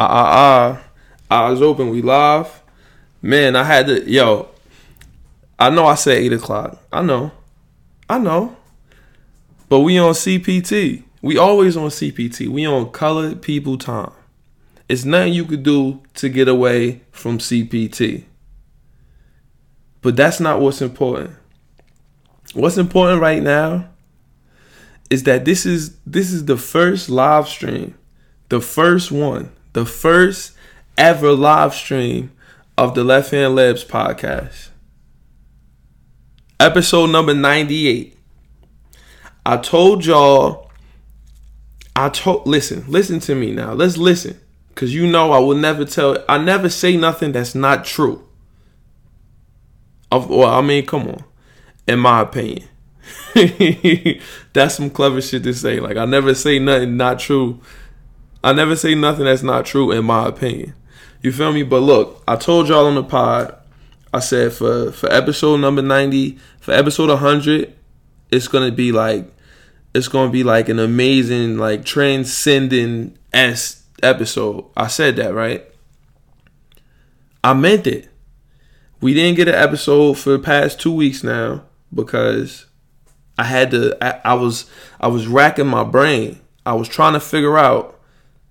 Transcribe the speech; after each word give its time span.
Ah 0.00 0.08
ah 0.08 0.80
ah. 1.30 1.48
Eyes 1.50 1.60
open. 1.60 1.90
We 1.90 2.00
live. 2.00 2.62
Man, 3.20 3.54
I 3.54 3.64
had 3.64 3.86
to. 3.88 4.10
Yo, 4.10 4.48
I 5.58 5.68
know 5.68 5.84
I 5.84 5.94
said 5.94 6.16
eight 6.16 6.32
o'clock. 6.32 6.78
I 6.90 7.02
know. 7.02 7.32
I 8.08 8.18
know. 8.18 8.56
But 9.68 9.80
we 9.80 9.98
on 9.98 10.14
CPT. 10.14 11.02
We 11.20 11.36
always 11.36 11.76
on 11.76 11.90
CPT. 11.90 12.48
We 12.48 12.66
on 12.66 12.90
colored 12.92 13.42
people 13.42 13.76
time. 13.76 14.12
It's 14.88 15.04
nothing 15.04 15.34
you 15.34 15.44
could 15.44 15.62
do 15.62 16.00
to 16.14 16.30
get 16.30 16.48
away 16.48 17.02
from 17.12 17.36
CPT. 17.36 18.24
But 20.00 20.16
that's 20.16 20.40
not 20.40 20.62
what's 20.62 20.80
important. 20.80 21.32
What's 22.54 22.78
important 22.78 23.20
right 23.20 23.42
now 23.42 23.90
is 25.10 25.24
that 25.24 25.44
this 25.44 25.66
is 25.66 25.98
this 26.06 26.32
is 26.32 26.46
the 26.46 26.56
first 26.56 27.10
live 27.10 27.46
stream, 27.46 27.96
the 28.48 28.62
first 28.62 29.12
one, 29.12 29.52
the 29.72 29.84
first 29.86 30.52
ever 30.98 31.32
live 31.32 31.74
stream 31.74 32.32
of 32.76 32.94
the 32.94 33.04
Left 33.04 33.30
Hand 33.30 33.56
Layups 33.56 33.86
podcast. 33.86 34.68
Episode 36.58 37.06
number 37.10 37.34
98. 37.34 38.16
I 39.46 39.56
told 39.56 40.04
y'all 40.04 40.70
I 41.96 42.08
told 42.08 42.46
listen, 42.46 42.84
listen 42.88 43.20
to 43.20 43.34
me 43.34 43.52
now. 43.52 43.72
Let's 43.72 43.96
listen. 43.96 44.40
Cause 44.74 44.92
you 44.92 45.06
know 45.06 45.32
I 45.32 45.38
will 45.38 45.56
never 45.56 45.84
tell 45.84 46.24
I 46.28 46.38
never 46.38 46.68
say 46.68 46.96
nothing 46.96 47.32
that's 47.32 47.54
not 47.54 47.84
true. 47.84 48.26
Of 50.12 50.28
well, 50.28 50.48
I 50.48 50.60
mean, 50.60 50.86
come 50.86 51.08
on. 51.08 51.24
In 51.86 51.98
my 51.98 52.22
opinion. 52.22 52.66
that's 54.52 54.74
some 54.74 54.90
clever 54.90 55.20
shit 55.20 55.42
to 55.44 55.52
say. 55.52 55.80
Like 55.80 55.96
I 55.96 56.04
never 56.04 56.34
say 56.34 56.58
nothing 56.58 56.96
not 56.96 57.18
true. 57.18 57.60
I 58.42 58.52
never 58.52 58.76
say 58.76 58.94
nothing 58.94 59.26
that's 59.26 59.42
not 59.42 59.66
true 59.66 59.92
in 59.92 60.04
my 60.04 60.26
opinion. 60.26 60.74
You 61.22 61.32
feel 61.32 61.52
me? 61.52 61.62
But 61.62 61.80
look, 61.80 62.22
I 62.26 62.36
told 62.36 62.68
y'all 62.68 62.86
on 62.86 62.94
the 62.94 63.04
pod, 63.04 63.54
I 64.12 64.20
said 64.20 64.52
for 64.52 64.90
for 64.92 65.12
episode 65.12 65.58
number 65.58 65.82
90, 65.82 66.38
for 66.60 66.72
episode 66.72 67.10
100, 67.10 67.74
it's 68.30 68.48
going 68.48 68.68
to 68.68 68.74
be 68.74 68.92
like 68.92 69.30
it's 69.94 70.08
going 70.08 70.28
to 70.28 70.32
be 70.32 70.44
like 70.44 70.68
an 70.68 70.78
amazing 70.78 71.58
like 71.58 71.84
transcending 71.84 73.18
s 73.32 73.84
episode. 74.02 74.64
I 74.76 74.86
said 74.86 75.16
that, 75.16 75.34
right? 75.34 75.64
I 77.44 77.54
meant 77.54 77.86
it. 77.86 78.08
We 79.00 79.14
didn't 79.14 79.36
get 79.36 79.48
an 79.48 79.54
episode 79.54 80.18
for 80.18 80.30
the 80.30 80.38
past 80.38 80.80
2 80.80 80.92
weeks 80.92 81.24
now 81.24 81.64
because 81.92 82.66
I 83.38 83.44
had 83.44 83.70
to 83.72 83.96
I, 84.02 84.32
I 84.32 84.34
was 84.34 84.70
I 84.98 85.08
was 85.08 85.26
racking 85.26 85.66
my 85.66 85.84
brain. 85.84 86.40
I 86.64 86.74
was 86.74 86.88
trying 86.88 87.14
to 87.14 87.20
figure 87.20 87.58
out 87.58 87.99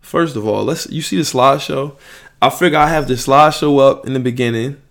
first 0.09 0.35
of 0.35 0.47
all, 0.47 0.65
let's 0.65 0.89
you 0.89 1.03
see 1.03 1.17
the 1.17 1.21
slideshow? 1.21 1.95
I 2.41 2.49
figure 2.49 2.79
I 2.79 2.88
have 2.88 3.07
the 3.07 3.13
slideshow 3.13 3.79
up 3.79 4.07
in 4.07 4.13
the 4.13 4.19
beginning. 4.19 4.81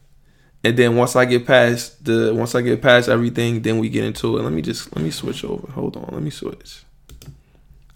And 0.65 0.77
then 0.77 0.97
once 0.97 1.17
I 1.17 1.25
get 1.25 1.47
past 1.47 2.05
the 2.05 2.35
once 2.35 2.55
I 2.55 2.63
get 2.63 2.83
past 2.83 3.09
everything, 3.09 3.63
then 3.63 3.79
we 3.79 3.89
get 3.89 4.05
into 4.05 4.39
it. 4.39 4.43
Let 4.43 4.53
me 4.53 4.63
just 4.63 4.95
let 4.95 5.05
me 5.05 5.11
switch 5.11 5.45
over. 5.45 5.71
Hold 5.73 5.97
on, 5.97 6.09
let 6.13 6.23
me 6.23 6.31
switch. 6.31 6.83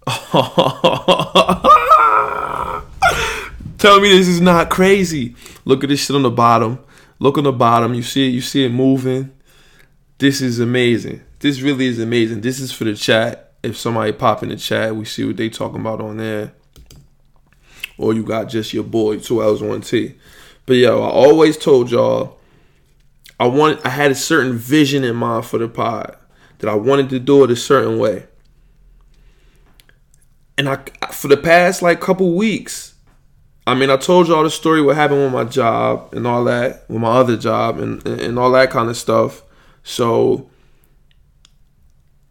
Tell 3.79 4.01
me 4.01 4.11
this 4.11 4.29
is 4.29 4.41
not 4.41 4.71
crazy. 4.71 5.35
Look 5.65 5.85
at 5.85 5.91
this 5.91 6.05
shit 6.05 6.17
on 6.17 6.23
the 6.23 6.31
bottom. 6.31 6.79
Look 7.19 7.39
on 7.39 7.45
the 7.45 7.53
bottom. 7.53 7.95
You 7.95 8.03
see 8.03 8.29
it, 8.29 8.31
you 8.31 8.41
see 8.41 8.65
it 8.65 8.71
moving. 8.71 9.33
This 10.19 10.41
is 10.41 10.61
amazing. 10.61 11.21
This 11.41 11.61
really 11.61 11.87
is 11.87 11.99
amazing. 11.99 12.41
This 12.41 12.61
is 12.61 12.73
for 12.73 12.85
the 12.85 12.95
chat. 12.95 13.55
If 13.63 13.77
somebody 13.77 14.13
pop 14.13 14.43
in 14.43 14.49
the 14.49 14.57
chat, 14.57 14.95
we 14.95 15.05
see 15.05 15.25
what 15.25 15.37
they 15.37 15.49
talking 15.49 15.81
about 15.81 16.01
on 16.01 16.17
there. 16.17 16.53
Or 17.99 18.15
you 18.15 18.23
got 18.23 18.49
just 18.49 18.73
your 18.73 18.85
boy, 18.85 19.19
two 19.19 19.43
L's 19.43 19.63
one 19.63 19.81
T. 19.81 20.15
But 20.67 20.75
yo, 20.75 21.03
I 21.03 21.09
always 21.09 21.57
told 21.57 21.91
y'all 21.91 22.39
I 23.39 23.47
want 23.47 23.85
I 23.85 23.89
had 23.89 24.11
a 24.11 24.15
certain 24.15 24.57
vision 24.57 25.05
in 25.05 25.17
mind 25.17 25.47
for 25.47 25.59
the 25.59 25.69
pod 25.69 26.17
that 26.59 26.71
I 26.71 26.75
wanted 26.75 27.11
to 27.11 27.19
do 27.19 27.43
it 27.45 27.51
a 27.51 27.57
certain 27.57 27.99
way. 27.99 28.27
And 30.57 30.69
I 30.69 30.77
for 31.11 31.29
the 31.29 31.37
past 31.37 31.83
like 31.83 32.01
couple 32.01 32.35
weeks, 32.35 32.95
I 33.67 33.75
mean, 33.75 33.91
I 33.91 33.97
told 33.97 34.29
y'all 34.29 34.45
the 34.45 34.51
story 34.51 34.81
what 34.81 34.97
happened 34.97 35.23
with 35.23 35.33
my 35.33 35.45
job 35.45 36.15
and 36.15 36.27
all 36.27 36.45
that, 36.45 36.89
with 36.89 37.01
my 37.01 37.11
other 37.11 37.37
job 37.37 37.79
and 37.79 38.07
and 38.07 38.39
all 38.39 38.53
that 38.53 38.71
kind 38.71 38.89
of 38.89 38.97
stuff. 38.97 39.43
So 39.83 40.49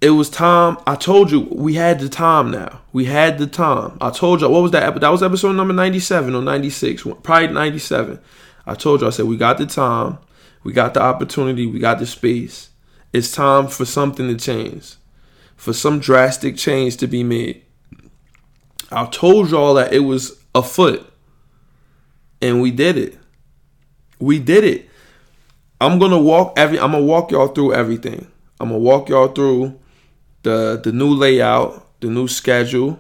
it 0.02 0.10
was 0.10 0.32
time. 0.32 0.78
I 0.88 0.96
told 0.96 1.32
you 1.32 1.42
we 1.52 1.76
had 1.76 2.00
the 2.00 2.10
time 2.10 2.50
now. 2.50 2.82
We 2.92 3.06
had 3.06 3.38
the 3.38 3.46
time. 3.46 3.98
I 4.02 4.10
told 4.10 4.42
you 4.42 4.50
what 4.50 4.64
was 4.64 4.72
that? 4.72 5.00
That 5.00 5.10
was 5.10 5.22
episode 5.22 5.54
number 5.54 5.76
ninety 5.76 6.00
seven 6.00 6.34
or 6.34 6.42
ninety 6.42 6.72
six, 6.72 7.04
probably 7.22 7.48
ninety 7.50 7.80
seven. 7.80 8.20
I 8.66 8.74
told 8.74 9.02
you 9.02 9.08
I 9.08 9.12
said 9.12 9.26
we 9.28 9.38
got 9.38 9.60
the 9.60 9.68
time, 9.68 10.18
we 10.64 10.74
got 10.74 10.96
the 10.96 11.02
opportunity, 11.02 11.68
we 11.68 11.80
got 11.80 12.00
the 12.00 12.08
space. 12.08 12.70
It's 13.14 13.32
time 13.32 13.68
for 13.68 13.86
something 13.86 14.28
to 14.28 14.36
change, 14.36 14.96
for 15.56 15.74
some 15.74 16.00
drastic 16.00 16.58
change 16.58 16.98
to 16.98 17.08
be 17.08 17.24
made. 17.24 17.62
I 18.92 19.06
told 19.06 19.52
y'all 19.52 19.76
that 19.76 19.94
it 19.94 20.00
was 20.00 20.42
afoot, 20.56 21.08
and 22.42 22.62
we 22.62 22.72
did 22.72 22.98
it. 22.98 23.18
We 24.20 24.40
did 24.40 24.64
it. 24.64 24.90
I'm 25.80 26.00
gonna 26.00 26.22
walk 26.22 26.54
every. 26.58 26.80
I'm 26.80 26.92
gonna 26.92 27.06
walk 27.06 27.32
y'all 27.32 27.50
through 27.50 27.76
everything. 27.76 28.28
I'm 28.60 28.70
gonna 28.70 28.80
walk 28.80 29.10
y'all 29.10 29.28
through 29.28 29.80
the 30.44 30.80
the 30.84 30.92
new 30.92 31.10
layout, 31.10 32.00
the 32.02 32.08
new 32.08 32.28
schedule, 32.28 33.00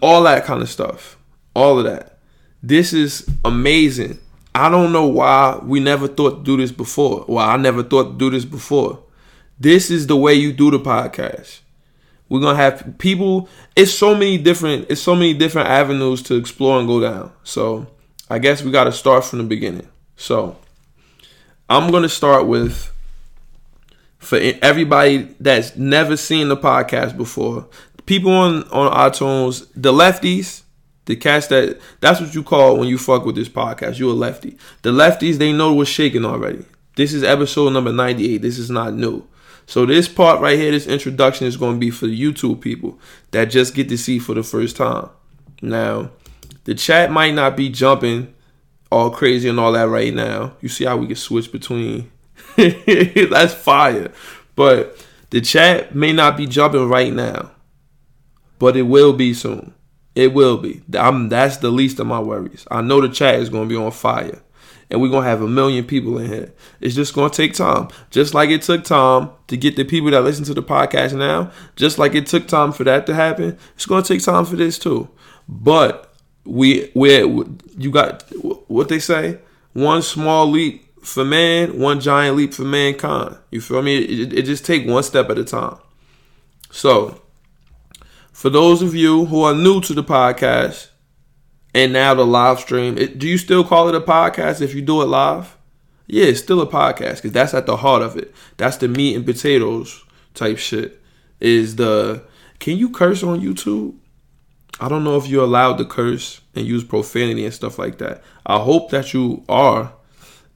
all 0.00 0.22
that 0.24 0.44
kind 0.44 0.62
of 0.62 0.68
stuff. 0.68 1.16
All 1.54 1.78
of 1.78 1.84
that. 1.84 2.18
This 2.62 2.92
is 2.92 3.28
amazing. 3.44 4.18
I 4.54 4.68
don't 4.68 4.92
know 4.92 5.06
why 5.06 5.58
we 5.62 5.80
never 5.80 6.08
thought 6.08 6.38
to 6.38 6.42
do 6.44 6.56
this 6.56 6.72
before. 6.72 7.24
Well, 7.28 7.46
I 7.46 7.56
never 7.56 7.82
thought 7.82 8.12
to 8.12 8.18
do 8.18 8.30
this 8.30 8.44
before. 8.44 9.02
This 9.58 9.90
is 9.90 10.06
the 10.06 10.16
way 10.16 10.34
you 10.34 10.52
do 10.52 10.70
the 10.70 10.78
podcast. 10.78 11.60
We're 12.28 12.40
gonna 12.40 12.56
have 12.56 12.96
people. 12.98 13.48
It's 13.76 13.92
so 13.92 14.14
many 14.14 14.38
different. 14.38 14.86
It's 14.90 15.00
so 15.00 15.14
many 15.14 15.34
different 15.34 15.68
avenues 15.68 16.22
to 16.24 16.36
explore 16.36 16.78
and 16.78 16.88
go 16.88 17.00
down. 17.00 17.32
So 17.44 17.86
I 18.28 18.38
guess 18.38 18.62
we 18.62 18.70
got 18.70 18.84
to 18.84 18.92
start 18.92 19.24
from 19.24 19.38
the 19.38 19.44
beginning. 19.44 19.88
So 20.16 20.56
I'm 21.68 21.90
gonna 21.90 22.08
start 22.08 22.46
with 22.46 22.92
for 24.26 24.40
everybody 24.60 25.18
that's 25.38 25.76
never 25.76 26.16
seen 26.16 26.48
the 26.48 26.56
podcast 26.56 27.16
before. 27.16 27.68
People 28.06 28.32
on 28.32 28.64
on 28.70 28.92
iTunes, 28.92 29.68
the 29.76 29.92
lefties, 29.92 30.62
the 31.04 31.14
cats 31.14 31.46
that 31.46 31.80
that's 32.00 32.20
what 32.20 32.34
you 32.34 32.42
call 32.42 32.76
when 32.76 32.88
you 32.88 32.98
fuck 32.98 33.24
with 33.24 33.36
this 33.36 33.48
podcast. 33.48 34.00
You 34.00 34.10
a 34.10 34.12
lefty. 34.12 34.58
The 34.82 34.90
lefties 34.90 35.36
they 35.36 35.52
know 35.52 35.72
what's 35.72 35.90
shaking 35.90 36.24
already. 36.24 36.64
This 36.96 37.12
is 37.12 37.22
episode 37.22 37.72
number 37.72 37.92
98. 37.92 38.38
This 38.38 38.58
is 38.58 38.68
not 38.68 38.94
new. 38.94 39.24
So 39.66 39.86
this 39.86 40.08
part 40.08 40.40
right 40.40 40.58
here, 40.58 40.72
this 40.72 40.88
introduction 40.88 41.46
is 41.46 41.56
going 41.56 41.74
to 41.74 41.80
be 41.80 41.90
for 41.90 42.06
the 42.06 42.20
YouTube 42.20 42.60
people 42.60 42.98
that 43.30 43.44
just 43.44 43.74
get 43.74 43.88
to 43.90 43.98
see 43.98 44.18
for 44.18 44.34
the 44.34 44.42
first 44.42 44.76
time. 44.76 45.08
Now, 45.62 46.10
the 46.64 46.74
chat 46.74 47.12
might 47.12 47.34
not 47.34 47.56
be 47.56 47.68
jumping 47.68 48.34
all 48.90 49.10
crazy 49.10 49.48
and 49.48 49.60
all 49.60 49.72
that 49.72 49.88
right 49.88 50.12
now. 50.12 50.54
You 50.60 50.68
see 50.68 50.84
how 50.84 50.96
we 50.96 51.06
can 51.06 51.16
switch 51.16 51.52
between 51.52 52.10
That's 52.56 53.54
fire. 53.54 54.12
But 54.54 55.04
the 55.30 55.40
chat 55.40 55.94
may 55.94 56.12
not 56.12 56.36
be 56.36 56.46
jumping 56.46 56.88
right 56.88 57.12
now, 57.12 57.50
but 58.58 58.76
it 58.76 58.82
will 58.82 59.12
be 59.12 59.34
soon. 59.34 59.74
It 60.14 60.32
will 60.32 60.56
be. 60.56 60.82
I'm, 60.98 61.28
that's 61.28 61.58
the 61.58 61.70
least 61.70 62.00
of 62.00 62.06
my 62.06 62.18
worries. 62.18 62.66
I 62.70 62.80
know 62.80 63.02
the 63.02 63.10
chat 63.10 63.38
is 63.38 63.50
going 63.50 63.68
to 63.68 63.74
be 63.74 63.80
on 63.80 63.90
fire. 63.90 64.40
And 64.88 65.02
we're 65.02 65.10
going 65.10 65.24
to 65.24 65.28
have 65.28 65.42
a 65.42 65.48
million 65.48 65.84
people 65.84 66.16
in 66.18 66.28
here. 66.28 66.54
It's 66.80 66.94
just 66.94 67.12
going 67.12 67.30
to 67.30 67.36
take 67.36 67.54
time. 67.54 67.88
Just 68.10 68.34
like 68.34 68.50
it 68.50 68.62
took 68.62 68.84
time 68.84 69.30
to 69.48 69.56
get 69.56 69.76
the 69.76 69.84
people 69.84 70.10
that 70.12 70.22
listen 70.22 70.44
to 70.46 70.54
the 70.54 70.62
podcast 70.62 71.12
now, 71.12 71.50
just 71.74 71.98
like 71.98 72.14
it 72.14 72.26
took 72.26 72.46
time 72.46 72.72
for 72.72 72.84
that 72.84 73.04
to 73.06 73.14
happen, 73.14 73.58
it's 73.74 73.84
going 73.84 74.02
to 74.02 74.08
take 74.08 74.24
time 74.24 74.46
for 74.46 74.56
this 74.56 74.78
too. 74.78 75.08
But 75.48 76.14
we, 76.44 76.92
we, 76.94 77.18
you 77.76 77.90
got 77.90 78.22
what 78.68 78.88
they 78.88 79.00
say 79.00 79.38
one 79.72 80.00
small 80.00 80.46
leap 80.46 80.85
for 81.06 81.24
man, 81.24 81.78
one 81.78 82.00
giant 82.00 82.36
leap 82.36 82.52
for 82.52 82.62
mankind. 82.62 83.36
You 83.50 83.60
feel 83.60 83.80
me? 83.80 83.98
It, 83.98 84.32
it, 84.32 84.42
just 84.42 84.64
take 84.64 84.86
one 84.86 85.04
step 85.04 85.30
at 85.30 85.38
a 85.38 85.44
time. 85.44 85.78
So, 86.70 87.22
for 88.32 88.50
those 88.50 88.82
of 88.82 88.94
you 88.94 89.26
who 89.26 89.44
are 89.44 89.54
new 89.54 89.80
to 89.82 89.94
the 89.94 90.02
podcast 90.02 90.88
and 91.72 91.92
now 91.92 92.12
the 92.14 92.26
live 92.26 92.58
stream, 92.58 92.98
it, 92.98 93.18
do 93.18 93.28
you 93.28 93.38
still 93.38 93.62
call 93.62 93.88
it 93.88 93.94
a 93.94 94.00
podcast 94.00 94.60
if 94.60 94.74
you 94.74 94.82
do 94.82 95.00
it 95.00 95.06
live? 95.06 95.56
Yeah, 96.08 96.24
it's 96.24 96.40
still 96.40 96.60
a 96.60 96.66
podcast 96.66 97.16
because 97.16 97.32
that's 97.32 97.54
at 97.54 97.66
the 97.66 97.76
heart 97.76 98.02
of 98.02 98.16
it. 98.16 98.34
That's 98.56 98.76
the 98.76 98.88
meat 98.88 99.14
and 99.14 99.24
potatoes 99.24 100.04
type 100.34 100.58
shit. 100.58 101.00
Is 101.38 101.76
the 101.76 102.24
can 102.58 102.78
you 102.78 102.90
curse 102.90 103.22
on 103.22 103.40
YouTube? 103.40 103.96
I 104.80 104.88
don't 104.88 105.04
know 105.04 105.16
if 105.16 105.28
you're 105.28 105.44
allowed 105.44 105.78
to 105.78 105.84
curse 105.84 106.40
and 106.54 106.66
use 106.66 106.84
profanity 106.84 107.44
and 107.44 107.54
stuff 107.54 107.78
like 107.78 107.98
that. 107.98 108.22
I 108.44 108.58
hope 108.58 108.90
that 108.90 109.14
you 109.14 109.44
are 109.48 109.92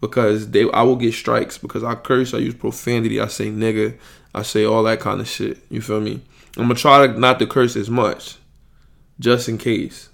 because 0.00 0.50
they 0.50 0.70
I 0.70 0.82
will 0.82 0.96
get 0.96 1.14
strikes 1.14 1.58
because 1.58 1.84
I 1.84 1.94
curse, 1.94 2.34
I 2.34 2.38
use 2.38 2.54
profanity, 2.54 3.20
I 3.20 3.26
say 3.26 3.50
nigga, 3.50 3.98
I 4.34 4.42
say 4.42 4.64
all 4.64 4.82
that 4.84 5.00
kind 5.00 5.20
of 5.20 5.28
shit. 5.28 5.58
You 5.68 5.80
feel 5.80 6.00
me? 6.00 6.20
I'm 6.56 6.64
gonna 6.64 6.74
try 6.74 7.06
to 7.06 7.18
not 7.18 7.38
to 7.38 7.46
curse 7.46 7.76
as 7.76 7.90
much, 7.90 8.36
just 9.18 9.48
in 9.48 9.58
case. 9.58 10.08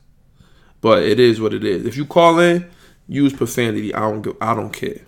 But 0.80 1.02
it 1.02 1.18
is 1.18 1.40
what 1.40 1.54
it 1.54 1.64
is. 1.64 1.86
If 1.86 1.96
you 1.96 2.04
call 2.04 2.38
in, 2.38 2.70
use 3.08 3.32
profanity. 3.32 3.94
I 3.94 4.00
don't 4.00 4.22
go, 4.22 4.36
I 4.40 4.54
don't 4.54 4.72
care. 4.72 5.00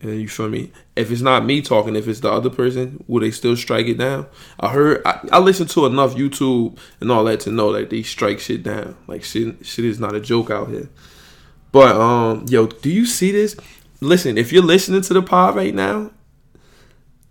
And 0.00 0.20
you 0.20 0.28
feel 0.28 0.50
me? 0.50 0.70
If 0.96 1.10
it's 1.10 1.22
not 1.22 1.46
me 1.46 1.62
talking, 1.62 1.96
if 1.96 2.06
it's 2.06 2.20
the 2.20 2.30
other 2.30 2.50
person, 2.50 3.02
will 3.08 3.20
they 3.20 3.30
still 3.30 3.56
strike 3.56 3.86
it 3.86 3.96
down? 3.96 4.26
I 4.60 4.68
heard 4.68 5.02
I, 5.06 5.20
I 5.32 5.38
listened 5.38 5.70
to 5.70 5.86
enough 5.86 6.14
YouTube 6.14 6.78
and 7.00 7.10
all 7.10 7.24
that 7.24 7.40
to 7.40 7.50
know 7.50 7.72
that 7.72 7.90
they 7.90 8.02
strike 8.02 8.40
shit 8.40 8.62
down. 8.62 8.96
Like 9.06 9.24
shit 9.24 9.64
shit 9.64 9.84
is 9.84 9.98
not 9.98 10.14
a 10.14 10.20
joke 10.20 10.50
out 10.50 10.68
here. 10.68 10.90
But 11.72 11.96
um 11.96 12.44
yo, 12.48 12.66
do 12.66 12.90
you 12.90 13.06
see 13.06 13.32
this? 13.32 13.56
Listen, 14.04 14.36
if 14.36 14.52
you're 14.52 14.62
listening 14.62 15.00
to 15.00 15.14
the 15.14 15.22
pod 15.22 15.56
right 15.56 15.74
now, 15.74 16.10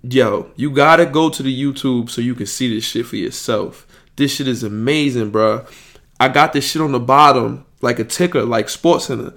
yo, 0.01 0.51
you 0.55 0.71
gotta 0.71 1.05
go 1.05 1.29
to 1.29 1.43
the 1.43 1.63
YouTube 1.63 2.09
so 2.09 2.19
you 2.19 2.33
can 2.33 2.47
see 2.47 2.73
this 2.73 2.83
shit 2.83 3.05
for 3.05 3.15
yourself. 3.15 3.85
This 4.15 4.35
shit 4.35 4.47
is 4.47 4.63
amazing, 4.63 5.29
bro. 5.29 5.65
I 6.19 6.29
got 6.29 6.51
this 6.53 6.69
shit 6.69 6.81
on 6.81 6.91
the 6.91 6.99
bottom 6.99 7.65
like 7.81 7.99
a 7.99 8.03
ticker, 8.03 8.43
like 8.43 8.69
Sports 8.69 9.05
Center. 9.05 9.33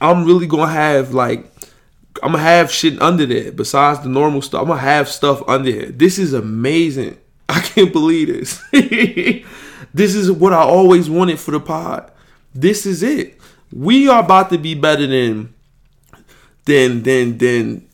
I'm 0.00 0.24
really 0.24 0.46
gonna 0.46 0.72
have 0.72 1.12
like 1.12 1.44
I'm 2.22 2.32
gonna 2.32 2.42
have 2.42 2.72
shit 2.72 3.00
under 3.02 3.26
there 3.26 3.52
besides 3.52 4.00
the 4.00 4.08
normal 4.08 4.40
stuff. 4.40 4.62
I'm 4.62 4.68
gonna 4.68 4.80
have 4.80 5.08
stuff 5.08 5.46
under 5.46 5.70
here. 5.70 5.92
This 5.92 6.18
is 6.18 6.32
amazing. 6.32 7.18
I 7.50 7.60
can't 7.60 7.92
believe 7.92 8.28
this. 8.28 8.62
this 9.92 10.14
is 10.14 10.32
what 10.32 10.54
I 10.54 10.62
always 10.62 11.10
wanted 11.10 11.38
for 11.38 11.50
the 11.50 11.60
pod. 11.60 12.10
This 12.54 12.86
is 12.86 13.02
it. 13.02 13.38
We 13.70 14.08
are 14.08 14.22
about 14.22 14.48
to 14.50 14.58
be 14.58 14.74
better 14.74 15.06
than 15.06 15.52
than 16.64 17.02
than 17.02 17.38
than 17.38 17.88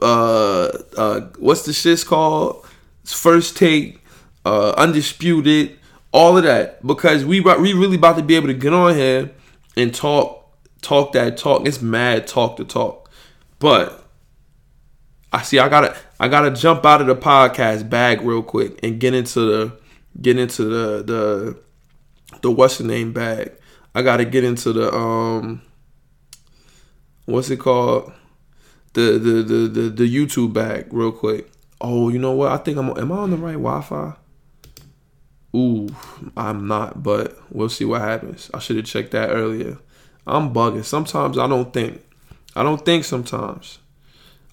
uh 0.00 0.68
uh 0.96 1.20
what's 1.38 1.62
the 1.62 1.72
shit's 1.72 2.04
called? 2.04 2.66
First 3.04 3.56
take, 3.56 4.00
uh 4.44 4.72
undisputed, 4.76 5.78
all 6.12 6.36
of 6.36 6.44
that 6.44 6.84
because 6.86 7.24
we 7.24 7.40
we 7.40 7.72
really 7.72 7.96
about 7.96 8.16
to 8.16 8.22
be 8.22 8.36
able 8.36 8.48
to 8.48 8.54
get 8.54 8.72
on 8.72 8.94
here 8.94 9.30
and 9.76 9.94
talk 9.94 10.42
talk 10.80 11.12
that 11.12 11.36
talk. 11.36 11.66
It's 11.66 11.80
mad 11.80 12.26
talk 12.26 12.56
to 12.58 12.64
talk. 12.64 13.10
But 13.58 14.04
I 15.32 15.42
see 15.42 15.58
I 15.58 15.68
gotta 15.68 15.96
I 16.20 16.28
gotta 16.28 16.50
jump 16.50 16.84
out 16.84 17.00
of 17.00 17.06
the 17.06 17.16
podcast 17.16 17.88
bag 17.88 18.20
real 18.20 18.42
quick 18.42 18.78
and 18.82 19.00
get 19.00 19.14
into 19.14 19.40
the 19.40 19.78
get 20.20 20.38
into 20.38 20.64
the 20.64 21.02
the 21.02 21.58
the 22.42 22.50
what's 22.50 22.78
the 22.78 22.84
name 22.84 23.12
bag. 23.12 23.52
I 23.94 24.02
gotta 24.02 24.24
get 24.24 24.44
into 24.44 24.72
the 24.72 24.92
um 24.92 25.62
what's 27.32 27.50
it 27.50 27.58
called? 27.58 28.12
The 28.92 29.18
the 29.18 29.42
the 29.42 29.68
the, 29.68 29.88
the 29.90 30.16
YouTube 30.16 30.52
bag 30.52 30.86
real 30.90 31.12
quick. 31.12 31.50
Oh, 31.80 32.08
you 32.10 32.18
know 32.18 32.32
what? 32.32 32.52
I 32.52 32.58
think 32.58 32.78
I'm 32.78 32.90
am 32.96 33.10
I 33.10 33.16
on 33.16 33.30
the 33.30 33.36
right 33.36 33.52
Wi-Fi? 33.52 34.14
Ooh, 35.54 35.88
I'm 36.36 36.66
not, 36.66 37.02
but 37.02 37.36
we'll 37.50 37.68
see 37.68 37.84
what 37.84 38.00
happens. 38.00 38.50
I 38.54 38.58
should 38.58 38.76
have 38.76 38.86
checked 38.86 39.10
that 39.10 39.30
earlier. 39.30 39.78
I'm 40.26 40.54
bugging. 40.54 40.84
Sometimes 40.84 41.36
I 41.36 41.46
don't 41.46 41.72
think. 41.72 42.02
I 42.54 42.62
don't 42.62 42.84
think 42.84 43.04
sometimes. 43.04 43.78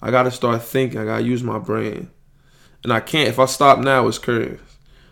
I 0.02 0.10
gotta 0.10 0.30
start 0.30 0.62
thinking. 0.62 0.98
I 0.98 1.04
gotta 1.04 1.22
use 1.22 1.42
my 1.42 1.58
brain, 1.58 2.10
and 2.82 2.92
I 2.92 3.00
can't. 3.00 3.28
If 3.28 3.38
I 3.38 3.46
stop 3.46 3.78
now, 3.78 4.08
it's 4.08 4.18
curves. 4.18 4.60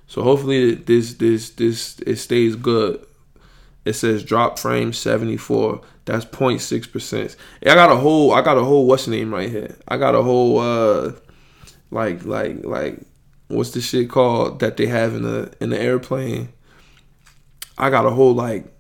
So 0.07 0.23
hopefully 0.23 0.75
this 0.75 1.15
this 1.15 1.51
this 1.51 2.01
it 2.01 2.17
stays 2.17 2.57
good. 2.57 3.05
It 3.85 3.93
says 3.95 4.25
drop 4.25 4.59
frame 4.59 4.93
74. 4.93 5.81
That's 6.09 6.25
0.6 6.25 6.91
percent. 6.91 7.37
I 7.63 7.75
got 7.75 7.93
a 7.93 7.97
whole. 7.97 8.33
I 8.33 8.41
got 8.41 8.57
a 8.57 8.65
whole 8.65 8.87
what's 8.87 9.07
name 9.07 9.33
right 9.33 9.51
here. 9.51 9.77
I 9.87 9.99
got 9.99 10.15
a 10.15 10.23
whole 10.23 10.59
uh 10.59 11.13
like 11.91 12.25
like 12.25 12.65
like 12.65 13.01
what's 13.49 13.73
the 13.73 13.83
shit 13.83 14.09
called 14.09 14.61
that 14.61 14.79
they 14.79 14.87
have 14.87 15.15
in 15.15 15.23
the 15.23 15.53
in 15.61 15.69
the 15.69 15.79
airplane. 15.79 16.49
I 17.77 17.91
got 17.91 18.07
a 18.07 18.11
whole 18.11 18.33
like 18.33 18.75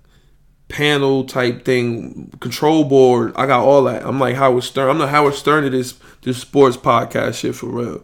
panel 0.69 1.25
type 1.25 1.67
thing, 1.67 2.33
control 2.41 2.85
board. 2.85 3.35
I 3.37 3.45
got 3.45 3.63
all 3.63 3.85
that. 3.85 4.07
I'm 4.07 4.19
like 4.19 4.37
Howard 4.37 4.65
Stern. 4.65 4.89
I'm 4.89 4.99
the 4.99 5.09
Howard 5.09 5.35
Stern 5.35 5.65
of 5.65 5.73
this 5.73 5.99
this 6.23 6.39
sports 6.39 6.79
podcast 6.79 7.35
shit 7.41 7.55
for 7.55 7.67
real. 7.67 8.03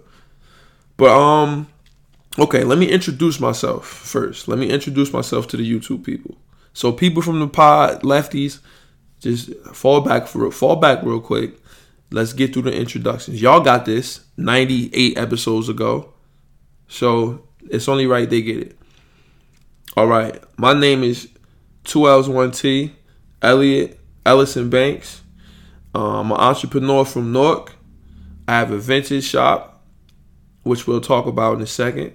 But 0.98 1.18
um, 1.18 1.68
okay, 2.38 2.62
let 2.62 2.76
me 2.76 2.90
introduce 2.90 3.40
myself 3.40 3.86
first. 3.86 4.48
Let 4.48 4.58
me 4.58 4.68
introduce 4.68 5.14
myself 5.14 5.48
to 5.48 5.56
the 5.56 5.68
YouTube 5.68 6.04
people. 6.04 6.36
So 6.74 6.92
people 6.92 7.22
from 7.22 7.40
the 7.40 7.48
pod, 7.48 8.02
lefties, 8.02 8.58
just 9.24 9.54
fall 9.72 10.02
back 10.02 10.26
for 10.26 10.50
fall 10.50 10.76
back 10.76 11.02
real 11.02 11.20
quick. 11.20 11.58
Let's 12.10 12.34
get 12.34 12.52
through 12.52 12.62
the 12.62 12.78
introductions. 12.78 13.40
Y'all 13.40 13.60
got 13.60 13.86
this 13.86 14.20
98 14.36 15.16
episodes 15.16 15.68
ago. 15.68 16.12
So 16.88 17.48
it's 17.70 17.88
only 17.88 18.06
right 18.06 18.28
they 18.28 18.42
get 18.42 18.58
it. 18.58 18.78
All 19.96 20.06
right. 20.06 20.42
My 20.58 20.74
name 20.74 21.02
is 21.02 21.28
two 21.84 22.06
L's 22.06 22.28
one 22.28 22.50
T, 22.50 22.92
Elliot 23.40 23.98
Ellison 24.26 24.68
Banks. 24.68 25.22
Um, 25.94 26.04
I'm 26.04 26.32
an 26.32 26.36
entrepreneur 26.38 27.04
from 27.04 27.32
Newark. 27.32 27.72
I 28.46 28.52
have 28.58 28.72
a 28.72 28.78
vintage 28.78 29.24
shop, 29.24 29.82
which 30.64 30.86
we'll 30.86 31.00
talk 31.00 31.24
about 31.26 31.56
in 31.56 31.62
a 31.62 31.66
second. 31.66 32.12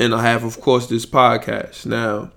And 0.00 0.14
I 0.14 0.22
have, 0.22 0.44
of 0.44 0.60
course, 0.62 0.86
this 0.86 1.04
podcast. 1.04 1.84
Now, 1.84 2.32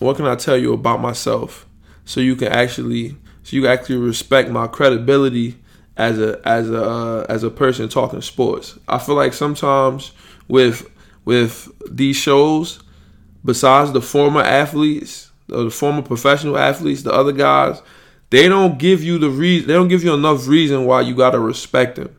what 0.00 0.16
can 0.16 0.26
I 0.26 0.34
tell 0.34 0.56
you 0.56 0.72
about 0.72 1.00
myself 1.00 1.65
so 2.06 2.20
you 2.20 2.36
can 2.36 2.48
actually 2.48 3.16
so 3.42 3.56
you 3.56 3.66
actually 3.66 3.98
respect 3.98 4.48
my 4.48 4.66
credibility 4.66 5.56
as 5.96 6.18
a 6.18 6.40
as 6.48 6.70
a 6.70 6.82
uh, 6.82 7.26
as 7.28 7.42
a 7.42 7.50
person 7.50 7.88
talking 7.90 8.22
sports? 8.22 8.78
I 8.88 8.98
feel 8.98 9.16
like 9.16 9.34
sometimes 9.34 10.12
with 10.48 10.90
with 11.26 11.68
these 11.90 12.16
shows, 12.16 12.80
besides 13.44 13.92
the 13.92 14.00
former 14.00 14.40
athletes 14.40 15.30
or 15.52 15.64
the 15.64 15.70
former 15.70 16.02
professional 16.02 16.56
athletes, 16.56 17.02
the 17.02 17.12
other 17.12 17.32
guys, 17.32 17.82
they 18.30 18.48
don't 18.48 18.78
give 18.78 19.02
you 19.04 19.18
the 19.18 19.30
reason. 19.30 19.68
They 19.68 19.74
don't 19.74 19.88
give 19.88 20.02
you 20.02 20.14
enough 20.14 20.48
reason 20.48 20.86
why 20.86 21.02
you 21.02 21.14
gotta 21.14 21.38
respect 21.38 21.96
them. 21.96 22.16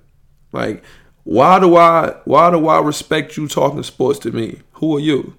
Like, 0.52 0.84
why 1.24 1.60
do 1.60 1.76
I 1.76 2.16
why 2.26 2.52
do 2.52 2.68
I 2.68 2.80
respect 2.80 3.36
you 3.36 3.48
talking 3.48 3.84
sports 3.84 4.20
to 4.20 4.32
me? 4.32 4.60
Who 4.74 4.96
are 4.98 5.02
you? 5.02 5.36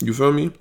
You 0.00 0.12
feel 0.12 0.32
me? 0.32 0.52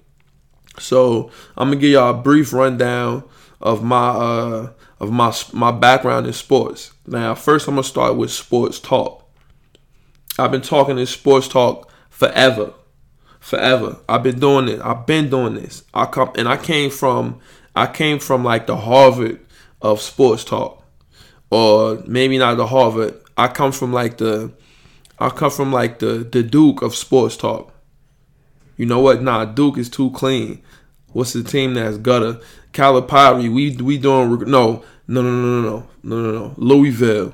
So 0.79 1.31
I'm 1.57 1.69
gonna 1.69 1.79
give 1.79 1.91
y'all 1.91 2.11
a 2.11 2.21
brief 2.21 2.53
rundown 2.53 3.23
of 3.61 3.83
my 3.83 4.09
uh 4.09 4.69
of 4.99 5.11
my 5.11 5.33
my 5.53 5.71
background 5.71 6.27
in 6.27 6.33
sports. 6.33 6.93
Now, 7.07 7.35
first 7.35 7.67
I'm 7.67 7.75
gonna 7.75 7.83
start 7.83 8.15
with 8.15 8.31
sports 8.31 8.79
talk. 8.79 9.23
I've 10.37 10.51
been 10.51 10.61
talking 10.61 10.97
in 10.97 11.05
sports 11.05 11.47
talk 11.47 11.89
forever 12.09 12.73
forever. 13.45 13.95
I've 14.09 14.23
been 14.23 14.39
doing 14.39 14.67
it. 14.67 14.81
I've 14.81 15.05
been 15.05 15.29
doing 15.29 15.53
this. 15.53 15.83
I 15.93 16.07
come 16.07 16.31
and 16.35 16.47
I 16.47 16.57
came 16.57 16.89
from 16.89 17.39
I 17.75 17.85
came 17.85 18.17
from 18.17 18.43
like 18.43 18.65
the 18.65 18.75
Harvard 18.75 19.39
of 19.83 20.01
sports 20.01 20.43
talk. 20.43 20.83
Or 21.51 22.01
maybe 22.07 22.39
not 22.39 22.57
the 22.57 22.65
Harvard. 22.65 23.21
I 23.37 23.47
come 23.47 23.71
from 23.71 23.93
like 23.93 24.17
the 24.17 24.51
I 25.19 25.29
come 25.29 25.51
from 25.51 25.71
like 25.71 25.99
the 25.99 26.27
the 26.29 26.41
Duke 26.41 26.81
of 26.81 26.95
sports 26.95 27.37
talk. 27.37 27.71
You 28.77 28.85
know 28.85 28.99
what? 28.99 29.21
Nah, 29.21 29.45
Duke 29.45 29.77
is 29.77 29.89
too 29.89 30.11
clean. 30.11 30.61
What's 31.13 31.33
the 31.33 31.43
team 31.43 31.75
that's 31.75 31.97
gutter? 31.97 32.39
Calipari, 32.73 33.53
we 33.53 33.75
we 33.77 33.97
doing 33.97 34.29
no 34.49 34.83
no 35.07 35.21
no 35.21 35.21
no 35.21 35.61
no 35.61 35.87
no 36.03 36.21
no 36.21 36.31
no 36.31 36.53
Louisville. 36.57 37.33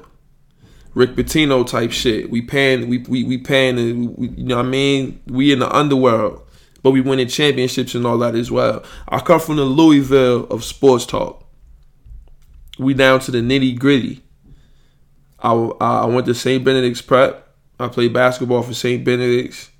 Rick 0.94 1.16
Pitino 1.16 1.66
type 1.66 1.92
shit. 1.92 2.30
We 2.30 2.42
paying, 2.42 2.90
we 2.90 3.00
we 3.00 3.24
we 3.24 3.38
paying, 3.38 4.16
we, 4.16 4.28
you 4.30 4.44
know 4.44 4.58
what 4.58 4.66
I 4.66 4.70
mean? 4.70 5.22
We 5.28 5.52
in 5.52 5.60
the 5.60 5.76
underworld, 5.76 6.44
but 6.84 6.92
we 6.92 7.02
winning 7.02 7.28
championships 7.28 7.96
and 7.96 8.06
all 8.06 8.18
that 8.20 8.36
as 8.36 8.52
well. 8.52 8.84
I 9.08 9.20
come 9.20 9.40
from 9.40 9.56
the 9.56 9.64
Louisville 9.64 10.46
of 10.46 10.64
sports 10.64 11.06
talk. 11.06 11.44
We 12.78 12.94
down 12.94 13.20
to 13.22 13.32
the 13.32 13.40
nitty 13.40 13.80
gritty. 13.80 14.22
I 15.40 15.54
I 15.54 16.06
went 16.06 16.28
to 16.28 16.36
St. 16.36 16.64
Benedict's 16.64 17.02
Prep. 17.02 17.48
I 17.80 17.88
played 17.88 18.14
basketball 18.14 18.62
for 18.62 18.76
St. 18.76 19.04
Benedict's. 19.04 19.71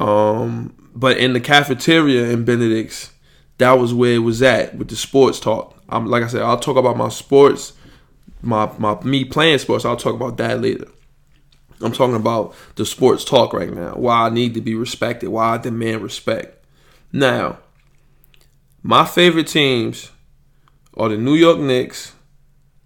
Um, 0.00 0.74
but 0.94 1.18
in 1.18 1.32
the 1.32 1.40
cafeteria 1.40 2.30
in 2.30 2.44
Benedict's, 2.44 3.12
that 3.58 3.72
was 3.72 3.94
where 3.94 4.14
it 4.14 4.18
was 4.18 4.42
at 4.42 4.74
with 4.76 4.88
the 4.88 4.96
sports 4.96 5.38
talk. 5.38 5.76
I'm 5.88 6.06
like 6.06 6.22
I 6.22 6.26
said, 6.26 6.42
I'll 6.42 6.58
talk 6.58 6.76
about 6.76 6.96
my 6.96 7.10
sports 7.10 7.74
my 8.42 8.70
my 8.78 9.00
me 9.02 9.24
playing 9.24 9.58
sports. 9.58 9.84
I'll 9.84 9.96
talk 9.96 10.14
about 10.14 10.36
that 10.38 10.60
later. 10.60 10.88
I'm 11.80 11.92
talking 11.92 12.16
about 12.16 12.54
the 12.76 12.84
sports 12.84 13.24
talk 13.24 13.52
right 13.52 13.72
now. 13.72 13.94
Why 13.94 14.26
I 14.26 14.30
need 14.30 14.54
to 14.54 14.60
be 14.60 14.74
respected. 14.74 15.28
Why 15.30 15.54
I 15.54 15.58
demand 15.58 16.02
respect. 16.02 16.64
Now, 17.12 17.58
my 18.82 19.04
favorite 19.04 19.46
teams 19.46 20.10
are 20.94 21.08
the 21.08 21.16
New 21.16 21.34
York 21.34 21.58
Knicks. 21.58 22.12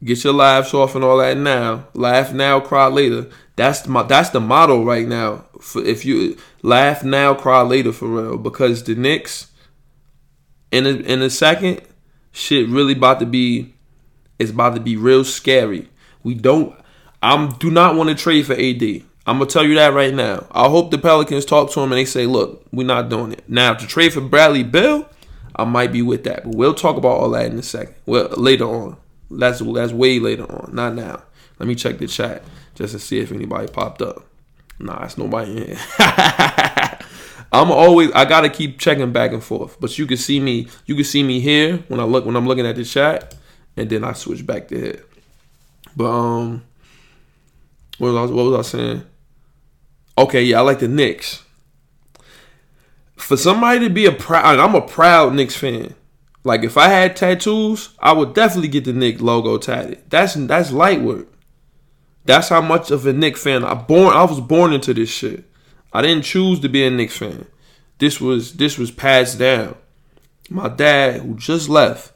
Get 0.02 0.22
your 0.22 0.34
laughs 0.34 0.74
off 0.74 0.94
and 0.94 1.02
all 1.02 1.18
that 1.18 1.36
now. 1.36 1.88
Laugh 1.94 2.32
now, 2.32 2.60
cry 2.60 2.86
later. 2.86 3.28
That's 3.56 3.86
my 3.86 4.02
that's 4.02 4.30
the 4.30 4.40
motto 4.40 4.84
right 4.84 5.06
now. 5.06 5.46
For 5.60 5.82
if 5.82 6.04
you 6.04 6.36
laugh 6.64 7.04
now, 7.04 7.34
cry 7.34 7.62
later 7.62 7.92
for 7.92 8.08
real. 8.08 8.38
Because 8.38 8.82
the 8.82 8.94
Knicks 8.94 9.48
in 10.72 10.86
a, 10.86 10.90
in 10.90 11.22
a 11.22 11.30
second, 11.30 11.82
shit 12.32 12.68
really 12.68 12.94
about 12.94 13.20
to 13.20 13.26
be 13.26 13.74
is 14.38 14.50
about 14.50 14.74
to 14.74 14.80
be 14.80 14.96
real 14.96 15.22
scary. 15.22 15.88
We 16.24 16.34
don't. 16.34 16.74
I'm 17.22 17.50
do 17.58 17.70
not 17.70 17.94
want 17.94 18.08
to 18.08 18.14
trade 18.16 18.46
for 18.46 18.54
AD. 18.54 18.82
I'm 19.26 19.38
gonna 19.38 19.46
tell 19.46 19.64
you 19.64 19.76
that 19.76 19.94
right 19.94 20.12
now. 20.12 20.46
I 20.50 20.68
hope 20.68 20.90
the 20.90 20.98
Pelicans 20.98 21.44
talk 21.44 21.70
to 21.70 21.80
him 21.80 21.92
and 21.92 21.98
they 21.98 22.04
say, 22.04 22.26
"Look, 22.26 22.66
we're 22.72 22.86
not 22.86 23.08
doing 23.08 23.32
it." 23.32 23.44
Now 23.48 23.74
to 23.74 23.86
trade 23.86 24.12
for 24.12 24.20
Bradley 24.20 24.62
Beal, 24.62 25.08
I 25.56 25.64
might 25.64 25.92
be 25.92 26.02
with 26.02 26.24
that. 26.24 26.44
But 26.44 26.56
we'll 26.56 26.74
talk 26.74 26.96
about 26.96 27.18
all 27.18 27.30
that 27.30 27.50
in 27.50 27.58
a 27.58 27.62
second. 27.62 27.94
Well, 28.04 28.28
later 28.36 28.64
on. 28.64 28.96
That's 29.30 29.60
that's 29.60 29.92
way 29.92 30.18
later 30.18 30.44
on, 30.44 30.74
not 30.74 30.94
now. 30.94 31.22
Let 31.58 31.68
me 31.68 31.74
check 31.74 31.98
the 31.98 32.06
chat 32.06 32.42
just 32.74 32.92
to 32.92 32.98
see 32.98 33.20
if 33.20 33.32
anybody 33.32 33.68
popped 33.68 34.02
up. 34.02 34.26
Nah, 34.78 35.04
it's 35.04 35.16
nobody. 35.16 35.76
I'm 37.52 37.70
always 37.70 38.10
I 38.12 38.24
gotta 38.24 38.48
keep 38.48 38.78
checking 38.78 39.12
back 39.12 39.32
and 39.32 39.42
forth. 39.42 39.78
But 39.80 39.96
you 39.98 40.06
can 40.06 40.16
see 40.16 40.40
me, 40.40 40.68
you 40.86 40.94
can 40.94 41.04
see 41.04 41.22
me 41.22 41.40
here 41.40 41.78
when 41.88 42.00
I 42.00 42.04
look 42.04 42.26
when 42.26 42.36
I'm 42.36 42.46
looking 42.46 42.66
at 42.66 42.76
the 42.76 42.84
chat, 42.84 43.34
and 43.76 43.88
then 43.88 44.02
I 44.02 44.12
switch 44.12 44.44
back 44.44 44.68
to 44.68 44.78
here. 44.78 45.04
But 45.96 46.10
um, 46.10 46.64
what 47.98 48.12
was 48.12 48.30
I, 48.30 48.34
what 48.34 48.44
was 48.44 48.66
I 48.66 48.78
saying? 48.78 49.04
Okay, 50.18 50.42
yeah, 50.42 50.58
I 50.58 50.60
like 50.62 50.80
the 50.80 50.88
Knicks. 50.88 51.42
For 53.16 53.36
somebody 53.36 53.80
to 53.80 53.90
be 53.90 54.06
a 54.06 54.12
proud, 54.12 54.58
I'm 54.58 54.74
a 54.74 54.82
proud 54.82 55.34
Knicks 55.34 55.56
fan. 55.56 55.94
Like 56.42 56.62
if 56.62 56.76
I 56.76 56.88
had 56.88 57.16
tattoos, 57.16 57.94
I 58.00 58.12
would 58.12 58.34
definitely 58.34 58.68
get 58.68 58.84
the 58.84 58.92
Knicks 58.92 59.20
logo 59.20 59.58
tatted. 59.58 60.10
That's 60.10 60.34
that's 60.34 60.72
light 60.72 61.00
work. 61.00 61.28
That's 62.24 62.48
how 62.48 62.60
much 62.60 62.90
of 62.90 63.06
a 63.06 63.12
Knicks 63.12 63.42
fan 63.42 63.64
I 63.64 63.74
born. 63.74 64.14
I 64.16 64.24
was 64.24 64.40
born 64.40 64.72
into 64.72 64.94
this 64.94 65.10
shit. 65.10 65.44
I 65.92 66.02
didn't 66.02 66.24
choose 66.24 66.60
to 66.60 66.68
be 66.68 66.84
a 66.84 66.90
Knicks 66.90 67.16
fan. 67.16 67.46
This 67.98 68.20
was 68.20 68.54
this 68.54 68.78
was 68.78 68.90
passed 68.90 69.38
down. 69.38 69.76
My 70.50 70.68
dad, 70.68 71.20
who 71.20 71.36
just 71.36 71.68
left, 71.68 72.12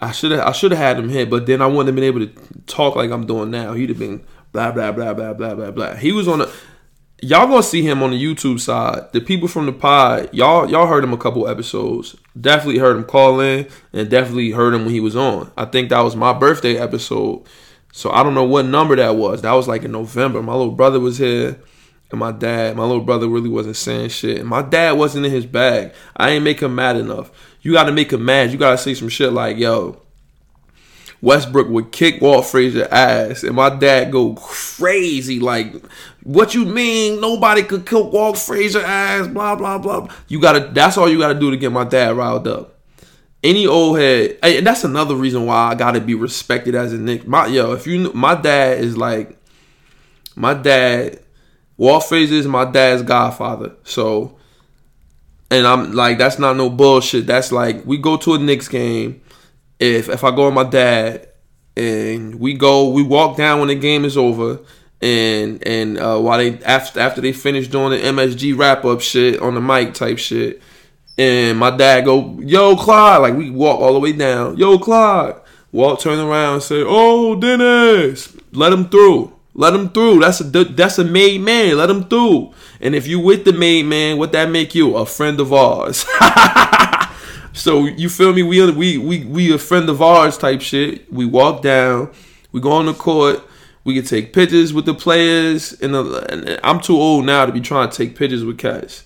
I 0.00 0.12
should 0.12 0.32
have 0.32 0.46
I 0.46 0.52
should 0.52 0.72
have 0.72 0.80
had 0.80 0.98
him 0.98 1.08
here, 1.08 1.26
but 1.26 1.46
then 1.46 1.60
I 1.60 1.66
wouldn't 1.66 1.86
have 1.86 1.94
been 1.94 2.04
able 2.04 2.26
to 2.26 2.32
talk 2.66 2.96
like 2.96 3.10
I'm 3.10 3.26
doing 3.26 3.50
now. 3.50 3.74
He'd 3.74 3.90
have 3.90 3.98
been 3.98 4.24
blah 4.52 4.72
blah 4.72 4.92
blah 4.92 5.14
blah 5.14 5.32
blah 5.32 5.54
blah 5.54 5.70
blah. 5.70 5.94
He 5.94 6.12
was 6.12 6.28
on 6.28 6.40
a 6.40 6.48
y'all 7.22 7.46
gonna 7.46 7.62
see 7.62 7.82
him 7.82 8.02
on 8.02 8.10
the 8.10 8.22
YouTube 8.22 8.60
side. 8.60 9.12
The 9.12 9.20
people 9.20 9.48
from 9.48 9.66
the 9.66 9.72
pod, 9.72 10.30
y'all 10.32 10.68
y'all 10.70 10.86
heard 10.86 11.04
him 11.04 11.12
a 11.12 11.18
couple 11.18 11.48
episodes. 11.48 12.16
Definitely 12.38 12.78
heard 12.78 12.96
him 12.96 13.04
call 13.04 13.40
in, 13.40 13.68
and 13.92 14.10
definitely 14.10 14.50
heard 14.50 14.74
him 14.74 14.84
when 14.84 14.94
he 14.94 15.00
was 15.00 15.16
on. 15.16 15.50
I 15.56 15.64
think 15.66 15.88
that 15.88 16.00
was 16.00 16.16
my 16.16 16.32
birthday 16.32 16.76
episode. 16.76 17.44
So 17.92 18.10
I 18.10 18.22
don't 18.22 18.34
know 18.34 18.44
what 18.44 18.64
number 18.64 18.96
that 18.96 19.16
was. 19.16 19.42
That 19.42 19.52
was 19.52 19.68
like 19.68 19.84
in 19.84 19.92
November. 19.92 20.42
My 20.42 20.54
little 20.54 20.72
brother 20.72 20.98
was 20.98 21.18
here, 21.18 21.60
and 22.10 22.18
my 22.18 22.32
dad. 22.32 22.74
My 22.74 22.84
little 22.84 23.04
brother 23.04 23.28
really 23.28 23.50
wasn't 23.50 23.76
saying 23.76 24.08
shit. 24.08 24.40
And 24.40 24.48
my 24.48 24.62
dad 24.62 24.92
wasn't 24.92 25.26
in 25.26 25.30
his 25.30 25.44
bag. 25.44 25.92
I 26.16 26.30
ain't 26.30 26.42
make 26.42 26.60
him 26.60 26.74
mad 26.74 26.96
enough. 26.96 27.30
You 27.60 27.72
got 27.72 27.84
to 27.84 27.92
make 27.92 28.10
him 28.12 28.24
mad. 28.24 28.50
You 28.50 28.56
got 28.56 28.72
to 28.72 28.78
say 28.78 28.94
some 28.94 29.10
shit 29.10 29.34
like, 29.34 29.58
"Yo, 29.58 30.00
Westbrook 31.20 31.68
would 31.68 31.92
kick 31.92 32.22
Walt 32.22 32.46
Frazier 32.46 32.88
ass, 32.90 33.42
and 33.42 33.54
my 33.54 33.68
dad 33.68 34.10
go 34.10 34.34
crazy 34.36 35.38
like, 35.38 35.74
"What 36.22 36.54
you 36.54 36.64
mean? 36.64 37.20
Nobody 37.20 37.62
could 37.62 37.84
kick 37.84 38.10
Walt 38.10 38.38
Frazier 38.38 38.80
ass?" 38.80 39.26
Blah 39.28 39.56
blah 39.56 39.76
blah. 39.76 40.08
You 40.28 40.40
gotta. 40.40 40.70
That's 40.72 40.96
all 40.96 41.10
you 41.10 41.18
gotta 41.18 41.38
do 41.38 41.50
to 41.50 41.58
get 41.58 41.70
my 41.70 41.84
dad 41.84 42.16
riled 42.16 42.48
up. 42.48 42.71
Any 43.42 43.66
old 43.66 43.98
head, 43.98 44.38
and 44.42 44.66
that's 44.66 44.84
another 44.84 45.16
reason 45.16 45.46
why 45.46 45.70
I 45.70 45.74
gotta 45.74 46.00
be 46.00 46.14
respected 46.14 46.74
as 46.74 46.92
a 46.92 46.98
Knick. 46.98 47.26
My 47.26 47.46
yo, 47.46 47.72
if 47.72 47.86
you, 47.86 48.12
my 48.12 48.34
dad 48.36 48.78
is 48.78 48.96
like, 48.96 49.36
my 50.36 50.54
dad, 50.54 51.20
Walt 51.76 52.04
Frazier 52.04 52.36
is 52.36 52.46
my 52.46 52.64
dad's 52.64 53.02
godfather. 53.02 53.72
So, 53.82 54.36
and 55.50 55.66
I'm 55.66 55.92
like, 55.92 56.18
that's 56.18 56.38
not 56.38 56.56
no 56.56 56.70
bullshit. 56.70 57.26
That's 57.26 57.50
like, 57.50 57.84
we 57.84 57.98
go 57.98 58.16
to 58.18 58.34
a 58.34 58.38
Knicks 58.38 58.68
game 58.68 59.22
if 59.82 60.08
if 60.08 60.22
I 60.22 60.30
go 60.30 60.46
with 60.46 60.54
my 60.54 60.64
dad 60.64 61.28
and 61.76 62.36
we 62.36 62.54
go, 62.54 62.88
we 62.90 63.02
walk 63.02 63.36
down 63.36 63.58
when 63.58 63.68
the 63.68 63.74
game 63.74 64.04
is 64.04 64.16
over, 64.16 64.60
and 65.00 65.66
and 65.66 65.98
uh, 65.98 66.18
while 66.20 66.38
they 66.38 66.62
after 66.62 67.00
after 67.00 67.20
they 67.20 67.32
finish 67.32 67.66
doing 67.66 67.90
the 67.90 67.98
MSG 67.98 68.56
wrap 68.56 68.84
up 68.84 69.00
shit 69.00 69.40
on 69.40 69.54
the 69.54 69.60
mic 69.60 69.94
type 69.94 70.18
shit, 70.18 70.62
and 71.18 71.58
my 71.58 71.70
dad 71.70 72.04
go, 72.04 72.38
"Yo, 72.40 72.76
Clyde," 72.76 73.22
like 73.22 73.34
we 73.34 73.50
walk 73.50 73.80
all 73.80 73.92
the 73.92 74.00
way 74.00 74.12
down, 74.12 74.56
"Yo, 74.56 74.78
Clyde," 74.78 75.36
Walt 75.70 76.00
turn 76.00 76.18
around 76.18 76.54
and 76.54 76.62
say, 76.62 76.82
"Oh, 76.86 77.36
Dennis, 77.36 78.36
let 78.52 78.72
him 78.72 78.88
through." 78.88 79.32
Let 79.54 79.74
him 79.74 79.90
through. 79.90 80.20
That's 80.20 80.40
a 80.40 80.44
that's 80.44 80.98
a 80.98 81.04
made 81.04 81.42
man. 81.42 81.76
Let 81.76 81.90
him 81.90 82.04
through. 82.04 82.54
And 82.80 82.94
if 82.94 83.06
you 83.06 83.20
with 83.20 83.44
the 83.44 83.52
made 83.52 83.84
man, 83.84 84.16
what 84.16 84.32
that 84.32 84.48
make 84.48 84.74
you? 84.74 84.96
A 84.96 85.04
friend 85.04 85.38
of 85.40 85.52
ours. 85.52 86.06
So 87.52 87.84
you 87.84 88.08
feel 88.08 88.32
me? 88.32 88.42
We 88.42 88.70
we 88.70 88.98
we 88.98 89.24
we 89.24 89.52
a 89.52 89.58
friend 89.58 89.88
of 89.88 90.00
ours 90.00 90.38
type 90.38 90.62
shit. 90.62 91.12
We 91.12 91.26
walk 91.26 91.62
down, 91.62 92.10
we 92.50 92.60
go 92.60 92.72
on 92.72 92.86
the 92.86 92.94
court, 92.94 93.42
we 93.84 93.94
can 93.94 94.04
take 94.04 94.32
pictures 94.32 94.72
with 94.72 94.86
the 94.86 94.94
players. 94.94 95.72
And, 95.80 95.94
uh, 95.94 96.20
and 96.30 96.60
I'm 96.64 96.80
too 96.80 96.96
old 96.96 97.26
now 97.26 97.44
to 97.44 97.52
be 97.52 97.60
trying 97.60 97.90
to 97.90 97.96
take 97.96 98.16
pictures 98.16 98.44
with 98.44 98.58
cats. 98.58 99.04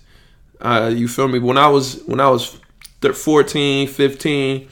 Uh, 0.61 0.93
you 0.95 1.09
feel 1.09 1.29
me? 1.29 1.39
When 1.39 1.59
I 1.59 1.69
was 1.69 2.03
when 2.07 2.21
I 2.21 2.29
was 2.29 2.59
14, 3.01 3.89
15, 3.89 4.69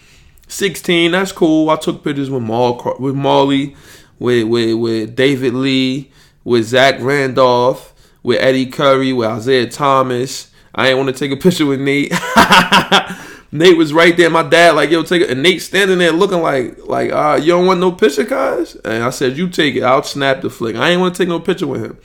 16, 0.48 1.10
that's 1.12 1.32
cool. 1.32 1.70
I 1.70 1.76
took 1.76 2.02
pictures 2.02 2.30
with 2.30 2.42
Maul, 2.42 2.96
with 2.98 3.14
Molly, 3.14 3.76
with 4.18 4.44
with 4.48 4.74
with 4.74 5.16
David 5.16 5.54
Lee, 5.54 6.10
with 6.42 6.64
Zach 6.64 7.00
Randolph, 7.00 7.94
with 8.22 8.40
Eddie 8.40 8.66
Curry, 8.66 9.12
with 9.12 9.38
Isiah 9.38 9.68
Thomas. 9.68 10.50
I 10.74 10.88
ain't 10.88 10.98
want 10.98 11.14
to 11.14 11.18
take 11.18 11.30
a 11.30 11.40
picture 11.40 11.66
with 11.66 11.80
Nate. 11.80 12.12
Nate 13.52 13.76
was 13.76 13.92
right 13.92 14.16
there. 14.16 14.28
My 14.30 14.42
dad 14.42 14.74
like, 14.74 14.90
yo, 14.90 15.04
take 15.04 15.22
it. 15.22 15.30
And 15.30 15.40
Nate 15.40 15.62
standing 15.62 15.98
there 15.98 16.10
looking 16.10 16.42
like, 16.42 16.84
like, 16.86 17.12
uh, 17.12 17.38
you 17.40 17.52
don't 17.52 17.66
want 17.66 17.78
no 17.78 17.92
picture, 17.92 18.24
guys? 18.24 18.74
And 18.84 19.04
I 19.04 19.10
said, 19.10 19.36
you 19.36 19.48
take 19.48 19.76
it. 19.76 19.84
I'll 19.84 20.02
snap 20.02 20.40
the 20.40 20.50
flick. 20.50 20.74
I 20.74 20.90
ain't 20.90 21.00
want 21.00 21.14
to 21.14 21.22
take 21.22 21.28
no 21.28 21.38
picture 21.38 21.68
with 21.68 21.84
him. 21.84 21.98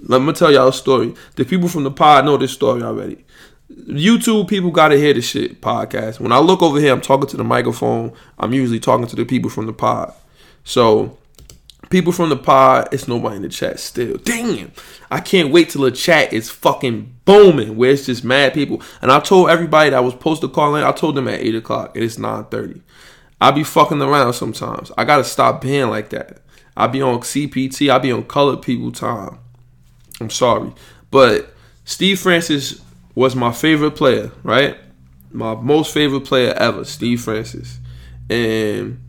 Let 0.00 0.22
me 0.22 0.32
tell 0.32 0.52
y'all 0.52 0.68
a 0.68 0.72
story. 0.72 1.14
The 1.36 1.44
people 1.44 1.68
from 1.68 1.84
the 1.84 1.90
pod 1.90 2.24
know 2.24 2.36
this 2.36 2.52
story 2.52 2.82
already. 2.82 3.24
YouTube 3.70 4.48
people 4.48 4.70
gotta 4.70 4.96
hear 4.96 5.12
the 5.12 5.20
shit 5.20 5.60
podcast. 5.60 6.20
When 6.20 6.32
I 6.32 6.38
look 6.38 6.62
over 6.62 6.78
here, 6.80 6.92
I'm 6.92 7.00
talking 7.00 7.28
to 7.28 7.36
the 7.36 7.44
microphone. 7.44 8.12
I'm 8.38 8.52
usually 8.52 8.80
talking 8.80 9.06
to 9.06 9.16
the 9.16 9.24
people 9.24 9.50
from 9.50 9.66
the 9.66 9.72
pod. 9.72 10.14
So 10.64 11.18
People 11.90 12.12
from 12.12 12.28
the 12.28 12.36
pod, 12.36 12.88
it's 12.92 13.08
nobody 13.08 13.36
in 13.36 13.42
the 13.42 13.48
chat 13.48 13.80
still. 13.80 14.18
Damn. 14.18 14.72
I 15.10 15.20
can't 15.20 15.50
wait 15.50 15.70
till 15.70 15.82
the 15.82 15.90
chat 15.90 16.34
is 16.34 16.50
fucking 16.50 17.14
booming 17.24 17.76
where 17.76 17.92
it's 17.92 18.04
just 18.04 18.24
mad 18.24 18.52
people. 18.52 18.82
And 19.00 19.10
I 19.10 19.20
told 19.20 19.48
everybody 19.48 19.90
that 19.90 20.04
was 20.04 20.12
supposed 20.12 20.42
to 20.42 20.48
call 20.48 20.74
in, 20.76 20.84
I 20.84 20.92
told 20.92 21.14
them 21.14 21.28
at 21.28 21.40
8 21.40 21.54
o'clock 21.54 21.96
and 21.96 22.04
it's 22.04 22.16
9.30. 22.16 22.82
I 23.40 23.52
be 23.52 23.64
fucking 23.64 24.02
around 24.02 24.34
sometimes. 24.34 24.92
I 24.98 25.04
gotta 25.04 25.24
stop 25.24 25.62
being 25.62 25.88
like 25.88 26.10
that. 26.10 26.42
I 26.76 26.88
be 26.88 27.00
on 27.00 27.20
CPT, 27.20 27.90
I 27.90 27.98
be 27.98 28.12
on 28.12 28.24
colored 28.24 28.60
people 28.60 28.92
time. 28.92 29.38
I'm 30.20 30.30
sorry. 30.30 30.72
But 31.10 31.54
Steve 31.84 32.20
Francis 32.20 32.80
was 33.14 33.34
my 33.34 33.52
favorite 33.52 33.92
player, 33.92 34.30
right? 34.42 34.76
My 35.30 35.54
most 35.54 35.92
favorite 35.92 36.24
player 36.24 36.52
ever, 36.54 36.84
Steve 36.84 37.20
Francis. 37.20 37.78
And 38.30 39.00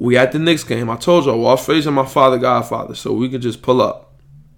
we 0.00 0.16
at 0.16 0.32
the 0.32 0.38
Knicks 0.38 0.64
game. 0.64 0.88
I 0.88 0.96
told 0.96 1.26
y'all, 1.26 1.38
Walt 1.38 1.60
Frazier, 1.60 1.90
my 1.90 2.06
father, 2.06 2.38
Godfather, 2.38 2.94
so 2.94 3.12
we 3.12 3.28
could 3.28 3.42
just 3.42 3.60
pull 3.60 3.82
up, 3.82 4.14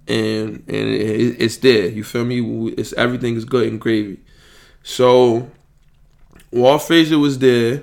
and 0.06 0.62
and 0.68 0.68
it, 0.68 1.36
it's 1.40 1.56
there. 1.56 1.88
You 1.88 2.04
feel 2.04 2.24
me? 2.24 2.72
It's 2.78 2.92
everything 2.92 3.34
is 3.36 3.44
good 3.44 3.66
and 3.66 3.80
gravy. 3.80 4.20
So 4.84 5.50
Walt 6.52 6.82
Frazier 6.82 7.18
was 7.18 7.40
there, 7.40 7.82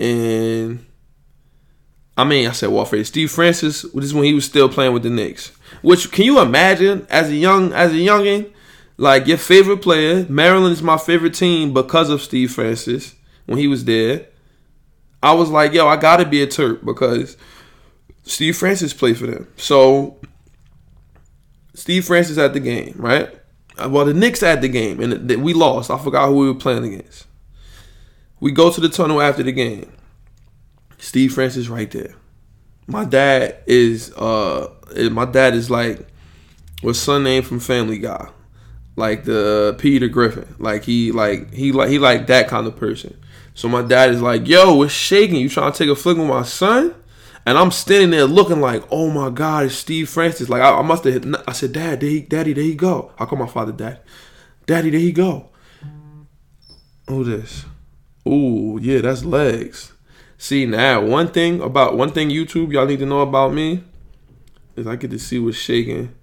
and 0.00 0.84
I 2.16 2.24
mean, 2.24 2.48
I 2.48 2.52
said 2.52 2.70
Walt 2.70 2.88
Frazier. 2.88 3.04
Steve 3.04 3.30
Francis. 3.30 3.82
This 3.82 4.04
is 4.06 4.14
when 4.14 4.24
he 4.24 4.34
was 4.34 4.44
still 4.44 4.68
playing 4.68 4.92
with 4.92 5.04
the 5.04 5.10
Knicks. 5.10 5.52
Which 5.82 6.10
can 6.10 6.24
you 6.24 6.40
imagine 6.40 7.06
as 7.10 7.28
a 7.30 7.34
young 7.34 7.72
as 7.72 7.92
a 7.92 7.96
youngin, 7.96 8.52
like 8.96 9.26
your 9.26 9.38
favorite 9.38 9.82
player? 9.82 10.26
Maryland 10.28 10.72
is 10.72 10.82
my 10.82 10.98
favorite 10.98 11.34
team 11.34 11.72
because 11.72 12.10
of 12.10 12.20
Steve 12.20 12.52
Francis 12.52 13.14
when 13.46 13.58
he 13.58 13.66
was 13.66 13.84
there. 13.84 14.26
I 15.22 15.34
was 15.34 15.50
like, 15.50 15.72
yo, 15.72 15.86
I 15.86 15.96
gotta 15.96 16.24
be 16.24 16.42
a 16.42 16.46
Terp 16.46 16.84
because 16.84 17.36
Steve 18.24 18.56
Francis 18.56 18.94
played 18.94 19.18
for 19.18 19.26
them. 19.26 19.46
So 19.56 20.18
Steve 21.74 22.04
Francis 22.04 22.38
at 22.38 22.52
the 22.52 22.60
game, 22.60 22.94
right? 22.96 23.34
Well, 23.88 24.04
the 24.04 24.14
Knicks 24.14 24.42
at 24.42 24.60
the 24.60 24.68
game, 24.68 25.00
and 25.00 25.42
we 25.42 25.54
lost. 25.54 25.90
I 25.90 25.98
forgot 25.98 26.28
who 26.28 26.36
we 26.36 26.46
were 26.46 26.54
playing 26.54 26.84
against. 26.84 27.26
We 28.38 28.52
go 28.52 28.70
to 28.70 28.80
the 28.80 28.88
tunnel 28.88 29.20
after 29.20 29.42
the 29.42 29.52
game. 29.52 29.90
Steve 30.98 31.32
Francis 31.32 31.68
right 31.68 31.90
there. 31.90 32.14
My 32.86 33.04
dad 33.04 33.58
is 33.66 34.12
uh 34.14 34.68
my 35.10 35.24
dad 35.24 35.54
is 35.54 35.70
like 35.70 36.06
what's 36.82 36.98
son 36.98 37.24
name 37.24 37.42
from 37.42 37.60
Family 37.60 37.98
Guy. 37.98 38.28
Like 38.96 39.24
the 39.24 39.74
uh, 39.74 39.78
Peter 39.78 40.08
Griffin. 40.08 40.54
Like 40.58 40.84
he 40.84 41.12
like 41.12 41.52
he 41.52 41.72
like 41.72 41.88
he 41.88 41.98
like 41.98 42.26
that 42.26 42.48
kind 42.48 42.66
of 42.66 42.76
person. 42.76 43.18
So 43.54 43.68
my 43.68 43.82
dad 43.82 44.10
is 44.10 44.20
like, 44.20 44.46
"Yo, 44.46 44.74
what's 44.74 44.92
shaking? 44.92 45.36
You 45.36 45.48
trying 45.48 45.72
to 45.72 45.78
take 45.78 45.88
a 45.88 45.94
flick 45.94 46.16
with 46.16 46.26
my 46.26 46.42
son?" 46.42 46.94
And 47.46 47.56
I'm 47.56 47.70
standing 47.70 48.10
there 48.10 48.24
looking 48.24 48.60
like, 48.60 48.84
"Oh 48.90 49.10
my 49.10 49.30
God, 49.30 49.66
it's 49.66 49.74
Steve 49.74 50.08
Francis!" 50.08 50.48
Like 50.48 50.62
I, 50.62 50.70
I 50.78 50.82
must 50.82 51.04
have. 51.04 51.34
I 51.46 51.52
said, 51.52 51.72
"Dad, 51.72 52.02
he, 52.02 52.20
Daddy, 52.20 52.52
there 52.52 52.64
he 52.64 52.74
go." 52.74 53.12
I 53.18 53.24
call 53.24 53.38
my 53.38 53.46
father 53.46 53.72
Dad. 53.72 54.00
Daddy, 54.66 54.90
there 54.90 55.00
he 55.00 55.12
go. 55.12 55.48
Who 57.08 57.24
this? 57.24 57.64
Ooh, 58.28 58.78
yeah, 58.80 59.00
that's 59.00 59.24
legs. 59.24 59.92
See 60.38 60.64
now, 60.64 61.04
one 61.04 61.28
thing 61.28 61.60
about 61.60 61.96
one 61.96 62.12
thing 62.12 62.30
YouTube 62.30 62.72
y'all 62.72 62.86
need 62.86 63.00
to 63.00 63.06
know 63.06 63.20
about 63.20 63.52
me 63.52 63.84
is 64.76 64.86
I 64.86 64.96
get 64.96 65.10
to 65.10 65.18
see 65.18 65.38
what's 65.38 65.56
shaking. 65.56 66.14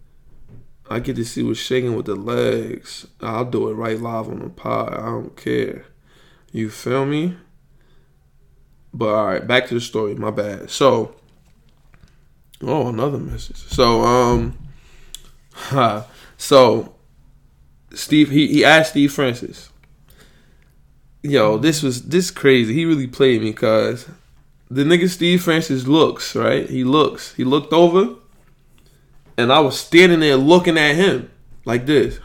I 0.90 1.00
get 1.00 1.16
to 1.18 1.26
see 1.26 1.44
what's 1.44 1.60
shaking 1.60 1.96
with 1.96 2.06
the 2.06 2.16
legs. 2.16 3.08
I'll 3.22 3.46
do 3.46 3.70
it 3.70 3.74
right 3.74 4.00
live 4.00 4.30
on 4.30 4.40
the 4.40 4.50
pod. 4.50 4.94
I 4.94 5.06
don't 5.06 5.36
care. 5.36 5.86
You 6.52 6.70
feel 6.70 7.06
me? 7.06 7.38
But 8.94 9.10
all 9.10 9.26
right, 9.26 9.46
back 9.46 9.68
to 9.68 9.74
the 9.74 9.82
story. 9.82 10.16
My 10.16 10.32
bad. 10.32 10.70
So, 10.70 11.16
oh, 12.62 12.88
another 12.88 13.18
message. 13.18 13.58
So, 13.58 14.02
um, 14.02 14.58
ha. 15.52 16.08
so 16.38 16.96
Steve, 17.94 18.30
he, 18.30 18.48
he 18.48 18.66
asked 18.66 18.92
Steve 18.92 19.12
Francis, 19.12 19.72
yo, 21.22 21.58
this 21.58 21.82
was 21.82 22.04
this 22.08 22.32
crazy. 22.32 22.74
He 22.74 22.86
really 22.86 23.08
played 23.08 23.42
me 23.42 23.52
because 23.52 24.08
the 24.70 24.84
nigga 24.84 25.10
Steve 25.10 25.44
Francis 25.44 25.88
looks 25.88 26.36
right. 26.36 26.70
He 26.70 26.84
looks. 26.84 27.34
He 27.36 27.44
looked 27.44 27.74
over, 27.74 28.16
and 29.38 29.52
I 29.52 29.60
was 29.60 29.80
standing 29.80 30.20
there 30.20 30.36
looking 30.36 30.78
at 30.78 30.96
him 30.96 31.32
like 31.66 31.86
this. 31.86 32.20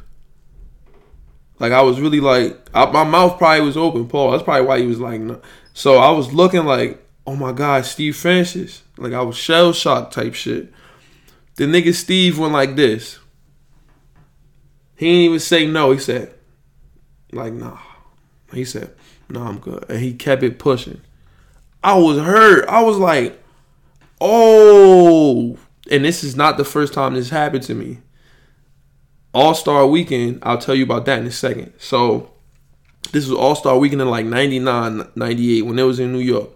Like 1.58 1.72
I 1.72 1.82
was 1.82 2.00
really 2.00 2.20
like 2.20 2.58
I, 2.74 2.90
my 2.90 3.04
mouth 3.04 3.38
probably 3.38 3.60
was 3.64 3.76
open. 3.76 4.08
Paul. 4.08 4.32
That's 4.32 4.42
probably 4.42 4.66
why 4.66 4.80
he 4.80 4.86
was 4.86 4.98
like. 4.98 5.20
No. 5.20 5.40
So 5.74 5.98
I 5.98 6.10
was 6.10 6.32
looking 6.32 6.64
like, 6.64 7.04
oh 7.26 7.36
my 7.36 7.52
god, 7.52 7.84
Steve 7.84 8.16
Francis. 8.16 8.82
Like 8.96 9.12
I 9.12 9.22
was 9.22 9.36
shell 9.36 9.72
shocked 9.72 10.14
type 10.14 10.34
shit. 10.34 10.72
The 11.56 11.64
nigga 11.64 11.94
Steve 11.94 12.38
went 12.38 12.52
like 12.52 12.76
this. 12.76 13.18
He 14.96 15.06
didn't 15.06 15.20
even 15.22 15.38
say 15.40 15.66
no. 15.66 15.90
He 15.92 15.98
said, 15.98 16.32
like, 17.32 17.52
nah. 17.52 17.78
He 18.52 18.64
said, 18.64 18.94
no, 19.28 19.42
I'm 19.42 19.58
good. 19.58 19.84
And 19.88 19.98
he 19.98 20.14
kept 20.14 20.42
it 20.42 20.58
pushing. 20.58 21.00
I 21.82 21.98
was 21.98 22.18
hurt. 22.18 22.68
I 22.68 22.82
was 22.82 22.98
like, 22.98 23.42
oh. 24.20 25.58
And 25.90 26.04
this 26.04 26.22
is 26.22 26.36
not 26.36 26.56
the 26.56 26.64
first 26.64 26.94
time 26.94 27.14
this 27.14 27.30
happened 27.30 27.64
to 27.64 27.74
me. 27.74 27.98
All 29.34 29.54
Star 29.54 29.86
Weekend, 29.86 30.38
I'll 30.42 30.58
tell 30.58 30.74
you 30.74 30.84
about 30.84 31.06
that 31.06 31.18
in 31.18 31.26
a 31.26 31.32
second. 31.32 31.72
So, 31.78 32.30
this 33.12 33.26
was 33.26 33.36
All 33.36 33.54
Star 33.54 33.78
Weekend 33.78 34.02
in 34.02 34.10
like 34.10 34.26
99, 34.26 35.08
98 35.14 35.62
when 35.62 35.78
it 35.78 35.82
was 35.82 35.98
in 35.98 36.12
New 36.12 36.18
York. 36.18 36.50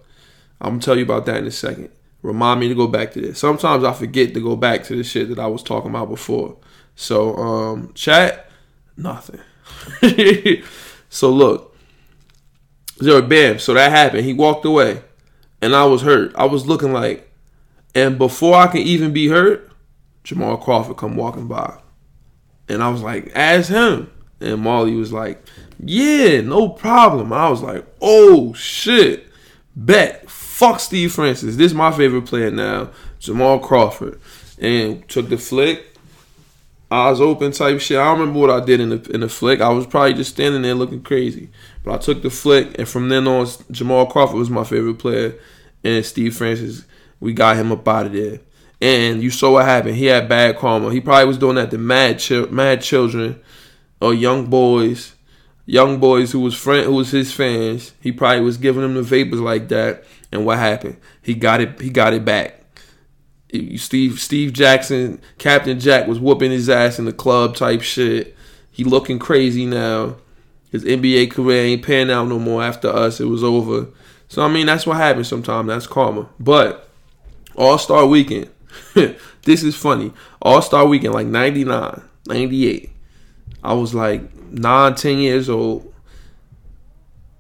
I'm 0.60 0.80
to 0.80 0.84
tell 0.84 0.96
you 0.96 1.04
about 1.04 1.26
that 1.26 1.38
in 1.38 1.46
a 1.46 1.50
second. 1.50 1.90
Remind 2.22 2.60
me 2.60 2.68
to 2.68 2.74
go 2.74 2.86
back 2.86 3.12
to 3.12 3.20
this. 3.20 3.38
Sometimes 3.38 3.84
I 3.84 3.92
forget 3.92 4.34
to 4.34 4.40
go 4.40 4.56
back 4.56 4.84
to 4.84 4.96
the 4.96 5.04
shit 5.04 5.28
that 5.28 5.38
I 5.38 5.46
was 5.46 5.62
talking 5.62 5.90
about 5.90 6.08
before. 6.08 6.56
So, 6.94 7.36
um, 7.36 7.92
chat, 7.94 8.50
nothing. 8.96 9.40
so 11.08 11.30
look, 11.30 11.76
zero 13.02 13.22
bam. 13.22 13.58
So 13.58 13.74
that 13.74 13.90
happened. 13.90 14.24
He 14.24 14.32
walked 14.32 14.64
away, 14.64 15.02
and 15.60 15.74
I 15.74 15.84
was 15.84 16.02
hurt. 16.02 16.34
I 16.36 16.46
was 16.46 16.66
looking 16.66 16.92
like, 16.92 17.25
and 17.96 18.18
before 18.18 18.54
I 18.54 18.66
can 18.66 18.82
even 18.82 19.14
be 19.14 19.28
hurt, 19.28 19.72
Jamal 20.22 20.58
Crawford 20.58 20.98
come 20.98 21.16
walking 21.16 21.48
by, 21.48 21.78
and 22.68 22.82
I 22.82 22.90
was 22.90 23.00
like, 23.00 23.32
ask 23.34 23.70
him. 23.70 24.10
And 24.38 24.60
Molly 24.60 24.94
was 24.94 25.14
like, 25.14 25.42
yeah, 25.82 26.42
no 26.42 26.68
problem. 26.68 27.32
I 27.32 27.48
was 27.48 27.62
like, 27.62 27.86
oh 28.02 28.52
shit, 28.52 29.26
bet. 29.74 30.28
Fuck 30.30 30.80
Steve 30.80 31.12
Francis. 31.12 31.56
This 31.56 31.72
is 31.72 31.74
my 31.74 31.90
favorite 31.90 32.26
player 32.26 32.50
now, 32.50 32.90
Jamal 33.18 33.58
Crawford. 33.58 34.20
And 34.58 35.08
took 35.08 35.30
the 35.30 35.38
flick, 35.38 35.86
eyes 36.90 37.18
open 37.18 37.52
type 37.52 37.80
shit. 37.80 37.98
I 37.98 38.04
don't 38.04 38.20
remember 38.20 38.40
what 38.40 38.50
I 38.50 38.62
did 38.62 38.80
in 38.80 38.90
the 38.90 39.10
in 39.10 39.20
the 39.20 39.28
flick. 39.28 39.62
I 39.62 39.70
was 39.70 39.86
probably 39.86 40.12
just 40.12 40.32
standing 40.34 40.60
there 40.60 40.74
looking 40.74 41.02
crazy. 41.02 41.48
But 41.82 41.94
I 41.94 41.98
took 41.98 42.20
the 42.20 42.30
flick, 42.30 42.78
and 42.78 42.86
from 42.86 43.08
then 43.08 43.26
on, 43.26 43.46
Jamal 43.70 44.04
Crawford 44.04 44.36
was 44.36 44.50
my 44.50 44.64
favorite 44.64 44.98
player, 44.98 45.34
and 45.82 46.04
Steve 46.04 46.36
Francis. 46.36 46.84
We 47.20 47.32
got 47.32 47.56
him 47.56 47.72
up 47.72 47.86
out 47.86 48.06
of 48.06 48.12
there. 48.12 48.40
And 48.80 49.22
you 49.22 49.30
saw 49.30 49.52
what 49.52 49.64
happened. 49.64 49.96
He 49.96 50.06
had 50.06 50.28
bad 50.28 50.58
karma. 50.58 50.92
He 50.92 51.00
probably 51.00 51.26
was 51.26 51.38
doing 51.38 51.56
that 51.56 51.70
to 51.70 51.78
mad 51.78 52.22
chi- 52.22 52.46
mad 52.50 52.82
children 52.82 53.40
or 54.00 54.12
young 54.12 54.46
boys, 54.46 55.14
young 55.64 55.98
boys 55.98 56.32
who 56.32 56.40
was 56.40 56.54
friend 56.54 56.84
who 56.84 56.94
was 56.94 57.10
his 57.10 57.32
fans. 57.32 57.94
He 58.00 58.12
probably 58.12 58.42
was 58.42 58.58
giving 58.58 58.82
them 58.82 58.94
the 58.94 59.02
vapors 59.02 59.40
like 59.40 59.68
that. 59.68 60.04
And 60.30 60.44
what 60.44 60.58
happened? 60.58 60.98
He 61.22 61.34
got 61.34 61.60
it. 61.60 61.80
He 61.80 61.88
got 61.88 62.12
it 62.12 62.24
back. 62.24 62.60
Steve 63.76 64.20
Steve 64.20 64.52
Jackson, 64.52 65.20
Captain 65.38 65.80
Jack 65.80 66.06
was 66.06 66.20
whooping 66.20 66.50
his 66.50 66.68
ass 66.68 66.98
in 66.98 67.06
the 67.06 67.12
club 67.12 67.56
type 67.56 67.80
shit. 67.80 68.36
He 68.70 68.84
looking 68.84 69.18
crazy 69.18 69.64
now. 69.64 70.16
His 70.70 70.84
NBA 70.84 71.30
career 71.30 71.64
ain't 71.64 71.84
panning 71.84 72.12
out 72.12 72.28
no 72.28 72.38
more 72.38 72.62
after 72.62 72.88
us. 72.88 73.20
It 73.20 73.26
was 73.26 73.42
over. 73.42 73.86
So 74.28 74.42
I 74.42 74.48
mean 74.48 74.66
that's 74.66 74.86
what 74.86 74.98
happens 74.98 75.28
sometimes. 75.28 75.68
That's 75.68 75.86
karma. 75.86 76.28
But 76.38 76.85
All 77.56 77.78
Star 77.78 78.06
Weekend. 78.06 78.50
this 78.94 79.62
is 79.62 79.74
funny. 79.74 80.12
All 80.40 80.62
Star 80.62 80.86
Weekend, 80.86 81.14
like 81.14 81.26
99, 81.26 82.02
98. 82.26 82.90
I 83.62 83.72
was 83.72 83.94
like 83.94 84.34
9, 84.52 84.94
10 84.94 85.18
years 85.18 85.48
old. 85.48 85.92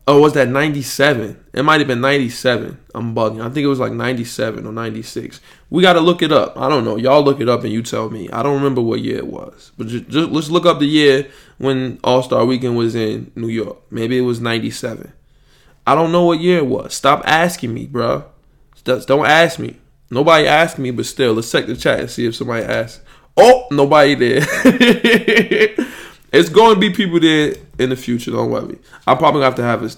Oh, 0.08 0.20
was 0.20 0.34
that 0.34 0.48
97? 0.48 1.44
It 1.52 1.64
might 1.64 1.80
have 1.80 1.88
been 1.88 2.00
97. 2.00 2.78
I'm 2.94 3.12
bugging. 3.12 3.40
I 3.40 3.48
think 3.50 3.64
it 3.64 3.68
was 3.68 3.80
like 3.80 3.92
97 3.92 4.64
or 4.64 4.72
96. 4.72 5.40
We 5.68 5.82
got 5.82 5.94
to 5.94 6.00
look 6.00 6.22
it 6.22 6.30
up. 6.30 6.56
I 6.56 6.68
don't 6.68 6.84
know. 6.84 6.96
Y'all 6.96 7.24
look 7.24 7.40
it 7.40 7.48
up 7.48 7.64
and 7.64 7.72
you 7.72 7.82
tell 7.82 8.08
me. 8.08 8.28
I 8.30 8.44
don't 8.44 8.54
remember 8.54 8.80
what 8.80 9.00
year 9.00 9.18
it 9.18 9.26
was. 9.26 9.72
But 9.76 9.88
just, 9.88 10.08
just 10.08 10.30
let's 10.30 10.48
look 10.48 10.64
up 10.64 10.78
the 10.78 10.86
year 10.86 11.26
when 11.58 11.98
All 12.04 12.22
Star 12.22 12.44
Weekend 12.44 12.76
was 12.76 12.94
in 12.94 13.32
New 13.34 13.48
York. 13.48 13.78
Maybe 13.90 14.16
it 14.16 14.22
was 14.22 14.40
97. 14.40 15.12
I 15.88 15.94
don't 15.96 16.12
know 16.12 16.24
what 16.24 16.40
year 16.40 16.58
it 16.58 16.66
was. 16.66 16.94
Stop 16.94 17.22
asking 17.26 17.74
me, 17.74 17.86
bro. 17.86 18.24
Just 18.84 19.08
don't 19.08 19.26
ask 19.26 19.58
me. 19.58 19.76
Nobody 20.10 20.46
asked 20.46 20.78
me, 20.78 20.90
but 20.90 21.06
still, 21.06 21.34
let's 21.34 21.50
check 21.50 21.66
the 21.66 21.76
chat 21.76 22.00
and 22.00 22.10
see 22.10 22.26
if 22.26 22.36
somebody 22.36 22.64
asked. 22.64 23.00
Oh, 23.36 23.66
nobody 23.70 24.14
did. 24.14 25.78
It's 26.32 26.50
going 26.50 26.74
to 26.74 26.80
be 26.80 26.90
people 26.90 27.20
there 27.20 27.54
in 27.78 27.90
the 27.90 27.96
future. 27.96 28.30
Don't 28.30 28.50
worry. 28.50 28.78
I'm 29.06 29.16
probably 29.16 29.40
gonna 29.40 29.44
have 29.44 29.54
to 29.54 29.62
have 29.62 29.96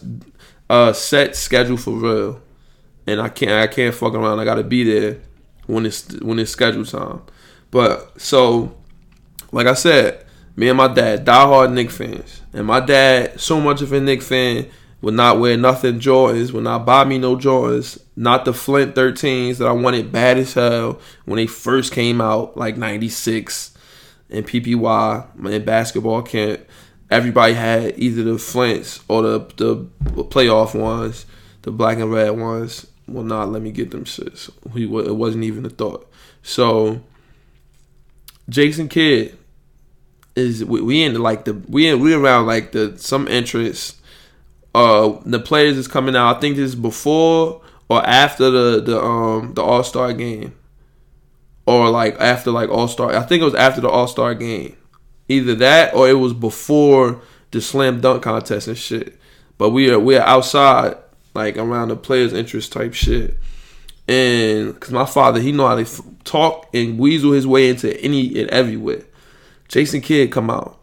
a, 0.71 0.95
set 0.95 1.35
schedule 1.35 1.77
for 1.77 1.93
real, 1.93 2.43
and 3.07 3.21
I 3.21 3.29
can't 3.29 3.53
I 3.53 3.67
can't 3.67 3.95
fuck 3.95 4.15
around. 4.15 4.39
I 4.39 4.45
got 4.45 4.57
to 4.57 4.63
be 4.63 4.85
there 4.85 5.21
when 5.67 5.87
it's 5.87 6.13
when 6.21 6.39
it's 6.39 6.53
scheduled 6.53 6.89
time. 6.89 7.23
But 7.71 8.21
so, 8.21 8.77
like 9.51 9.67
I 9.67 9.75
said, 9.75 10.25
me 10.55 10.69
and 10.69 10.77
my 10.77 10.87
dad, 10.89 11.27
diehard 11.27 11.73
Knick 11.73 11.91
fans, 11.91 12.43
and 12.53 12.67
my 12.67 12.81
dad, 12.81 13.41
so 13.41 13.61
much 13.61 13.83
of 13.83 13.93
a 13.93 14.01
Knick 14.01 14.23
fan, 14.23 14.69
would 15.01 15.15
not 15.15 15.39
wear 15.39 15.57
nothing 15.57 16.01
Jordans, 16.01 16.53
would 16.53 16.65
not 16.65 16.85
buy 16.85 17.05
me 17.05 17.19
no 17.19 17.37
Jordans, 17.37 18.01
not 18.17 18.45
the 18.45 18.53
Flint 18.53 18.95
13s 18.95 19.59
that 19.59 19.69
I 19.69 19.73
wanted 19.73 20.11
bad 20.11 20.39
as 20.39 20.55
hell 20.55 21.01
when 21.25 21.37
they 21.37 21.47
first 21.47 21.93
came 21.93 22.21
out, 22.21 22.57
like 22.57 22.77
96 22.77 23.77
in 24.31 24.45
PPY 24.45 25.47
in 25.51 25.65
basketball 25.65 26.23
camp, 26.23 26.61
everybody 27.11 27.55
had 27.55 27.99
either 27.99 28.23
the 28.23 28.39
Flints 28.39 29.01
or 29.09 29.23
the 29.23 29.39
the 29.57 29.77
playoff 30.25 30.79
ones, 30.79 31.27
the 31.63 31.71
black 31.71 31.99
and 31.99 32.13
red 32.13 32.31
ones. 32.31 32.87
Well, 33.07 33.25
not 33.25 33.51
let 33.51 33.63
me 33.63 33.73
get 33.73 33.91
them. 33.91 34.05
We 34.73 34.85
it 34.85 35.17
wasn't 35.17 35.45
even 35.45 35.65
a 35.65 35.71
thought. 35.71 36.11
So 36.43 37.01
Jason 38.49 38.89
Kidd 38.89 39.37
is 40.37 40.65
we, 40.65 40.81
we 40.83 41.03
in 41.03 41.15
like 41.21 41.45
the 41.45 41.55
we 41.55 41.89
in 41.89 42.01
we 42.01 42.15
around 42.15 42.47
like 42.47 42.73
the 42.73 42.99
some 42.99 43.27
entrance. 43.29 43.95
Uh, 44.79 45.21
the 45.27 45.41
players 45.41 45.77
is 45.77 45.89
coming 45.89 46.15
out. 46.15 46.37
I 46.37 46.41
think 46.41 46.55
this 46.55 46.71
is 46.71 46.77
before 46.77 47.63
or 47.89 48.07
after 48.07 48.49
the 48.49 48.81
the 48.81 49.03
um 49.03 49.55
the 49.55 49.63
All 49.63 49.83
Star 49.83 50.13
game 50.13 50.55
or 51.67 51.91
like 51.91 52.15
after 52.21 52.53
like 52.53 52.71
All 52.71 52.87
Star. 52.87 53.13
I 53.13 53.23
think 53.23 53.43
it 53.43 53.45
was 53.45 53.57
after 53.57 53.81
the 53.81 53.89
All 53.89 54.07
Star 54.07 54.35
game. 54.35 54.77
Either 55.29 55.57
that 55.57 55.95
or 55.95 56.09
it 56.09 56.15
was 56.15 56.33
before 56.33 57.21
the 57.51 57.61
slam 57.61 58.01
dunk 58.01 58.23
contest 58.23 58.69
and 58.69 58.79
shit. 58.79 59.19
But 59.59 59.71
we 59.71 59.91
are 59.91 59.99
we 59.99 60.17
are 60.17 60.25
outside 60.25 60.97
like 61.35 61.57
around 61.57 61.89
the 61.89 61.97
players' 61.97 62.33
interest 62.33 62.73
type 62.73 62.95
shit. 62.95 63.37
And 64.07 64.75
because 64.75 64.93
my 64.93 65.07
father, 65.07 65.41
he 65.41 65.51
know 65.51 65.67
how 65.67 65.75
to 65.75 65.83
f- 65.83 66.01
talk 66.23 66.69
and 66.73 67.01
weasel 67.01 67.33
his 67.33 67.49
way 67.49 67.69
into 67.69 68.01
any 68.01 68.41
and 68.41 68.49
everywhere. 68.51 69.03
Jason 69.67 70.01
Kidd 70.01 70.31
come 70.31 70.51
out. 70.51 70.79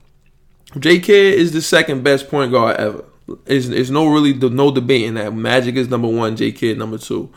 J 0.77 0.99
Kidd 0.99 1.39
is 1.39 1.53
the 1.53 1.61
second 1.61 2.03
best 2.03 2.29
point 2.29 2.51
guard 2.51 2.75
ever. 2.75 3.05
It's, 3.45 3.67
it's 3.67 3.89
no 3.89 4.07
really 4.07 4.33
no 4.33 4.71
debating 4.71 5.15
that. 5.15 5.33
Magic 5.33 5.75
is 5.75 5.89
number 5.89 6.07
one, 6.07 6.35
J 6.35 6.51
Kidd 6.51 6.77
number 6.77 6.97
two. 6.97 7.31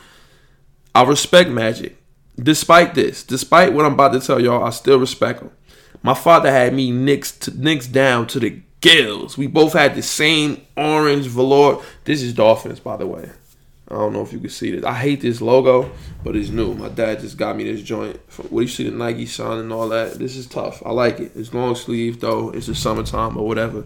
I 0.95 1.05
respect 1.05 1.51
Magic 1.51 1.99
despite 2.43 2.95
this, 2.95 3.23
despite 3.23 3.73
what 3.73 3.85
I'm 3.85 3.95
about 3.95 4.13
to 4.13 4.21
tell 4.21 4.41
y'all, 4.41 4.65
I 4.65 4.71
still 4.71 4.99
respect 4.99 5.43
him. 5.43 5.51
My 6.03 6.15
father 6.15 6.51
had 6.51 6.75
me 6.75 6.91
Knicks 6.91 7.33
to, 7.39 7.61
Knicks 7.61 7.87
down 7.87 8.27
to 8.29 8.41
the 8.41 8.63
gills. 8.81 9.37
We 9.37 9.49
both 9.49 9.73
had 9.73 9.95
the 9.95 10.03
same 10.03 10.63
orange 10.77 11.27
velour. 11.27 11.83
This 12.05 12.23
is 12.23 12.33
Dolphins, 12.35 12.81
by 12.81 12.97
the 12.97 13.07
way. 13.07 13.31
I 13.91 13.95
don't 13.95 14.13
know 14.13 14.23
if 14.23 14.33
you 14.33 14.39
can 14.39 14.51
see 14.51 14.71
this. 14.71 14.85
I 14.85 14.95
hate 14.95 15.23
this 15.23 15.41
logo, 15.41 15.91
but 16.23 16.37
it's 16.37 16.51
new. 16.51 16.75
My 16.75 16.91
dad 16.91 17.21
just 17.21 17.39
got 17.39 17.57
me 17.57 17.65
this 17.65 17.83
joint. 17.83 18.21
What 18.51 18.61
you 18.61 18.69
see 18.69 18.85
the 18.85 18.91
Nike 18.91 19.27
sign 19.27 19.59
and 19.59 19.73
all 19.73 19.89
that? 19.89 20.19
This 20.19 20.37
is 20.37 20.47
tough. 20.47 20.83
I 20.85 20.93
like 20.93 21.19
it. 21.21 21.33
It's 21.35 21.55
long 21.55 21.75
sleeve 21.75 22.21
though. 22.21 22.51
It's 22.51 22.67
the 22.67 22.75
summertime 22.75 23.37
or 23.39 23.47
whatever. 23.47 23.85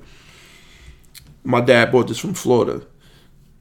My 1.45 1.61
dad 1.61 1.93
bought 1.93 2.09
this 2.09 2.19
from 2.19 2.35
Florida. 2.35 2.87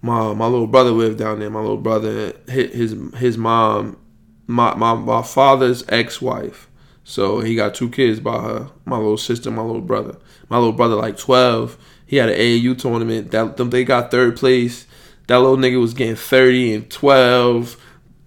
My 0.02 0.34
my 0.34 0.48
little 0.48 0.68
brother 0.68 0.92
lived 0.92 1.20
down 1.20 1.40
there. 1.40 1.50
My 1.50 1.62
little 1.62 1.78
brother, 1.78 2.34
his 2.48 2.96
his 3.18 3.38
mom 3.38 3.98
my, 4.52 4.76
my, 4.76 4.94
my 4.94 5.22
father's 5.22 5.84
ex-wife. 5.90 6.70
So 7.04 7.40
he 7.40 7.56
got 7.56 7.74
two 7.74 7.90
kids 7.90 8.20
by 8.20 8.42
her. 8.42 8.70
My 8.86 8.98
little 8.98 9.18
sister, 9.18 9.50
my 9.50 9.64
little 9.64 9.82
brother. 9.82 10.18
My 10.50 10.58
little 10.58 10.74
brother 10.74 10.96
like 10.96 11.18
12. 11.18 11.78
He 12.06 12.18
had 12.18 12.30
an 12.30 12.38
AAU 12.38 12.78
tournament. 12.78 13.32
That 13.32 13.58
them 13.58 13.70
they 13.70 13.84
got 13.84 14.12
third 14.12 14.38
place. 14.38 14.86
That 15.28 15.40
little 15.40 15.58
nigga 15.58 15.80
was 15.80 15.94
getting 15.94 16.16
30 16.16 16.74
and 16.74 16.92
12, 16.92 17.78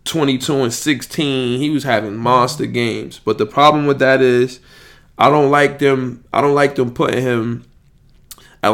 22 0.05 0.55
and 0.55 0.73
16. 0.73 1.61
He 1.61 1.71
was 1.71 1.85
having 1.85 2.17
monster 2.17 2.67
games. 2.67 3.21
But 3.23 3.39
the 3.39 3.47
problem 3.47 3.87
with 3.87 3.99
that 3.99 4.21
is 4.21 4.61
I 5.19 5.29
don't 5.29 5.51
like 5.51 5.79
them 5.79 6.25
I 6.33 6.41
don't 6.41 6.55
like 6.55 6.75
them 6.75 6.93
putting 6.93 7.23
him 7.23 7.65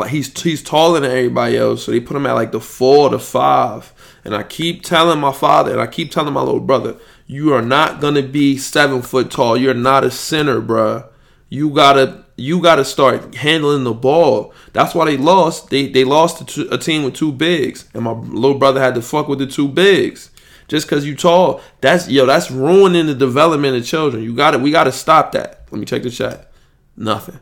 he's 0.09 0.40
he's 0.42 0.62
taller 0.62 1.00
than 1.00 1.11
everybody 1.11 1.57
else, 1.57 1.85
so 1.85 1.92
they 1.92 2.00
put 2.00 2.16
him 2.16 2.26
at 2.26 2.33
like 2.33 2.53
the 2.53 2.61
four 2.61 3.11
to 3.11 3.18
five. 3.18 3.92
And 4.24 4.35
I 4.35 4.42
keep 4.42 4.83
telling 4.83 5.18
my 5.18 5.33
father 5.33 5.72
and 5.72 5.81
I 5.81 5.87
keep 5.87 6.11
telling 6.11 6.35
my 6.35 6.42
little 6.42 6.61
brother, 6.61 6.96
you 7.26 7.55
are 7.55 7.62
not 7.62 8.00
gonna 8.00 8.22
be 8.22 8.59
seven 8.59 9.03
foot 9.03 9.31
tall. 9.31 9.57
You're 9.57 9.74
not 9.74 10.05
a 10.05 10.11
center, 10.11 10.61
bruh. 10.61 11.09
You 11.48 11.70
gotta 11.70 12.24
you 12.37 12.61
gotta 12.62 12.85
start 12.85 13.35
handling 13.35 13.85
the 13.85 13.94
ball. 13.94 14.53
That's 14.72 14.94
why 14.94 15.07
they 15.07 15.16
lost. 15.16 15.70
They 15.70 15.88
they 15.88 16.05
lost 16.05 16.46
to 16.46 16.72
a 16.72 16.79
team 16.79 17.03
with 17.03 17.14
two 17.14 17.33
bigs, 17.33 17.88
and 17.94 18.05
my 18.05 18.12
little 18.12 18.59
brother 18.59 18.81
had 18.81 18.94
to 18.94 19.03
fuck 19.03 19.29
with 19.29 19.38
the 19.38 19.46
two 19.46 19.68
bigs. 19.68 20.31
Just 20.68 20.87
cause 20.87 21.05
you 21.05 21.16
tall, 21.16 21.61
that's 21.81 22.09
yo, 22.09 22.26
that's 22.26 22.48
ruining 22.48 23.07
the 23.07 23.14
development 23.14 23.76
of 23.76 23.85
children. 23.85 24.22
You 24.22 24.37
got 24.37 24.53
to 24.53 24.59
We 24.59 24.70
got 24.70 24.85
to 24.85 24.92
stop 24.92 25.33
that. 25.33 25.66
Let 25.72 25.81
me 25.81 25.85
check 25.85 26.05
the 26.05 26.11
chat. 26.11 26.53
Nothing. 26.96 27.40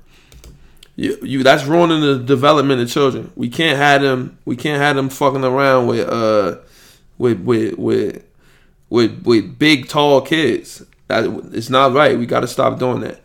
You, 0.98 1.16
you 1.22 1.42
that's 1.44 1.64
ruining 1.64 2.00
the 2.00 2.18
development 2.18 2.80
of 2.80 2.90
children. 2.90 3.32
We 3.36 3.48
can't 3.48 3.78
have 3.78 4.02
them. 4.02 4.36
We 4.44 4.56
can't 4.56 4.82
have 4.82 4.96
them 4.96 5.10
fucking 5.10 5.44
around 5.44 5.86
with 5.86 6.08
uh 6.08 6.56
with 7.18 7.38
with 7.42 7.78
with 7.78 8.24
with 8.90 9.22
with 9.24 9.60
big 9.60 9.88
tall 9.88 10.20
kids. 10.22 10.84
That 11.06 11.24
it's 11.52 11.70
not 11.70 11.92
right. 11.92 12.18
We 12.18 12.26
got 12.26 12.40
to 12.40 12.48
stop 12.48 12.80
doing 12.80 13.02
that. 13.02 13.20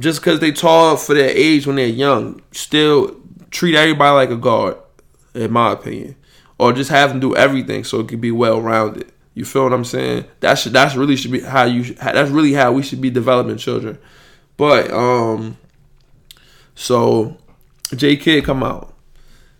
Just 0.00 0.18
because 0.20 0.40
they 0.40 0.50
tall 0.50 0.96
for 0.96 1.14
their 1.14 1.28
age 1.28 1.64
when 1.64 1.76
they're 1.76 1.86
young, 1.86 2.42
still 2.50 3.14
treat 3.52 3.76
everybody 3.76 4.12
like 4.12 4.30
a 4.30 4.36
guard, 4.36 4.76
in 5.32 5.52
my 5.52 5.74
opinion, 5.74 6.16
or 6.58 6.72
just 6.72 6.90
have 6.90 7.10
them 7.10 7.20
do 7.20 7.36
everything 7.36 7.84
so 7.84 8.00
it 8.00 8.08
can 8.08 8.20
be 8.20 8.32
well 8.32 8.60
rounded. 8.60 9.12
You 9.34 9.44
feel 9.44 9.62
what 9.62 9.72
I'm 9.72 9.84
saying? 9.84 10.24
That 10.40 10.58
should 10.58 10.72
that's 10.72 10.96
really 10.96 11.14
should 11.14 11.30
be 11.30 11.42
how 11.42 11.66
you 11.66 11.94
that's 11.94 12.32
really 12.32 12.54
how 12.54 12.72
we 12.72 12.82
should 12.82 13.00
be 13.00 13.10
developing 13.10 13.58
children. 13.58 13.96
But 14.56 14.90
um, 14.90 15.56
so 16.76 17.36
J 17.96 18.16
Kidd 18.16 18.44
come 18.44 18.62
out. 18.62 18.92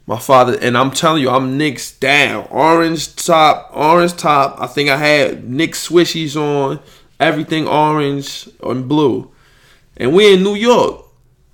My 0.07 0.21
father 0.21 0.57
and 0.61 0.79
I'm 0.79 0.93
telling 0.93 1.21
you, 1.21 1.31
I'm 1.31 1.59
Knicks 1.59 1.91
down. 1.91 2.47
Orange 2.51 3.17
top, 3.17 3.73
orange 3.75 4.17
top. 4.17 4.57
I 4.61 4.69
think 4.69 4.89
I 4.89 4.97
had 4.97 5.51
Knicks 5.51 5.89
swishies 5.89 6.37
on, 6.37 6.79
everything 7.19 7.67
orange 7.67 8.49
and 8.63 8.89
blue. 8.89 9.33
And 9.97 10.15
we 10.15 10.35
in 10.35 10.45
New 10.45 10.55
York. 10.55 11.05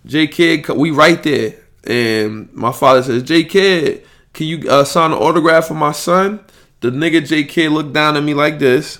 J 0.05 0.27
Kidd, 0.27 0.69
we 0.69 0.91
right 0.91 1.23
there. 1.23 1.55
And 1.85 2.53
my 2.53 2.73
father 2.73 3.03
says, 3.03 3.23
J 3.23 3.45
Kidd, 3.45 4.05
can 4.35 4.47
you 4.47 4.69
uh, 4.69 4.85
sign 4.85 5.13
an 5.13 5.19
autograph 5.19 5.69
for 5.69 5.75
my 5.75 5.93
son? 5.93 6.41
The 6.81 6.91
nigga 6.91 7.27
J 7.27 7.45
Kidd 7.45 7.73
looked 7.73 7.93
down 7.93 8.17
at 8.17 8.23
me 8.23 8.35
like 8.35 8.59
this. 8.59 8.99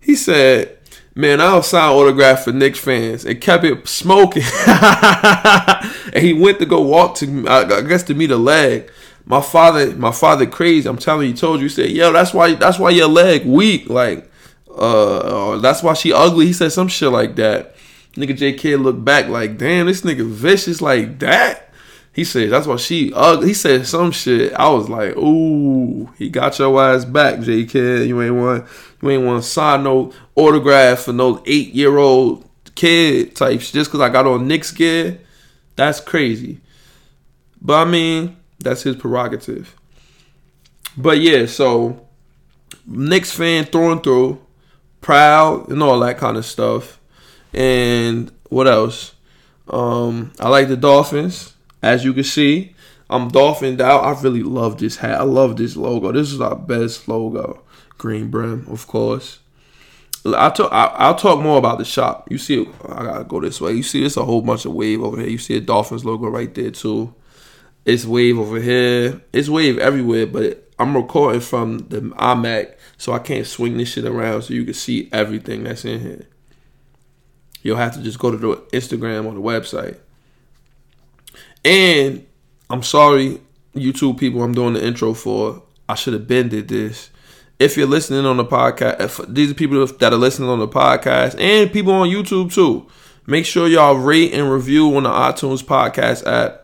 He 0.00 0.16
said, 0.16 0.78
Man, 1.14 1.42
I'll 1.42 1.62
sign 1.62 1.92
autograph 1.92 2.44
for 2.44 2.52
Knicks 2.52 2.78
fans 2.78 3.26
and 3.26 3.38
kept 3.38 3.64
it 3.64 3.86
smoking. 3.86 4.44
and 4.66 6.24
he 6.24 6.32
went 6.32 6.58
to 6.60 6.66
go 6.66 6.80
walk 6.80 7.16
to, 7.16 7.46
I 7.46 7.82
guess, 7.82 8.02
to 8.04 8.14
meet 8.14 8.30
a 8.30 8.36
leg. 8.36 8.90
My 9.26 9.42
father, 9.42 9.94
my 9.94 10.10
father, 10.10 10.46
crazy. 10.46 10.88
I'm 10.88 10.96
telling 10.96 11.28
you, 11.28 11.34
told 11.34 11.60
you, 11.60 11.68
said, 11.68 11.90
"Yo, 11.90 12.12
that's 12.12 12.32
why, 12.32 12.54
that's 12.54 12.78
why 12.78 12.90
your 12.90 13.08
leg 13.08 13.44
weak. 13.44 13.88
Like, 13.90 14.28
uh, 14.74 15.58
that's 15.58 15.82
why 15.82 15.94
she 15.94 16.12
ugly." 16.12 16.46
He 16.46 16.52
said 16.52 16.72
some 16.72 16.88
shit 16.88 17.12
like 17.12 17.36
that. 17.36 17.76
Nigga 18.16 18.36
J 18.36 18.54
Kidd 18.54 18.80
looked 18.80 19.04
back 19.04 19.28
like, 19.28 19.58
"Damn, 19.58 19.86
this 19.86 20.00
nigga 20.00 20.26
vicious 20.26 20.80
like 20.80 21.18
that." 21.20 21.68
He 22.12 22.24
said, 22.24 22.50
"That's 22.50 22.66
why 22.66 22.76
she 22.76 23.12
ugly." 23.14 23.48
He 23.48 23.54
said 23.54 23.86
some 23.86 24.10
shit. 24.10 24.52
I 24.54 24.68
was 24.70 24.88
like, 24.88 25.16
"Ooh, 25.16 26.10
he 26.18 26.28
got 26.28 26.58
your 26.58 26.82
ass 26.82 27.04
back, 27.04 27.40
J 27.42 27.64
Kidd. 27.64 28.08
You 28.08 28.20
ain't 28.22 28.34
want." 28.34 28.66
You 29.02 29.10
ain't 29.10 29.24
want 29.24 29.42
to 29.42 29.48
sign 29.48 29.82
no 29.82 30.12
autograph 30.36 31.00
for 31.00 31.12
no 31.12 31.42
eight 31.44 31.74
year 31.74 31.98
old 31.98 32.48
kid 32.76 33.34
types 33.34 33.72
just 33.72 33.90
because 33.90 34.00
I 34.00 34.08
got 34.08 34.26
on 34.26 34.46
Knicks 34.46 34.70
gear. 34.70 35.20
That's 35.74 36.00
crazy. 36.00 36.60
But 37.60 37.86
I 37.86 37.90
mean, 37.90 38.36
that's 38.60 38.82
his 38.82 38.96
prerogative. 38.96 39.74
But 40.96 41.20
yeah, 41.20 41.46
so 41.46 42.06
Knicks 42.86 43.32
fan 43.32 43.64
through 43.64 43.92
and 43.92 44.02
through, 44.02 44.40
proud 45.00 45.68
and 45.68 45.82
all 45.82 45.98
that 46.00 46.18
kind 46.18 46.36
of 46.36 46.44
stuff. 46.44 47.00
And 47.52 48.30
what 48.50 48.68
else? 48.68 49.14
Um, 49.68 50.32
I 50.38 50.48
like 50.48 50.68
the 50.68 50.76
Dolphins, 50.76 51.54
as 51.82 52.04
you 52.04 52.12
can 52.12 52.24
see. 52.24 52.74
I'm 53.10 53.28
dolphined 53.28 53.80
out. 53.80 54.04
I 54.04 54.20
really 54.22 54.42
love 54.42 54.78
this 54.78 54.96
hat. 54.96 55.20
I 55.20 55.24
love 55.24 55.56
this 55.56 55.76
logo. 55.76 56.12
This 56.12 56.32
is 56.32 56.40
our 56.40 56.56
best 56.56 57.08
logo 57.08 57.62
green 57.98 58.30
brim, 58.30 58.66
of 58.68 58.86
course. 58.86 59.38
I'll 60.24 60.52
talk. 60.52 60.70
I'll 60.72 61.16
talk 61.16 61.40
more 61.40 61.58
about 61.58 61.78
the 61.78 61.84
shop. 61.84 62.30
You 62.30 62.38
see, 62.38 62.68
I 62.88 63.04
gotta 63.04 63.24
go 63.24 63.40
this 63.40 63.60
way. 63.60 63.72
You 63.72 63.82
see, 63.82 64.04
it's 64.04 64.16
a 64.16 64.24
whole 64.24 64.40
bunch 64.40 64.64
of 64.64 64.72
wave 64.72 65.02
over 65.02 65.18
here. 65.18 65.28
You 65.28 65.38
see 65.38 65.56
a 65.56 65.60
Dolphins 65.60 66.04
logo 66.04 66.28
right 66.28 66.52
there 66.54 66.70
too. 66.70 67.12
It's 67.84 68.04
wave 68.04 68.38
over 68.38 68.60
here. 68.60 69.20
It's 69.32 69.48
wave 69.48 69.78
everywhere. 69.78 70.26
But 70.26 70.70
I'm 70.78 70.96
recording 70.96 71.40
from 71.40 71.78
the 71.88 72.00
iMac, 72.00 72.74
so 72.98 73.12
I 73.12 73.18
can't 73.18 73.46
swing 73.46 73.76
this 73.76 73.88
shit 73.88 74.04
around 74.04 74.42
so 74.42 74.54
you 74.54 74.64
can 74.64 74.74
see 74.74 75.08
everything 75.12 75.64
that's 75.64 75.84
in 75.84 76.00
here. 76.00 76.26
You'll 77.62 77.76
have 77.76 77.94
to 77.94 78.02
just 78.02 78.20
go 78.20 78.30
to 78.30 78.36
the 78.36 78.56
Instagram 78.72 79.26
or 79.26 79.34
the 79.34 79.40
website. 79.40 79.98
And 81.64 82.24
I'm 82.70 82.84
sorry, 82.84 83.40
YouTube 83.74 84.18
people. 84.18 84.42
I'm 84.42 84.54
doing 84.54 84.74
the 84.74 84.86
intro 84.86 85.14
for. 85.14 85.64
I 85.88 85.96
should 85.96 86.12
have 86.12 86.28
been 86.28 86.48
did 86.48 86.68
this 86.68 87.10
if 87.58 87.76
you're 87.76 87.86
listening 87.86 88.26
on 88.26 88.36
the 88.36 88.44
podcast, 88.44 89.32
these 89.32 89.50
are 89.50 89.54
people 89.54 89.86
that 89.86 90.12
are 90.12 90.16
listening 90.16 90.48
on 90.48 90.58
the 90.58 90.68
podcast 90.68 91.38
and 91.38 91.72
people 91.72 91.92
on 91.92 92.08
YouTube 92.08 92.52
too. 92.52 92.86
Make 93.26 93.46
sure 93.46 93.68
y'all 93.68 93.94
rate 93.94 94.32
and 94.32 94.50
review 94.50 94.96
on 94.96 95.04
the 95.04 95.10
iTunes 95.10 95.62
podcast 95.62 96.26
app. 96.26 96.58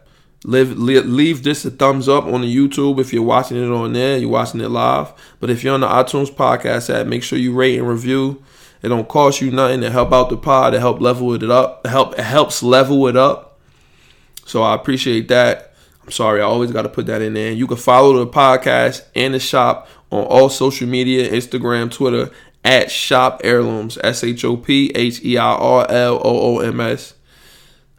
Leave, 0.44 0.76
leave 0.76 1.42
this 1.42 1.64
a 1.64 1.70
thumbs 1.70 2.08
up 2.08 2.24
on 2.24 2.42
the 2.42 2.54
YouTube 2.54 3.00
if 3.00 3.12
you're 3.12 3.22
watching 3.22 3.56
it 3.56 3.70
on 3.70 3.92
there, 3.92 4.18
you're 4.18 4.28
watching 4.28 4.60
it 4.60 4.68
live. 4.68 5.12
But 5.40 5.50
if 5.50 5.62
you're 5.62 5.74
on 5.74 5.80
the 5.80 5.88
iTunes 5.88 6.30
podcast 6.30 6.92
app, 6.94 7.06
make 7.06 7.22
sure 7.22 7.38
you 7.38 7.52
rate 7.52 7.78
and 7.78 7.88
review. 7.88 8.42
It 8.82 8.88
don't 8.88 9.08
cost 9.08 9.40
you 9.40 9.50
nothing 9.50 9.80
to 9.80 9.90
help 9.90 10.12
out 10.12 10.30
the 10.30 10.36
pod, 10.36 10.72
to 10.72 10.80
help 10.80 11.00
level 11.00 11.32
it 11.34 11.42
up. 11.50 11.86
Help 11.86 12.18
it 12.18 12.24
helps 12.24 12.62
level 12.62 13.06
it 13.08 13.16
up. 13.16 13.58
So 14.46 14.62
I 14.62 14.74
appreciate 14.74 15.28
that. 15.28 15.74
I'm 16.04 16.12
sorry, 16.12 16.40
I 16.40 16.44
always 16.44 16.72
got 16.72 16.82
to 16.82 16.88
put 16.88 17.06
that 17.06 17.20
in 17.20 17.34
there. 17.34 17.52
You 17.52 17.66
can 17.66 17.76
follow 17.76 18.24
the 18.24 18.30
podcast 18.30 19.04
and 19.14 19.34
the 19.34 19.40
shop 19.40 19.88
on 20.10 20.24
all 20.24 20.48
social 20.48 20.88
media 20.88 21.30
Instagram, 21.30 21.90
Twitter 21.90 22.30
at 22.64 22.90
Shop 22.90 23.40
Heirlooms, 23.44 23.98
S 24.02 24.24
H 24.24 24.44
O 24.44 24.56
P 24.56 24.90
H 24.94 25.24
E 25.24 25.36
I 25.36 25.54
R 25.54 25.86
L 25.88 26.20
O 26.24 26.56
O 26.56 26.58
M 26.60 26.80
S. 26.80 27.14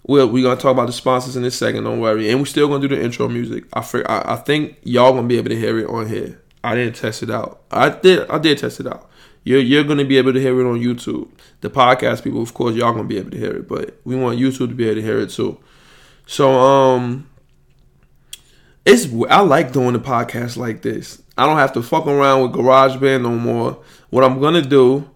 We're, 0.07 0.25
we're 0.25 0.43
gonna 0.43 0.59
talk 0.59 0.71
about 0.71 0.87
the 0.87 0.93
sponsors 0.93 1.35
in 1.35 1.43
a 1.45 1.51
second, 1.51 1.83
don't 1.83 1.99
worry. 1.99 2.29
And 2.29 2.39
we're 2.39 2.45
still 2.45 2.67
gonna 2.67 2.87
do 2.87 2.95
the 2.95 3.01
intro 3.01 3.27
music. 3.27 3.65
I, 3.73 3.81
I 4.07 4.33
I 4.33 4.35
think 4.37 4.77
y'all 4.83 5.13
gonna 5.13 5.27
be 5.27 5.37
able 5.37 5.49
to 5.49 5.57
hear 5.57 5.77
it 5.79 5.87
on 5.87 6.07
here. 6.07 6.41
I 6.63 6.75
didn't 6.75 6.95
test 6.95 7.23
it 7.23 7.29
out. 7.29 7.61
I 7.71 7.89
did 7.89 8.29
I 8.29 8.37
did 8.37 8.57
test 8.57 8.79
it 8.79 8.87
out. 8.87 9.09
You're 9.43 9.59
you're 9.59 9.83
gonna 9.83 10.05
be 10.05 10.17
able 10.17 10.33
to 10.33 10.39
hear 10.39 10.59
it 10.59 10.69
on 10.69 10.79
YouTube. 10.79 11.29
The 11.61 11.69
podcast 11.69 12.23
people, 12.23 12.41
of 12.41 12.53
course, 12.53 12.75
y'all 12.75 12.91
gonna 12.91 13.07
be 13.07 13.17
able 13.17 13.31
to 13.31 13.37
hear 13.37 13.55
it, 13.57 13.67
but 13.67 13.99
we 14.03 14.15
want 14.15 14.39
YouTube 14.39 14.69
to 14.69 14.75
be 14.75 14.85
able 14.85 14.95
to 14.95 15.01
hear 15.01 15.19
it 15.19 15.29
too. 15.29 15.57
So 16.25 16.51
um 16.51 17.29
it's 18.85 19.07
I 19.29 19.41
like 19.41 19.71
doing 19.71 19.93
the 19.93 19.99
podcast 19.99 20.57
like 20.57 20.81
this. 20.81 21.21
I 21.39 21.45
don't 21.45 21.57
have 21.57 21.73
to 21.73 21.81
fuck 21.81 22.05
around 22.05 22.41
with 22.41 22.51
GarageBand 22.51 23.21
no 23.21 23.31
more. 23.31 23.81
What 24.09 24.23
I'm 24.23 24.39
gonna 24.41 24.61
do, 24.61 25.09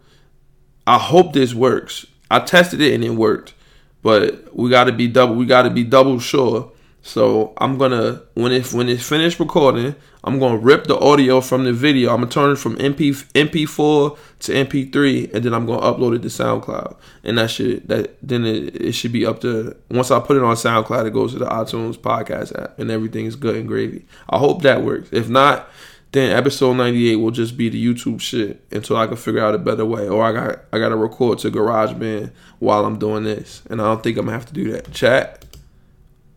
I 0.88 0.98
hope 0.98 1.34
this 1.34 1.54
works. 1.54 2.06
I 2.32 2.40
tested 2.40 2.82
it 2.82 2.94
and 2.94 3.04
it 3.04 3.12
worked, 3.12 3.54
but 4.02 4.56
we 4.56 4.70
got 4.70 4.86
to 4.86 4.92
be 4.92 5.08
double. 5.08 5.36
We 5.36 5.46
got 5.46 5.64
to 5.64 5.70
be 5.70 5.84
double 5.84 6.20
sure. 6.20 6.72
So 7.06 7.54
I'm 7.58 7.78
gonna 7.78 8.22
when 8.34 8.54
it 8.54 8.72
when 8.72 8.88
it's 8.88 9.08
finished 9.08 9.38
recording, 9.38 9.94
I'm 10.24 10.40
gonna 10.40 10.58
rip 10.58 10.86
the 10.86 10.98
audio 10.98 11.42
from 11.42 11.66
the 11.66 11.74
video. 11.74 12.12
I'm 12.12 12.22
gonna 12.22 12.32
turn 12.32 12.52
it 12.52 12.56
from 12.56 12.78
MP 12.78 13.12
MP4 13.34 14.18
to 14.40 14.52
MP3, 14.54 15.34
and 15.34 15.44
then 15.44 15.54
I'm 15.54 15.66
gonna 15.66 15.82
upload 15.82 16.16
it 16.16 16.22
to 16.22 16.30
SoundCloud. 16.30 16.96
And 17.26 17.38
that 17.38 17.52
should 17.52 17.86
that 17.90 18.16
then 18.24 18.46
it, 18.46 18.82
it 18.82 18.92
should 18.94 19.12
be 19.12 19.26
up 19.26 19.42
to 19.42 19.76
once 19.92 20.12
I 20.12 20.22
put 20.22 20.38
it 20.38 20.44
on 20.44 20.56
SoundCloud, 20.56 21.06
it 21.06 21.14
goes 21.14 21.34
to 21.34 21.40
the 21.40 21.46
iTunes 21.46 21.98
podcast 21.98 22.58
app, 22.58 22.80
and 22.80 22.90
everything's 22.90 23.36
good 23.36 23.58
and 23.58 23.68
gravy. 23.68 24.06
I 24.30 24.38
hope 24.38 24.62
that 24.62 24.82
works. 24.82 25.10
If 25.12 25.28
not, 25.28 25.70
then 26.13 26.36
episode 26.38 26.73
98 26.73 27.15
will 27.17 27.32
just 27.32 27.58
be 27.58 27.69
the 27.69 27.84
YouTube 27.84 28.21
shit 28.21 28.63
until 28.71 28.97
I 28.97 29.08
can 29.08 29.17
figure 29.17 29.43
out 29.43 29.56
a 29.56 29.58
better 29.58 29.86
way. 29.86 30.08
Or 30.08 30.23
I 30.23 30.32
got 30.32 30.60
I 30.71 30.80
gotta 30.80 30.95
record 30.95 31.39
to 31.39 31.52
GarageBand 31.52 32.32
while 32.60 32.86
I'm 32.86 32.97
doing 32.97 33.23
this, 33.23 33.63
and 33.69 33.82
I 33.82 33.86
don't 33.86 34.02
think 34.02 34.17
I'm 34.17 34.26
gonna 34.26 34.38
have 34.38 34.45
to 34.45 34.54
do 34.54 34.71
that. 34.71 34.91
Chat, 34.91 35.45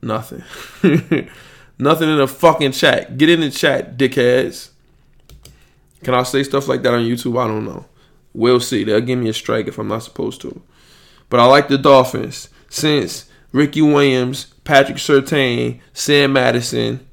nothing. 0.03 0.43
Nothing 1.79 2.09
in 2.09 2.17
the 2.17 2.27
fucking 2.27 2.73
chat. 2.73 3.19
Get 3.19 3.29
in 3.29 3.41
the 3.41 3.51
chat, 3.51 3.99
dickheads. 3.99 4.71
Can 6.03 6.15
I 6.15 6.23
say 6.23 6.43
stuff 6.43 6.69
like 6.69 6.83
that 6.83 6.95
on 6.95 7.01
YouTube? 7.01 7.39
I 7.39 7.47
don't 7.47 7.67
know. 7.67 7.85
We'll 8.33 8.61
see. 8.61 8.83
They'll 8.83 9.03
give 9.03 9.19
me 9.19 9.29
a 9.29 9.35
strike 9.35 9.67
if 9.67 9.79
I'm 9.79 9.89
not 9.89 10.03
supposed 10.03 10.41
to. 10.41 10.63
But 11.29 11.41
I 11.41 11.45
like 11.45 11.69
the 11.69 11.77
Dolphins 11.77 12.49
since 12.71 13.31
Ricky 13.53 13.83
Williams 13.83 14.55
Patrick 14.65 14.99
Surtain, 14.99 15.81
Sam 15.93 16.33
Madison, 16.33 17.07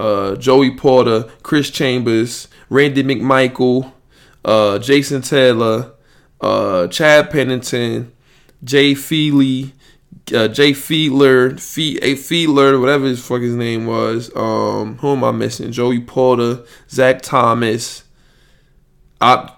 uh, 0.00 0.36
Joey 0.36 0.70
Porter, 0.70 1.28
Chris 1.42 1.70
Chambers, 1.70 2.48
Randy 2.70 3.02
McMichael, 3.02 3.92
uh, 4.44 4.78
Jason 4.78 5.20
Taylor, 5.20 5.92
uh, 6.40 6.86
Chad 6.86 7.30
Pennington, 7.30 8.12
Jay 8.64 8.94
Feely, 8.94 9.74
uh, 10.34 10.48
Jay 10.48 10.72
Fiedler, 10.72 11.60
Fe- 11.60 11.98
a 11.98 12.14
Fiedler, 12.14 12.80
whatever 12.80 13.06
his 13.06 13.24
fuck 13.24 13.42
his 13.42 13.54
name 13.54 13.86
was. 13.86 14.34
Um, 14.34 14.96
who 14.98 15.08
am 15.08 15.24
I 15.24 15.32
missing? 15.32 15.72
Joey 15.72 16.00
Porter, 16.00 16.64
Zach 16.88 17.20
Thomas. 17.22 18.04
I 19.20 19.52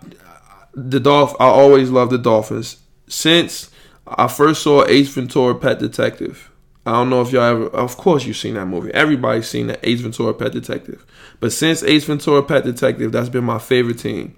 the 0.75 0.99
Dolph. 0.99 1.35
I 1.39 1.47
always 1.47 1.91
love 1.91 2.11
the 2.11 2.19
Dolphins 2.19 2.79
since 3.09 3.71
I 4.07 4.27
first 4.27 4.63
saw 4.63 4.85
Ace 4.87 5.11
Ventura: 5.11 5.55
Pet 5.55 5.79
Detective. 5.79 6.51
I 6.85 6.93
don't 6.93 7.11
know 7.11 7.23
if 7.23 7.31
y'all 7.31 7.43
ever. 7.43 7.67
Of 7.67 7.97
course, 7.97 8.25
you've 8.25 8.37
seen 8.37 8.55
that 8.55 8.67
movie. 8.67 8.93
Everybody's 8.93 9.49
seen 9.49 9.69
that 9.69 9.81
Ace 9.85 10.01
Ventura: 10.01 10.35
Pet 10.35 10.53
Detective. 10.53 11.05
But 11.39 11.53
since 11.53 11.83
Ace 11.83 12.05
Ventura: 12.05 12.43
Pet 12.43 12.65
Detective, 12.65 13.13
that's 13.13 13.29
been 13.29 13.45
my 13.45 13.59
favorite 13.59 13.99
team. 13.99 14.35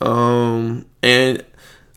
Um, 0.00 0.86
and 1.02 1.44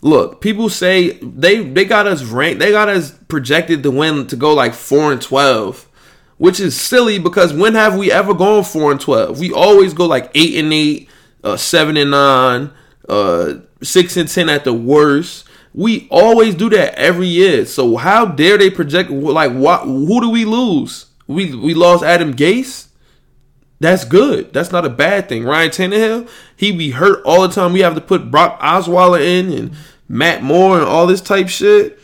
look, 0.01 0.39
people 0.39 0.69
say 0.69 1.11
they 1.21 1.63
they 1.63 1.85
got 1.85 2.05
us 2.05 2.23
ranked, 2.23 2.59
they 2.59 2.71
got 2.71 2.89
us 2.89 3.11
projected 3.27 3.81
to 3.83 3.91
win 3.91 4.27
to 4.27 4.35
go 4.35 4.53
like 4.53 4.75
four 4.75 5.11
and 5.11 5.21
twelve, 5.21 5.89
which 6.37 6.59
is 6.59 6.79
silly 6.79 7.17
because 7.17 7.53
when 7.53 7.73
have 7.73 7.97
we 7.97 8.11
ever 8.11 8.35
gone 8.35 8.63
four 8.63 8.91
and 8.91 9.01
twelve? 9.01 9.39
We 9.39 9.51
always 9.51 9.95
go 9.95 10.05
like 10.05 10.29
eight 10.35 10.63
and 10.63 10.71
eight, 10.71 11.09
uh, 11.43 11.57
seven 11.57 11.97
and 11.97 12.11
nine, 12.11 12.69
uh, 13.09 13.55
six 13.81 14.15
and 14.15 14.29
ten 14.29 14.47
at 14.47 14.63
the 14.63 14.73
worst. 14.73 15.47
We 15.75 16.07
always 16.09 16.55
do 16.55 16.69
that 16.69 16.95
every 16.95 17.27
year. 17.27 17.65
So 17.65 17.97
how 17.97 18.25
dare 18.25 18.57
they 18.57 18.69
project 18.69 19.09
like 19.11 19.51
what? 19.51 19.81
Who 19.81 20.21
do 20.21 20.29
we 20.29 20.45
lose? 20.45 21.07
We 21.27 21.53
we 21.53 21.73
lost 21.73 22.01
Adam 22.01 22.33
Gase. 22.33 22.87
That's 23.81 24.05
good. 24.05 24.53
That's 24.53 24.71
not 24.71 24.85
a 24.85 24.89
bad 24.89 25.27
thing. 25.27 25.43
Ryan 25.43 25.69
Tannehill, 25.69 26.29
he 26.55 26.71
be 26.71 26.91
hurt 26.91 27.21
all 27.25 27.41
the 27.41 27.53
time. 27.53 27.73
We 27.73 27.81
have 27.81 27.95
to 27.95 28.01
put 28.01 28.31
Brock 28.31 28.57
Osweiler 28.61 29.19
in 29.19 29.51
and 29.51 29.71
Matt 30.07 30.41
Moore 30.41 30.77
and 30.77 30.87
all 30.87 31.07
this 31.07 31.19
type 31.19 31.49
shit. 31.49 31.99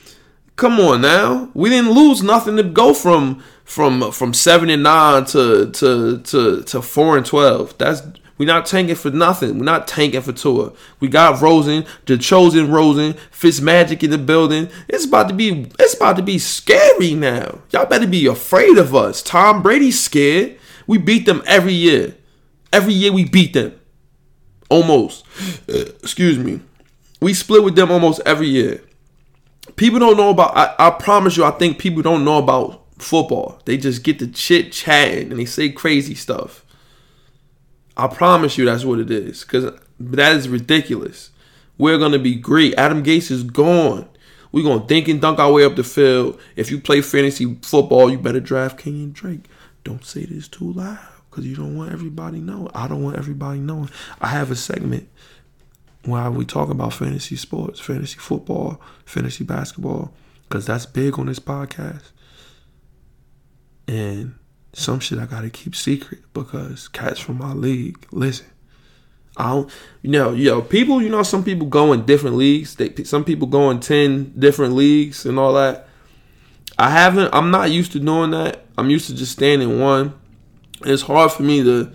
Come 0.58 0.78
on 0.82 1.02
now. 1.02 1.50
We 1.54 1.70
didn't 1.70 1.92
lose 1.92 2.22
nothing 2.22 2.58
to 2.58 2.64
go 2.64 2.94
from 2.94 3.42
from 3.64 4.12
from 4.12 4.34
seven 4.34 4.70
and 4.70 4.84
nine 4.84 5.24
to 5.28 5.72
to 5.72 6.20
to 6.20 6.64
to 6.64 6.82
four 6.82 7.16
and 7.16 7.26
twelve. 7.26 7.78
That's 7.78 8.02
we're 8.42 8.48
not 8.48 8.66
tanking 8.66 8.96
for 8.96 9.12
nothing. 9.12 9.60
We're 9.60 9.66
not 9.66 9.88
tanking 9.88 10.22
for 10.22 10.32
Tua. 10.32 10.74
We 11.00 11.10
got 11.10 11.40
Rosen, 11.44 11.86
the 12.08 12.18
chosen 12.18 12.72
Rosen, 12.72 13.14
Fitzmagic 13.32 14.02
in 14.02 14.10
the 14.10 14.18
building. 14.18 14.68
It's 14.90 15.06
about 15.06 15.28
to 15.28 15.36
be 15.36 15.70
it's 15.78 15.94
about 15.94 16.16
to 16.16 16.24
be 16.24 16.40
scary 16.40 17.14
now. 17.14 17.60
Y'all 17.70 17.86
better 17.86 18.08
be 18.08 18.26
afraid 18.26 18.80
of 18.80 18.96
us. 18.96 19.22
Tom 19.22 19.62
Brady's 19.62 20.02
scared. 20.02 20.58
We 20.88 20.98
beat 20.98 21.28
them 21.28 21.44
every 21.46 21.74
year. 21.74 22.16
Every 22.74 22.94
year 22.94 23.12
we 23.12 23.26
beat 23.26 23.54
them. 23.54 23.80
Almost. 24.72 25.24
Uh, 25.70 25.92
excuse 26.02 26.40
me. 26.40 26.62
We 27.22 27.36
split 27.36 27.64
with 27.64 27.76
them 27.76 27.92
almost 27.92 28.22
every 28.26 28.48
year. 28.48 28.82
People 29.76 30.00
don't 30.00 30.18
know 30.18 30.32
about 30.32 30.58
I, 30.58 30.88
I 30.88 30.90
promise 30.90 31.38
you, 31.38 31.44
I 31.44 31.52
think 31.52 31.78
people 31.78 32.02
don't 32.02 32.26
know 32.26 32.40
about 32.40 32.88
football. 32.98 33.62
They 33.66 33.78
just 33.78 34.02
get 34.02 34.18
the 34.18 34.26
chit 34.26 34.72
chatting 34.72 35.30
and 35.30 35.40
they 35.40 35.46
say 35.46 35.70
crazy 35.70 36.16
stuff. 36.16 36.66
I 38.02 38.08
promise 38.08 38.58
you 38.58 38.66
that's 38.66 38.84
what 38.84 38.98
it 38.98 39.12
is. 39.12 39.44
Cause 39.44 39.72
that 40.00 40.36
is 40.36 40.50
ridiculous. 40.50 41.30
We're 41.78 42.00
gonna 42.00 42.18
be 42.18 42.34
great. 42.34 42.74
Adam 42.76 43.04
Gase 43.04 43.30
is 43.30 43.44
gone. 43.44 44.10
We're 44.52 44.64
gonna 44.64 44.88
think 44.88 45.08
and 45.08 45.22
dunk 45.22 45.38
our 45.38 45.52
way 45.52 45.64
up 45.64 45.76
the 45.76 45.84
field. 45.84 46.40
If 46.56 46.72
you 46.72 46.80
play 46.80 47.02
fantasy 47.02 47.56
football, 47.62 48.10
you 48.10 48.18
better 48.18 48.40
draft 48.40 48.80
Kenyan 48.80 49.14
Drake. 49.14 49.46
Don't 49.84 50.04
say 50.04 50.26
this 50.26 50.48
too 50.48 50.74
loud 50.74 50.98
because 51.30 51.46
you 51.46 51.56
don't 51.56 51.78
want 51.78 51.92
everybody 51.92 52.40
knowing. 52.40 52.72
I 52.74 52.88
don't 52.88 53.04
want 53.04 53.18
everybody 53.18 53.60
knowing. 53.60 53.92
I 54.20 54.30
have 54.30 54.50
a 54.50 54.56
segment 54.56 55.08
where 56.04 56.32
we 56.32 56.44
talk 56.44 56.70
about 56.70 56.94
fantasy 56.94 57.36
sports, 57.36 57.80
fantasy 57.80 58.18
football, 58.18 58.82
fantasy 59.06 59.44
basketball, 59.44 60.12
because 60.50 60.66
that's 60.66 60.88
big 60.88 61.20
on 61.20 61.28
this 61.28 61.40
podcast. 61.40 62.10
And 63.88 64.34
some 64.74 65.00
shit 65.00 65.20
I 65.20 65.26
gotta 65.26 65.50
keep 65.50 65.76
secret 65.76 66.22
because 66.34 66.88
cats 66.88 67.20
from 67.20 67.38
my 67.38 67.54
league, 67.54 68.06
listen. 68.12 68.48
I 69.38 69.50
don't, 69.50 69.72
you 70.02 70.12
know, 70.12 70.34
yo, 70.34 70.62
people, 70.62 71.02
you 71.02 71.10
know, 71.10 71.24
some 71.24 71.44
people 71.44 71.68
go 71.68 71.94
in 71.94 72.06
different 72.06 72.36
leagues. 72.36 72.76
They, 72.76 72.94
some 73.04 73.24
people 73.24 73.48
go 73.48 73.70
in 73.72 73.80
ten 73.80 74.34
different 74.38 74.74
leagues 74.76 75.26
and 75.26 75.40
all 75.40 75.54
that. 75.54 75.88
I 76.78 76.90
haven't. 76.90 77.34
I'm 77.34 77.52
not 77.52 77.72
used 77.72 77.92
to 77.94 78.00
doing 78.00 78.32
that. 78.32 78.66
I'm 78.78 78.90
used 78.90 79.08
to 79.08 79.16
just 79.16 79.34
staying 79.34 79.62
in 79.62 79.80
one. 79.80 80.14
It's 80.84 81.04
hard 81.04 81.32
for 81.32 81.44
me 81.44 81.64
to 81.64 81.92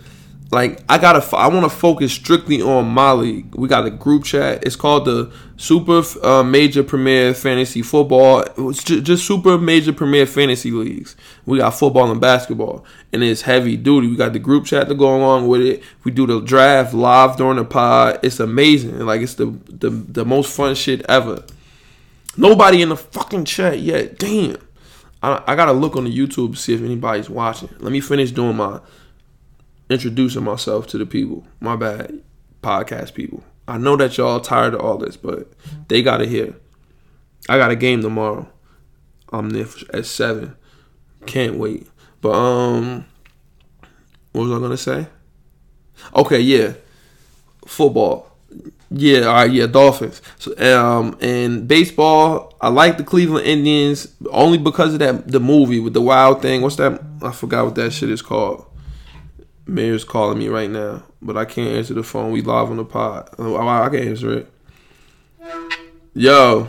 like. 0.51 0.81
I 0.89 0.97
gotta. 0.97 1.35
I 1.35 1.47
want 1.47 1.63
to 1.63 1.75
focus 1.75 2.13
strictly 2.13 2.61
on 2.61 2.87
my 2.87 3.11
league. 3.11 3.53
We 3.55 3.67
got 3.67 3.85
a 3.85 3.89
group 3.89 4.23
chat. 4.23 4.63
It's 4.65 4.75
called 4.75 5.05
the 5.05 5.31
Super 5.57 6.03
uh, 6.23 6.43
Major 6.43 6.83
Premier 6.83 7.33
Fantasy 7.33 7.81
Football. 7.81 8.45
It's 8.69 8.83
just, 8.83 9.03
just 9.03 9.25
Super 9.25 9.57
Major 9.57 9.93
Premier 9.93 10.25
Fantasy 10.25 10.71
Leagues. 10.71 11.15
We 11.45 11.57
got 11.57 11.71
football 11.71 12.11
and 12.11 12.21
basketball, 12.21 12.85
and 13.11 13.23
it's 13.23 13.41
heavy 13.41 13.77
duty. 13.77 14.07
We 14.07 14.15
got 14.15 14.33
the 14.33 14.39
group 14.39 14.65
chat 14.65 14.87
to 14.89 14.95
go 14.95 15.15
along 15.15 15.47
with 15.47 15.61
it. 15.61 15.83
We 16.03 16.11
do 16.11 16.27
the 16.27 16.41
draft 16.41 16.93
live 16.93 17.37
during 17.37 17.57
the 17.57 17.65
pod. 17.65 18.19
It's 18.23 18.39
amazing. 18.39 18.99
Like 18.99 19.21
it's 19.21 19.35
the 19.35 19.47
the 19.67 19.89
the 19.89 20.25
most 20.25 20.55
fun 20.55 20.75
shit 20.75 21.05
ever. 21.09 21.43
Nobody 22.37 22.81
in 22.81 22.89
the 22.89 22.97
fucking 22.97 23.45
chat 23.45 23.79
yet. 23.79 24.19
Damn. 24.19 24.57
I, 25.23 25.41
I 25.47 25.55
gotta 25.55 25.73
look 25.73 25.95
on 25.95 26.05
the 26.05 26.15
YouTube 26.15 26.51
to 26.53 26.57
see 26.57 26.73
if 26.73 26.81
anybody's 26.81 27.29
watching. 27.29 27.69
Let 27.79 27.91
me 27.91 27.99
finish 27.99 28.31
doing 28.31 28.55
my 28.55 28.79
introducing 29.89 30.43
myself 30.43 30.87
to 30.87 30.97
the 30.97 31.05
people. 31.05 31.45
My 31.59 31.75
bad, 31.75 32.21
podcast 32.61 33.13
people. 33.13 33.43
I 33.67 33.77
know 33.77 33.95
that 33.97 34.17
y'all 34.17 34.39
tired 34.39 34.73
of 34.73 34.81
all 34.81 34.97
this, 34.97 35.17
but 35.17 35.51
they 35.87 36.01
gotta 36.01 36.25
hear. 36.25 36.55
I 37.49 37.57
got 37.57 37.71
a 37.71 37.75
game 37.75 38.01
tomorrow. 38.01 38.47
I'm 39.31 39.49
there 39.49 39.67
at 39.93 40.05
seven. 40.05 40.55
Can't 41.25 41.55
wait. 41.55 41.87
But 42.21 42.31
um, 42.31 43.05
what 44.31 44.43
was 44.43 44.51
I 44.51 44.59
gonna 44.59 44.77
say? 44.77 45.07
Okay, 46.15 46.39
yeah, 46.39 46.73
football. 47.65 48.31
Yeah, 48.89 49.21
all 49.21 49.33
right, 49.33 49.51
yeah, 49.51 49.67
Dolphins. 49.67 50.21
So, 50.39 50.55
um, 50.75 51.17
and 51.19 51.67
baseball, 51.67 52.55
I 52.61 52.69
like 52.69 52.97
the 52.97 53.03
Cleveland 53.03 53.45
Indians 53.45 54.15
only 54.31 54.57
because 54.57 54.93
of 54.93 54.99
that 54.99 55.27
the 55.27 55.41
movie 55.41 55.79
with 55.79 55.93
the 55.93 56.01
wild 56.01 56.41
thing. 56.41 56.61
What's 56.61 56.77
that? 56.77 57.01
I 57.21 57.31
forgot 57.31 57.65
what 57.65 57.75
that 57.75 57.91
shit 57.91 58.09
is 58.09 58.21
called. 58.21 58.65
Mayor's 59.67 60.03
calling 60.03 60.37
me 60.39 60.47
right 60.47 60.69
now, 60.69 61.03
but 61.21 61.37
I 61.37 61.45
can't 61.45 61.75
answer 61.75 61.93
the 61.93 62.03
phone. 62.03 62.31
We 62.31 62.41
live 62.41 62.69
on 62.69 62.77
the 62.77 62.85
pod. 62.85 63.29
Oh, 63.37 63.55
I, 63.55 63.85
I 63.85 63.89
can 63.89 64.07
answer 64.07 64.33
it. 64.39 64.51
Yo. 66.13 66.67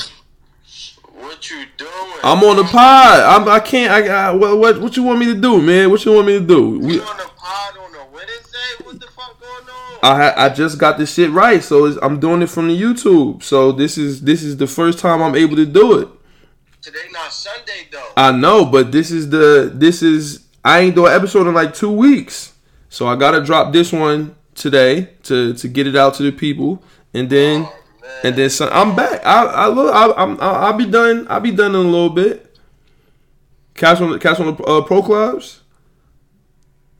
What 1.15 1.51
you 1.51 1.65
doing? 1.77 1.93
I'm 2.23 2.43
on 2.45 2.57
the 2.57 2.65
pod. 2.65 3.21
I'm, 3.21 3.49
I 3.49 3.61
can't. 3.61 3.91
I, 3.91 4.09
I 4.09 4.31
what, 4.33 4.59
what 4.59 4.81
what 4.81 4.97
you 4.97 5.03
want 5.03 5.19
me 5.19 5.27
to 5.27 5.41
do, 5.41 5.63
man? 5.63 5.91
What 5.91 6.05
you 6.05 6.13
want 6.13 6.27
me 6.27 6.39
to 6.39 6.45
do? 6.45 6.79
We, 6.81 7.01
on 7.01 7.17
the 7.17 7.31
pod 7.37 7.79
on 7.79 7.95
a 7.95 8.07
Wednesday? 8.13 8.85
What 8.85 9.01
the 9.01 9.07
fuck 9.07 9.41
going 9.41 9.69
on? 9.69 9.99
I 10.03 10.47
I 10.47 10.49
just 10.49 10.79
got 10.79 10.99
this 10.99 11.15
shit 11.15 11.31
right, 11.31 11.63
so 11.63 11.99
I'm 12.01 12.19
doing 12.19 12.43
it 12.43 12.51
from 12.51 12.69
the 12.69 12.81
YouTube. 12.81 13.43
So 13.43 13.73
this 13.73 13.97
is 13.97 14.23
this 14.23 14.43
is 14.43 14.57
the 14.57 14.67
first 14.67 14.99
time 14.99 15.23
I'm 15.23 15.35
able 15.35 15.57
to 15.57 15.67
do 15.67 15.99
it. 15.99 16.09
Today 16.83 16.99
not 17.13 17.33
Sunday 17.33 17.89
though. 17.91 18.13
I 18.17 18.33
know, 18.33 18.65
but 18.65 18.93
this 18.93 19.11
is 19.11 19.31
the 19.31 19.71
this 19.73 20.03
is 20.03 20.47
I 20.65 20.81
ain't 20.81 20.95
doing 20.95 21.13
an 21.13 21.17
episode 21.17 21.47
in 21.47 21.55
like 21.55 21.75
two 21.75 21.91
weeks, 21.91 22.53
so 22.89 23.07
I 23.07 23.17
gotta 23.17 23.45
drop 23.45 23.73
this 23.73 23.93
one 23.93 24.35
today 24.55 25.11
to 25.25 25.55
to 25.55 25.69
get 25.69 25.87
it 25.87 25.97
out 25.97 26.15
to 26.15 26.23
the 26.23 26.33
people, 26.33 26.83
and 27.15 27.29
then. 27.31 27.63
Oh, 27.63 27.75
and 28.25 28.35
then 28.35 28.51
so 28.51 28.69
I'm 28.71 28.97
back. 28.97 29.25
I 29.25 29.45
I 29.45 29.67
look. 29.69 29.95
I, 29.95 30.11
I'm. 30.21 30.41
I'll 30.41 30.73
be 30.73 30.87
done. 30.87 31.27
I'll 31.29 31.41
be 31.41 31.51
done 31.53 31.75
in 31.75 31.77
a 31.77 31.91
little 31.91 32.11
bit. 32.11 32.59
Catch 33.75 34.01
on 34.01 34.11
the 34.11 34.19
catch 34.19 34.41
on 34.41 34.57
the 34.57 34.63
uh, 34.65 34.83
pro 34.83 35.03
clubs. 35.03 35.61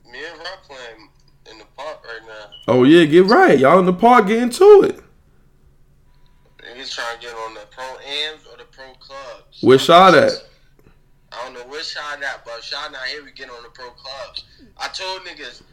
Me 0.05 0.19
and 0.31 0.37
Rock 0.37 0.63
playing 0.63 1.09
in 1.51 1.57
the 1.57 1.65
park 1.75 2.05
right 2.05 2.21
now. 2.25 2.51
Oh 2.67 2.83
yeah, 2.83 3.05
get 3.05 3.25
right. 3.25 3.59
Y'all 3.59 3.79
in 3.79 3.85
the 3.85 3.93
park, 3.93 4.27
get 4.27 4.41
into 4.41 4.83
it. 4.83 5.01
He's 6.75 6.93
trying 6.93 7.17
to 7.17 7.21
get 7.21 7.33
on 7.35 7.53
the 7.55 7.67
pro 7.69 7.83
ams 7.83 8.47
or 8.49 8.57
the 8.57 8.63
pro 8.71 8.85
clubs. 8.99 9.57
Where 9.61 9.77
shot 9.77 10.15
at? 10.15 10.31
I 11.33 11.43
don't 11.43 11.53
know 11.53 11.67
where 11.69 11.83
shot 11.83 12.23
at, 12.23 12.45
but 12.45 12.63
shot 12.63 12.93
not 12.93 13.03
here. 13.07 13.25
We 13.25 13.31
get 13.31 13.49
on 13.49 13.61
the 13.63 13.69
pro 13.69 13.89
clubs. 13.89 14.45
I 14.77 14.87
told 14.87 15.23
niggas 15.23 15.63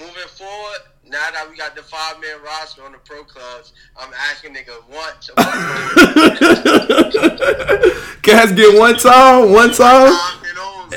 moving 0.00 0.28
forward, 0.28 0.78
now 1.06 1.30
that 1.32 1.46
we 1.50 1.56
got 1.56 1.76
the 1.76 1.82
five 1.82 2.20
man 2.20 2.40
roster 2.44 2.84
on 2.84 2.92
the 2.92 2.98
pro 2.98 3.24
clubs, 3.24 3.72
I'm 3.98 4.12
asking 4.14 4.54
niggas 4.54 4.88
once. 4.88 5.30
Cats 8.22 8.52
get 8.52 8.78
one 8.78 8.96
time, 8.96 9.52
one 9.52 9.72
time, 9.72 10.12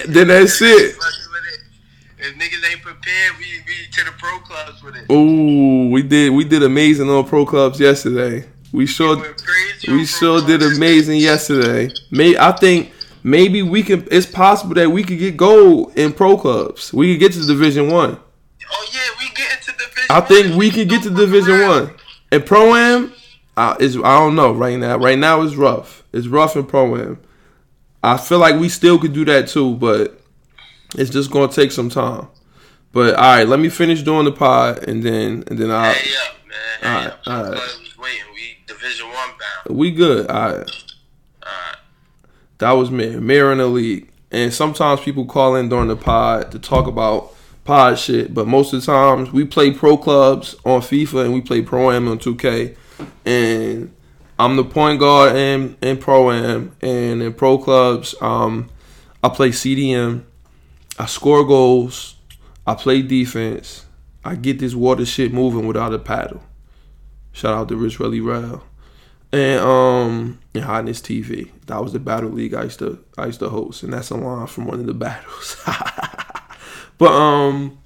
then 0.07 0.27
that's 0.29 0.61
it. 0.61 0.95
If 2.19 2.35
niggas 2.35 2.71
ain't 2.71 2.81
prepared, 2.81 3.37
we 3.37 3.45
be 3.65 3.73
to 3.91 4.05
the 4.05 4.11
pro 4.17 4.39
clubs 4.39 4.83
with 4.83 4.95
it. 4.95 5.11
Ooh, 5.11 5.89
we 5.91 6.01
did 6.01 6.33
we 6.33 6.43
did 6.43 6.63
amazing 6.63 7.09
on 7.09 7.27
pro 7.27 7.45
clubs 7.45 7.79
yesterday. 7.79 8.45
We 8.73 8.85
sure 8.85 9.17
we 9.87 10.05
sure 10.05 10.45
did 10.45 10.63
amazing 10.63 11.19
yesterday. 11.19 11.89
May 12.11 12.37
I 12.37 12.51
think 12.53 12.91
maybe 13.23 13.61
we 13.61 13.83
can. 13.83 14.07
It's 14.09 14.25
possible 14.25 14.73
that 14.75 14.89
we 14.89 15.03
could 15.03 15.19
get 15.19 15.37
gold 15.37 15.97
in 15.97 16.11
pro 16.11 16.37
clubs. 16.37 16.91
We 16.93 17.13
could 17.13 17.19
get 17.19 17.33
to 17.33 17.45
Division 17.45 17.91
One. 17.91 18.19
Oh 18.71 18.87
yeah, 18.93 19.01
we 19.19 19.29
get 19.35 19.51
into 19.57 19.71
Division. 19.71 20.07
I 20.09 20.21
think 20.21 20.49
one. 20.49 20.57
we 20.57 20.69
can 20.71 20.87
get 20.87 21.03
to 21.03 21.09
Division 21.09 21.61
One. 21.61 21.93
And 22.31 22.45
pro 22.45 22.75
am, 22.75 23.13
uh, 23.55 23.75
is 23.79 23.97
I 23.97 24.19
don't 24.19 24.35
know 24.35 24.51
right 24.51 24.77
now. 24.77 24.97
Right 24.97 25.17
now 25.17 25.41
it's 25.41 25.55
rough. 25.55 26.03
It's 26.13 26.27
rough 26.27 26.55
in 26.55 26.65
pro 26.65 26.95
am. 26.95 27.19
I 28.03 28.17
feel 28.17 28.39
like 28.39 28.59
we 28.59 28.69
still 28.69 28.99
could 28.99 29.13
do 29.13 29.25
that 29.25 29.47
too, 29.47 29.75
but 29.75 30.19
it's 30.95 31.09
just 31.09 31.31
gonna 31.31 31.51
take 31.51 31.71
some 31.71 31.89
time. 31.89 32.27
But 32.91 33.15
all 33.15 33.21
right, 33.21 33.47
let 33.47 33.59
me 33.59 33.69
finish 33.69 34.01
doing 34.01 34.25
the 34.25 34.31
pod, 34.31 34.87
and 34.87 35.03
then 35.03 35.43
and 35.47 35.57
then 35.57 35.71
I'll. 35.71 35.93
Hey 35.93 36.11
up, 36.15 36.35
man. 36.47 36.57
Hey 36.81 36.87
Alright, 36.87 37.07
up. 37.13 37.27
alright. 37.27 37.77
We 37.79 38.03
waiting. 38.03 38.23
We 38.33 38.57
Division 38.65 39.07
One 39.07 39.29
bound. 39.29 39.77
We 39.77 39.91
good. 39.91 40.29
All 40.29 40.57
right. 40.57 40.71
That 42.59 42.71
was 42.71 42.89
me, 42.89 43.17
Mayor 43.17 43.51
in 43.51 43.59
the 43.59 43.67
league. 43.67 44.09
And 44.31 44.53
sometimes 44.53 45.01
people 45.01 45.25
call 45.25 45.55
in 45.55 45.69
during 45.69 45.87
the 45.87 45.95
pod 45.95 46.51
to 46.51 46.59
talk 46.59 46.87
about 46.87 47.33
pod 47.67 47.99
shit, 47.99 48.33
but 48.33 48.47
most 48.47 48.71
of 48.71 48.79
the 48.79 48.85
times 48.85 49.33
we 49.33 49.43
play 49.43 49.71
pro 49.71 49.97
clubs 49.97 50.55
on 50.63 50.79
FIFA 50.79 51.25
and 51.25 51.33
we 51.33 51.41
play 51.41 51.61
pro 51.61 51.91
am 51.91 52.07
on 52.07 52.17
2K. 52.17 52.77
And 53.25 53.93
I'm 54.39 54.55
the 54.55 54.63
point 54.63 55.01
guard 55.01 55.35
in, 55.35 55.75
in 55.81 55.97
pro 55.97 56.31
am 56.31 56.73
and 56.81 57.21
in 57.21 57.33
pro 57.33 57.57
clubs, 57.57 58.15
um, 58.21 58.69
I 59.21 59.27
play 59.27 59.49
CDM. 59.49 60.23
I 60.97 61.07
score 61.07 61.45
goals. 61.45 62.15
I 62.65 62.73
play 62.73 63.01
defense. 63.01 63.85
I 64.23 64.35
get 64.35 64.59
this 64.59 64.73
water 64.73 65.05
shit 65.05 65.33
moving 65.33 65.67
without 65.67 65.93
a 65.93 65.99
paddle. 65.99 66.43
Shout 67.33 67.53
out 67.53 67.67
to 67.67 67.75
Rich 67.75 67.99
Relly 67.99 68.25
Rail. 68.25 68.63
And 69.33 69.59
um 69.59 70.39
and 70.55 70.63
Hotness 70.63 71.01
TV. 71.01 71.51
That 71.65 71.83
was 71.83 71.91
the 71.91 71.99
battle 71.99 72.29
league 72.29 72.53
I 72.53 72.63
used 72.63 72.79
to 72.79 73.03
I 73.17 73.25
used 73.25 73.39
to 73.39 73.49
host, 73.49 73.83
and 73.83 73.91
that's 73.91 74.09
a 74.09 74.15
line 74.15 74.47
from 74.47 74.67
one 74.67 74.79
of 74.79 74.85
the 74.85 74.93
battles. 74.93 75.57
but 76.97 77.11
um 77.11 77.77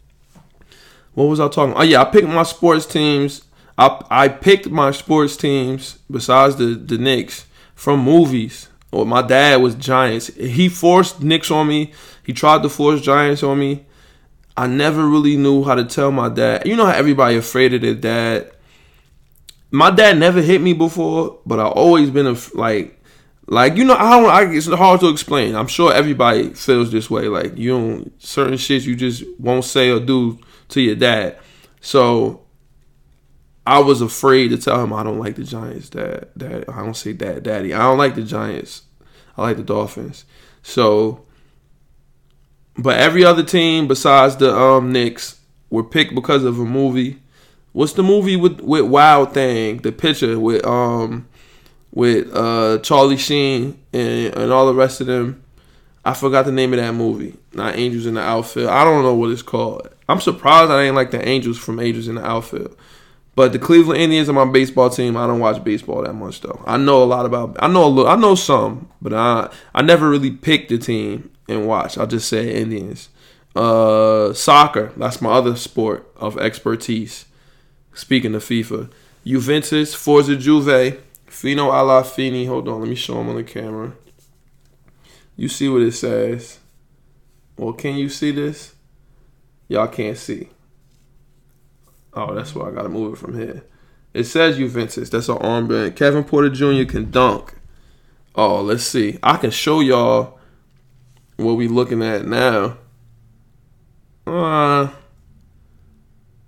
what 1.14 1.26
was 1.26 1.40
I 1.40 1.48
talking? 1.50 1.76
Oh 1.76 1.84
yeah, 1.84 2.02
I 2.02 2.06
picked 2.06 2.28
my 2.28 2.44
sports 2.44 2.86
teams. 2.86 3.44
I 3.78 4.02
I 4.10 4.28
picked 4.28 4.70
my 4.70 4.92
sports 4.92 5.36
teams 5.36 6.00
besides 6.10 6.56
the 6.56 6.76
the 6.76 6.98
Knicks 6.98 7.46
from 7.76 8.02
movies. 8.02 8.70
Well, 8.92 9.06
my 9.06 9.22
dad 9.22 9.62
was 9.62 9.76
Giants. 9.76 10.28
He 10.28 10.68
forced 10.68 11.22
Knicks 11.22 11.50
on 11.50 11.68
me. 11.68 11.94
He 12.26 12.34
tried 12.34 12.64
to 12.64 12.70
force 12.70 13.02
Giants 13.02 13.42
on 13.44 13.60
me. 13.60 13.86
I 14.58 14.68
never 14.68 15.08
really 15.08 15.38
knew 15.38 15.64
how 15.64 15.76
to 15.76 15.86
tell 15.86 16.12
my 16.12 16.28
dad. 16.28 16.66
You 16.66 16.76
know 16.76 16.86
how 16.86 16.92
everybody 16.92 17.38
afraid 17.38 17.74
of 17.74 17.82
their 17.82 17.96
dad 17.96 18.52
my 19.72 19.90
dad 19.90 20.20
never 20.20 20.42
hit 20.42 20.62
me 20.62 20.74
before, 20.74 21.40
but 21.46 21.60
I 21.60 21.66
always 21.66 22.10
been 22.10 22.28
a, 22.28 22.36
like, 22.54 23.01
like 23.52 23.76
you 23.76 23.84
know, 23.84 23.96
I 23.96 24.12
don't. 24.12 24.30
I, 24.30 24.54
it's 24.54 24.68
hard 24.68 25.02
to 25.02 25.10
explain. 25.10 25.56
I'm 25.56 25.68
sure 25.68 25.94
everybody 25.94 26.54
feels 26.54 26.90
this 26.90 27.10
way. 27.10 27.28
Like 27.28 27.58
you 27.58 27.72
don't 27.72 28.24
certain 28.24 28.56
shit 28.56 28.84
you 28.84 28.96
just 28.96 29.26
won't 29.38 29.66
say 29.66 29.90
or 29.90 30.00
do 30.00 30.40
to 30.70 30.80
your 30.80 30.96
dad. 30.96 31.38
So 31.82 32.46
I 33.68 33.80
was 33.80 34.00
afraid 34.00 34.52
to 34.52 34.58
tell 34.58 34.82
him 34.82 34.94
I 34.94 35.04
don't 35.04 35.20
like 35.20 35.36
the 35.36 35.44
Giants. 35.44 35.90
Dad, 35.90 36.30
dad. 36.38 36.64
I 36.70 36.82
don't 36.82 36.96
say 36.96 37.12
dad, 37.12 37.44
daddy. 37.44 37.74
I 37.74 37.80
don't 37.80 37.98
like 37.98 38.16
the 38.16 38.24
Giants. 38.24 38.84
I 39.36 39.42
like 39.42 39.58
the 39.58 39.64
Dolphins. 39.64 40.24
So, 40.64 41.26
but 42.78 43.02
every 43.02 43.26
other 43.26 43.44
team 43.44 43.86
besides 43.86 44.38
the 44.38 44.56
um 44.56 44.94
Knicks 44.94 45.42
were 45.70 45.84
picked 45.84 46.16
because 46.16 46.46
of 46.46 46.58
a 46.58 46.64
movie. 46.64 47.22
What's 47.74 47.94
the 47.94 48.04
movie 48.04 48.38
with 48.38 48.62
with 48.62 48.86
Wild 48.86 49.34
Thing? 49.34 49.80
The 49.80 49.92
picture 49.92 50.40
with 50.40 50.66
um 50.66 51.28
with 51.92 52.34
uh 52.36 52.80
Charlie 52.80 53.18
Sheen 53.18 53.80
and 53.94 54.36
and 54.36 54.52
all 54.52 54.68
the 54.68 54.74
rest 54.74 55.02
of 55.02 55.08
them. 55.08 55.44
I 56.04 56.14
forgot 56.16 56.46
the 56.46 56.52
name 56.52 56.74
of 56.74 56.80
that 56.80 56.94
movie. 56.94 57.38
Not 57.54 57.76
Angels 57.76 58.08
in 58.08 58.16
the 58.16 58.22
Outfield. 58.22 58.70
I 58.70 58.84
don't 58.84 59.04
know 59.04 59.14
what 59.14 59.30
it's 59.30 59.44
called. 59.44 59.88
I'm 60.10 60.20
surprised 60.20 60.72
I 60.72 60.84
ain't 60.84 60.96
like 60.96 61.12
the 61.12 61.28
Angels 61.28 61.60
from 61.60 61.80
Angels 61.80 62.08
in 62.08 62.16
the 62.16 62.26
Outfield. 62.26 62.76
But 63.36 63.54
the 63.54 63.60
Cleveland 63.60 64.02
Indians 64.02 64.28
are 64.28 64.34
my 64.34 64.46
baseball 64.46 64.90
team. 64.90 65.16
I 65.16 65.26
don't 65.26 65.40
watch 65.40 65.64
baseball 65.64 66.04
that 66.04 66.14
much 66.14 66.42
though. 66.42 66.62
I 66.66 66.78
know 66.78 67.04
a 67.04 67.06
lot 67.06 67.26
about. 67.26 67.56
I 67.60 67.68
know 67.68 67.86
a 67.86 67.88
little. 67.88 68.12
I 68.12 68.16
know 68.16 68.36
some, 68.36 68.90
but 69.02 69.14
I 69.14 69.50
I 69.74 69.82
never 69.82 70.10
really 70.10 70.32
picked 70.32 70.70
the 70.70 70.78
team 70.78 71.32
and 71.48 71.68
watch. 71.68 71.98
I'll 71.98 72.08
just 72.08 72.28
say 72.28 72.54
Indians. 72.54 73.10
Uh, 73.56 74.34
soccer. 74.34 74.92
That's 74.98 75.22
my 75.22 75.32
other 75.32 75.56
sport 75.56 76.12
of 76.18 76.38
expertise. 76.38 77.26
Speaking 77.94 78.34
of 78.36 78.44
FIFA, 78.44 78.90
Juventus, 79.26 79.94
Forza 79.94 80.36
Juve, 80.36 81.02
Fino 81.42 81.72
alla 81.72 82.04
Fine. 82.04 82.46
Hold 82.46 82.68
on, 82.68 82.82
let 82.82 82.88
me 82.88 82.94
show 82.94 83.20
him 83.20 83.30
on 83.30 83.36
the 83.36 83.44
camera. 83.44 83.94
You 85.36 85.48
see 85.48 85.68
what 85.70 85.82
it 85.82 85.94
says? 85.94 86.60
Well, 87.58 87.74
can 87.74 87.96
you 87.96 88.10
see 88.10 88.30
this? 88.30 88.76
Y'all 89.68 89.88
can't 89.88 90.18
see. 90.18 90.50
Oh, 92.14 92.36
that's 92.36 92.54
why 92.54 92.68
I 92.68 92.72
gotta 92.72 92.90
move 92.90 93.14
it 93.14 93.18
from 93.18 93.40
here. 93.40 93.64
It 94.14 94.26
says 94.26 94.58
Juventus. 94.58 95.10
That's 95.10 95.30
an 95.30 95.38
armband. 95.38 95.96
Kevin 95.96 96.24
Porter 96.24 96.52
Jr. 96.52 96.84
can 96.88 97.10
dunk. 97.10 97.56
Oh, 98.36 98.62
let's 98.62 98.84
see. 98.84 99.18
I 99.24 99.38
can 99.38 99.50
show 99.50 99.80
y'all 99.80 100.38
what 101.38 101.54
we 101.54 101.68
looking 101.68 102.04
at 102.04 102.28
now. 102.28 102.78
Uh, 104.28 104.90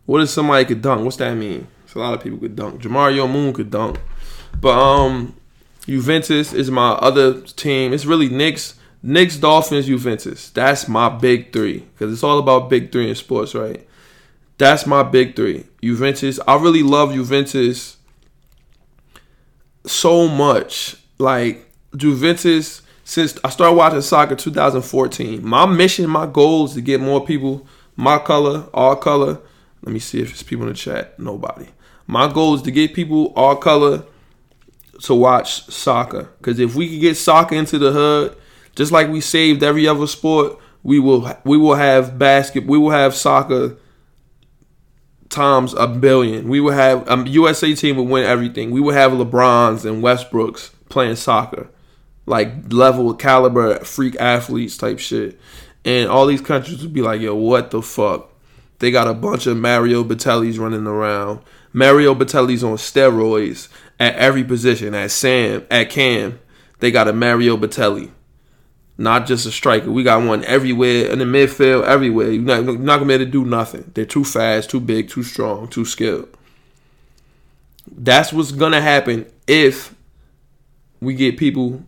what 0.06 0.22
if 0.22 0.30
somebody 0.30 0.66
could 0.66 0.84
dunk? 0.84 1.04
What's 1.04 1.18
that 1.18 1.34
mean? 1.34 1.68
It's 1.84 1.96
a 1.96 2.00
lot 2.00 2.14
of 2.14 2.22
people 2.22 2.38
could 2.38 2.56
dunk. 2.56 2.80
Jamario 2.80 3.28
Moon 3.28 3.54
could 3.54 3.72
dunk. 3.72 4.00
But 4.60 4.78
um 4.78 5.36
Juventus 5.86 6.54
is 6.54 6.72
my 6.72 6.92
other 6.92 7.42
team. 7.42 7.94
It's 7.94 8.06
really 8.06 8.30
Knicks, 8.30 8.76
Knicks, 9.02 9.38
Dolphins, 9.38 9.88
Juventus. 9.88 10.50
That's 10.50 10.88
my 10.88 11.10
big 11.10 11.52
three. 11.52 11.80
Because 11.80 12.14
it's 12.14 12.24
all 12.24 12.40
about 12.40 12.70
big 12.70 12.92
three 12.92 13.10
in 13.10 13.16
sports, 13.16 13.54
right? 13.54 13.86
That's 14.58 14.86
my 14.86 15.04
big 15.04 15.36
three. 15.36 15.66
Juventus. 15.82 16.40
I 16.48 16.56
really 16.56 16.84
love 16.84 17.14
Juventus 17.14 17.98
so 19.86 20.28
much. 20.28 20.96
Like 21.18 21.70
Juventus, 21.96 22.82
since 23.04 23.38
I 23.44 23.50
started 23.50 23.76
watching 23.76 24.02
soccer 24.02 24.36
2014, 24.36 25.46
my 25.46 25.66
mission, 25.66 26.10
my 26.10 26.26
goal 26.26 26.66
is 26.66 26.74
to 26.76 26.82
get 26.82 27.02
more 27.02 27.26
people 27.26 27.68
my 27.96 28.18
color, 28.18 28.66
all 28.74 28.96
color. 28.96 29.40
Let 29.84 29.94
me 29.94 30.00
see 30.00 30.22
if 30.22 30.30
there's 30.30 30.44
people 30.44 30.64
in 30.64 30.74
the 30.74 30.78
chat. 30.78 31.20
Nobody. 31.20 31.68
My 32.08 32.32
goal 32.32 32.56
is 32.56 32.62
to 32.64 32.72
get 32.72 32.94
people 32.94 33.34
all 33.36 33.56
color 33.56 34.06
to 35.02 35.16
watch 35.16 35.66
soccer. 35.66 36.30
Because 36.38 36.60
if 36.60 36.76
we 36.76 36.90
could 36.90 37.02
get 37.02 37.18
soccer 37.18 37.56
into 37.56 37.78
the 37.78 37.92
hood, 37.92 38.38
just 38.76 38.92
like 38.92 39.10
we 39.10 39.22
saved 39.22 39.64
every 39.64 39.88
other 39.88 40.08
sport, 40.08 40.58
we 40.84 41.00
will 41.00 41.36
we 41.44 41.58
will 41.58 41.76
have 41.76 42.18
basket. 42.18 42.66
We 42.66 42.78
will 42.78 42.92
have 42.92 43.16
soccer 43.16 43.78
times 45.30 45.74
a 45.74 45.88
billion. 45.88 46.48
We 46.48 46.60
will 46.60 46.74
have 46.74 47.08
a 47.08 47.14
um, 47.14 47.28
USA 47.28 47.74
team 47.76 47.98
will 47.98 48.06
win 48.06 48.26
everything. 48.26 48.72
We 48.72 48.82
will 48.82 48.94
have 48.94 49.12
LeBrons 49.12 49.86
and 49.86 50.04
Westbrooks 50.04 50.72
playing 50.90 51.16
soccer, 51.16 51.70
like 52.26 52.72
level 52.72 53.14
caliber 53.14 53.80
freak 53.80 54.16
athletes 54.20 54.78
type 54.78 55.00
shit. 55.00 55.40
And 55.86 56.10
all 56.10 56.28
these 56.28 56.42
countries 56.42 56.82
would 56.82 56.94
be 56.94 57.02
like, 57.02 57.20
yo, 57.20 57.36
what 57.36 57.72
the 57.72 57.82
fuck? 57.82 58.30
They 58.80 58.92
got 58.92 59.08
a 59.08 59.14
bunch 59.14 59.48
of 59.48 59.58
Mario 59.58 60.04
Balotellis 60.04 60.60
running 60.60 60.88
around. 60.88 61.42
Mario 61.74 62.14
Balotelli's 62.14 62.64
on 62.64 62.78
steroids 62.78 63.68
at 64.04 64.16
every 64.16 64.44
position. 64.44 64.94
At 64.94 65.12
Sam, 65.12 65.66
at 65.72 65.90
Cam, 65.90 66.40
they 66.80 66.92
got 66.92 67.08
a 67.08 67.14
Mario 67.14 67.56
Balotelli. 67.56 68.12
Not 68.98 69.26
just 69.26 69.46
a 69.46 69.52
striker. 69.52 69.90
We 69.90 70.04
got 70.04 70.24
one 70.24 70.44
everywhere 70.44 71.10
in 71.10 71.20
the 71.20 71.26
midfield, 71.26 71.86
everywhere. 71.86 72.32
You're 72.32 72.44
not, 72.44 72.64
you're 72.64 72.78
not 72.78 72.98
gonna 72.98 73.08
be 73.08 73.14
able 73.14 73.26
to 73.26 73.32
do 73.32 73.46
nothing. 73.46 73.92
They're 73.94 74.06
too 74.06 74.26
fast, 74.26 74.70
too 74.70 74.80
big, 74.80 75.10
too 75.10 75.24
strong, 75.24 75.68
too 75.68 75.86
skilled. 75.86 76.30
That's 77.90 78.32
what's 78.32 78.52
gonna 78.52 78.82
happen 78.82 79.26
if 79.48 79.96
we 81.00 81.16
get 81.16 81.38
people 81.38 81.84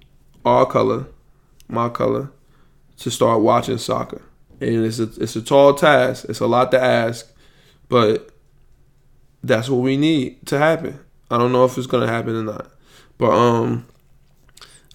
our 0.45 0.65
color, 0.65 1.05
my 1.67 1.89
color, 1.89 2.31
to 2.99 3.11
start 3.11 3.41
watching 3.41 3.77
soccer. 3.77 4.21
And 4.61 4.85
it's 4.85 4.99
a 4.99 5.09
it's 5.21 5.35
a 5.35 5.41
tall 5.41 5.73
task. 5.73 6.25
It's 6.29 6.39
a 6.39 6.47
lot 6.47 6.71
to 6.71 6.81
ask, 6.81 7.27
but 7.89 8.29
that's 9.43 9.69
what 9.69 9.81
we 9.81 9.95
need 9.97 10.45
to 10.47 10.57
happen. 10.57 10.99
I 11.29 11.37
don't 11.37 11.51
know 11.51 11.65
if 11.65 11.77
it's 11.77 11.87
gonna 11.87 12.07
happen 12.07 12.35
or 12.35 12.43
not. 12.43 12.71
But 13.17 13.31
um 13.31 13.85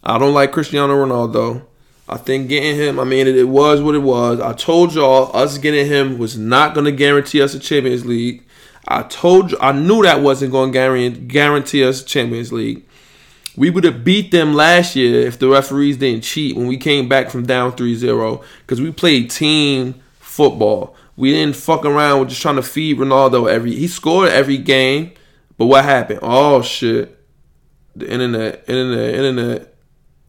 I 0.03 0.19
don't 0.19 0.35
like 0.35 0.53
Cristiano 0.53 0.95
Ronaldo. 0.95 1.63
I 2.09 2.17
think 2.17 2.49
getting 2.49 2.75
him, 2.75 2.99
I 2.99 3.05
mean, 3.05 3.29
it, 3.29 3.37
it 3.37 3.49
was 3.49 3.81
what 3.81 3.95
it 3.95 4.01
was. 4.01 4.41
I 4.41 4.53
told 4.53 4.95
y'all, 4.95 5.31
us 5.37 5.59
getting 5.59 5.87
him 5.87 6.19
was 6.19 6.37
not 6.37 6.75
going 6.75 6.87
to 6.87 6.93
guarantee 6.93 7.41
us 7.41 7.55
a 7.55 7.61
Champions 7.61 8.05
League. 8.05 8.45
I 8.89 9.03
told 9.05 9.53
you, 9.53 9.59
I 9.61 9.71
knew 9.71 10.03
that 10.03 10.21
wasn't 10.21 10.51
going 10.51 10.73
to 10.73 11.11
guarantee 11.11 11.85
us 11.85 12.03
a 12.03 12.05
Champions 12.05 12.53
League. 12.53 12.85
We 13.57 13.71
would 13.71 13.85
have 13.85 14.03
beat 14.03 14.33
them 14.33 14.55
last 14.55 14.97
year 14.97 15.27
if 15.27 15.39
the 15.39 15.49
referees 15.49 15.99
didn't 15.99 16.25
cheat 16.25 16.57
when 16.57 16.67
we 16.67 16.79
came 16.79 17.09
back 17.09 17.31
from 17.31 17.47
down 17.47 17.73
3-0 17.73 18.43
because 18.61 18.81
we 18.81 18.91
played 18.91 19.31
team 19.31 19.95
football. 20.19 20.97
We 21.17 21.33
didn't 21.33 21.57
fuck 21.57 21.85
around 21.85 22.21
with 22.21 22.31
just 22.31 22.43
trying 22.43 22.57
to 22.57 22.63
feed 22.63 22.97
Ronaldo 22.97 23.49
every. 23.49 23.75
He 23.75 23.87
scored 23.87 24.31
every 24.31 24.57
game, 24.57 25.13
but 25.61 25.67
what 25.67 25.85
happened? 25.85 26.21
Oh 26.23 26.63
shit! 26.63 27.23
The 27.95 28.11
internet, 28.11 28.65
internet, 28.67 29.15
internet 29.15 29.75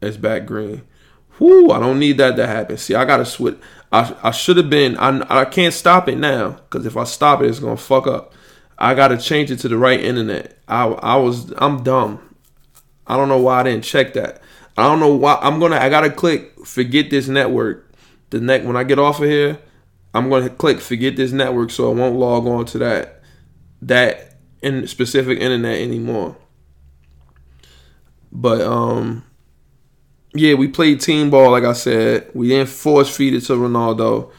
is 0.01 0.17
back 0.17 0.45
green. 0.45 0.81
Whoo, 1.39 1.71
I 1.71 1.79
don't 1.79 1.99
need 1.99 2.17
that 2.17 2.35
to 2.35 2.45
happen. 2.45 2.75
See, 2.75 2.95
I 2.95 3.05
gotta 3.05 3.23
switch. 3.23 3.55
I 3.93 4.13
I 4.23 4.31
should 4.31 4.57
have 4.57 4.69
been. 4.69 4.97
I 4.97 5.41
I 5.41 5.45
can't 5.45 5.73
stop 5.73 6.09
it 6.09 6.17
now 6.17 6.59
because 6.69 6.85
if 6.85 6.97
I 6.97 7.05
stop 7.05 7.41
it, 7.41 7.45
it's 7.45 7.59
gonna 7.59 7.77
fuck 7.77 8.07
up. 8.07 8.33
I 8.77 8.93
gotta 8.93 9.17
change 9.17 9.51
it 9.51 9.59
to 9.59 9.69
the 9.69 9.77
right 9.77 10.01
internet. 10.01 10.57
I 10.67 10.87
I 10.87 11.15
was 11.15 11.53
I'm 11.59 11.81
dumb. 11.81 12.35
I 13.07 13.15
don't 13.15 13.29
know 13.29 13.39
why 13.39 13.61
I 13.61 13.63
didn't 13.63 13.85
check 13.85 14.11
that. 14.15 14.41
I 14.75 14.83
don't 14.83 14.99
know 14.99 15.15
why 15.15 15.39
I'm 15.41 15.61
gonna. 15.61 15.77
I 15.77 15.87
gotta 15.87 16.09
click 16.09 16.65
forget 16.65 17.09
this 17.09 17.29
network. 17.29 17.89
The 18.31 18.41
neck 18.41 18.65
when 18.65 18.75
I 18.75 18.83
get 18.83 18.99
off 18.99 19.21
of 19.21 19.29
here, 19.29 19.59
I'm 20.13 20.29
gonna 20.29 20.49
click 20.49 20.81
forget 20.81 21.15
this 21.15 21.31
network 21.31 21.71
so 21.71 21.89
I 21.89 21.93
won't 21.95 22.17
log 22.17 22.45
on 22.47 22.65
to 22.65 22.79
that 22.79 23.23
that 23.83 24.30
in 24.61 24.87
specific 24.87 25.39
internet 25.39 25.79
anymore. 25.79 26.37
But 28.31 28.61
um 28.61 29.23
yeah, 30.33 30.53
we 30.53 30.67
played 30.69 31.01
team 31.01 31.29
ball, 31.29 31.51
like 31.51 31.65
I 31.65 31.73
said. 31.73 32.31
We 32.33 32.47
didn't 32.47 32.69
force 32.69 33.15
feed 33.15 33.33
it 33.33 33.41
to 33.41 33.53
Ronaldo. 33.53 34.31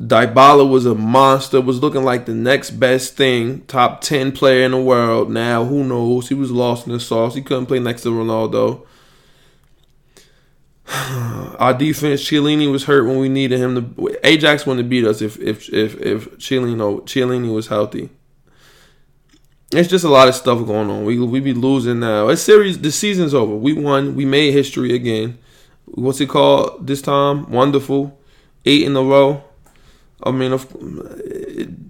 Dybala 0.00 0.68
was 0.68 0.84
a 0.84 0.96
monster, 0.96 1.60
was 1.60 1.80
looking 1.80 2.02
like 2.02 2.26
the 2.26 2.34
next 2.34 2.70
best 2.72 3.16
thing, 3.16 3.60
top 3.66 4.00
10 4.00 4.32
player 4.32 4.64
in 4.64 4.72
the 4.72 4.80
world. 4.80 5.30
Now, 5.30 5.64
who 5.64 5.84
knows? 5.84 6.28
He 6.28 6.34
was 6.34 6.50
lost 6.50 6.86
in 6.88 6.92
the 6.92 6.98
sauce. 6.98 7.36
He 7.36 7.42
couldn't 7.42 7.66
play 7.66 7.78
next 7.78 8.02
to 8.02 8.08
Ronaldo. 8.08 8.84
Our 11.58 11.74
defense, 11.74 12.22
Chiellini 12.22 12.70
was 12.70 12.84
hurt 12.84 13.06
when 13.06 13.18
we 13.18 13.28
needed 13.28 13.60
him 13.60 13.94
to. 13.94 14.18
Ajax 14.24 14.66
wouldn't 14.66 14.88
beat 14.88 15.06
us 15.06 15.22
if 15.22 15.38
if 15.38 15.72
if 15.72 15.94
if 16.00 16.30
Chiellini 16.38 17.02
Chiellini 17.02 17.54
was 17.54 17.68
healthy. 17.68 18.10
It's 19.74 19.88
just 19.88 20.04
a 20.04 20.08
lot 20.08 20.28
of 20.28 20.34
stuff 20.34 20.66
going 20.66 20.90
on. 20.90 21.04
We 21.04 21.18
we 21.18 21.40
be 21.40 21.54
losing 21.54 22.00
now. 22.00 22.28
It's 22.28 22.42
series. 22.42 22.78
The 22.78 22.92
season's 22.92 23.32
over. 23.32 23.54
We 23.54 23.72
won. 23.72 24.14
We 24.14 24.26
made 24.26 24.52
history 24.52 24.94
again. 24.94 25.38
What's 25.86 26.20
it 26.20 26.28
called 26.28 26.86
this 26.86 27.00
time? 27.00 27.50
Wonderful. 27.50 28.18
Eight 28.66 28.82
in 28.82 28.94
a 28.96 29.02
row. 29.02 29.42
I 30.22 30.30
mean, 30.30 30.52
if, 30.52 30.66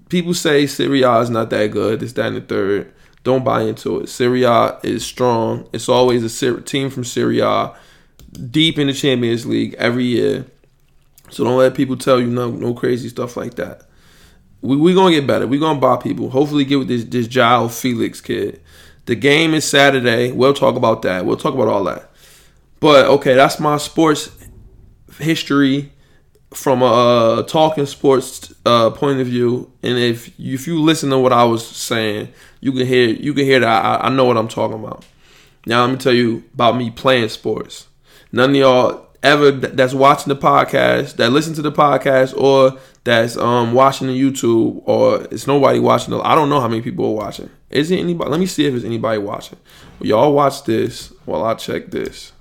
people 0.08 0.32
say 0.32 0.66
Serie 0.66 1.02
A 1.02 1.18
is 1.18 1.30
not 1.30 1.50
that 1.50 1.72
good. 1.72 2.02
It's 2.02 2.12
in 2.12 2.34
the 2.34 2.40
third. 2.40 2.94
Don't 3.24 3.44
buy 3.44 3.62
into 3.62 4.00
it. 4.00 4.08
Serie 4.08 4.44
A 4.44 4.78
is 4.84 5.04
strong. 5.04 5.68
It's 5.72 5.88
always 5.88 6.42
a 6.42 6.60
team 6.60 6.88
from 6.88 7.04
Serie 7.04 7.40
A 7.40 7.74
deep 8.50 8.78
in 8.78 8.86
the 8.86 8.92
Champions 8.92 9.44
League 9.44 9.74
every 9.74 10.04
year. 10.04 10.46
So 11.30 11.44
don't 11.44 11.58
let 11.58 11.74
people 11.74 11.96
tell 11.96 12.20
you 12.20 12.28
no 12.28 12.50
no 12.50 12.74
crazy 12.74 13.08
stuff 13.08 13.36
like 13.36 13.54
that 13.54 13.88
we 14.62 14.76
we 14.76 14.94
gonna 14.94 15.14
get 15.14 15.26
better. 15.26 15.46
We 15.46 15.58
gonna 15.58 15.80
buy 15.80 15.96
people. 15.96 16.30
Hopefully, 16.30 16.64
get 16.64 16.78
with 16.78 16.88
this 16.88 17.04
this 17.04 17.28
João 17.28 17.70
Felix 17.70 18.20
kid. 18.20 18.60
The 19.06 19.16
game 19.16 19.52
is 19.52 19.64
Saturday. 19.64 20.30
We'll 20.30 20.54
talk 20.54 20.76
about 20.76 21.02
that. 21.02 21.26
We'll 21.26 21.36
talk 21.36 21.54
about 21.54 21.68
all 21.68 21.84
that. 21.84 22.10
But 22.80 23.06
okay, 23.06 23.34
that's 23.34 23.58
my 23.58 23.76
sports 23.76 24.30
history 25.18 25.92
from 26.54 26.82
a 26.82 27.44
talking 27.48 27.86
sports 27.86 28.52
uh, 28.64 28.90
point 28.90 29.20
of 29.20 29.26
view. 29.26 29.70
And 29.82 29.98
if 29.98 30.28
if 30.38 30.66
you 30.66 30.80
listen 30.80 31.10
to 31.10 31.18
what 31.18 31.32
I 31.32 31.44
was 31.44 31.66
saying, 31.66 32.28
you 32.60 32.72
can 32.72 32.86
hear 32.86 33.08
you 33.08 33.34
can 33.34 33.44
hear 33.44 33.60
that 33.60 33.84
I, 33.84 34.06
I 34.06 34.08
know 34.10 34.24
what 34.24 34.36
I'm 34.36 34.48
talking 34.48 34.78
about. 34.78 35.04
Now 35.66 35.84
let 35.84 35.92
me 35.92 35.96
tell 35.98 36.12
you 36.12 36.44
about 36.54 36.76
me 36.76 36.90
playing 36.90 37.28
sports. 37.28 37.88
None 38.30 38.50
of 38.50 38.56
y'all 38.56 39.06
ever 39.22 39.50
that's 39.50 39.94
watching 39.94 40.32
the 40.32 40.40
podcast, 40.40 41.16
that 41.16 41.30
listen 41.30 41.54
to 41.54 41.62
the 41.62 41.72
podcast, 41.72 42.36
or 42.36 42.78
that's 43.04 43.36
um 43.36 43.72
watching 43.72 44.06
the 44.06 44.20
YouTube, 44.20 44.82
or 44.84 45.22
it's 45.30 45.46
nobody 45.46 45.78
watching. 45.78 46.10
The, 46.10 46.20
I 46.20 46.34
don't 46.34 46.48
know 46.48 46.60
how 46.60 46.68
many 46.68 46.82
people 46.82 47.06
are 47.06 47.14
watching. 47.24 47.50
Is 47.70 47.90
it 47.90 47.98
anybody? 47.98 48.30
Let 48.30 48.40
me 48.40 48.46
see 48.46 48.66
if 48.66 48.74
it's 48.74 48.84
anybody 48.84 49.18
watching. 49.18 49.58
Y'all 50.00 50.32
watch 50.32 50.64
this 50.64 51.12
while 51.24 51.44
I 51.44 51.54
check 51.54 51.90
this. 51.90 52.32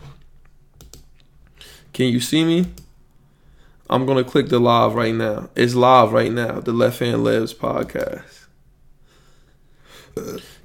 Can 1.94 2.08
you 2.08 2.20
see 2.20 2.44
me? 2.44 2.68
I'm 3.90 4.06
gonna 4.06 4.24
click 4.24 4.50
the 4.50 4.60
live 4.60 4.94
right 4.94 5.14
now. 5.14 5.50
It's 5.56 5.76
live 5.76 6.14
right 6.14 6.32
now. 6.32 6.62
The 6.62 6.72
Left 6.72 7.00
Hand 7.00 7.26
Layups 7.26 7.56
podcast. 7.56 8.42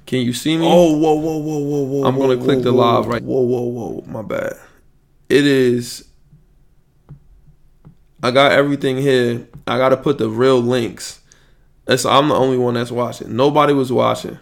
Can 0.05 0.21
you 0.21 0.31
see 0.31 0.57
me? 0.57 0.65
Oh, 0.65 0.97
whoa, 0.97 1.15
whoa, 1.15 1.37
whoa, 1.37 1.57
whoa, 1.59 1.83
whoa. 1.83 2.07
I'm 2.07 2.17
gonna 2.17 2.37
click 2.37 2.59
whoa, 2.59 2.63
the 2.63 2.73
whoa, 2.73 2.79
live 2.79 3.07
right. 3.07 3.21
Whoa, 3.21 3.41
whoa, 3.41 3.61
whoa. 3.63 4.03
My 4.07 4.21
bad. 4.21 4.53
It 5.27 5.45
is. 5.45 6.06
I 8.21 8.31
got 8.31 8.51
everything 8.51 8.97
here. 8.97 9.47
I 9.67 9.77
got 9.77 9.89
to 9.89 9.97
put 9.97 10.17
the 10.17 10.29
real 10.29 10.59
links. 10.59 11.21
That's 11.85 12.05
I'm 12.05 12.29
the 12.29 12.35
only 12.35 12.57
one 12.57 12.73
that's 12.73 12.91
watching. 12.91 13.35
Nobody 13.35 13.73
was 13.73 13.91
watching. 13.91 14.39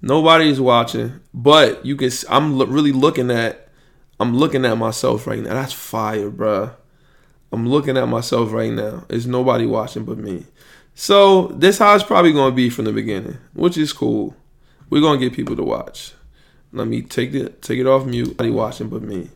Nobody's 0.00 0.60
watching, 0.60 1.20
but 1.32 1.84
you 1.86 1.96
can. 1.96 2.10
I'm 2.28 2.58
really 2.58 2.92
looking 2.92 3.30
at. 3.30 3.68
I'm 4.18 4.36
looking 4.36 4.64
at 4.64 4.76
myself 4.76 5.26
right 5.26 5.40
now. 5.40 5.54
That's 5.54 5.72
fire, 5.72 6.30
bruh. 6.30 6.74
I'm 7.52 7.68
looking 7.68 7.96
at 7.96 8.08
myself 8.08 8.52
right 8.52 8.72
now. 8.72 9.04
There's 9.08 9.26
nobody 9.26 9.66
watching 9.66 10.04
but 10.04 10.18
me. 10.18 10.46
So 10.94 11.48
this 11.48 11.78
how 11.78 11.94
it's 11.94 12.04
probably 12.04 12.32
gonna 12.32 12.54
be 12.54 12.70
from 12.70 12.86
the 12.86 12.92
beginning, 12.92 13.38
which 13.52 13.76
is 13.76 13.92
cool. 13.92 14.34
We're 14.90 15.02
gonna 15.02 15.20
get 15.20 15.34
people 15.34 15.56
to 15.56 15.62
watch. 15.62 16.14
Let 16.72 16.88
me 16.88 17.02
take 17.02 17.34
it 17.34 17.62
take 17.62 17.78
it 17.78 17.86
off 17.86 18.06
mute. 18.06 18.28
Nobody 18.28 18.50
watching 18.50 18.88
but 18.88 19.02
me. 19.02 19.30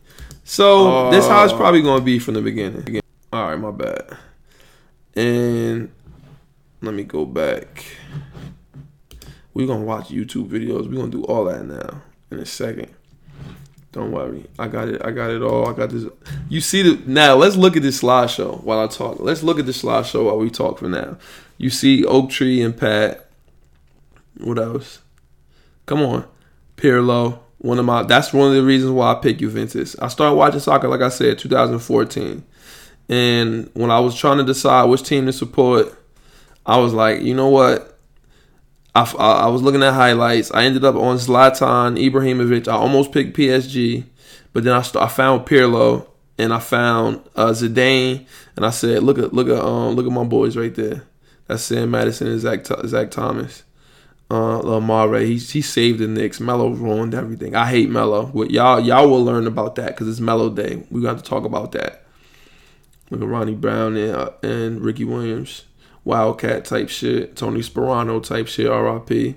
So 0.47 1.11
this 1.11 1.27
how 1.27 1.43
it's 1.43 1.51
oh. 1.51 1.57
probably 1.57 1.81
gonna 1.81 2.03
be 2.03 2.19
from 2.19 2.35
the 2.35 2.41
beginning. 2.41 3.01
All 3.33 3.49
right, 3.49 3.59
my 3.59 3.69
bad. 3.69 4.17
And 5.13 5.91
let 6.81 6.93
me 6.93 7.03
go 7.03 7.25
back. 7.25 7.83
We're 9.53 9.67
gonna 9.67 9.83
watch 9.83 10.07
YouTube 10.07 10.47
videos. 10.47 10.89
We're 10.89 10.99
gonna 10.99 11.11
do 11.11 11.25
all 11.25 11.43
that 11.45 11.65
now 11.65 12.01
in 12.31 12.39
a 12.39 12.45
second. 12.45 12.93
Don't 13.91 14.13
worry. 14.13 14.45
I 14.57 14.69
got 14.69 14.87
it. 14.87 15.01
I 15.03 15.11
got 15.11 15.31
it 15.31 15.41
all. 15.41 15.67
I 15.67 15.73
got 15.73 15.89
this. 15.89 16.05
You 16.47 16.61
see 16.61 16.81
the 16.81 17.01
now. 17.05 17.35
Let's 17.35 17.57
look 17.57 17.75
at 17.75 17.83
this 17.83 18.01
slideshow 18.01 18.63
while 18.63 18.79
I 18.79 18.87
talk. 18.87 19.19
Let's 19.19 19.43
look 19.43 19.59
at 19.59 19.65
this 19.65 19.81
slideshow 19.81 20.27
while 20.27 20.37
we 20.37 20.49
talk 20.49 20.79
for 20.79 20.87
now. 20.87 21.17
You 21.57 21.69
see 21.69 22.05
Oak 22.05 22.29
Tree 22.29 22.61
and 22.61 22.75
Pat. 22.75 23.29
What 24.37 24.59
else? 24.59 25.01
Come 25.85 26.01
on, 26.03 26.25
Pirlo. 26.77 27.39
One 27.59 27.79
of 27.79 27.85
my. 27.85 28.03
That's 28.03 28.33
one 28.33 28.49
of 28.49 28.55
the 28.55 28.63
reasons 28.63 28.91
why 28.91 29.11
I 29.11 29.15
pick 29.15 29.39
Juventus. 29.39 29.95
I 29.99 30.09
started 30.09 30.35
watching 30.35 30.59
soccer, 30.59 30.87
like 30.87 31.01
I 31.01 31.09
said, 31.09 31.39
2014, 31.39 32.43
and 33.09 33.69
when 33.73 33.89
I 33.89 33.99
was 33.99 34.15
trying 34.15 34.37
to 34.37 34.43
decide 34.43 34.85
which 34.85 35.03
team 35.03 35.25
to 35.25 35.33
support, 35.33 35.97
I 36.65 36.77
was 36.77 36.93
like, 36.93 37.21
you 37.21 37.33
know 37.33 37.49
what? 37.49 37.97
I, 38.93 39.03
I, 39.19 39.47
was 39.47 39.61
looking 39.61 39.83
at 39.83 39.93
highlights. 39.93 40.51
I 40.51 40.63
ended 40.63 40.83
up 40.83 40.95
on 40.95 41.17
Zlatan 41.17 41.99
Ibrahimovic. 41.99 42.67
I 42.67 42.73
almost 42.73 43.11
picked 43.11 43.37
PSG, 43.37 44.03
but 44.53 44.63
then 44.63 44.73
I, 44.73 44.81
st- 44.81 45.03
I 45.03 45.07
found 45.07 45.45
Pirlo 45.45 46.07
and 46.39 46.51
I 46.51 46.59
found 46.59 47.21
uh, 47.35 47.49
Zidane, 47.49 48.25
and 48.55 48.65
I 48.65 48.71
said, 48.71 49.03
look 49.03 49.17
at 49.19 49.33
look 49.33 49.47
at 49.49 49.63
um 49.63 49.95
look 49.95 50.05
at 50.05 50.11
my 50.11 50.23
boys 50.23 50.57
right 50.57 50.73
there. 50.73 51.03
That's 51.47 51.63
Sam 51.63 51.91
Madison 51.91 52.27
and 52.27 52.39
Zach 52.39 52.65
Zach 52.65 53.11
Thomas. 53.11 53.63
Uh, 54.29 54.57
Lamar 54.57 55.13
he 55.19 55.37
he 55.37 55.61
saved 55.61 55.99
the 55.99 56.07
Knicks. 56.07 56.39
Melo 56.39 56.69
ruined 56.69 57.13
everything. 57.13 57.55
I 57.55 57.67
hate 57.67 57.89
Melo. 57.89 58.31
Y'all 58.49 58.79
y'all 58.79 59.09
will 59.09 59.23
learn 59.23 59.47
about 59.47 59.75
that 59.75 59.87
because 59.87 60.09
it's 60.09 60.19
Melo 60.19 60.49
Day. 60.49 60.83
We 60.91 61.01
got 61.01 61.17
to 61.17 61.23
talk 61.23 61.45
about 61.45 61.71
that. 61.71 62.03
Look 63.09 63.21
at 63.21 63.27
Ronnie 63.27 63.55
Brown 63.55 63.95
and 63.95 64.15
uh, 64.15 64.31
and 64.43 64.81
Ricky 64.81 65.05
Williams. 65.05 65.63
Wildcat 66.03 66.63
type 66.63 66.87
shit, 66.87 67.35
Tony 67.35 67.59
Sparano 67.59 68.23
type 68.23 68.47
shit, 68.47 68.69
RIP. 68.69 69.35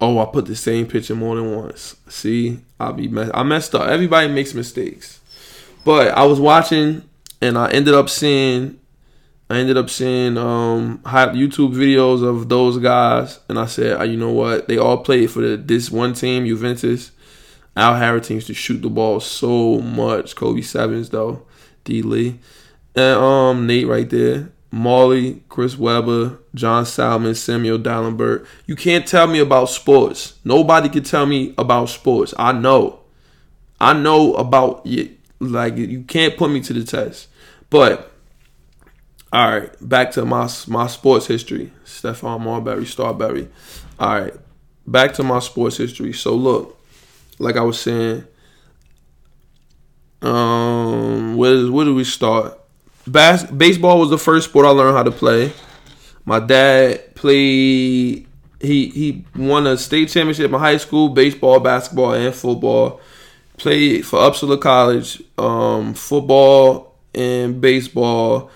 Oh, 0.00 0.18
I 0.18 0.24
put 0.24 0.46
the 0.46 0.56
same 0.56 0.86
picture 0.86 1.14
more 1.14 1.36
than 1.36 1.54
once. 1.54 1.96
See, 2.08 2.60
I 2.78 2.92
be 2.92 3.06
mess- 3.08 3.30
I 3.34 3.42
messed 3.42 3.74
up. 3.74 3.86
Everybody 3.86 4.28
makes 4.28 4.54
mistakes, 4.54 5.20
but 5.84 6.08
I 6.08 6.24
was 6.24 6.40
watching 6.40 7.02
and 7.42 7.58
I 7.58 7.70
ended 7.70 7.94
up 7.94 8.08
seeing, 8.08 8.79
I 9.50 9.56
ended 9.56 9.76
up 9.76 9.90
seeing 9.90 10.38
um 10.38 11.00
YouTube 11.04 11.74
videos 11.74 12.22
of 12.22 12.48
those 12.48 12.78
guys, 12.78 13.40
and 13.48 13.58
I 13.58 13.66
said, 13.66 14.08
you 14.08 14.16
know 14.16 14.30
what? 14.30 14.68
They 14.68 14.78
all 14.78 14.98
played 14.98 15.32
for 15.32 15.40
the, 15.40 15.56
this 15.56 15.90
one 15.90 16.14
team, 16.14 16.46
Juventus. 16.46 17.10
Al 17.76 17.96
Harris 17.96 18.30
used 18.30 18.46
to 18.46 18.54
shoot 18.54 18.80
the 18.80 18.88
ball 18.88 19.18
so 19.18 19.80
much. 19.80 20.36
Kobe 20.36 20.60
Sevens 20.60 21.10
though, 21.10 21.42
D 21.82 22.00
Lee, 22.00 22.38
and 22.94 23.16
um 23.16 23.66
Nate 23.66 23.88
right 23.88 24.08
there. 24.08 24.52
Molly, 24.72 25.42
Chris 25.48 25.76
Webber, 25.76 26.38
John 26.54 26.86
Salmon, 26.86 27.34
Samuel 27.34 27.80
Dalembert. 27.80 28.46
You 28.66 28.76
can't 28.76 29.04
tell 29.04 29.26
me 29.26 29.40
about 29.40 29.68
sports. 29.68 30.38
Nobody 30.44 30.88
can 30.88 31.02
tell 31.02 31.26
me 31.26 31.54
about 31.58 31.88
sports. 31.88 32.32
I 32.38 32.52
know. 32.52 33.00
I 33.80 33.94
know 33.94 34.34
about 34.34 34.86
like 35.40 35.76
you 35.76 36.04
can't 36.04 36.36
put 36.36 36.52
me 36.52 36.60
to 36.60 36.72
the 36.72 36.84
test. 36.84 37.26
But 37.68 38.09
all 39.32 39.48
right, 39.50 39.70
back 39.88 40.10
to 40.12 40.24
my 40.24 40.48
my 40.66 40.86
sports 40.88 41.26
history. 41.26 41.72
Stephon 41.84 42.40
Marbury, 42.40 42.84
Starbury. 42.86 43.48
All 43.98 44.20
right, 44.20 44.34
back 44.86 45.14
to 45.14 45.22
my 45.22 45.38
sports 45.38 45.76
history. 45.76 46.12
So 46.12 46.34
look, 46.34 46.78
like 47.38 47.56
I 47.56 47.62
was 47.62 47.78
saying, 47.80 48.24
um, 50.22 51.36
where 51.36 51.70
where 51.70 51.84
do 51.84 51.94
we 51.94 52.04
start? 52.04 52.58
Bas- 53.06 53.44
baseball 53.50 53.98
was 54.00 54.10
the 54.10 54.18
first 54.18 54.48
sport 54.50 54.66
I 54.66 54.70
learned 54.70 54.96
how 54.96 55.02
to 55.02 55.10
play. 55.10 55.52
My 56.24 56.40
dad 56.40 57.14
played. 57.14 58.26
He 58.60 58.88
he 58.90 59.24
won 59.36 59.66
a 59.66 59.76
state 59.78 60.10
championship 60.10 60.52
in 60.52 60.58
high 60.58 60.76
school, 60.76 61.08
baseball, 61.10 61.60
basketball, 61.60 62.12
and 62.14 62.34
football. 62.34 63.00
played 63.58 64.06
for 64.06 64.18
Upsala 64.20 64.60
College, 64.60 65.22
um, 65.38 65.94
football 65.94 66.96
and 67.14 67.60
baseball. 67.60 68.50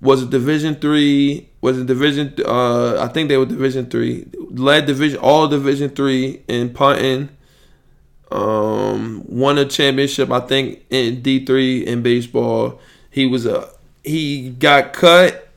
Was 0.00 0.22
it 0.22 0.30
Division 0.30 0.76
three? 0.76 1.48
Was 1.60 1.78
it 1.78 1.86
Division? 1.86 2.34
Uh, 2.44 3.02
I 3.02 3.08
think 3.08 3.28
they 3.28 3.36
were 3.36 3.46
Division 3.46 3.86
three. 3.86 4.26
Led 4.50 4.86
Division 4.86 5.18
all 5.18 5.48
Division 5.48 5.90
three 5.90 6.42
in 6.48 6.70
punting. 6.70 7.28
Um, 8.30 9.24
won 9.26 9.58
a 9.58 9.64
championship, 9.64 10.30
I 10.30 10.40
think, 10.40 10.84
in 10.88 11.20
D 11.20 11.44
three 11.44 11.86
in 11.86 12.02
baseball. 12.02 12.80
He 13.10 13.26
was 13.26 13.44
a 13.44 13.68
he 14.04 14.50
got 14.50 14.92
cut 14.92 15.48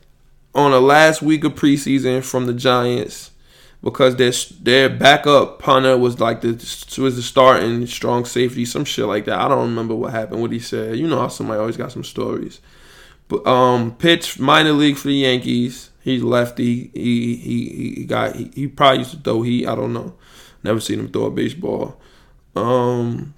on 0.54 0.72
the 0.72 0.82
last 0.82 1.22
week 1.22 1.44
of 1.44 1.56
preseason 1.56 2.24
from 2.24 2.46
the 2.46 2.54
Giants 2.54 3.32
because 3.84 4.16
their 4.16 4.32
their 4.62 4.90
backup 4.90 5.60
punter 5.60 5.98
was 5.98 6.20
like 6.20 6.42
the 6.42 6.54
was 7.02 7.16
the 7.16 7.22
starting 7.22 7.86
strong 7.86 8.26
safety, 8.26 8.66
some 8.66 8.86
shit 8.86 9.06
like 9.06 9.26
that. 9.26 9.40
I 9.40 9.48
don't 9.48 9.70
remember 9.70 9.94
what 9.96 10.12
happened, 10.12 10.42
what 10.42 10.52
he 10.52 10.60
said. 10.60 10.98
You 10.98 11.08
know 11.08 11.20
how 11.20 11.28
somebody 11.28 11.60
always 11.60 11.78
got 11.78 11.92
some 11.92 12.04
stories. 12.04 12.62
Um, 13.46 13.96
pitched 13.96 14.40
minor 14.40 14.74
league 14.74 14.98
for 14.98 15.08
the 15.08 15.16
Yankees. 15.16 15.90
He's 16.02 16.22
lefty. 16.22 16.92
He 16.94 17.36
he 17.36 17.94
he 17.96 18.06
got 18.06 18.36
he, 18.36 18.52
he 18.54 18.68
probably 18.68 19.00
used 19.00 19.12
to 19.12 19.18
throw 19.18 19.42
heat. 19.42 19.68
I 19.68 19.76
don't 19.76 19.94
know. 19.94 20.16
Never 20.64 20.80
seen 20.80 21.00
him 21.00 21.10
throw 21.10 21.26
a 21.26 21.32
baseball. 21.32 22.00
Um, 22.56 23.34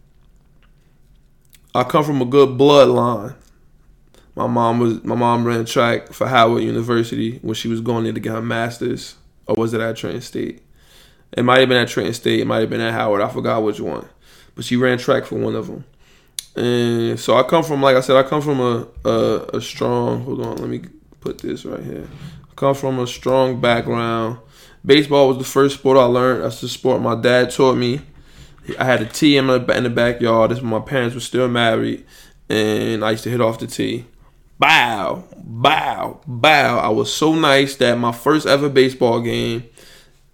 I 1.74 1.84
come 1.84 2.04
from 2.04 2.22
a 2.22 2.26
good 2.26 2.58
bloodline. 2.58 3.36
My 4.36 4.48
mom 4.48 4.80
was 4.80 5.04
my 5.04 5.16
mom 5.16 5.46
ran 5.46 5.66
track 5.66 6.12
for 6.12 6.28
Howard 6.28 6.64
University 6.64 7.40
when 7.42 7.56
she 7.56 7.68
was 7.68 7.82
going 7.82 8.04
there 8.04 8.14
to 8.14 8.20
get 8.20 8.34
her 8.34 8.42
master's, 8.42 9.16
or 9.48 9.56
was 9.56 9.74
it 9.74 9.82
at 9.82 9.96
Trenton 9.96 10.22
State? 10.22 10.62
It 11.32 11.44
might 11.44 11.60
have 11.60 11.70
been 11.70 11.78
at 11.82 11.88
Trenton 11.88 12.14
State. 12.14 12.42
It 12.42 12.46
might 12.46 12.60
have 12.60 12.70
been 12.70 12.82
at 12.82 12.94
Howard. 12.94 13.22
I 13.22 13.30
forgot 13.30 13.64
which 13.64 13.80
one, 13.80 14.08
but 14.56 14.66
she 14.66 14.76
ran 14.76 14.98
track 14.98 15.26
for 15.26 15.36
one 15.36 15.56
of 15.56 15.68
them. 15.68 15.86
And 16.56 17.20
so 17.20 17.36
I 17.36 17.44
come 17.44 17.64
from, 17.64 17.82
like 17.82 17.98
I 17.98 18.02
said, 18.02 18.16
I 18.16 18.24
come 18.24 18.42
from 18.42 18.60
a 18.60 18.88
a, 19.08 19.58
a 19.58 19.62
strong. 19.62 20.24
Hold 20.24 20.42
on, 20.46 20.58
let 20.58 20.70
me 20.70 20.82
put 21.20 21.40
this 21.40 21.66
right 21.66 21.84
here. 21.84 22.08
I 22.44 22.54
come 22.56 22.76
from 22.76 23.00
a 23.00 23.08
strong 23.08 23.60
background. 23.60 24.40
Baseball 24.86 25.30
was 25.30 25.38
the 25.38 25.44
first 25.44 25.80
sport 25.80 25.98
I 25.98 26.04
learned. 26.04 26.44
That's 26.44 26.62
the 26.62 26.70
sport 26.70 27.02
my 27.02 27.16
dad 27.16 27.52
taught 27.52 27.76
me. 27.76 28.02
I 28.80 28.86
had 28.86 29.02
a 29.02 29.06
tee 29.06 29.38
in, 29.38 29.50
in 29.50 29.84
the 29.84 29.90
backyard. 29.90 30.52
This 30.52 30.62
my 30.62 30.80
parents 30.80 31.16
were 31.16 31.22
still 31.22 31.48
married, 31.48 32.06
and 32.50 33.04
I 33.04 33.12
used 33.12 33.24
to 33.24 33.30
hit 33.30 33.42
off 33.42 33.60
the 33.60 33.68
tee. 33.68 34.06
Bow, 34.58 35.26
bow, 35.38 36.22
bow. 36.26 36.80
I 36.80 36.90
was 36.90 37.14
so 37.14 37.36
nice 37.36 37.76
that 37.78 37.98
my 37.98 38.12
first 38.12 38.48
ever 38.48 38.70
baseball 38.70 39.22
game 39.22 39.66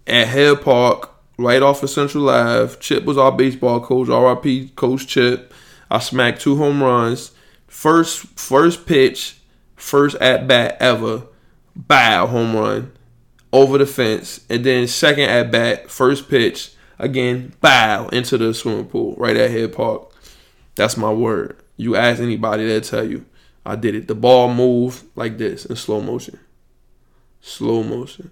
at 0.06 0.28
Head 0.28 0.62
Park, 0.62 1.10
right 1.38 1.62
off 1.62 1.82
of 1.82 1.90
Central 1.90 2.30
Ave, 2.30 2.76
Chip 2.78 3.04
was 3.04 3.18
our 3.18 3.32
baseball 3.32 3.80
coach, 3.80 4.08
RIP 4.08 4.76
Coach 4.76 5.06
Chip. 5.08 5.52
I 5.92 5.98
smacked 5.98 6.40
two 6.40 6.56
home 6.56 6.82
runs. 6.82 7.32
First 7.66 8.20
first 8.38 8.86
pitch, 8.86 9.36
first 9.76 10.16
at 10.16 10.48
bat 10.48 10.78
ever, 10.80 11.24
bow, 11.76 12.26
home 12.26 12.56
run 12.56 12.92
over 13.52 13.76
the 13.76 13.84
fence. 13.84 14.40
And 14.48 14.64
then 14.64 14.88
second 14.88 15.28
at 15.28 15.50
bat, 15.50 15.90
first 15.90 16.30
pitch, 16.30 16.72
again, 16.98 17.52
bow 17.60 18.08
into 18.08 18.38
the 18.38 18.54
swimming 18.54 18.86
pool 18.86 19.14
right 19.18 19.36
at 19.36 19.50
Head 19.50 19.74
Park. 19.74 20.10
That's 20.76 20.96
my 20.96 21.12
word. 21.12 21.58
You 21.76 21.94
ask 21.94 22.22
anybody, 22.22 22.66
they'll 22.66 22.80
tell 22.80 23.06
you. 23.06 23.26
I 23.66 23.76
did 23.76 23.94
it. 23.94 24.08
The 24.08 24.14
ball 24.14 24.52
moved 24.52 25.04
like 25.14 25.36
this 25.36 25.66
in 25.66 25.76
slow 25.76 26.00
motion. 26.00 26.40
Slow 27.42 27.82
motion. 27.82 28.30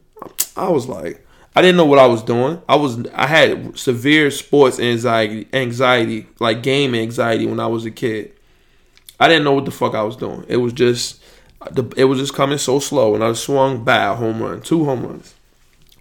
I 0.57 0.71
was 0.71 0.89
like, 0.89 1.27
I 1.55 1.63
didn't 1.63 1.77
know 1.77 1.85
what 1.85 1.99
I 1.99 2.07
was 2.07 2.23
doing. 2.23 2.63
I 2.69 2.77
was 2.77 3.07
I 3.13 3.27
had 3.27 3.79
severe 3.79 4.31
sports 4.31 4.79
anxiety, 4.79 5.49
anxiety, 5.53 6.27
like 6.39 6.63
game 6.63 6.95
anxiety 6.95 7.47
when 7.47 7.61
I 7.61 7.67
was 7.67 7.85
a 7.85 7.91
kid. 7.91 8.33
I 9.19 9.29
didn't 9.29 9.45
know 9.45 9.53
what 9.53 9.65
the 9.65 9.71
fuck 9.71 9.95
I 9.95 10.03
was 10.03 10.17
doing. 10.17 10.45
It 10.49 10.59
was 10.59 10.73
just 10.73 11.23
it 11.97 12.05
was 12.05 12.19
just 12.19 12.35
coming 12.35 12.59
so 12.59 12.79
slow, 12.79 13.15
and 13.15 13.25
I 13.25 13.33
swung 13.35 13.85
bad 13.85 14.17
home 14.17 14.43
run, 14.43 14.63
two 14.63 14.85
home 14.85 15.05
runs. 15.05 15.35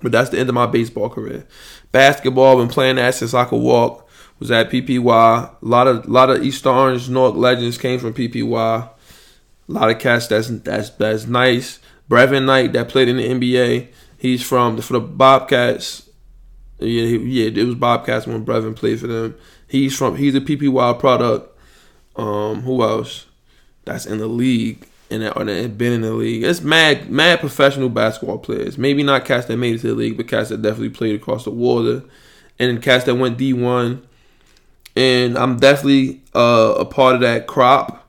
But 0.02 0.12
that's 0.12 0.30
the 0.30 0.40
end 0.40 0.48
of 0.50 0.56
my 0.56 0.68
baseball 0.68 1.10
career. 1.10 1.46
Basketball, 1.92 2.58
been 2.58 2.70
playing 2.70 2.96
that 2.96 3.16
since 3.16 3.34
I 3.34 3.46
could 3.46 3.62
walk. 3.62 4.08
Was 4.40 4.52
at 4.52 4.70
PPY. 4.70 5.04
A 5.04 5.56
lot 5.62 5.88
of 5.88 6.08
lot 6.08 6.30
of 6.30 6.42
East 6.42 6.66
Orange 6.66 7.10
North 7.10 7.36
legends 7.36 7.78
came 7.78 8.00
from 8.00 8.14
PPY. 8.14 8.90
A 8.90 8.92
lot 9.68 9.90
of 9.90 10.00
cats 10.00 10.28
that's 10.28 10.48
that's 10.48 10.92
that's 10.92 11.26
nice. 11.26 11.80
Brevin 12.10 12.46
Knight 12.46 12.72
that 12.72 12.88
played 12.88 13.10
in 13.10 13.18
the 13.18 13.28
NBA. 13.28 13.90
He's 14.20 14.44
from 14.44 14.76
the, 14.76 14.82
for 14.82 14.94
the 14.94 15.00
Bobcats. 15.00 16.08
Yeah, 16.78 17.04
yeah, 17.04 17.48
it 17.48 17.66
was 17.66 17.76
Bobcats 17.76 18.28
when 18.28 18.46
Brevin 18.46 18.76
played 18.76 19.00
for 19.00 19.08
them. 19.08 19.36
He's 19.68 19.98
from 19.98 20.18
he's 20.18 20.36
a 20.36 20.42
PPY 20.42 21.00
product. 21.00 21.58
Um, 22.16 22.62
who 22.62 22.84
else? 22.84 23.26
That's 23.86 24.06
in 24.06 24.20
the 24.20 24.28
league 24.28 24.86
and 25.10 25.24
or 25.36 25.44
that 25.44 25.78
been 25.78 25.94
in 25.94 26.02
the 26.02 26.14
league. 26.14 26.44
It's 26.44 26.62
mad 26.62 27.10
mad 27.10 27.40
professional 27.40 27.90
basketball 27.90 28.38
players. 28.38 28.78
Maybe 28.78 29.04
not 29.04 29.26
cats 29.26 29.48
that 29.48 29.58
made 29.58 29.76
it 29.76 29.82
to 29.82 29.88
the 29.88 29.96
league, 29.96 30.18
but 30.18 30.28
cats 30.28 30.50
that 30.50 30.62
definitely 30.62 30.90
played 30.90 31.16
across 31.16 31.46
the 31.46 31.52
water, 31.52 32.04
and 32.60 32.82
cats 32.82 33.06
that 33.06 33.16
went 33.16 33.38
D 33.38 33.54
one. 33.54 34.06
And 34.96 35.38
I'm 35.38 35.58
definitely 35.58 36.22
uh, 36.36 36.76
a 36.78 36.86
part 36.86 37.16
of 37.16 37.22
that 37.22 37.48
crop 37.48 38.00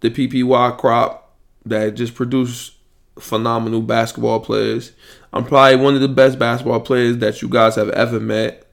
the 0.00 0.10
PPY 0.10 0.78
crop 0.78 1.36
that 1.66 1.94
just 1.94 2.14
produced 2.14 2.72
phenomenal 3.20 3.82
basketball 3.82 4.40
players. 4.40 4.92
I'm 5.32 5.44
probably 5.44 5.76
one 5.76 5.94
of 5.94 6.00
the 6.00 6.08
best 6.08 6.38
basketball 6.38 6.80
players 6.80 7.18
that 7.18 7.42
you 7.42 7.48
guys 7.48 7.76
have 7.76 7.90
ever 7.90 8.18
met. 8.18 8.66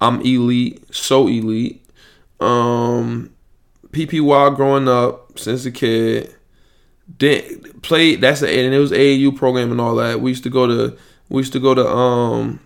I'm 0.00 0.20
elite, 0.20 0.94
so 0.94 1.26
elite. 1.26 1.84
Um, 2.38 3.30
PPY 3.90 4.56
growing 4.56 4.88
up 4.88 5.38
since 5.38 5.64
a 5.64 5.70
kid. 5.70 6.34
Did 7.18 7.82
played 7.82 8.20
that's 8.20 8.42
a, 8.42 8.46
and 8.48 8.72
it 8.72 8.78
was 8.78 8.92
AAU 8.92 9.36
program 9.36 9.72
and 9.72 9.80
all 9.80 9.96
that. 9.96 10.20
We 10.20 10.30
used 10.30 10.44
to 10.44 10.50
go 10.50 10.66
to 10.66 10.96
we 11.28 11.40
used 11.40 11.52
to 11.54 11.60
go 11.60 11.74
to 11.74 11.86
um 11.88 12.60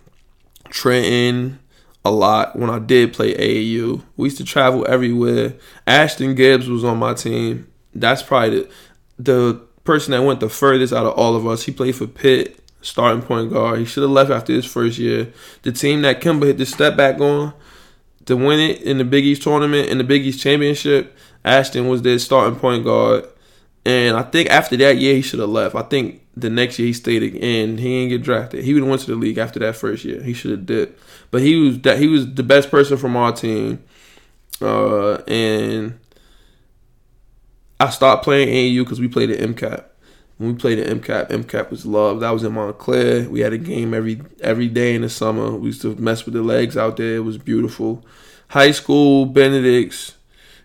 Trenton, 0.69 1.59
a 2.05 2.11
lot 2.11 2.57
when 2.57 2.69
I 2.69 2.79
did 2.79 3.13
play 3.13 3.35
AAU. 3.35 4.03
We 4.17 4.27
used 4.27 4.37
to 4.39 4.45
travel 4.45 4.87
everywhere. 4.89 5.55
Ashton 5.87 6.35
Gibbs 6.35 6.69
was 6.69 6.85
on 6.85 6.99
my 6.99 7.15
team. 7.15 7.69
That's 7.95 8.23
probably 8.23 8.61
the, 8.61 8.71
the 9.19 9.64
person 9.85 10.13
that 10.13 10.23
went 10.23 10.41
the 10.41 10.49
furthest 10.49 10.93
out 10.93 11.07
of 11.07 11.15
all 11.15 11.37
of 11.37 11.47
us. 11.47 11.63
He 11.63 11.73
played 11.73 11.95
for 11.95 12.07
Pitt, 12.07 12.59
starting 12.83 13.23
point 13.23 13.53
guard. 13.53 13.79
He 13.79 13.85
should 13.85 14.03
have 14.03 14.11
left 14.11 14.31
after 14.31 14.53
his 14.53 14.67
first 14.67 14.99
year. 14.99 15.33
The 15.63 15.73
team 15.73 16.03
that 16.03 16.21
Kemba 16.21 16.47
hit 16.47 16.59
the 16.59 16.67
step 16.67 16.97
back 16.97 17.21
on 17.21 17.55
to 18.27 18.37
win 18.37 18.59
it 18.59 18.83
in 18.83 18.99
the 18.99 19.05
Big 19.05 19.25
East 19.25 19.43
tournament, 19.43 19.89
in 19.89 19.99
the 19.99 20.05
Big 20.05 20.25
East 20.25 20.41
championship, 20.41 21.17
Ashton 21.45 21.89
was 21.89 22.03
their 22.03 22.19
starting 22.19 22.59
point 22.59 22.85
guard. 22.85 23.27
And 23.85 24.17
I 24.17 24.23
think 24.23 24.49
after 24.49 24.77
that 24.79 24.97
year, 24.97 25.15
he 25.15 25.23
should 25.23 25.41
have 25.41 25.51
left. 25.51 25.75
I 25.75 25.83
think 25.83 26.23
the 26.37 26.49
next 26.49 26.79
year 26.79 26.87
he 26.87 26.95
stayed 26.95 27.23
and 27.23 27.79
he 27.79 28.01
didn't 28.01 28.09
get 28.09 28.23
drafted. 28.23 28.65
He 28.65 28.73
would 28.73 28.83
have 28.83 28.89
went 28.89 29.03
to 29.03 29.11
the 29.11 29.17
league 29.17 29.39
after 29.39 29.61
that 29.61 29.77
first 29.77 30.05
year. 30.05 30.23
He 30.23 30.33
should 30.33 30.53
have 30.53 30.67
dipped. 30.67 30.99
But 31.31 31.43
he 31.43 31.57
was 31.57 31.81
that 31.81 31.99
he 31.99 32.07
was 32.07 32.33
the 32.35 32.43
best 32.43 32.71
person 32.71 32.97
from 32.97 33.17
our 33.17 33.33
team. 33.33 33.83
Uh, 34.63 35.17
and 35.27 35.99
I 37.81 37.91
stopped 37.91 38.25
playing 38.25 38.49
AU 38.49 38.85
because 38.85 39.01
we 39.01 39.09
played 39.09 39.31
at 39.31 39.41
MCAP. 39.41 39.85
When 40.39 40.53
we 40.53 40.59
played 40.59 40.79
at 40.79 40.89
MCAP, 40.89 41.31
MCAP 41.31 41.71
was 41.71 41.87
love. 41.87 42.21
That 42.21 42.31
was 42.31 42.43
in 42.43 42.53
Montclair. 42.53 43.29
We 43.29 43.41
had 43.41 43.53
a 43.53 43.59
game 43.59 43.95
every 43.95 44.21
every 44.41 44.69
day 44.69 44.95
in 44.95 45.03
the 45.03 45.09
summer. 45.09 45.53
We 45.57 45.69
used 45.69 45.83
to 45.83 45.95
mess 45.97 46.25
with 46.25 46.35
the 46.35 46.43
legs 46.43 46.77
out 46.77 46.97
there. 46.97 47.17
It 47.17 47.25
was 47.25 47.39
beautiful. 47.39 48.05
High 48.49 48.73
school, 48.73 49.27
Benedict's 49.27 50.15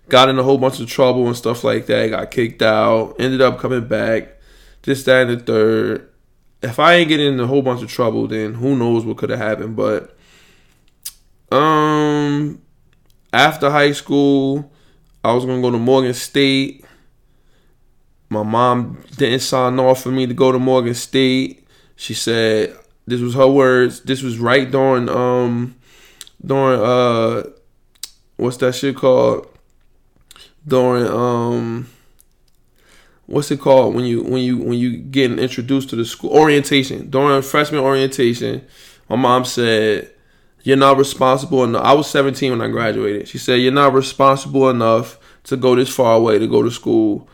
got 0.09 0.27
in 0.27 0.39
a 0.39 0.43
whole 0.43 0.57
bunch 0.57 0.79
of 0.79 0.89
trouble 0.89 1.27
and 1.27 1.35
stuff 1.35 1.63
like 1.63 1.85
that. 1.85 2.09
Got 2.09 2.31
kicked 2.31 2.61
out. 2.61 3.15
Ended 3.19 3.41
up 3.41 3.59
coming 3.59 3.87
back. 3.87 4.39
This, 4.81 5.03
that, 5.03 5.27
and 5.27 5.39
the 5.39 5.43
third. 5.43 6.09
If 6.61 6.79
I 6.79 6.95
ain't 6.95 7.09
getting 7.09 7.33
in 7.33 7.39
a 7.39 7.47
whole 7.47 7.61
bunch 7.61 7.81
of 7.81 7.89
trouble, 7.89 8.27
then 8.27 8.55
who 8.55 8.75
knows 8.75 9.05
what 9.05 9.17
could 9.17 9.29
have 9.29 9.39
happened. 9.39 9.75
But 9.75 10.17
um, 11.51 12.61
after 13.31 13.69
high 13.69 13.91
school, 13.91 14.71
I 15.23 15.33
was 15.33 15.45
gonna 15.45 15.61
go 15.61 15.71
to 15.71 15.77
Morgan 15.77 16.13
State. 16.13 16.85
My 18.29 18.43
mom 18.43 19.03
didn't 19.17 19.39
sign 19.39 19.79
off 19.79 20.03
for 20.03 20.11
me 20.11 20.27
to 20.27 20.33
go 20.33 20.51
to 20.51 20.59
Morgan 20.59 20.93
State. 20.93 21.67
She 21.95 22.13
said 22.13 22.77
this 23.07 23.21
was 23.21 23.33
her 23.33 23.47
words. 23.47 24.01
This 24.01 24.21
was 24.21 24.37
right 24.37 24.69
during 24.69 25.09
um 25.09 25.75
during 26.45 26.79
uh 26.79 27.43
what's 28.37 28.57
that 28.57 28.75
shit 28.75 28.95
called? 28.95 29.47
during 30.67 31.07
um 31.07 31.87
what's 33.25 33.51
it 33.51 33.59
called 33.59 33.95
when 33.95 34.05
you 34.05 34.23
when 34.23 34.41
you 34.41 34.57
when 34.57 34.77
you 34.77 34.97
getting 34.97 35.39
introduced 35.39 35.89
to 35.89 35.95
the 35.95 36.05
school 36.05 36.31
orientation 36.31 37.09
during 37.09 37.41
freshman 37.41 37.81
orientation 37.81 38.65
my 39.09 39.15
mom 39.15 39.45
said 39.45 40.09
you're 40.63 40.77
not 40.77 40.97
responsible 40.97 41.63
enough 41.63 41.83
i 41.83 41.93
was 41.93 42.09
17 42.09 42.51
when 42.51 42.61
i 42.61 42.67
graduated 42.67 43.27
she 43.27 43.37
said 43.37 43.55
you're 43.55 43.71
not 43.71 43.93
responsible 43.93 44.69
enough 44.69 45.17
to 45.43 45.55
go 45.55 45.75
this 45.75 45.93
far 45.93 46.17
away 46.17 46.37
to 46.39 46.47
go 46.47 46.61
to 46.63 46.71
school 46.71 47.27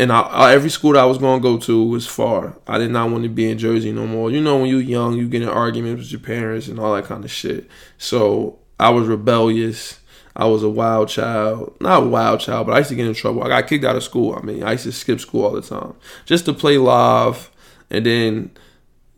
and 0.00 0.10
I, 0.10 0.54
every 0.54 0.70
school 0.70 0.94
that 0.94 1.00
I 1.00 1.04
was 1.04 1.18
going 1.18 1.40
to 1.40 1.42
go 1.42 1.58
to 1.58 1.84
was 1.84 2.06
far. 2.06 2.56
I 2.66 2.78
did 2.78 2.90
not 2.90 3.10
want 3.10 3.22
to 3.24 3.28
be 3.28 3.50
in 3.50 3.58
Jersey 3.58 3.92
no 3.92 4.06
more. 4.06 4.30
You 4.30 4.40
know, 4.40 4.56
when 4.56 4.70
you're 4.70 4.80
young, 4.80 5.18
you 5.18 5.28
get 5.28 5.42
in 5.42 5.48
arguments 5.48 6.00
with 6.00 6.12
your 6.12 6.22
parents 6.22 6.68
and 6.68 6.80
all 6.80 6.94
that 6.94 7.04
kind 7.04 7.22
of 7.22 7.30
shit. 7.30 7.68
So 7.98 8.58
I 8.78 8.88
was 8.88 9.06
rebellious. 9.06 10.00
I 10.34 10.46
was 10.46 10.62
a 10.62 10.70
wild 10.70 11.10
child. 11.10 11.76
Not 11.80 12.04
a 12.04 12.06
wild 12.06 12.40
child, 12.40 12.66
but 12.66 12.76
I 12.76 12.78
used 12.78 12.88
to 12.88 12.96
get 12.96 13.08
in 13.08 13.12
trouble. 13.12 13.42
I 13.42 13.48
got 13.48 13.68
kicked 13.68 13.84
out 13.84 13.94
of 13.94 14.02
school. 14.02 14.34
I 14.34 14.40
mean, 14.40 14.62
I 14.62 14.72
used 14.72 14.84
to 14.84 14.92
skip 14.92 15.20
school 15.20 15.44
all 15.44 15.52
the 15.52 15.60
time 15.60 15.94
just 16.24 16.46
to 16.46 16.54
play 16.54 16.78
live 16.78 17.50
and 17.90 18.06
then 18.06 18.52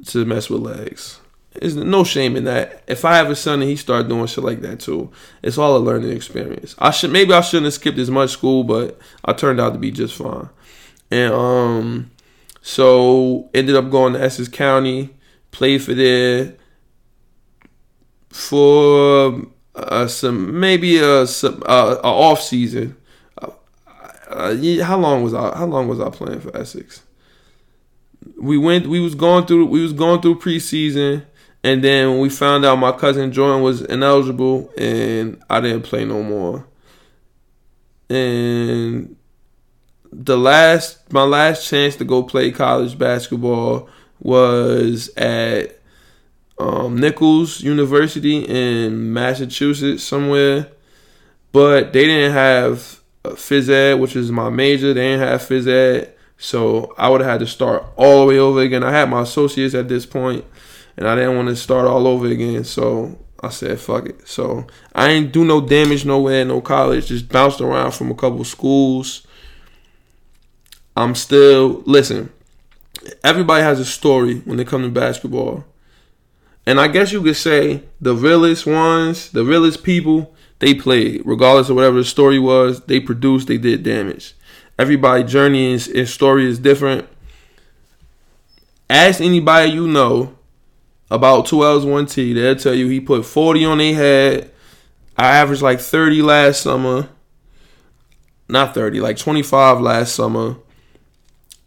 to 0.06 0.24
mess 0.24 0.50
with 0.50 0.62
legs. 0.62 1.20
There's 1.52 1.76
no 1.76 2.02
shame 2.02 2.34
in 2.34 2.42
that. 2.44 2.82
If 2.88 3.04
I 3.04 3.14
have 3.14 3.30
a 3.30 3.36
son 3.36 3.60
and 3.60 3.70
he 3.70 3.76
start 3.76 4.08
doing 4.08 4.26
shit 4.26 4.42
like 4.42 4.62
that 4.62 4.80
too, 4.80 5.12
it's 5.42 5.58
all 5.58 5.76
a 5.76 5.78
learning 5.78 6.10
experience. 6.10 6.74
I 6.80 6.90
should 6.90 7.12
maybe 7.12 7.34
I 7.34 7.42
shouldn't 7.42 7.66
have 7.66 7.74
skipped 7.74 7.98
as 7.98 8.10
much 8.10 8.30
school, 8.30 8.64
but 8.64 8.98
I 9.24 9.32
turned 9.32 9.60
out 9.60 9.74
to 9.74 9.78
be 9.78 9.92
just 9.92 10.16
fine. 10.16 10.48
And 11.12 11.34
um, 11.34 12.10
so 12.62 13.50
ended 13.52 13.76
up 13.76 13.90
going 13.90 14.14
to 14.14 14.22
Essex 14.22 14.48
County, 14.48 15.10
played 15.50 15.82
for 15.82 15.92
there 15.92 16.54
for 18.30 19.42
uh, 19.74 20.06
some 20.06 20.58
maybe 20.58 20.96
a 20.96 21.26
some 21.26 21.62
uh, 21.66 21.96
a 22.02 22.06
off 22.06 22.40
season. 22.40 22.96
Uh, 23.36 23.50
uh, 24.30 24.82
how 24.82 24.96
long 24.96 25.22
was 25.22 25.34
I? 25.34 25.54
How 25.54 25.66
long 25.66 25.86
was 25.86 26.00
I 26.00 26.08
playing 26.08 26.40
for 26.40 26.56
Essex? 26.56 27.02
We 28.40 28.56
went. 28.56 28.86
We 28.86 28.98
was 28.98 29.14
going 29.14 29.44
through. 29.44 29.66
We 29.66 29.82
was 29.82 29.92
going 29.92 30.22
through 30.22 30.38
preseason, 30.38 31.26
and 31.62 31.84
then 31.84 32.20
we 32.20 32.30
found 32.30 32.64
out 32.64 32.76
my 32.76 32.92
cousin 32.92 33.32
Jordan 33.32 33.62
was 33.62 33.82
ineligible, 33.82 34.72
and 34.78 35.42
I 35.50 35.60
didn't 35.60 35.82
play 35.82 36.06
no 36.06 36.22
more. 36.22 36.66
And 38.08 39.14
the 40.12 40.36
last, 40.36 41.10
my 41.12 41.22
last 41.22 41.68
chance 41.68 41.96
to 41.96 42.04
go 42.04 42.22
play 42.22 42.50
college 42.52 42.98
basketball 42.98 43.88
was 44.20 45.08
at 45.16 45.80
um, 46.58 46.98
Nichols 46.98 47.60
University 47.62 48.44
in 48.44 49.12
Massachusetts 49.12 50.04
somewhere, 50.04 50.68
but 51.50 51.92
they 51.92 52.04
didn't 52.04 52.32
have 52.32 53.00
phys 53.24 53.68
ed, 53.70 53.94
which 53.94 54.14
is 54.14 54.30
my 54.30 54.50
major. 54.50 54.92
They 54.92 55.00
didn't 55.00 55.26
have 55.26 55.40
phys 55.40 55.66
ed, 55.66 56.14
so 56.36 56.94
I 56.98 57.08
would 57.08 57.22
have 57.22 57.30
had 57.30 57.40
to 57.40 57.46
start 57.46 57.84
all 57.96 58.20
the 58.20 58.26
way 58.26 58.38
over 58.38 58.60
again. 58.60 58.84
I 58.84 58.92
had 58.92 59.08
my 59.08 59.22
associates 59.22 59.74
at 59.74 59.88
this 59.88 60.04
point, 60.04 60.44
and 60.96 61.08
I 61.08 61.14
didn't 61.14 61.36
want 61.36 61.48
to 61.48 61.56
start 61.56 61.86
all 61.86 62.06
over 62.06 62.26
again. 62.26 62.64
So 62.64 63.18
I 63.40 63.48
said, 63.48 63.80
"Fuck 63.80 64.06
it." 64.06 64.28
So 64.28 64.66
I 64.94 65.08
ain't 65.08 65.32
do 65.32 65.44
no 65.44 65.60
damage 65.60 66.04
nowhere, 66.04 66.44
no 66.44 66.60
college. 66.60 67.06
Just 67.06 67.28
bounced 67.28 67.60
around 67.60 67.92
from 67.92 68.10
a 68.10 68.14
couple 68.14 68.44
schools. 68.44 69.26
I'm 70.96 71.14
still 71.14 71.82
listen. 71.86 72.30
Everybody 73.24 73.62
has 73.62 73.80
a 73.80 73.84
story 73.84 74.40
when 74.40 74.58
they 74.58 74.64
come 74.64 74.82
to 74.82 74.88
basketball. 74.88 75.64
And 76.66 76.80
I 76.80 76.88
guess 76.88 77.12
you 77.12 77.22
could 77.22 77.36
say 77.36 77.82
the 78.00 78.14
realest 78.14 78.66
ones, 78.66 79.30
the 79.30 79.44
realest 79.44 79.82
people, 79.82 80.34
they 80.60 80.74
played. 80.74 81.22
Regardless 81.24 81.68
of 81.68 81.76
whatever 81.76 81.96
the 81.96 82.04
story 82.04 82.38
was, 82.38 82.82
they 82.82 83.00
produced, 83.00 83.48
they 83.48 83.58
did 83.58 83.82
damage. 83.82 84.34
Everybody' 84.78 85.24
journey 85.24 85.72
and 85.72 86.08
story 86.08 86.46
is 86.46 86.58
different. 86.58 87.08
Ask 88.88 89.20
anybody 89.20 89.72
you 89.72 89.88
know 89.88 90.36
about 91.10 91.46
2Ls 91.46 91.84
1T. 91.84 92.34
They'll 92.34 92.56
tell 92.56 92.74
you 92.74 92.88
he 92.88 93.00
put 93.00 93.24
40 93.26 93.64
on 93.64 93.78
their 93.78 93.94
head. 93.94 94.50
I 95.16 95.36
averaged 95.36 95.62
like 95.62 95.80
30 95.80 96.22
last 96.22 96.62
summer. 96.62 97.08
Not 98.48 98.74
30, 98.74 99.00
like 99.00 99.16
25 99.16 99.80
last 99.80 100.14
summer. 100.14 100.56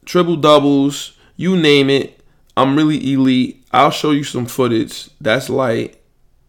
Triple 0.06 0.38
doubles, 0.38 1.14
you 1.36 1.58
name 1.58 1.90
it. 1.90 2.20
I'm 2.56 2.76
really 2.76 3.14
elite. 3.14 3.66
I'll 3.72 3.92
show 3.92 4.12
you 4.12 4.24
some 4.24 4.46
footage 4.46 5.10
that's 5.20 5.50
like, 5.50 6.02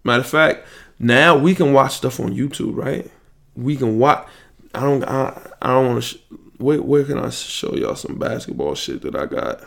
matter 0.05 0.21
of 0.21 0.29
fact, 0.29 0.67
now 0.99 1.37
we 1.37 1.55
can 1.55 1.73
watch 1.73 1.95
stuff 1.95 2.21
on 2.21 2.35
YouTube, 2.35 2.77
right? 2.77 3.11
We 3.57 3.77
can 3.77 3.99
watch. 3.99 4.27
I 4.75 4.81
don't. 4.81 5.05
I, 5.05 5.51
I 5.61 5.69
don't 5.69 5.87
want 5.87 6.03
to. 6.03 6.09
Sh- 6.09 6.21
where, 6.59 6.81
where 6.81 7.05
can 7.05 7.19
I 7.19 7.31
show 7.31 7.75
y'all 7.75 7.97
some 7.97 8.19
basketball 8.19 8.75
shit 8.75 9.03
that 9.03 9.15
I 9.15 9.27
got? 9.27 9.63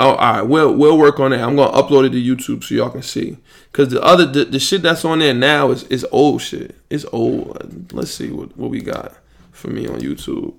Oh, 0.00 0.10
all 0.10 0.32
right. 0.32 0.42
We'll 0.42 0.74
we'll 0.74 0.98
work 0.98 1.18
on 1.18 1.32
that. 1.32 1.40
I'm 1.40 1.56
gonna 1.56 1.76
upload 1.76 2.06
it 2.06 2.10
to 2.10 2.22
YouTube 2.22 2.64
so 2.64 2.74
y'all 2.74 2.90
can 2.90 3.02
see. 3.02 3.36
Cause 3.72 3.88
the 3.88 4.02
other 4.02 4.26
the, 4.26 4.44
the 4.44 4.60
shit 4.60 4.82
that's 4.82 5.04
on 5.04 5.18
there 5.18 5.34
now 5.34 5.70
is 5.70 5.84
is 5.84 6.06
old 6.12 6.40
shit. 6.40 6.76
It's 6.88 7.04
old. 7.12 7.92
Let's 7.92 8.12
see 8.12 8.30
what 8.30 8.56
what 8.56 8.70
we 8.70 8.80
got 8.80 9.12
for 9.50 9.68
me 9.68 9.88
on 9.88 10.00
YouTube. 10.00 10.54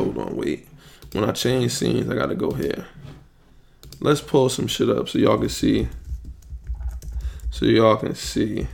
Hold 0.00 0.16
on, 0.16 0.34
wait. 0.34 0.66
When 1.12 1.24
I 1.24 1.32
change 1.32 1.72
scenes, 1.72 2.08
I 2.08 2.14
gotta 2.14 2.34
go 2.34 2.52
here. 2.52 2.86
Let's 4.00 4.22
pull 4.22 4.48
some 4.48 4.66
shit 4.66 4.88
up 4.88 5.10
so 5.10 5.18
y'all 5.18 5.36
can 5.36 5.50
see. 5.50 5.88
So 7.50 7.66
y'all 7.66 7.96
can 7.96 8.14
see. 8.14 8.66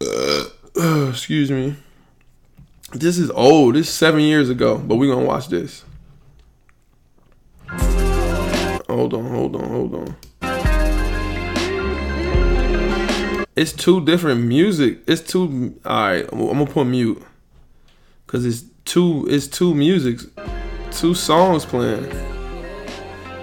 Uh, 0.00 0.44
excuse 1.08 1.52
me. 1.52 1.76
This 2.92 3.16
is 3.16 3.30
old. 3.30 3.76
This 3.76 3.86
is 3.86 3.94
seven 3.94 4.22
years 4.22 4.50
ago, 4.50 4.76
but 4.78 4.96
we're 4.96 5.14
gonna 5.14 5.24
watch 5.24 5.46
this. 5.46 5.84
Hold 8.88 9.14
on, 9.14 9.24
hold 9.28 9.54
on, 9.54 9.68
hold 9.68 9.94
on. 9.94 10.16
It's 13.54 13.72
two 13.72 14.04
different 14.04 14.42
music. 14.42 14.98
It's 15.06 15.20
two. 15.20 15.78
All 15.84 16.08
right, 16.08 16.28
I'm 16.32 16.40
gonna 16.40 16.66
put 16.66 16.86
mute 16.86 17.22
because 18.30 18.46
it's 18.46 18.62
two. 18.84 19.26
It's 19.28 19.48
two 19.48 19.74
musics 19.74 20.26
two 20.90 21.14
songs 21.14 21.64
playing. 21.64 22.04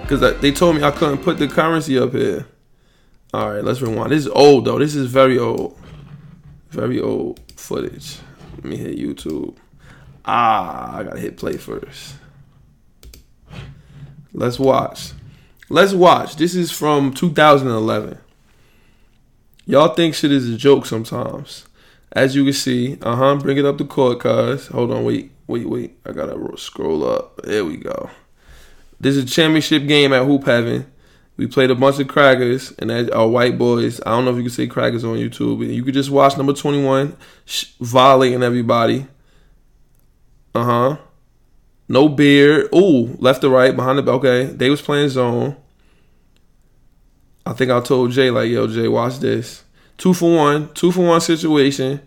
Because 0.02 0.40
they 0.40 0.52
told 0.52 0.76
me 0.76 0.82
I 0.82 0.90
couldn't 0.90 1.18
put 1.18 1.38
the 1.38 1.48
currency 1.48 1.98
up 1.98 2.12
here. 2.12 2.46
All 3.34 3.50
right, 3.50 3.62
let's 3.62 3.82
rewind. 3.82 4.12
This 4.12 4.20
is 4.20 4.28
old, 4.28 4.64
though. 4.64 4.78
This 4.78 4.94
is 4.94 5.10
very 5.10 5.38
old. 5.38 5.78
Very 6.70 7.00
old 7.00 7.40
footage. 7.56 8.18
Let 8.56 8.64
me 8.64 8.76
hit 8.76 8.96
YouTube. 8.96 9.56
Ah, 10.24 10.96
I 10.96 11.02
gotta 11.02 11.20
hit 11.20 11.36
play 11.36 11.56
first. 11.56 12.14
Let's 14.32 14.58
watch. 14.58 15.12
Let's 15.68 15.92
watch. 15.92 16.36
This 16.36 16.54
is 16.54 16.70
from 16.70 17.12
2011. 17.12 18.18
Y'all 19.66 19.94
think 19.94 20.14
shit 20.14 20.32
is 20.32 20.48
a 20.48 20.56
joke 20.56 20.86
sometimes. 20.86 21.66
As 22.12 22.34
you 22.34 22.44
can 22.44 22.52
see, 22.52 22.98
uh 23.02 23.16
huh. 23.16 23.36
Bring 23.36 23.58
it 23.58 23.64
up 23.64 23.78
the 23.78 23.84
court, 23.84 24.20
cuz. 24.20 24.68
Hold 24.68 24.92
on, 24.92 25.04
wait. 25.04 25.32
Wait, 25.46 25.68
wait. 25.68 25.98
I 26.04 26.12
gotta 26.12 26.56
scroll 26.56 27.08
up. 27.08 27.40
There 27.42 27.64
we 27.64 27.76
go. 27.76 28.10
This 29.00 29.16
is 29.16 29.24
a 29.24 29.26
championship 29.26 29.86
game 29.86 30.12
at 30.12 30.24
Hoop 30.24 30.44
Heaven. 30.44 30.90
We 31.36 31.46
played 31.46 31.70
a 31.70 31.76
bunch 31.76 32.00
of 32.00 32.08
crackers, 32.08 32.72
and 32.80 32.90
that 32.90 33.12
are 33.12 33.28
white 33.28 33.56
boys. 33.56 34.00
I 34.04 34.10
don't 34.10 34.24
know 34.24 34.32
if 34.32 34.36
you 34.38 34.42
can 34.42 34.50
say 34.50 34.66
crackers 34.66 35.04
on 35.04 35.16
YouTube. 35.16 35.58
But 35.58 35.68
you 35.68 35.84
could 35.84 35.94
just 35.94 36.10
watch 36.10 36.36
number 36.36 36.52
21 36.52 37.16
violating 37.80 38.42
everybody. 38.42 39.06
Uh 40.54 40.64
huh. 40.64 40.96
No 41.88 42.08
beard. 42.08 42.68
Ooh, 42.74 43.16
left 43.20 43.42
to 43.42 43.48
right, 43.48 43.74
behind 43.74 43.98
the. 43.98 44.12
Okay, 44.12 44.44
they 44.46 44.68
was 44.68 44.82
playing 44.82 45.10
zone. 45.10 45.56
I 47.46 47.52
think 47.52 47.70
I 47.70 47.80
told 47.80 48.10
Jay, 48.10 48.30
like, 48.30 48.50
yo, 48.50 48.66
Jay, 48.66 48.88
watch 48.88 49.20
this. 49.20 49.62
Two 49.98 50.14
for 50.14 50.34
one. 50.34 50.72
Two 50.74 50.92
for 50.92 51.06
one 51.06 51.20
situation. 51.20 52.00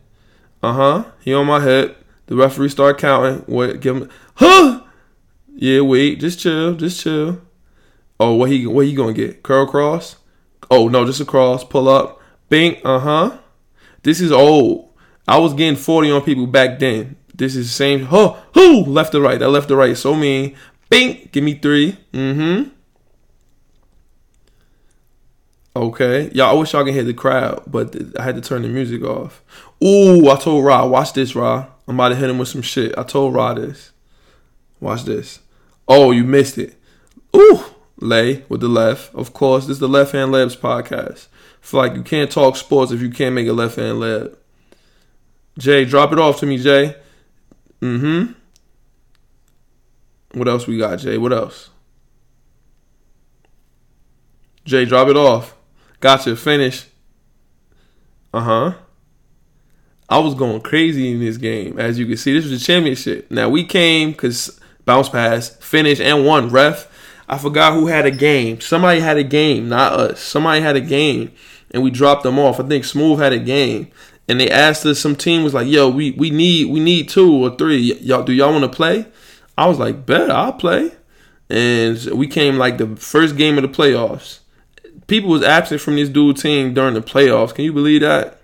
Uh 0.63 0.73
huh. 0.73 1.05
He 1.19 1.33
on 1.33 1.45
my 1.45 1.59
hip. 1.59 2.03
The 2.27 2.35
referee 2.35 2.69
start 2.69 2.97
counting. 2.97 3.39
What? 3.41 3.81
Give 3.81 3.97
him. 3.97 4.09
Huh? 4.35 4.81
Yeah. 5.53 5.81
Wait. 5.81 6.19
Just 6.19 6.39
chill. 6.39 6.73
Just 6.75 7.01
chill. 7.01 7.41
Oh, 8.19 8.35
what 8.35 8.49
he 8.49 8.65
what 8.65 8.85
he 8.85 8.95
gonna 8.95 9.13
get? 9.13 9.43
Curl 9.43 9.67
cross? 9.67 10.15
Oh 10.69 10.87
no, 10.87 11.05
just 11.05 11.19
a 11.19 11.25
cross. 11.25 11.63
Pull 11.63 11.89
up. 11.89 12.21
Bing. 12.49 12.77
Uh 12.85 12.99
huh. 12.99 13.37
This 14.03 14.21
is 14.21 14.31
old. 14.31 14.89
I 15.27 15.37
was 15.37 15.53
getting 15.53 15.75
forty 15.75 16.09
on 16.09 16.21
people 16.21 16.47
back 16.47 16.79
then. 16.79 17.17
This 17.35 17.55
is 17.55 17.67
the 17.67 17.73
same. 17.73 18.05
Huh? 18.05 18.37
Who? 18.53 18.85
Left 18.85 19.11
to 19.11 19.21
right. 19.21 19.39
That 19.39 19.49
left 19.49 19.67
to 19.67 19.75
right. 19.75 19.97
So 19.97 20.15
mean. 20.15 20.55
Bing. 20.89 21.29
Give 21.31 21.43
me 21.43 21.55
three. 21.55 21.97
Mm 22.13 22.35
hmm. 22.35 22.69
Okay, 25.73 26.29
y'all. 26.33 26.49
I 26.49 26.59
wish 26.59 26.73
y'all 26.73 26.83
can 26.83 26.93
hear 26.93 27.03
the 27.03 27.13
crowd, 27.13 27.63
but 27.65 27.95
I 28.19 28.23
had 28.23 28.35
to 28.35 28.41
turn 28.41 28.63
the 28.63 28.67
music 28.67 29.03
off. 29.03 29.41
Ooh, 29.83 30.29
I 30.29 30.35
told 30.35 30.65
Ra, 30.65 30.85
watch 30.85 31.13
this, 31.13 31.33
Ra. 31.33 31.67
I'm 31.87 31.95
about 31.95 32.09
to 32.09 32.15
hit 32.15 32.29
him 32.29 32.37
with 32.37 32.49
some 32.49 32.61
shit. 32.61 32.97
I 32.97 33.03
told 33.03 33.33
Ra 33.33 33.53
this. 33.53 33.91
Watch 34.79 35.03
this. 35.03 35.39
Oh, 35.87 36.11
you 36.11 36.23
missed 36.23 36.57
it. 36.57 36.75
Ooh, 37.35 37.63
lay 37.99 38.43
with 38.49 38.59
the 38.59 38.67
left. 38.67 39.15
Of 39.15 39.33
course, 39.33 39.65
this 39.67 39.75
is 39.75 39.79
the 39.79 39.87
Left 39.87 40.11
Hand 40.11 40.33
Layups 40.33 40.57
podcast. 40.57 41.27
Feel 41.61 41.79
like 41.79 41.95
you 41.95 42.03
can't 42.03 42.31
talk 42.31 42.57
sports 42.57 42.91
if 42.91 43.01
you 43.01 43.09
can't 43.09 43.35
make 43.35 43.47
a 43.47 43.53
left 43.53 43.75
hand 43.75 43.99
layup. 43.99 44.35
Jay, 45.57 45.85
drop 45.85 46.11
it 46.11 46.19
off 46.19 46.39
to 46.39 46.45
me, 46.45 46.57
Jay. 46.57 46.95
Mm-hmm. 47.81 48.33
What 50.33 50.47
else 50.47 50.65
we 50.65 50.77
got, 50.77 50.99
Jay? 50.99 51.17
What 51.17 51.33
else? 51.33 51.69
Jay, 54.65 54.85
drop 54.85 55.07
it 55.07 55.17
off. 55.17 55.55
Gotcha. 56.01 56.35
Finish. 56.35 56.87
Uh 58.33 58.41
huh. 58.41 58.73
I 60.09 60.19
was 60.19 60.35
going 60.35 60.59
crazy 60.59 61.09
in 61.09 61.21
this 61.21 61.37
game. 61.37 61.79
As 61.79 61.97
you 61.97 62.05
can 62.05 62.17
see, 62.17 62.33
this 62.33 62.43
was 62.43 62.61
a 62.61 62.65
championship. 62.65 63.31
Now 63.31 63.47
we 63.47 63.63
came 63.63 64.11
because 64.11 64.59
bounce 64.83 65.07
pass, 65.07 65.55
finish, 65.57 66.01
and 66.01 66.25
won. 66.25 66.49
Ref, 66.49 66.91
I 67.29 67.37
forgot 67.37 67.73
who 67.73 67.87
had 67.87 68.05
a 68.05 68.11
game. 68.11 68.59
Somebody 68.59 68.99
had 68.99 69.15
a 69.15 69.23
game, 69.23 69.69
not 69.69 69.93
us. 69.93 70.19
Somebody 70.19 70.59
had 70.59 70.75
a 70.75 70.81
game, 70.81 71.31
and 71.71 71.81
we 71.81 71.91
dropped 71.91 72.23
them 72.23 72.37
off. 72.39 72.59
I 72.59 72.63
think 72.63 72.83
Smooth 72.83 73.19
had 73.19 73.31
a 73.31 73.39
game, 73.39 73.89
and 74.27 74.37
they 74.37 74.49
asked 74.49 74.85
us. 74.85 74.99
Some 74.99 75.15
team 75.15 75.45
was 75.45 75.53
like, 75.53 75.67
"Yo, 75.67 75.87
we 75.87 76.11
we 76.11 76.29
need 76.29 76.67
we 76.67 76.81
need 76.81 77.07
two 77.07 77.31
or 77.31 77.55
three. 77.55 77.93
Y'all 78.01 78.23
do 78.23 78.33
y'all 78.33 78.51
want 78.51 78.63
to 78.63 78.75
play?" 78.75 79.05
I 79.57 79.67
was 79.67 79.79
like, 79.79 80.05
"Bet 80.05 80.29
I'll 80.29 80.53
play." 80.53 80.91
And 81.49 82.03
we 82.11 82.27
came 82.27 82.57
like 82.57 82.79
the 82.79 82.97
first 82.97 83.37
game 83.37 83.57
of 83.57 83.61
the 83.61 83.69
playoffs. 83.69 84.40
People 85.11 85.31
was 85.31 85.43
absent 85.43 85.81
from 85.81 85.97
this 85.97 86.07
dude 86.07 86.37
team 86.37 86.73
during 86.73 86.93
the 86.93 87.01
playoffs. 87.01 87.53
Can 87.53 87.65
you 87.65 87.73
believe 87.73 87.99
that? 87.99 88.39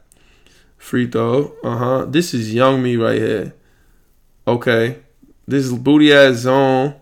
Free 0.77 1.09
throw. 1.09 1.53
Uh 1.63 1.77
huh. 1.77 2.05
This 2.09 2.33
is 2.33 2.53
young 2.53 2.83
me 2.83 2.97
right 2.97 3.17
here. 3.17 3.53
Okay. 4.45 4.97
This 5.47 5.63
is 5.63 5.73
booty 5.73 6.11
ass 6.11 6.39
zone. 6.39 6.95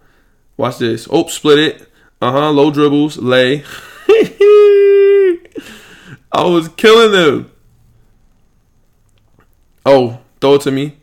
Watch 0.55 0.77
this. 0.77 1.07
Oh, 1.09 1.25
split 1.29 1.57
it. 1.57 1.91
Uh 2.21 2.31
huh. 2.31 2.51
Low 2.51 2.69
dribbles. 2.69 3.17
Lay. 3.17 3.63
I 6.31 6.43
was 6.43 6.67
killing 6.77 7.13
them. 7.13 7.51
Oh, 9.83 10.19
throw 10.41 10.53
it 10.53 10.61
to 10.61 10.69
me. 10.69 10.95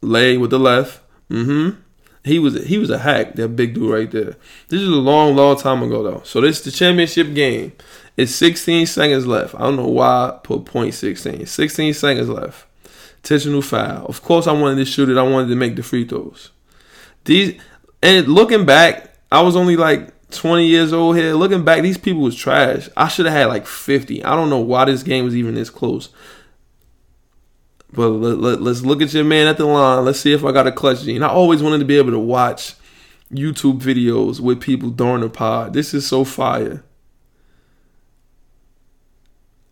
Lay 0.00 0.36
with 0.36 0.50
the 0.50 0.58
left. 0.58 1.00
Mm-hmm. 1.30 1.81
He 2.24 2.38
was 2.38 2.66
he 2.66 2.78
was 2.78 2.90
a 2.90 2.98
hack, 2.98 3.34
that 3.34 3.48
big 3.48 3.74
dude 3.74 3.90
right 3.90 4.10
there. 4.10 4.36
This 4.68 4.80
is 4.80 4.88
a 4.88 4.92
long, 4.92 5.34
long 5.34 5.56
time 5.56 5.82
ago 5.82 6.02
though. 6.02 6.22
So 6.24 6.40
this 6.40 6.58
is 6.58 6.64
the 6.64 6.70
championship 6.70 7.34
game. 7.34 7.72
It's 8.16 8.34
16 8.34 8.86
seconds 8.86 9.26
left. 9.26 9.54
I 9.54 9.60
don't 9.60 9.76
know 9.76 9.88
why 9.88 10.28
I 10.28 10.38
put 10.42 10.64
point 10.64 10.94
16. 10.94 11.46
16 11.46 11.94
seconds 11.94 12.28
left. 12.28 12.66
Intentional 13.16 13.62
foul. 13.62 14.06
Of 14.06 14.22
course 14.22 14.46
I 14.46 14.52
wanted 14.52 14.76
to 14.76 14.84
shoot 14.84 15.08
it. 15.08 15.18
I 15.18 15.22
wanted 15.22 15.48
to 15.48 15.56
make 15.56 15.74
the 15.74 15.82
free 15.82 16.06
throws. 16.06 16.50
These 17.24 17.60
and 18.02 18.28
looking 18.28 18.66
back, 18.66 19.16
I 19.30 19.40
was 19.42 19.56
only 19.56 19.76
like 19.76 20.30
20 20.30 20.66
years 20.66 20.92
old 20.92 21.16
here. 21.16 21.34
Looking 21.34 21.64
back, 21.64 21.82
these 21.82 21.98
people 21.98 22.22
was 22.22 22.36
trash. 22.36 22.88
I 22.96 23.08
should 23.08 23.26
have 23.26 23.34
had 23.34 23.46
like 23.46 23.66
50. 23.66 24.24
I 24.24 24.36
don't 24.36 24.50
know 24.50 24.60
why 24.60 24.84
this 24.84 25.02
game 25.02 25.24
was 25.24 25.36
even 25.36 25.54
this 25.54 25.70
close. 25.70 26.08
But 27.92 28.08
let, 28.08 28.58
us 28.58 28.82
let, 28.82 28.88
look 28.88 29.02
at 29.02 29.12
your 29.12 29.24
man 29.24 29.46
at 29.46 29.58
the 29.58 29.66
line. 29.66 30.04
Let's 30.04 30.20
see 30.20 30.32
if 30.32 30.44
I 30.44 30.52
got 30.52 30.66
a 30.66 30.72
clutch 30.72 31.02
gene. 31.02 31.22
I 31.22 31.28
always 31.28 31.62
wanted 31.62 31.78
to 31.78 31.84
be 31.84 31.98
able 31.98 32.12
to 32.12 32.18
watch 32.18 32.74
YouTube 33.30 33.80
videos 33.80 34.40
with 34.40 34.60
people 34.60 34.90
during 34.90 35.20
the 35.20 35.28
pod. 35.28 35.74
This 35.74 35.92
is 35.92 36.06
so 36.06 36.24
fire. 36.24 36.82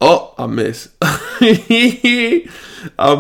Oh, 0.00 0.34
I 0.38 0.46
missed. 0.46 0.90
I 1.02 2.46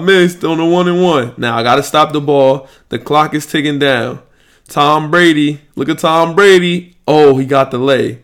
missed 0.02 0.44
on 0.44 0.58
the 0.58 0.64
one 0.64 0.88
and 0.88 1.02
one. 1.02 1.34
Now 1.36 1.56
I 1.56 1.62
gotta 1.62 1.82
stop 1.82 2.12
the 2.12 2.20
ball. 2.20 2.68
The 2.88 2.98
clock 2.98 3.34
is 3.34 3.46
ticking 3.46 3.78
down. 3.78 4.22
Tom 4.68 5.10
Brady. 5.10 5.60
Look 5.76 5.88
at 5.88 5.98
Tom 5.98 6.34
Brady. 6.34 6.96
Oh, 7.06 7.36
he 7.36 7.44
got 7.44 7.70
the 7.70 7.78
lay. 7.78 8.22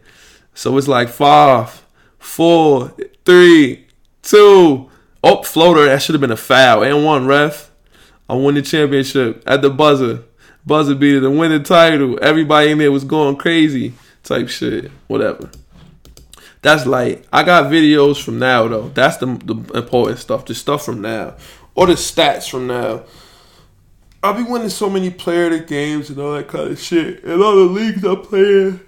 So 0.55 0.77
it's 0.79 0.89
like 0.89 1.09
five, 1.09 1.85
four, 2.19 2.95
three, 3.25 3.87
two. 4.23 4.91
Oh, 5.29 5.43
floater. 5.43 5.87
That 5.87 6.01
should 6.03 6.15
have 6.15 6.21
been 6.21 6.31
a 6.31 6.37
foul. 6.37 6.85
And 6.85 7.05
one 7.05 7.27
ref. 7.27 7.73
I 8.29 8.35
won 8.35 8.55
the 8.55 8.63
championship 8.63 9.43
at 9.45 9.61
the 9.61 9.71
buzzer. 9.71 10.23
Buzzer 10.65 10.95
beater 10.95 11.21
to 11.23 11.31
win 11.31 11.51
the 11.51 11.59
title. 11.59 12.17
Everybody 12.23 12.71
in 12.71 12.79
there 12.79 12.93
was 12.93 13.03
going 13.03 13.35
crazy. 13.35 13.95
Type 14.23 14.49
shit. 14.49 14.89
Whatever. 15.09 15.51
That's 16.63 16.87
like 16.87 17.27
I 17.33 17.43
got 17.43 17.73
videos 17.73 18.23
from 18.23 18.39
now 18.39 18.69
though. 18.69 18.89
That's 18.91 19.17
the 19.17 19.27
the 19.27 19.57
important 19.77 20.21
stuff. 20.21 20.45
The 20.45 20.55
stuff 20.55 20.85
from 20.85 21.01
now. 21.01 21.35
Or 21.75 21.89
the 21.89 21.95
stats 21.95 22.49
from 22.49 22.69
now. 22.69 23.03
I'll 24.23 24.35
be 24.35 24.45
winning 24.45 24.69
so 24.69 24.89
many 24.89 25.11
player 25.11 25.51
the 25.51 25.59
games 25.59 26.09
and 26.09 26.21
all 26.21 26.35
that 26.35 26.47
kind 26.47 26.71
of 26.71 26.81
shit. 26.81 27.25
And 27.25 27.43
all 27.43 27.57
the 27.57 27.63
leagues 27.63 28.05
I 28.05 28.15
play 28.15 28.41
in. 28.41 28.81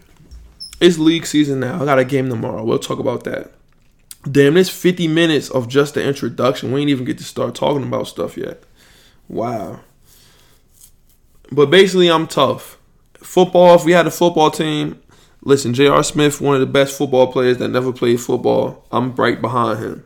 It's 0.81 0.99
league 0.99 1.27
season 1.27 1.59
now. 1.59 1.83
I 1.83 1.85
got 1.85 1.99
a 1.99 2.05
game 2.05 2.29
tomorrow. 2.29 2.63
We'll 2.63 2.79
talk 2.79 3.01
about 3.01 3.25
that. 3.25 3.58
Damn, 4.25 4.55
this 4.55 4.69
50 4.69 5.09
minutes 5.09 5.49
of 5.51 5.69
just 5.69 5.95
the 5.95 6.03
introduction. 6.03 6.73
We 6.73 6.81
ain't 6.81 6.91
even 6.91 7.05
get 7.05 7.19
to 7.19 7.25
start 7.25 7.55
talking 7.55 7.85
about 7.85 8.09
stuff 8.09 8.37
yet. 8.37 8.63
Wow. 9.29 9.81
But 11.53 11.71
basically, 11.71 12.11
I'm 12.11 12.27
tough. 12.27 12.79
Football, 13.15 13.77
if 13.77 13.85
we 13.85 13.93
had 13.93 14.07
a 14.07 14.11
football 14.11 14.51
team, 14.51 15.01
listen, 15.43 15.73
J.R. 15.73 16.03
Smith, 16.03 16.41
one 16.41 16.55
of 16.55 16.61
the 16.61 16.67
best 16.67 16.97
football 16.97 17.33
players 17.33 17.59
that 17.59 17.69
never 17.69 17.93
played 17.93 18.21
football. 18.21 18.85
I'm 18.91 19.15
right 19.15 19.41
behind 19.41 19.79
him. 19.79 20.05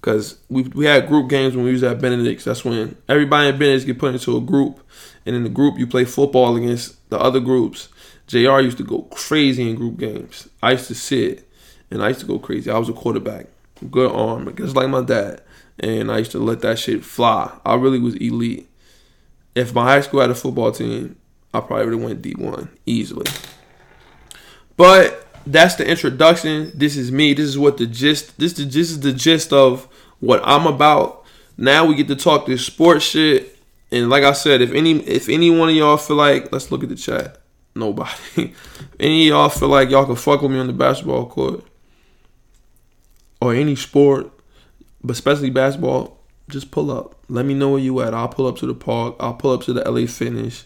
Because 0.00 0.38
we, 0.48 0.62
we 0.62 0.86
had 0.86 1.08
group 1.08 1.28
games 1.28 1.54
when 1.54 1.64
we 1.64 1.72
was 1.72 1.82
at 1.82 2.00
Benedict's. 2.00 2.44
That's 2.44 2.64
when 2.64 2.96
everybody 3.08 3.48
in 3.48 3.58
Benedict's 3.58 3.84
get 3.84 3.98
put 3.98 4.14
into 4.14 4.36
a 4.36 4.40
group. 4.40 4.80
And 5.26 5.36
in 5.36 5.42
the 5.44 5.50
group, 5.50 5.78
you 5.78 5.86
play 5.86 6.04
football 6.04 6.56
against 6.56 7.10
the 7.10 7.18
other 7.18 7.40
groups. 7.40 7.88
JR 8.26 8.60
used 8.60 8.78
to 8.78 8.84
go 8.84 9.02
crazy 9.10 9.68
in 9.68 9.76
group 9.76 9.98
games. 9.98 10.48
I 10.62 10.72
used 10.72 10.88
to 10.88 10.94
sit 10.94 11.49
and 11.90 12.02
I 12.02 12.08
used 12.08 12.20
to 12.20 12.26
go 12.26 12.38
crazy. 12.38 12.70
I 12.70 12.78
was 12.78 12.88
a 12.88 12.92
quarterback, 12.92 13.46
good 13.90 14.12
arm, 14.12 14.54
just 14.56 14.76
like 14.76 14.88
my 14.88 15.02
dad. 15.02 15.42
And 15.78 16.12
I 16.12 16.18
used 16.18 16.32
to 16.32 16.38
let 16.38 16.60
that 16.60 16.78
shit 16.78 17.04
fly. 17.04 17.50
I 17.64 17.74
really 17.74 17.98
was 17.98 18.14
elite. 18.16 18.68
If 19.54 19.74
my 19.74 19.84
high 19.84 20.00
school 20.02 20.20
had 20.20 20.30
a 20.30 20.34
football 20.34 20.72
team, 20.72 21.16
I 21.52 21.60
probably 21.60 21.86
would 21.86 21.94
have 21.94 22.02
went 22.02 22.22
D1 22.22 22.68
easily. 22.86 23.26
But 24.76 25.26
that's 25.46 25.74
the 25.76 25.86
introduction. 25.86 26.70
This 26.74 26.96
is 26.96 27.10
me. 27.10 27.34
This 27.34 27.46
is 27.46 27.58
what 27.58 27.78
the 27.78 27.86
gist. 27.86 28.38
This 28.38 28.52
this 28.52 28.90
is 28.90 29.00
the 29.00 29.12
gist 29.12 29.52
of 29.52 29.88
what 30.20 30.40
I'm 30.44 30.66
about. 30.66 31.24
Now 31.56 31.86
we 31.86 31.94
get 31.94 32.08
to 32.08 32.16
talk 32.16 32.46
this 32.46 32.64
sports 32.64 33.04
shit. 33.04 33.56
And 33.90 34.08
like 34.08 34.22
I 34.22 34.32
said, 34.32 34.60
if 34.60 34.72
any 34.72 35.00
if 35.00 35.28
any 35.28 35.50
one 35.50 35.70
of 35.70 35.74
y'all 35.74 35.96
feel 35.96 36.16
like, 36.16 36.52
let's 36.52 36.70
look 36.70 36.82
at 36.82 36.88
the 36.88 36.94
chat. 36.94 37.38
Nobody. 37.74 38.54
any 39.00 39.28
y'all 39.28 39.48
feel 39.48 39.68
like 39.68 39.90
y'all 39.90 40.06
can 40.06 40.16
fuck 40.16 40.42
with 40.42 40.50
me 40.50 40.58
on 40.58 40.66
the 40.66 40.72
basketball 40.72 41.26
court 41.26 41.64
or 43.40 43.54
any 43.54 43.76
sport, 43.76 44.30
but 45.02 45.12
especially 45.12 45.50
basketball, 45.50 46.18
just 46.48 46.70
pull 46.70 46.90
up. 46.90 47.16
Let 47.28 47.46
me 47.46 47.54
know 47.54 47.70
where 47.70 47.80
you 47.80 48.00
at. 48.00 48.12
I'll 48.12 48.28
pull 48.28 48.46
up 48.46 48.56
to 48.58 48.66
the 48.66 48.74
park. 48.74 49.16
I'll 49.20 49.34
pull 49.34 49.52
up 49.52 49.62
to 49.62 49.72
the 49.72 49.88
LA 49.88 50.06
Fitness. 50.06 50.64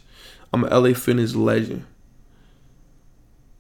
I'm 0.52 0.64
a 0.64 0.78
LA 0.78 0.94
Fitness 0.94 1.34
legend. 1.34 1.84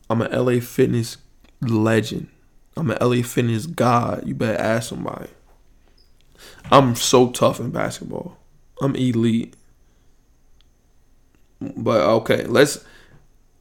I'm 0.08 0.22
a 0.22 0.28
LA 0.28 0.60
Fitness 0.60 1.18
legend. 1.60 2.28
I'm 2.76 2.90
a 2.90 3.04
LA 3.04 3.22
Fitness 3.22 3.66
god. 3.66 4.26
You 4.26 4.34
better 4.34 4.60
ask 4.60 4.88
somebody. 4.88 5.28
I'm 6.70 6.94
so 6.94 7.30
tough 7.30 7.60
in 7.60 7.70
basketball. 7.70 8.36
I'm 8.80 8.96
elite. 8.96 9.54
But 11.60 12.00
okay, 12.00 12.44
let's 12.44 12.84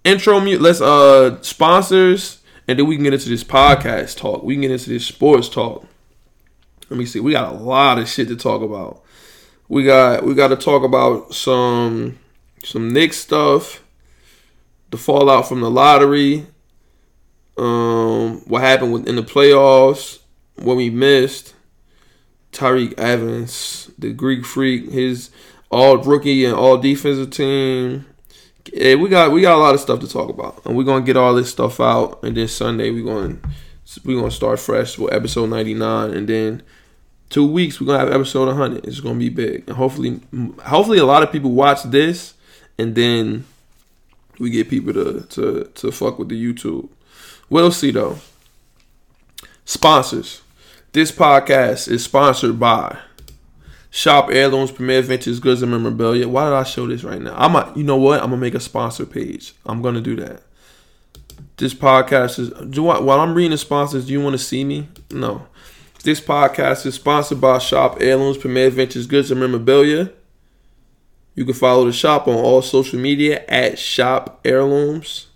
intro 0.03 0.39
mute. 0.39 0.61
Let's 0.61 0.81
uh 0.81 1.41
sponsors, 1.41 2.41
and 2.67 2.79
then 2.79 2.87
we 2.87 2.95
can 2.95 3.03
get 3.03 3.13
into 3.13 3.29
this 3.29 3.43
podcast 3.43 4.17
talk. 4.17 4.43
We 4.43 4.55
can 4.55 4.61
get 4.61 4.71
into 4.71 4.89
this 4.89 5.05
sports 5.05 5.49
talk. 5.49 5.85
Let 6.89 6.97
me 6.97 7.05
see. 7.05 7.19
We 7.19 7.31
got 7.31 7.53
a 7.53 7.57
lot 7.57 7.99
of 7.99 8.07
shit 8.07 8.27
to 8.27 8.35
talk 8.35 8.61
about. 8.61 9.03
We 9.67 9.83
got 9.83 10.23
we 10.23 10.33
got 10.33 10.49
to 10.49 10.55
talk 10.55 10.83
about 10.83 11.33
some 11.33 12.19
some 12.63 12.91
Knicks 12.91 13.17
stuff 13.17 13.83
the 14.93 14.97
fallout 14.97 15.47
from 15.47 15.59
the 15.59 15.71
lottery, 15.71 16.45
um, 17.57 18.41
what 18.47 18.61
happened 18.61 18.93
within 18.93 19.15
the 19.15 19.23
playoffs, 19.23 20.19
what 20.57 20.77
we 20.77 20.91
missed, 20.91 21.55
Tyreke 22.51 22.93
Evans, 22.99 23.89
the 23.97 24.13
Greek 24.13 24.45
freak, 24.45 24.91
his 24.91 25.31
all 25.71 25.97
rookie 25.97 26.45
and 26.45 26.53
all 26.53 26.77
defensive 26.77 27.31
team. 27.31 28.05
Yeah, 28.73 28.95
we 28.95 29.07
got 29.07 29.31
we 29.31 29.41
got 29.41 29.55
a 29.55 29.61
lot 29.61 29.75
of 29.75 29.81
stuff 29.81 29.99
to 29.99 30.07
talk 30.07 30.29
about, 30.29 30.65
and 30.65 30.75
we're 30.75 30.83
gonna 30.83 31.05
get 31.05 31.15
all 31.15 31.35
this 31.35 31.51
stuff 31.51 31.79
out. 31.79 32.23
And 32.23 32.35
then 32.35 32.47
Sunday 32.47 32.89
we're 32.89 33.05
gonna 33.05 33.37
we're 34.03 34.19
gonna 34.19 34.31
start 34.31 34.59
fresh 34.59 34.97
with 34.97 35.13
episode 35.13 35.51
ninety 35.51 35.75
nine, 35.75 36.09
and 36.09 36.27
then 36.27 36.63
two 37.29 37.45
weeks 37.45 37.79
we're 37.79 37.85
gonna 37.85 37.99
have 37.99 38.11
episode 38.11 38.47
one 38.47 38.57
hundred. 38.57 38.85
It's 38.85 38.99
gonna 38.99 39.19
be 39.19 39.29
big, 39.29 39.65
and 39.67 39.77
hopefully 39.77 40.19
hopefully 40.63 40.97
a 40.97 41.05
lot 41.05 41.21
of 41.21 41.31
people 41.31 41.51
watch 41.51 41.83
this, 41.83 42.33
and 42.79 42.95
then 42.95 43.45
we 44.39 44.49
get 44.49 44.69
people 44.69 44.91
to 44.93 45.21
to 45.21 45.65
to 45.75 45.91
fuck 45.91 46.17
with 46.17 46.29
the 46.29 46.53
YouTube. 46.53 46.89
We'll 47.51 47.71
see 47.71 47.91
though. 47.91 48.17
Sponsors. 49.65 50.41
This 50.93 51.11
podcast 51.11 51.87
is 51.87 52.03
sponsored 52.03 52.59
by 52.59 52.97
Shop 53.95 54.31
Heirlooms, 54.31 54.71
Premier 54.71 55.03
Vintage 55.03 55.39
Goods 55.39 55.61
and 55.61 55.69
Memorabilia. 55.69 56.27
Why 56.27 56.45
did 56.45 56.53
I 56.53 56.63
show 56.63 56.87
this 56.87 57.03
right 57.03 57.21
now? 57.21 57.35
I'm 57.37 57.55
a, 57.55 57.71
you 57.75 57.83
know 57.83 57.95
what? 57.95 58.23
I'm 58.23 58.31
gonna 58.31 58.41
make 58.41 58.55
a 58.55 58.59
sponsor 58.59 59.05
page. 59.05 59.53
I'm 59.67 59.83
gonna 59.83 60.01
do 60.01 60.15
that. 60.15 60.41
This 61.57 61.75
podcast 61.75 62.39
is 62.39 62.49
do 62.71 62.87
I, 62.87 62.99
while 62.99 63.19
I'm 63.19 63.35
reading 63.35 63.51
the 63.51 63.57
sponsors. 63.59 64.07
Do 64.07 64.13
you 64.13 64.19
want 64.19 64.33
to 64.33 64.43
see 64.43 64.63
me? 64.63 64.87
No. 65.11 65.45
This 66.03 66.19
podcast 66.19 66.87
is 66.87 66.95
sponsored 66.95 67.39
by 67.39 67.59
Shop 67.59 67.97
Heirlooms, 68.01 68.37
Premier 68.39 68.71
Vintage 68.71 69.07
Goods 69.07 69.29
and 69.29 69.39
Memorabilia. 69.39 70.11
You 71.35 71.45
can 71.45 71.53
follow 71.53 71.85
the 71.85 71.93
shop 71.93 72.27
on 72.27 72.33
all 72.33 72.63
social 72.63 72.99
media 72.99 73.45
at 73.47 73.77
Shop 73.77 74.39
Heirlooms. 74.43 75.27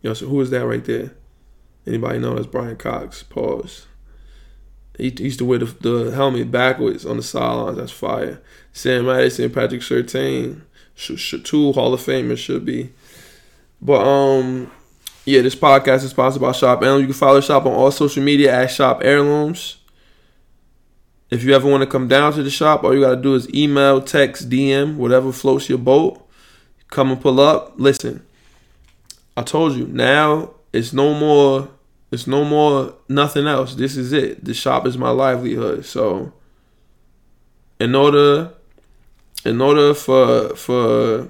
Yo, 0.00 0.14
so 0.14 0.26
who 0.28 0.40
is 0.40 0.48
that 0.48 0.66
right 0.66 0.84
there? 0.86 1.12
Anybody 1.86 2.20
know 2.20 2.36
that's 2.36 2.46
Brian 2.46 2.76
Cox? 2.76 3.22
Pause. 3.22 3.84
He 4.98 5.14
used 5.18 5.38
to 5.40 5.44
wear 5.44 5.58
the, 5.58 5.66
the 5.66 6.10
helmet 6.12 6.50
backwards 6.50 7.04
on 7.04 7.18
the 7.18 7.22
sidelines. 7.22 7.76
That's 7.76 7.92
fire. 7.92 8.40
Sam 8.72 9.06
Madison, 9.06 9.50
Patrick 9.50 9.82
Surtain, 9.82 10.62
two 10.96 11.72
Hall 11.72 11.92
of 11.92 12.00
Famers 12.00 12.38
should 12.38 12.64
be. 12.64 12.92
But 13.80 14.06
um, 14.06 14.70
yeah, 15.24 15.42
this 15.42 15.54
podcast 15.54 16.04
is 16.04 16.10
sponsored 16.10 16.40
by 16.42 16.52
Shop 16.52 16.82
Heirlooms. 16.82 17.02
You 17.02 17.06
can 17.08 17.14
follow 17.14 17.40
Shop 17.40 17.66
on 17.66 17.72
all 17.72 17.90
social 17.90 18.22
media 18.22 18.54
at 18.54 18.70
Shop 18.70 19.02
Heirlooms. 19.02 19.76
If 21.28 21.42
you 21.42 21.54
ever 21.54 21.68
want 21.68 21.82
to 21.82 21.88
come 21.88 22.06
down 22.06 22.32
to 22.34 22.42
the 22.42 22.50
shop, 22.50 22.84
all 22.84 22.94
you 22.94 23.00
gotta 23.00 23.20
do 23.20 23.34
is 23.34 23.52
email, 23.52 24.00
text, 24.00 24.48
DM, 24.48 24.94
whatever 24.96 25.32
floats 25.32 25.68
your 25.68 25.78
boat. 25.78 26.22
Come 26.88 27.10
and 27.10 27.20
pull 27.20 27.40
up. 27.40 27.74
Listen, 27.76 28.24
I 29.36 29.42
told 29.42 29.74
you 29.74 29.88
now 29.88 30.54
it's 30.72 30.92
no 30.92 31.14
more. 31.14 31.68
It's 32.10 32.26
no 32.26 32.44
more 32.44 32.94
nothing 33.08 33.46
else. 33.46 33.74
This 33.74 33.96
is 33.96 34.12
it. 34.12 34.44
The 34.44 34.54
shop 34.54 34.86
is 34.86 34.96
my 34.96 35.10
livelihood. 35.10 35.84
So, 35.84 36.32
in 37.80 37.94
order, 37.94 38.52
in 39.44 39.60
order 39.60 39.92
for 39.94 40.54
for 40.54 41.28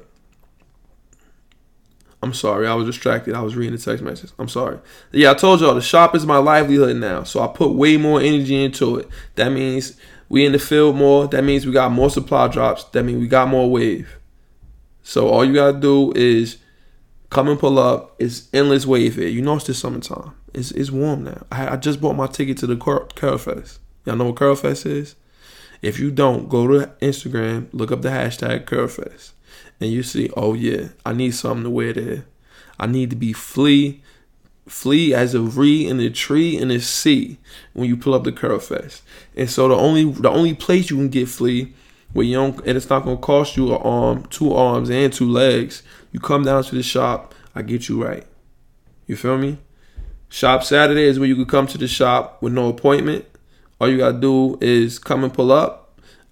I'm 2.22 2.35
sorry, 2.35 2.66
I 2.66 2.74
was 2.74 2.87
distracted. 2.87 3.35
I 3.35 3.41
was 3.41 3.57
reading 3.57 3.77
the 3.77 3.83
text 3.83 4.03
message. 4.03 4.31
I'm 4.39 4.49
sorry. 4.49 4.79
Yeah, 5.12 5.31
I 5.31 5.35
told 5.35 5.61
y'all 5.61 5.74
the 5.74 5.81
shop 5.81 6.14
is 6.14 6.27
my 6.27 6.39
livelihood 6.39 6.97
now. 6.97 7.22
So 7.22 7.41
I 7.41 7.47
put 7.47 7.72
way 7.72 7.97
more 7.97 8.20
energy 8.20 8.64
into 8.64 8.97
it. 8.97 9.09
That 9.37 9.51
means 9.53 9.97
we 10.29 10.45
in 10.45 10.53
the 10.53 10.59
field 10.59 10.97
more. 10.97 11.29
That 11.29 11.45
means 11.45 11.66
we 11.66 11.72
got 11.72 11.93
more 11.93 12.11
supply 12.11 12.49
drops. 12.49 12.85
That 12.85 13.05
means 13.05 13.20
we 13.20 13.29
got 13.29 13.49
more 13.49 13.70
wave. 13.70 14.18
So 15.03 15.29
all 15.29 15.45
you 15.45 15.55
gotta 15.55 15.79
do 15.79 16.12
is 16.14 16.59
come 17.31 17.49
and 17.49 17.59
pull 17.59 17.79
up. 17.79 18.16
It's 18.18 18.49
endless 18.53 18.87
wave 18.87 19.14
here. 19.14 19.29
You 19.29 19.43
know 19.43 19.57
it's 19.57 19.66
the 19.66 19.74
summertime. 19.74 20.33
It's 20.57 20.71
it's 20.73 20.91
warm 20.91 21.25
now. 21.25 21.47
I, 21.53 21.75
I 21.75 21.77
just 21.77 22.01
bought 22.01 22.17
my 22.17 22.27
ticket 22.27 22.59
to 22.59 22.67
the 22.67 22.77
Curl, 22.77 23.39
Fest. 23.39 23.81
Y'all 24.05 24.17
know 24.17 24.27
what 24.27 24.37
Curl 24.37 24.57
Fest 24.57 24.87
is? 24.87 25.17
If 25.83 25.99
you 25.99 26.11
don't, 26.11 26.49
go 26.49 26.67
to 26.67 26.87
Instagram, 27.01 27.69
look 27.73 27.93
up 27.93 28.03
the 28.03 28.09
hashtag 28.09 28.67
Curl 28.67 28.89
Fest 28.89 29.35
and 29.81 29.91
you 29.91 30.03
see, 30.03 30.31
oh 30.37 30.55
yeah, 30.55 30.89
I 31.05 31.13
need 31.13 31.35
something 31.35 31.65
to 31.65 31.71
wear 31.71 31.93
there. 31.93 32.25
I 32.79 32.87
need 32.87 33.11
to 33.11 33.17
be 33.17 33.33
flea, 33.33 34.03
flea 34.67 35.15
as 35.15 35.35
a 35.35 35.41
re 35.41 35.87
in 35.87 35.99
the 35.99 36.11
tree 36.11 36.57
in 36.57 36.69
the 36.69 36.81
sea 36.81 37.39
when 37.73 37.89
you 37.89 37.97
pull 37.97 38.15
up 38.15 38.25
the 38.25 38.33
curl 38.33 38.59
fest. 38.59 39.03
And 39.37 39.49
so 39.49 39.69
the 39.69 39.75
only 39.75 40.05
the 40.05 40.31
only 40.31 40.55
place 40.55 40.91
you 40.91 40.97
can 40.97 41.09
get 41.09 41.29
flea 41.29 41.75
where 42.13 42.27
you 42.27 42.35
don't 42.35 42.59
and 42.67 42.77
it's 42.77 42.89
not 42.89 43.05
gonna 43.05 43.17
cost 43.17 43.57
you 43.57 43.75
an 43.75 43.83
arm, 43.83 44.27
two 44.27 44.53
arms 44.53 44.91
and 44.91 45.13
two 45.13 45.29
legs. 45.29 45.83
You 46.13 46.21
come 46.21 46.45
down 46.45 46.65
to 46.65 46.75
the 46.75 46.83
shop, 46.83 47.35
I 47.55 47.63
get 47.63 47.89
you 47.89 48.03
right. 48.03 48.27
You 49.07 49.17
feel 49.17 49.39
me? 49.39 49.59
Shop 50.29 50.62
Saturday 50.62 51.05
is 51.05 51.18
where 51.18 51.29
you 51.29 51.37
can 51.37 51.47
come 51.47 51.66
to 51.68 51.79
the 51.79 51.89
shop 51.89 52.43
with 52.43 52.53
no 52.53 52.68
appointment. 52.68 53.24
All 53.81 53.89
you 53.89 53.99
gotta 53.99 54.18
do 54.18 54.59
is 54.61 54.99
come 54.99 55.24
and 55.24 55.33
pull 55.33 55.53
up 55.53 55.87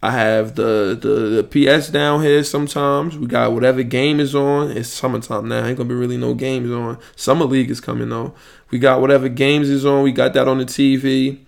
I 0.05 0.11
have 0.11 0.55
the, 0.55 0.99
the, 1.01 1.42
the 1.42 1.76
PS 1.78 1.88
down 1.88 2.20
here 2.20 2.45
sometimes. 2.45 3.16
We 3.16 3.26
got 3.26 3.53
whatever 3.53 3.82
game 3.82 4.20
is 4.20 4.34
on. 4.34 4.70
It's 4.70 4.90
summertime 4.90 5.49
now. 5.49 5.64
Ain't 5.64 5.78
gonna 5.78 5.88
be 5.88 5.95
really 5.95 6.18
no 6.18 6.34
games 6.34 6.70
on. 6.70 6.99
Summer 7.16 7.47
League 7.47 7.70
is 7.70 7.80
coming 7.80 8.11
though. 8.11 8.34
We 8.70 8.78
got 8.78 9.01
whatever 9.01 9.30
games 9.30 9.70
is 9.70 9.86
on. 9.86 10.03
We 10.03 10.12
got 10.12 10.34
that 10.34 10.47
on 10.47 10.59
the 10.59 10.66
TV. 10.66 11.38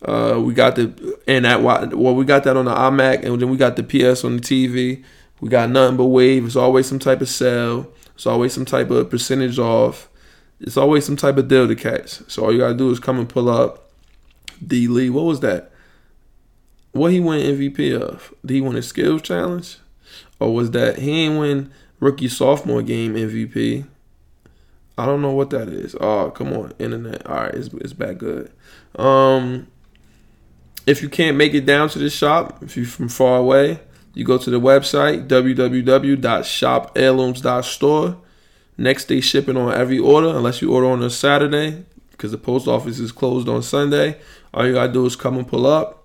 Uh, 0.00 0.40
we 0.40 0.54
got 0.54 0.76
the 0.76 1.18
and 1.26 1.44
that 1.44 1.60
well 1.60 2.14
we 2.14 2.24
got 2.24 2.44
that 2.44 2.56
on 2.56 2.66
the 2.66 2.72
iMac 2.72 3.24
and 3.24 3.42
then 3.42 3.50
we 3.50 3.56
got 3.56 3.74
the 3.74 3.82
PS 3.82 4.22
on 4.22 4.36
the 4.36 4.42
TV. 4.42 5.02
We 5.40 5.48
got 5.48 5.68
nothing 5.68 5.96
but 5.96 6.06
wave. 6.06 6.46
It's 6.46 6.54
always 6.54 6.86
some 6.86 7.00
type 7.00 7.20
of 7.20 7.28
sale. 7.28 7.92
It's 8.14 8.26
always 8.26 8.52
some 8.52 8.64
type 8.64 8.90
of 8.90 9.10
percentage 9.10 9.58
off. 9.58 10.07
It's 10.60 10.76
always 10.76 11.06
some 11.06 11.16
type 11.16 11.36
of 11.36 11.48
deal 11.48 11.68
to 11.68 11.74
catch. 11.74 12.20
So 12.30 12.44
all 12.44 12.52
you 12.52 12.58
gotta 12.58 12.74
do 12.74 12.90
is 12.90 12.98
come 12.98 13.18
and 13.18 13.28
pull 13.28 13.48
up. 13.48 13.90
D 14.66 14.88
Lee, 14.88 15.08
what 15.08 15.24
was 15.24 15.40
that? 15.40 15.70
what 16.98 17.12
he 17.12 17.20
win 17.20 17.56
MVP 17.56 17.98
of? 17.98 18.34
Did 18.44 18.54
he 18.54 18.60
win 18.60 18.76
a 18.76 18.82
skills 18.82 19.22
challenge? 19.22 19.78
Or 20.40 20.54
was 20.54 20.72
that 20.72 20.98
he 20.98 21.22
ain't 21.22 21.38
win 21.38 21.70
rookie 22.00 22.28
sophomore 22.28 22.82
game 22.82 23.14
MVP? 23.14 23.86
I 24.96 25.06
don't 25.06 25.22
know 25.22 25.32
what 25.32 25.50
that 25.50 25.68
is. 25.68 25.94
Oh, 26.00 26.30
come 26.30 26.52
on, 26.52 26.72
internet. 26.78 27.26
All 27.26 27.36
right, 27.36 27.54
it's, 27.54 27.68
it's 27.74 27.92
back 27.92 28.18
good. 28.18 28.50
Um, 28.96 29.68
if 30.86 31.02
you 31.02 31.08
can't 31.08 31.36
make 31.36 31.54
it 31.54 31.66
down 31.66 31.88
to 31.90 32.00
the 32.00 32.10
shop, 32.10 32.60
if 32.62 32.76
you're 32.76 32.86
from 32.86 33.08
far 33.08 33.38
away, 33.38 33.78
you 34.14 34.24
go 34.24 34.38
to 34.38 34.50
the 34.50 34.60
website 34.60 35.28
www.shopheirlooms.store. 35.28 38.16
Next 38.78 39.06
day 39.06 39.20
shipping 39.20 39.56
on 39.56 39.74
every 39.74 39.98
order, 39.98 40.28
unless 40.28 40.62
you 40.62 40.72
order 40.72 40.86
on 40.86 41.02
a 41.02 41.10
Saturday, 41.10 41.84
because 42.12 42.30
the 42.30 42.38
post 42.38 42.66
office 42.66 42.98
is 42.98 43.12
closed 43.12 43.48
on 43.48 43.62
Sunday. 43.62 44.18
All 44.54 44.66
you 44.66 44.72
gotta 44.72 44.92
do 44.92 45.04
is 45.04 45.16
come 45.16 45.36
and 45.36 45.46
pull 45.46 45.66
up 45.66 45.98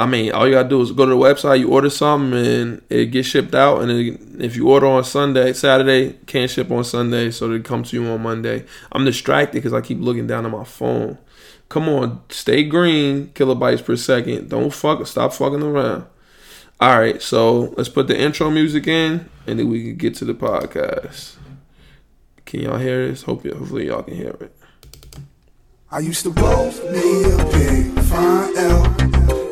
I 0.00 0.06
mean, 0.06 0.32
all 0.32 0.46
you 0.46 0.54
gotta 0.54 0.66
do 0.66 0.80
is 0.80 0.92
go 0.92 1.04
to 1.04 1.10
the 1.10 1.16
website, 1.18 1.58
you 1.58 1.68
order 1.68 1.90
something, 1.90 2.32
and 2.32 2.82
it 2.88 3.10
gets 3.10 3.28
shipped 3.28 3.54
out. 3.54 3.82
And 3.82 3.90
it, 3.90 4.18
if 4.42 4.56
you 4.56 4.66
order 4.66 4.86
on 4.86 5.04
Sunday, 5.04 5.52
Saturday 5.52 6.14
can't 6.24 6.50
ship 6.50 6.70
on 6.70 6.84
Sunday, 6.84 7.30
so 7.30 7.48
they 7.48 7.60
come 7.60 7.82
to 7.82 8.00
you 8.00 8.08
on 8.08 8.22
Monday. 8.22 8.64
I'm 8.92 9.04
distracted 9.04 9.58
because 9.58 9.74
I 9.74 9.82
keep 9.82 10.00
looking 10.00 10.26
down 10.26 10.46
at 10.46 10.52
my 10.52 10.64
phone. 10.64 11.18
Come 11.68 11.86
on, 11.90 12.22
stay 12.30 12.64
green, 12.64 13.28
kilobytes 13.34 13.84
per 13.84 13.94
second. 13.94 14.48
Don't 14.48 14.72
fuck, 14.72 15.06
stop 15.06 15.34
fucking 15.34 15.62
around. 15.62 16.06
All 16.80 16.98
right, 16.98 17.20
so 17.20 17.74
let's 17.76 17.90
put 17.90 18.08
the 18.08 18.18
intro 18.18 18.48
music 18.48 18.86
in, 18.86 19.28
and 19.46 19.58
then 19.58 19.68
we 19.68 19.82
can 19.82 19.96
get 19.96 20.14
to 20.14 20.24
the 20.24 20.32
podcast. 20.32 21.36
Can 22.46 22.60
y'all 22.60 22.78
hear 22.78 23.06
this? 23.06 23.24
Hope 23.24 23.44
you, 23.44 23.54
hopefully 23.54 23.88
y'all 23.88 24.02
can 24.02 24.14
hear 24.14 24.34
it. 24.40 24.56
I 25.90 25.98
used 25.98 26.22
to 26.22 26.30
roll 26.30 26.72
me 26.90 27.24
a 27.24 27.36
big 27.52 28.02
fine 28.04 28.56
L 28.56 28.82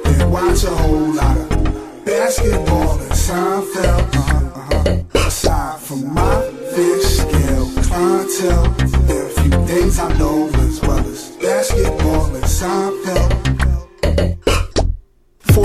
then 0.05 0.31
watch 0.31 0.65
a 0.65 0.71
whole 0.71 1.13
lot 1.13 1.37
of 1.37 2.05
basketball 2.07 2.99
and 2.99 3.11
Seinfeld. 3.11 4.15
Uh-huh, 4.15 4.61
uh-huh. 4.79 5.27
Aside 5.27 5.81
from 5.81 6.15
my 6.15 6.41
fish 6.75 7.03
scale 7.03 7.67
clientele, 7.83 8.71
there 9.07 9.25
are 9.25 9.27
a 9.27 9.43
few 9.43 9.67
things 9.67 9.99
I 9.99 10.17
know 10.17 10.49
as 10.49 10.81
well 10.81 11.07
as 11.07 11.37
basketball 11.37 12.35
and 12.35 12.45
Seinfeld. 12.45 13.38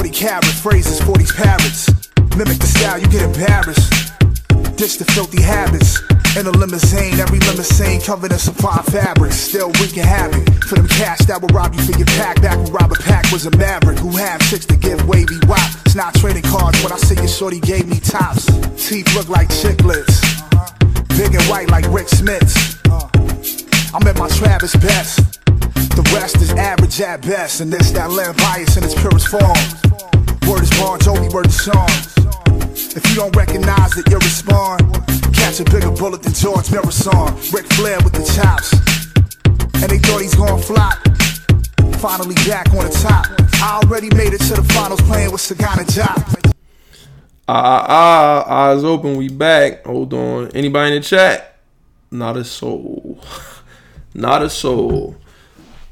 40 0.03 0.19
carats, 0.19 0.59
phrases, 0.59 0.99
40 0.99 1.25
parrots. 1.31 1.87
Mimic 2.35 2.59
the 2.59 2.67
style, 2.67 2.99
you 2.99 3.07
get 3.07 3.23
embarrassed. 3.23 3.87
Ditch 4.75 4.97
the 4.97 5.05
filthy 5.15 5.41
habits. 5.41 5.95
In 6.35 6.45
a 6.45 6.51
limousine, 6.51 7.17
every 7.21 7.39
limousine 7.39 8.01
covered 8.01 8.33
in 8.33 8.37
fine 8.37 8.83
fabrics. 8.83 9.37
Still 9.37 9.71
wreaking 9.79 10.03
havoc 10.03 10.43
for 10.65 10.75
them 10.75 10.89
cash 10.89 11.19
that 11.31 11.41
will 11.41 11.47
rob 11.55 11.73
you 11.73 11.81
for 11.83 11.97
your 11.97 12.07
pack. 12.19 12.41
Back 12.41 12.57
when 12.57 12.73
Robert 12.73 12.99
Pack 12.99 13.31
was 13.31 13.45
a 13.45 13.51
maverick 13.55 13.97
who 13.97 14.09
had 14.17 14.41
chicks 14.41 14.65
to 14.65 14.75
give 14.75 15.07
wavy 15.07 15.39
wop. 15.47 15.71
It's 15.85 15.95
not 15.95 16.13
trading 16.15 16.43
cards 16.43 16.83
when 16.83 16.91
I 16.91 16.97
say 16.97 17.15
your 17.15 17.29
shorty 17.31 17.61
gave 17.61 17.87
me 17.87 18.01
tops. 18.01 18.43
Teeth 18.75 19.07
look 19.15 19.29
like 19.29 19.47
chiclets, 19.47 20.19
big 21.15 21.33
and 21.33 21.43
white 21.47 21.69
like 21.69 21.87
Rik 21.87 22.07
Smits'. 22.07 22.75
I'm 23.95 24.05
at 24.05 24.17
my 24.17 24.27
Travis 24.27 24.75
Best. 24.75 25.42
Rest 26.13 26.37
is 26.37 26.51
average 26.51 27.01
at 27.01 27.21
best, 27.21 27.61
and 27.61 27.73
this 27.73 27.91
that 27.91 28.11
land 28.11 28.37
bias 28.37 28.77
in 28.77 28.83
its 28.83 28.93
purest 28.93 29.27
form. 29.27 29.57
Word 30.47 30.61
is 30.61 30.69
Bon 30.77 30.99
Jovi, 30.99 31.33
word 31.33 31.47
is 31.47 31.63
song. 31.63 31.89
If 32.95 33.09
you 33.09 33.15
don't 33.15 33.35
recognize 33.35 33.97
it, 33.97 34.07
you 34.09 34.17
respond. 34.17 34.81
Catch 35.33 35.59
a 35.59 35.63
bigger 35.65 35.91
bullet 35.91 36.21
than 36.21 36.33
George 36.33 36.71
Marathon. 36.71 37.33
Ric 37.51 37.65
Flair 37.73 37.97
with 38.03 38.13
the 38.13 38.23
chops. 38.35 38.71
And 39.81 39.89
they 39.89 39.97
thought 39.97 40.21
he's 40.21 40.35
gonna 40.35 40.61
flop. 40.61 40.99
Finally 41.97 42.35
back 42.45 42.69
on 42.73 42.85
the 42.85 42.95
top. 43.01 43.25
I 43.63 43.81
already 43.83 44.09
made 44.15 44.33
it 44.33 44.41
to 44.41 44.53
the 44.53 44.63
finals 44.73 45.01
playing 45.01 45.31
with 45.31 45.41
Sagana 45.41 45.83
Diop. 45.83 46.53
Ah, 47.47 47.85
ah, 47.87 48.45
ah, 48.47 48.69
eyes 48.69 48.83
open, 48.83 49.17
we 49.17 49.29
back. 49.29 49.85
Hold 49.85 50.13
on. 50.13 50.51
Anybody 50.51 50.95
in 50.95 51.01
the 51.01 51.07
chat? 51.07 51.57
Not 52.11 52.37
a 52.37 52.43
soul. 52.43 53.19
Not 54.13 54.43
a 54.43 54.49
soul. 54.49 55.15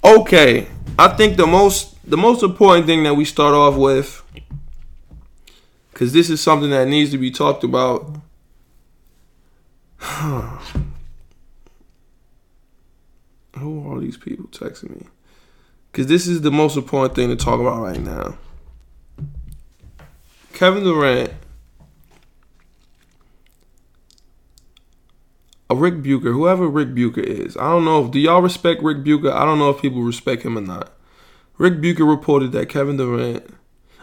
Okay. 0.03 0.67
I 0.97 1.09
think 1.09 1.37
the 1.37 1.47
most 1.47 1.95
the 2.09 2.17
most 2.17 2.43
important 2.43 2.85
thing 2.85 3.03
that 3.03 3.13
we 3.13 3.25
start 3.25 3.53
off 3.53 3.75
with 3.75 4.23
because 5.91 6.13
this 6.13 6.29
is 6.29 6.41
something 6.41 6.71
that 6.71 6.87
needs 6.87 7.11
to 7.11 7.17
be 7.17 7.29
talked 7.29 7.63
about. 7.63 8.15
Who 10.01 10.17
are 13.55 13.93
all 13.93 13.99
these 13.99 14.17
people 14.17 14.45
texting 14.45 14.99
me? 14.99 15.07
Because 15.91 16.07
this 16.07 16.25
is 16.25 16.41
the 16.41 16.51
most 16.51 16.75
important 16.75 17.15
thing 17.15 17.29
to 17.29 17.35
talk 17.35 17.59
about 17.59 17.81
right 17.81 17.99
now. 17.99 18.37
Kevin 20.53 20.83
Durant, 20.83 21.33
a 25.71 25.75
Rick 25.75 26.03
Bucher, 26.03 26.31
whoever 26.31 26.67
Rick 26.67 26.93
Bucher 26.93 27.21
is. 27.21 27.55
I 27.57 27.71
don't 27.71 27.85
know 27.85 28.05
if 28.05 28.11
do 28.11 28.19
y'all 28.19 28.41
respect 28.41 28.83
Rick 28.83 29.03
Bucher? 29.03 29.31
I 29.31 29.45
don't 29.45 29.59
know 29.59 29.69
if 29.69 29.81
people 29.81 30.01
respect 30.01 30.43
him 30.43 30.57
or 30.57 30.61
not. 30.61 30.91
Rick 31.57 31.81
Bucher 31.81 32.05
reported 32.05 32.51
that 32.53 32.69
Kevin 32.69 32.97
Durant 32.97 33.49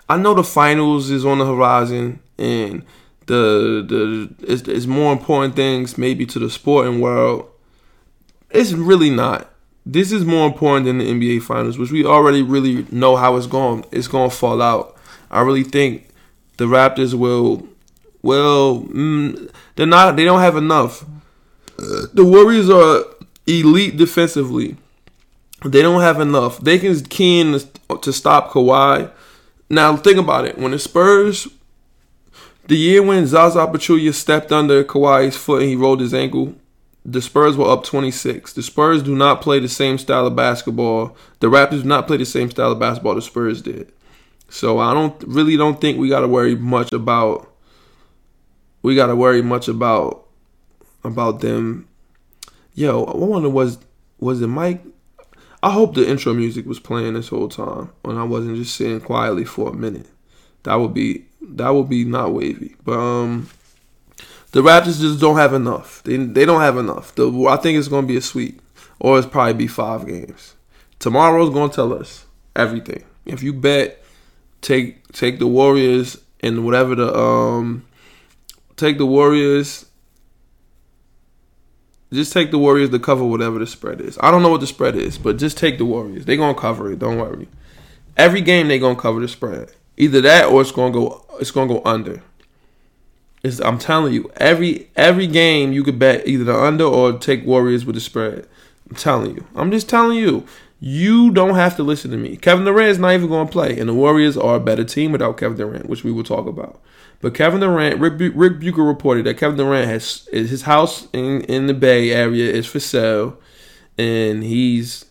I 0.08 0.16
know 0.16 0.34
the 0.34 0.44
finals 0.44 1.10
is 1.10 1.24
on 1.26 1.38
the 1.38 1.46
horizon, 1.46 2.20
and 2.38 2.84
the 3.26 3.84
the 3.86 4.72
it's, 4.72 4.86
more 4.86 5.12
important 5.12 5.54
things 5.54 5.98
maybe 5.98 6.24
to 6.26 6.38
the 6.38 6.48
sporting 6.48 7.00
world. 7.00 7.48
It's 8.50 8.72
really 8.72 9.10
not. 9.10 9.50
This 9.84 10.12
is 10.12 10.24
more 10.24 10.46
important 10.46 10.86
than 10.86 10.98
the 10.98 11.04
NBA 11.04 11.42
finals, 11.42 11.78
which 11.78 11.90
we 11.90 12.04
already 12.04 12.42
really 12.42 12.86
know 12.90 13.16
how 13.16 13.36
it's 13.36 13.46
going. 13.46 13.84
It's 13.90 14.08
going 14.08 14.30
to 14.30 14.36
fall 14.36 14.62
out. 14.62 14.96
I 15.30 15.42
really 15.42 15.64
think 15.64 16.08
the 16.56 16.64
Raptors 16.64 17.14
will. 17.14 17.68
Well, 18.22 18.80
mm, 18.80 19.50
they're 19.76 19.86
not. 19.86 20.16
They 20.16 20.24
don't 20.24 20.40
have 20.40 20.56
enough. 20.56 21.04
The 21.78 22.24
Warriors 22.24 22.68
are 22.68 23.04
elite 23.46 23.96
defensively. 23.96 24.76
They 25.64 25.82
don't 25.82 26.00
have 26.00 26.20
enough. 26.20 26.60
They 26.60 26.78
can 26.78 26.98
key 27.04 27.40
in 27.40 27.60
to 28.00 28.12
stop 28.12 28.50
Kawhi. 28.50 29.10
Now 29.70 29.96
think 29.96 30.18
about 30.18 30.44
it. 30.44 30.58
When 30.58 30.72
the 30.72 30.78
Spurs, 30.78 31.48
the 32.66 32.76
year 32.76 33.02
when 33.02 33.26
Zaza 33.26 33.66
Pachulia 33.66 34.12
stepped 34.12 34.52
under 34.52 34.84
Kawhi's 34.84 35.36
foot 35.36 35.62
and 35.62 35.70
he 35.70 35.76
rolled 35.76 36.00
his 36.00 36.14
ankle, 36.14 36.54
the 37.04 37.22
Spurs 37.22 37.56
were 37.56 37.70
up 37.70 37.84
26. 37.84 38.52
The 38.52 38.62
Spurs 38.62 39.02
do 39.02 39.16
not 39.16 39.40
play 39.40 39.58
the 39.58 39.68
same 39.68 39.98
style 39.98 40.26
of 40.26 40.36
basketball. 40.36 41.16
The 41.40 41.48
Raptors 41.48 41.82
do 41.82 41.88
not 41.88 42.06
play 42.06 42.18
the 42.18 42.26
same 42.26 42.50
style 42.50 42.72
of 42.72 42.78
basketball 42.78 43.14
the 43.14 43.22
Spurs 43.22 43.62
did. 43.62 43.92
So 44.48 44.78
I 44.78 44.94
don't 44.94 45.22
really 45.26 45.56
don't 45.56 45.80
think 45.80 45.98
we 45.98 46.08
got 46.08 46.20
to 46.20 46.28
worry 46.28 46.54
much 46.54 46.92
about 46.92 47.52
we 48.82 48.94
got 48.94 49.08
to 49.08 49.16
worry 49.16 49.42
much 49.42 49.68
about 49.68 50.27
about 51.04 51.40
them. 51.40 51.88
Yo, 52.74 53.04
I 53.04 53.16
wonder 53.16 53.48
was 53.48 53.78
was 54.18 54.40
it 54.42 54.46
Mike? 54.48 54.82
I 55.62 55.72
hope 55.72 55.94
the 55.94 56.08
intro 56.08 56.32
music 56.34 56.66
was 56.66 56.78
playing 56.78 57.14
this 57.14 57.28
whole 57.28 57.48
time 57.48 57.90
and 58.04 58.18
I 58.18 58.22
wasn't 58.22 58.56
just 58.56 58.76
sitting 58.76 59.00
quietly 59.00 59.44
for 59.44 59.70
a 59.70 59.74
minute. 59.74 60.06
That 60.62 60.76
would 60.76 60.94
be 60.94 61.26
that 61.40 61.70
would 61.70 61.88
be 61.88 62.04
not 62.04 62.32
wavy. 62.32 62.76
But 62.84 62.98
um 62.98 63.48
the 64.52 64.62
Raptors 64.62 65.00
just 65.00 65.20
don't 65.20 65.36
have 65.36 65.52
enough. 65.52 66.02
They 66.04 66.16
they 66.16 66.46
don't 66.46 66.60
have 66.60 66.78
enough. 66.78 67.14
The, 67.14 67.30
I 67.48 67.56
think 67.56 67.78
it's 67.78 67.88
to 67.88 68.02
be 68.02 68.16
a 68.16 68.22
sweep, 68.22 68.62
or 68.98 69.18
it's 69.18 69.26
probably 69.26 69.54
be 69.54 69.66
five 69.66 70.06
games. 70.06 70.54
Tomorrow's 70.98 71.50
to 71.50 71.68
tell 71.74 71.92
us 71.92 72.24
everything. 72.56 73.04
If 73.26 73.42
you 73.42 73.52
bet, 73.52 74.02
take 74.60 75.12
take 75.12 75.38
the 75.38 75.46
Warriors 75.46 76.18
and 76.40 76.64
whatever 76.64 76.94
the 76.94 77.14
um 77.14 77.84
take 78.76 78.98
the 78.98 79.06
Warriors. 79.06 79.84
Just 82.12 82.32
take 82.32 82.50
the 82.50 82.58
Warriors 82.58 82.90
to 82.90 82.98
cover 82.98 83.24
whatever 83.24 83.58
the 83.58 83.66
spread 83.66 84.00
is. 84.00 84.18
I 84.22 84.30
don't 84.30 84.42
know 84.42 84.48
what 84.48 84.60
the 84.60 84.66
spread 84.66 84.96
is, 84.96 85.18
but 85.18 85.36
just 85.36 85.58
take 85.58 85.76
the 85.76 85.84
Warriors. 85.84 86.24
They're 86.24 86.36
gonna 86.36 86.58
cover 86.58 86.90
it. 86.90 86.98
Don't 86.98 87.18
worry. 87.18 87.48
Every 88.16 88.40
game 88.40 88.68
they're 88.68 88.78
gonna 88.78 88.96
cover 88.96 89.20
the 89.20 89.28
spread. 89.28 89.72
Either 89.96 90.20
that 90.22 90.46
or 90.46 90.62
it's 90.62 90.72
gonna 90.72 90.92
go. 90.92 91.24
It's 91.40 91.50
gonna 91.50 91.68
go 91.68 91.82
under. 91.84 92.22
It's, 93.42 93.60
I'm 93.60 93.78
telling 93.78 94.14
you, 94.14 94.30
every 94.36 94.88
every 94.96 95.26
game 95.26 95.72
you 95.72 95.84
could 95.84 95.98
bet 95.98 96.26
either 96.26 96.44
the 96.44 96.58
under 96.58 96.84
or 96.84 97.18
take 97.18 97.44
Warriors 97.44 97.84
with 97.84 97.94
the 97.94 98.00
spread. 98.00 98.48
I'm 98.88 98.96
telling 98.96 99.36
you. 99.36 99.46
I'm 99.54 99.70
just 99.70 99.88
telling 99.88 100.16
you. 100.16 100.46
You 100.80 101.32
don't 101.32 101.56
have 101.56 101.74
to 101.76 101.82
listen 101.82 102.12
to 102.12 102.16
me. 102.16 102.36
Kevin 102.36 102.64
Durant 102.64 102.90
is 102.90 102.98
not 103.00 103.12
even 103.12 103.28
going 103.28 103.48
to 103.48 103.52
play, 103.52 103.76
and 103.80 103.88
the 103.88 103.94
Warriors 103.94 104.36
are 104.36 104.54
a 104.56 104.60
better 104.60 104.84
team 104.84 105.10
without 105.10 105.36
Kevin 105.36 105.56
Durant, 105.56 105.88
which 105.88 106.04
we 106.04 106.12
will 106.12 106.22
talk 106.22 106.46
about. 106.46 106.80
But 107.20 107.34
Kevin 107.34 107.60
Durant, 107.60 107.98
Rick, 107.98 108.32
Ric 108.34 108.60
Bucher 108.60 108.84
reported 108.84 109.26
that 109.26 109.38
Kevin 109.38 109.56
Durant 109.56 109.88
has 109.88 110.28
his 110.30 110.62
house 110.62 111.08
in, 111.12 111.42
in 111.42 111.66
the 111.66 111.74
Bay 111.74 112.12
Area 112.12 112.50
is 112.52 112.66
for 112.66 112.78
sale, 112.78 113.38
and 113.96 114.44
he's 114.44 115.04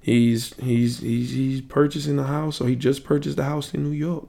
he's 0.00 0.54
he's 0.54 1.00
he's 1.00 1.30
he's 1.30 1.60
purchasing 1.62 2.16
the 2.16 2.24
house, 2.24 2.60
or 2.60 2.68
he 2.68 2.76
just 2.76 3.02
purchased 3.02 3.36
the 3.36 3.44
house 3.44 3.74
in 3.74 3.82
New 3.82 3.96
York. 3.96 4.28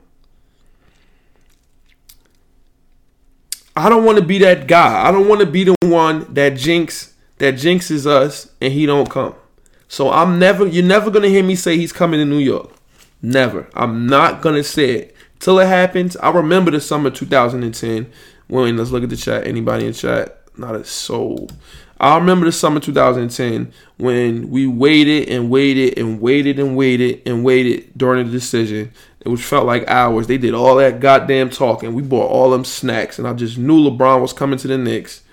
I 3.76 3.90
don't 3.90 4.06
want 4.06 4.18
to 4.20 4.24
be 4.24 4.38
that 4.40 4.68
guy. 4.68 5.08
I 5.08 5.12
don't 5.12 5.28
want 5.28 5.42
to 5.42 5.48
be 5.48 5.64
the 5.64 5.76
one 5.82 6.32
that 6.34 6.58
jinx 6.58 7.14
that 7.40 7.56
jinxes 7.56 8.06
us 8.06 8.52
and 8.62 8.72
he 8.72 8.86
don't 8.86 9.10
come. 9.10 9.36
So 9.88 10.10
I'm 10.10 10.40
never 10.40 10.66
you're 10.66 10.84
never 10.84 11.12
gonna 11.12 11.28
hear 11.28 11.44
me 11.44 11.56
say 11.56 11.78
he's 11.78 11.94
coming 11.94 12.20
to 12.20 12.26
New 12.26 12.40
York. 12.40 12.72
Never. 13.22 13.68
I'm 13.74 14.08
not 14.08 14.42
gonna 14.42 14.64
say 14.64 14.92
it. 14.92 15.13
Till 15.44 15.60
it 15.60 15.68
happens, 15.68 16.16
I 16.16 16.32
remember 16.32 16.72
the 16.72 16.80
summer 16.80 17.10
2010 17.10 18.10
when 18.48 18.78
let's 18.78 18.92
look 18.92 19.04
at 19.04 19.10
the 19.10 19.18
chat. 19.18 19.46
Anybody 19.46 19.86
in 19.86 19.92
chat? 19.92 20.40
Not 20.56 20.74
a 20.74 20.86
soul. 20.86 21.50
I 22.00 22.16
remember 22.18 22.46
the 22.46 22.54
summer 22.54 22.80
2010 22.80 23.74
when 23.98 24.50
we 24.50 24.68
waited 24.68 25.28
and 25.28 25.50
waited 25.50 25.98
and 25.98 26.22
waited 26.22 26.60
and 26.60 26.78
waited 26.78 27.24
and 27.26 27.44
waited 27.44 27.92
during 27.98 28.26
the 28.26 28.32
decision 28.32 28.94
it 29.20 29.28
was 29.28 29.44
felt 29.44 29.66
like 29.66 29.86
hours. 29.90 30.28
They 30.28 30.38
did 30.38 30.54
all 30.54 30.78
that 30.78 31.02
goddamn 31.02 31.50
talking. 31.50 31.94
We 31.94 32.04
bought 32.04 32.32
all 32.32 32.52
them 32.52 32.64
snacks, 32.64 33.20
and 33.20 33.28
I 33.28 33.34
just 33.34 33.58
knew 33.58 33.90
LeBron 33.90 34.22
was 34.22 34.32
coming 34.32 34.60
to 34.60 34.68
the 34.70 34.78
Knicks. 34.78 35.24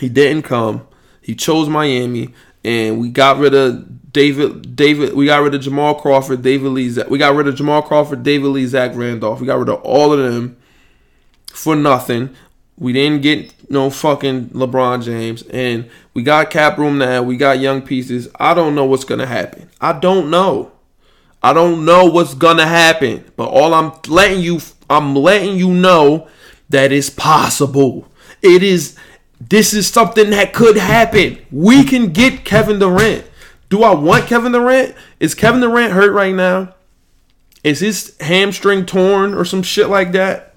He 0.00 0.08
didn't 0.08 0.42
come. 0.42 0.88
He 1.22 1.36
chose 1.36 1.68
Miami, 1.68 2.34
and 2.64 3.00
we 3.00 3.10
got 3.10 3.38
rid 3.38 3.54
of 3.54 4.12
David. 4.12 4.76
David. 4.76 5.14
We 5.14 5.26
got 5.26 5.42
rid 5.42 5.54
of 5.54 5.60
Jamal 5.60 5.94
Crawford, 5.94 6.42
David 6.42 6.68
Lee. 6.68 6.96
We 7.08 7.18
got 7.18 7.34
rid 7.34 7.48
of 7.48 7.54
Jamal 7.54 7.82
Crawford, 7.82 8.22
David 8.22 8.48
Lee, 8.48 8.66
Zach 8.66 8.92
Randolph. 8.94 9.40
We 9.40 9.46
got 9.46 9.58
rid 9.58 9.68
of 9.68 9.82
all 9.82 10.12
of 10.12 10.18
them 10.18 10.56
for 11.52 11.76
nothing. 11.76 12.34
We 12.76 12.92
didn't 12.92 13.22
get 13.22 13.70
no 13.70 13.90
fucking 13.90 14.50
LeBron 14.50 15.02
James, 15.02 15.42
and 15.42 15.90
we 16.14 16.22
got 16.22 16.50
cap 16.50 16.78
room 16.78 16.98
now. 16.98 17.22
We 17.22 17.36
got 17.36 17.58
young 17.58 17.82
pieces. 17.82 18.28
I 18.38 18.54
don't 18.54 18.74
know 18.74 18.84
what's 18.84 19.04
gonna 19.04 19.26
happen. 19.26 19.68
I 19.80 19.92
don't 19.92 20.30
know. 20.30 20.72
I 21.42 21.52
don't 21.52 21.84
know 21.84 22.06
what's 22.06 22.34
gonna 22.34 22.66
happen, 22.66 23.24
but 23.36 23.48
all 23.48 23.74
I'm 23.74 23.92
letting 24.08 24.40
you 24.40 24.60
I'm 24.90 25.14
letting 25.14 25.56
you 25.56 25.70
know 25.70 26.28
that 26.70 26.92
it's 26.92 27.10
possible. 27.10 28.06
It 28.42 28.62
is 28.62 28.96
this 29.40 29.72
is 29.72 29.86
something 29.86 30.30
that 30.30 30.52
could 30.52 30.76
happen. 30.76 31.38
We 31.50 31.84
can 31.84 32.12
get 32.12 32.44
Kevin 32.44 32.78
Durant. 32.78 33.24
Do 33.68 33.82
I 33.82 33.94
want 33.94 34.26
Kevin 34.26 34.52
Durant? 34.52 34.94
Is 35.20 35.34
Kevin 35.34 35.60
Durant 35.60 35.92
hurt 35.92 36.12
right 36.12 36.34
now? 36.34 36.74
Is 37.62 37.80
his 37.80 38.16
hamstring 38.20 38.86
torn 38.86 39.34
or 39.34 39.44
some 39.44 39.62
shit 39.62 39.88
like 39.88 40.12
that? 40.12 40.54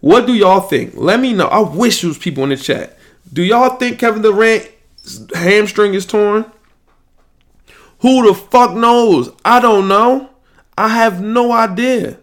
What 0.00 0.26
do 0.26 0.34
y'all 0.34 0.60
think? 0.60 0.92
Let 0.94 1.20
me 1.20 1.32
know. 1.32 1.46
I 1.46 1.60
wish 1.60 2.00
there 2.00 2.08
was 2.08 2.18
people 2.18 2.44
in 2.44 2.50
the 2.50 2.56
chat. 2.56 2.98
Do 3.32 3.42
y'all 3.42 3.76
think 3.76 3.98
Kevin 3.98 4.22
Durant's 4.22 4.70
hamstring 5.34 5.94
is 5.94 6.06
torn? 6.06 6.44
Who 8.00 8.26
the 8.26 8.34
fuck 8.34 8.74
knows? 8.74 9.30
I 9.44 9.60
don't 9.60 9.88
know. 9.88 10.30
I 10.78 10.88
have 10.88 11.22
no 11.22 11.52
idea. 11.52 12.18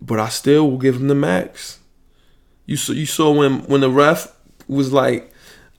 But 0.00 0.18
I 0.20 0.28
still 0.28 0.70
will 0.70 0.78
give 0.78 0.96
him 0.96 1.08
the 1.08 1.14
max. 1.14 1.80
You 2.66 2.76
saw 2.76 2.92
you 2.92 3.06
saw 3.06 3.32
when 3.32 3.60
when 3.64 3.80
the 3.80 3.90
ref 3.90 4.34
was 4.68 4.92
like, 4.92 5.32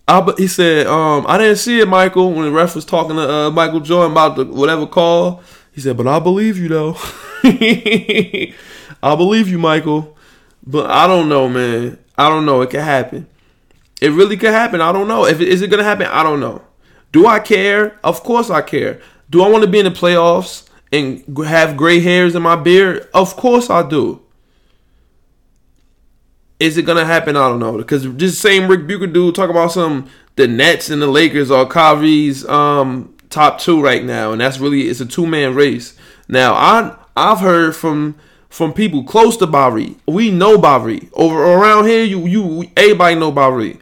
I, 0.07 0.33
he 0.37 0.47
said, 0.47 0.87
um, 0.87 1.25
I 1.27 1.37
didn't 1.37 1.57
see 1.57 1.79
it, 1.79 1.87
Michael. 1.87 2.33
When 2.33 2.45
the 2.45 2.51
ref 2.51 2.75
was 2.75 2.85
talking 2.85 3.15
to 3.15 3.29
uh, 3.29 3.51
Michael 3.51 3.79
Jordan 3.79 4.11
about 4.11 4.35
the 4.35 4.45
whatever 4.45 4.85
call, 4.85 5.41
he 5.71 5.81
said, 5.81 5.97
but 5.97 6.07
I 6.07 6.19
believe 6.19 6.57
you 6.57 6.67
though. 6.67 6.97
I 7.43 9.15
believe 9.15 9.49
you, 9.49 9.57
Michael. 9.57 10.17
But 10.65 10.89
I 10.89 11.07
don't 11.07 11.29
know, 11.29 11.49
man. 11.49 11.97
I 12.17 12.29
don't 12.29 12.45
know. 12.45 12.61
It 12.61 12.69
could 12.69 12.81
happen. 12.81 13.27
It 14.01 14.11
really 14.11 14.37
could 14.37 14.51
happen. 14.51 14.81
I 14.81 14.91
don't 14.91 15.07
know. 15.07 15.25
If 15.25 15.41
it, 15.41 15.47
is 15.47 15.61
it 15.61 15.69
gonna 15.69 15.83
happen, 15.83 16.07
I 16.07 16.23
don't 16.23 16.39
know. 16.39 16.61
Do 17.11 17.27
I 17.27 17.39
care? 17.39 17.99
Of 18.03 18.23
course 18.23 18.49
I 18.49 18.61
care. 18.61 19.01
Do 19.29 19.41
I 19.43 19.49
want 19.49 19.63
to 19.63 19.69
be 19.69 19.79
in 19.79 19.85
the 19.85 19.91
playoffs 19.91 20.67
and 20.91 21.23
have 21.45 21.77
gray 21.77 21.99
hairs 21.99 22.35
in 22.35 22.41
my 22.41 22.55
beard? 22.55 23.07
Of 23.13 23.35
course 23.35 23.69
I 23.69 23.87
do. 23.87 24.21
Is 26.63 26.77
it 26.77 26.83
gonna 26.83 27.05
happen? 27.05 27.35
I 27.35 27.49
don't 27.49 27.59
know. 27.59 27.77
Because 27.77 28.05
just 28.15 28.41
same 28.41 28.69
Ric 28.69 28.87
Bucher 28.87 29.07
dude 29.07 29.35
talk 29.35 29.49
about 29.49 29.71
some 29.71 30.09
the 30.35 30.47
Nets 30.47 30.89
and 30.89 31.01
the 31.01 31.07
Lakers 31.07 31.51
are 31.51 31.65
Kyrie's 31.65 32.45
um, 32.47 33.15
top 33.29 33.59
two 33.59 33.81
right 33.81 34.03
now, 34.03 34.31
and 34.31 34.41
that's 34.41 34.59
really 34.59 34.83
it's 34.83 35.01
a 35.01 35.05
two 35.05 35.27
man 35.27 35.55
race. 35.55 35.95
Now 36.27 36.53
I 36.53 36.95
I've 37.15 37.39
heard 37.39 37.75
from 37.75 38.15
from 38.49 38.73
people 38.73 39.03
close 39.03 39.35
to 39.37 39.47
Barry. 39.47 39.95
We 40.07 40.31
know 40.31 40.57
Barry 40.57 41.09
over 41.13 41.43
around 41.43 41.87
here. 41.87 42.03
You 42.03 42.25
you 42.27 42.71
everybody 42.77 43.15
know 43.15 43.31
Barry 43.31 43.79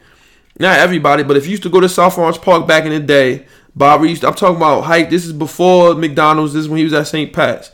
not 0.61 0.79
everybody, 0.79 1.23
but 1.23 1.37
if 1.37 1.45
you 1.45 1.51
used 1.51 1.63
to 1.63 1.69
go 1.69 1.79
to 1.79 1.89
South 1.89 2.17
Orange 2.17 2.39
Park 2.39 2.67
back 2.67 2.85
in 2.85 2.91
the 2.91 2.99
day, 2.99 3.47
Bob 3.75 4.03
I'm 4.03 4.15
talking 4.15 4.57
about 4.57 4.81
height. 4.81 5.09
This 5.09 5.25
is 5.25 5.33
before 5.33 5.95
McDonald's. 5.95 6.53
This 6.53 6.61
is 6.61 6.69
when 6.69 6.77
he 6.77 6.83
was 6.83 6.93
at 6.93 7.07
St. 7.07 7.33
Pat's. 7.33 7.71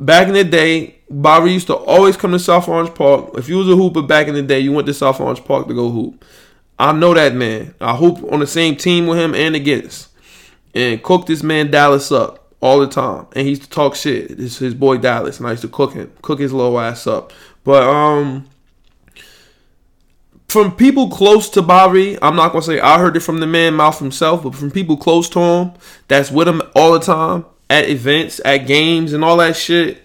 Back 0.00 0.26
in 0.26 0.34
the 0.34 0.44
day, 0.44 0.97
Bobby 1.10 1.52
used 1.52 1.68
to 1.68 1.74
always 1.74 2.16
come 2.16 2.32
to 2.32 2.38
South 2.38 2.68
Orange 2.68 2.94
Park. 2.94 3.30
If 3.34 3.48
you 3.48 3.56
was 3.56 3.68
a 3.68 3.76
hooper 3.76 4.02
back 4.02 4.28
in 4.28 4.34
the 4.34 4.42
day, 4.42 4.60
you 4.60 4.72
went 4.72 4.86
to 4.88 4.94
South 4.94 5.20
Orange 5.20 5.42
Park 5.44 5.66
to 5.68 5.74
go 5.74 5.90
hoop. 5.90 6.24
I 6.78 6.92
know 6.92 7.14
that 7.14 7.34
man. 7.34 7.74
I 7.80 7.96
hoop 7.96 8.22
on 8.30 8.40
the 8.40 8.46
same 8.46 8.76
team 8.76 9.06
with 9.06 9.18
him 9.18 9.34
and 9.34 9.56
against. 9.56 10.08
And 10.74 11.02
cook 11.02 11.26
this 11.26 11.42
man 11.42 11.70
Dallas 11.70 12.12
up 12.12 12.52
all 12.60 12.78
the 12.80 12.86
time. 12.86 13.26
And 13.32 13.44
he 13.44 13.50
used 13.50 13.62
to 13.62 13.70
talk 13.70 13.94
shit. 13.94 14.36
This 14.36 14.52
is 14.52 14.58
his 14.58 14.74
boy 14.74 14.98
Dallas. 14.98 15.38
And 15.38 15.46
I 15.46 15.52
used 15.52 15.62
to 15.62 15.68
cook 15.68 15.94
him. 15.94 16.12
Cook 16.22 16.40
his 16.40 16.52
little 16.52 16.78
ass 16.78 17.06
up. 17.06 17.32
But 17.64 17.82
um 17.82 18.48
from 20.48 20.74
people 20.74 21.10
close 21.10 21.50
to 21.50 21.62
Bobby, 21.62 22.16
I'm 22.22 22.34
not 22.34 22.52
gonna 22.52 22.62
say 22.62 22.80
I 22.80 22.98
heard 22.98 23.16
it 23.16 23.20
from 23.20 23.40
the 23.40 23.46
man 23.46 23.74
mouth 23.74 23.98
himself, 23.98 24.42
but 24.42 24.54
from 24.54 24.70
people 24.70 24.96
close 24.96 25.28
to 25.30 25.40
him, 25.40 25.72
that's 26.08 26.30
with 26.30 26.48
him 26.48 26.62
all 26.74 26.92
the 26.92 27.00
time 27.00 27.44
at 27.68 27.88
events, 27.88 28.40
at 28.44 28.66
games, 28.66 29.12
and 29.12 29.22
all 29.22 29.36
that 29.38 29.56
shit. 29.56 30.02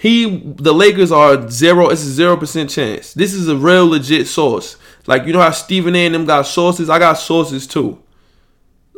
He, 0.00 0.38
the 0.56 0.72
Lakers 0.72 1.12
are 1.12 1.50
zero. 1.50 1.90
It's 1.90 2.02
a 2.02 2.10
zero 2.10 2.34
percent 2.34 2.70
chance. 2.70 3.12
This 3.12 3.34
is 3.34 3.48
a 3.48 3.56
real 3.56 3.86
legit 3.86 4.26
source. 4.26 4.78
Like 5.06 5.26
you 5.26 5.34
know 5.34 5.42
how 5.42 5.50
Stephen 5.50 5.94
A. 5.94 6.06
and 6.06 6.14
them 6.14 6.24
got 6.24 6.46
sources. 6.46 6.88
I 6.88 6.98
got 6.98 7.14
sources 7.14 7.66
too. 7.66 8.02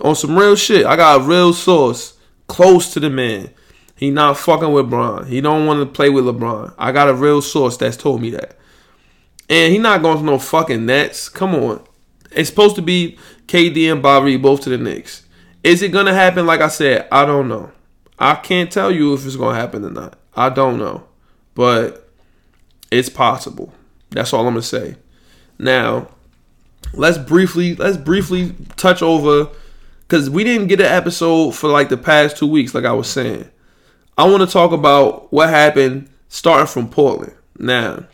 On 0.03 0.15
some 0.15 0.39
real 0.39 0.55
shit, 0.55 0.87
I 0.87 0.95
got 0.95 1.21
a 1.21 1.25
real 1.25 1.53
source 1.53 2.17
close 2.47 2.93
to 2.93 3.01
the 3.01 3.11
man. 3.11 3.51
He 3.97 4.11
not 4.11 4.39
fucking 4.39 4.73
with 4.73 4.87
LeBron. 4.87 5.27
He 5.27 5.41
don't 5.41 5.67
want 5.67 5.81
to 5.81 5.87
play 5.87 6.09
with 6.09 6.25
LeBron. 6.25 6.75
I 6.79 6.93
got 6.93 7.09
a 7.09 7.15
real 7.15 7.43
source 7.43 7.77
that's 7.77 7.97
told 7.97 8.21
me 8.21 8.31
that. 8.31 8.57
And 9.49 9.73
he 9.73 9.79
not 9.79 10.03
going 10.03 10.19
to 10.19 10.25
no 10.25 10.39
fucking 10.39 10.87
Nets. 10.87 11.29
Come 11.29 11.55
on. 11.55 11.83
It's 12.31 12.49
supposed 12.49 12.77
to 12.77 12.83
be 12.83 13.19
KD 13.47 13.91
and 13.93 14.03
Bobby 14.03 14.37
both 14.37 14.61
to 14.63 14.71
the 14.71 14.79
Knicks. 14.79 15.25
Is 15.65 15.83
it 15.83 15.91
gonna 15.91 16.15
happen? 16.15 16.47
Like 16.47 16.61
I 16.61 16.69
said, 16.69 17.09
I 17.11 17.25
don't 17.25 17.49
know. 17.49 17.73
I 18.19 18.37
can't 18.37 18.71
tell 18.71 18.93
you 18.93 19.15
if 19.15 19.27
it's 19.27 19.37
gonna 19.37 19.59
happen 19.59 19.85
or 19.85 19.91
not. 19.91 20.19
I 20.35 20.49
don't 20.49 20.79
know. 20.79 21.05
But 21.55 22.09
it's 22.91 23.09
possible. 23.09 23.73
That's 24.11 24.33
all 24.33 24.47
I'm 24.47 24.55
gonna 24.55 24.63
say. 24.63 24.97
Now, 25.59 26.09
let's 26.95 27.19
briefly 27.19 27.75
let's 27.75 27.97
briefly 27.97 28.55
touch 28.77 29.03
over 29.03 29.49
because 30.03 30.29
we 30.29 30.45
didn't 30.45 30.67
get 30.67 30.81
an 30.81 30.87
episode 30.87 31.53
for 31.53 31.69
like 31.69 31.89
the 31.89 31.97
past 31.97 32.37
two 32.37 32.47
weeks, 32.47 32.75
like 32.75 32.85
I 32.85 32.93
was 32.93 33.09
saying. 33.09 33.49
I 34.19 34.29
want 34.29 34.43
to 34.43 34.53
talk 34.53 34.73
about 34.73 35.33
what 35.33 35.49
happened 35.49 36.11
starting 36.29 36.67
from 36.67 36.89
Portland. 36.89 37.35
Now, 37.59 38.05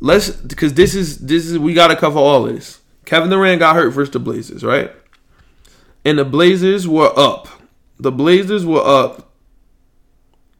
let's 0.00 0.30
because 0.30 0.74
this 0.74 0.94
is 0.94 1.18
this 1.18 1.46
is 1.46 1.58
we 1.58 1.74
got 1.74 1.88
to 1.88 1.96
cover 1.96 2.18
all 2.18 2.44
this. 2.44 2.80
Kevin 3.04 3.30
Durant 3.30 3.60
got 3.60 3.76
hurt 3.76 3.90
versus 3.90 4.12
the 4.12 4.18
Blazers, 4.18 4.64
right? 4.64 4.90
And 6.04 6.18
the 6.18 6.24
Blazers 6.24 6.88
were 6.88 7.12
up. 7.16 7.48
The 7.98 8.12
Blazers 8.12 8.64
were 8.64 8.84
up. 8.84 9.30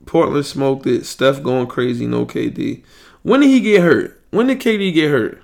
Portland 0.06 0.46
smoked 0.46 0.86
it. 0.86 1.04
Steph 1.04 1.42
going 1.42 1.66
crazy. 1.66 2.06
No 2.06 2.24
KD. 2.24 2.82
When 3.22 3.40
did 3.40 3.50
he 3.50 3.60
get 3.60 3.82
hurt? 3.82 4.22
When 4.30 4.46
did 4.46 4.60
KD 4.60 4.94
get 4.94 5.10
hurt? 5.10 5.42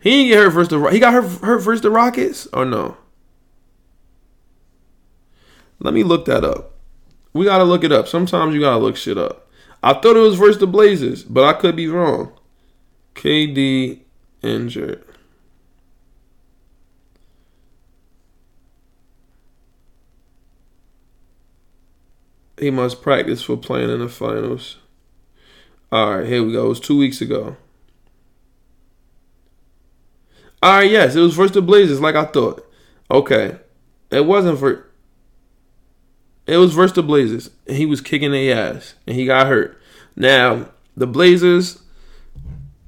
He 0.00 0.10
didn't 0.10 0.28
get 0.28 0.38
hurt 0.38 0.50
versus 0.50 0.68
the 0.68 0.90
he 0.90 0.98
got 0.98 1.14
hurt, 1.14 1.40
hurt 1.40 1.60
versus 1.60 1.80
the 1.80 1.90
Rockets 1.90 2.46
or 2.52 2.64
no? 2.64 2.96
Let 5.78 5.94
me 5.94 6.02
look 6.02 6.26
that 6.26 6.44
up. 6.44 6.72
We 7.32 7.44
gotta 7.44 7.64
look 7.64 7.84
it 7.84 7.92
up. 7.92 8.08
Sometimes 8.08 8.54
you 8.54 8.60
gotta 8.60 8.78
look 8.78 8.96
shit 8.96 9.16
up. 9.16 9.48
I 9.82 9.94
thought 9.94 10.16
it 10.16 10.20
was 10.20 10.36
versus 10.36 10.58
the 10.58 10.66
Blazers, 10.66 11.22
but 11.22 11.44
I 11.44 11.58
could 11.58 11.76
be 11.76 11.88
wrong. 11.88 12.32
KD 13.14 14.00
injured. 14.42 15.04
He 22.64 22.70
must 22.70 23.02
practice 23.02 23.42
for 23.42 23.58
playing 23.58 23.90
in 23.90 23.98
the 23.98 24.08
finals. 24.08 24.78
All 25.92 26.16
right, 26.16 26.26
here 26.26 26.42
we 26.42 26.54
go. 26.54 26.64
It 26.64 26.68
was 26.70 26.80
two 26.80 26.96
weeks 26.96 27.20
ago. 27.20 27.58
All 30.62 30.78
right, 30.78 30.90
yes, 30.90 31.14
it 31.14 31.20
was 31.20 31.34
versus 31.34 31.52
the 31.52 31.60
Blazers, 31.60 32.00
like 32.00 32.14
I 32.14 32.24
thought. 32.24 32.66
Okay, 33.10 33.58
it 34.10 34.24
wasn't 34.24 34.58
for. 34.58 34.90
It 36.46 36.56
was 36.56 36.72
versus 36.72 36.94
the 36.94 37.02
Blazers, 37.02 37.50
and 37.66 37.76
he 37.76 37.84
was 37.84 38.00
kicking 38.00 38.30
their 38.30 38.56
ass, 38.56 38.94
and 39.06 39.14
he 39.14 39.26
got 39.26 39.46
hurt. 39.46 39.78
Now 40.16 40.70
the 40.96 41.06
Blazers, 41.06 41.82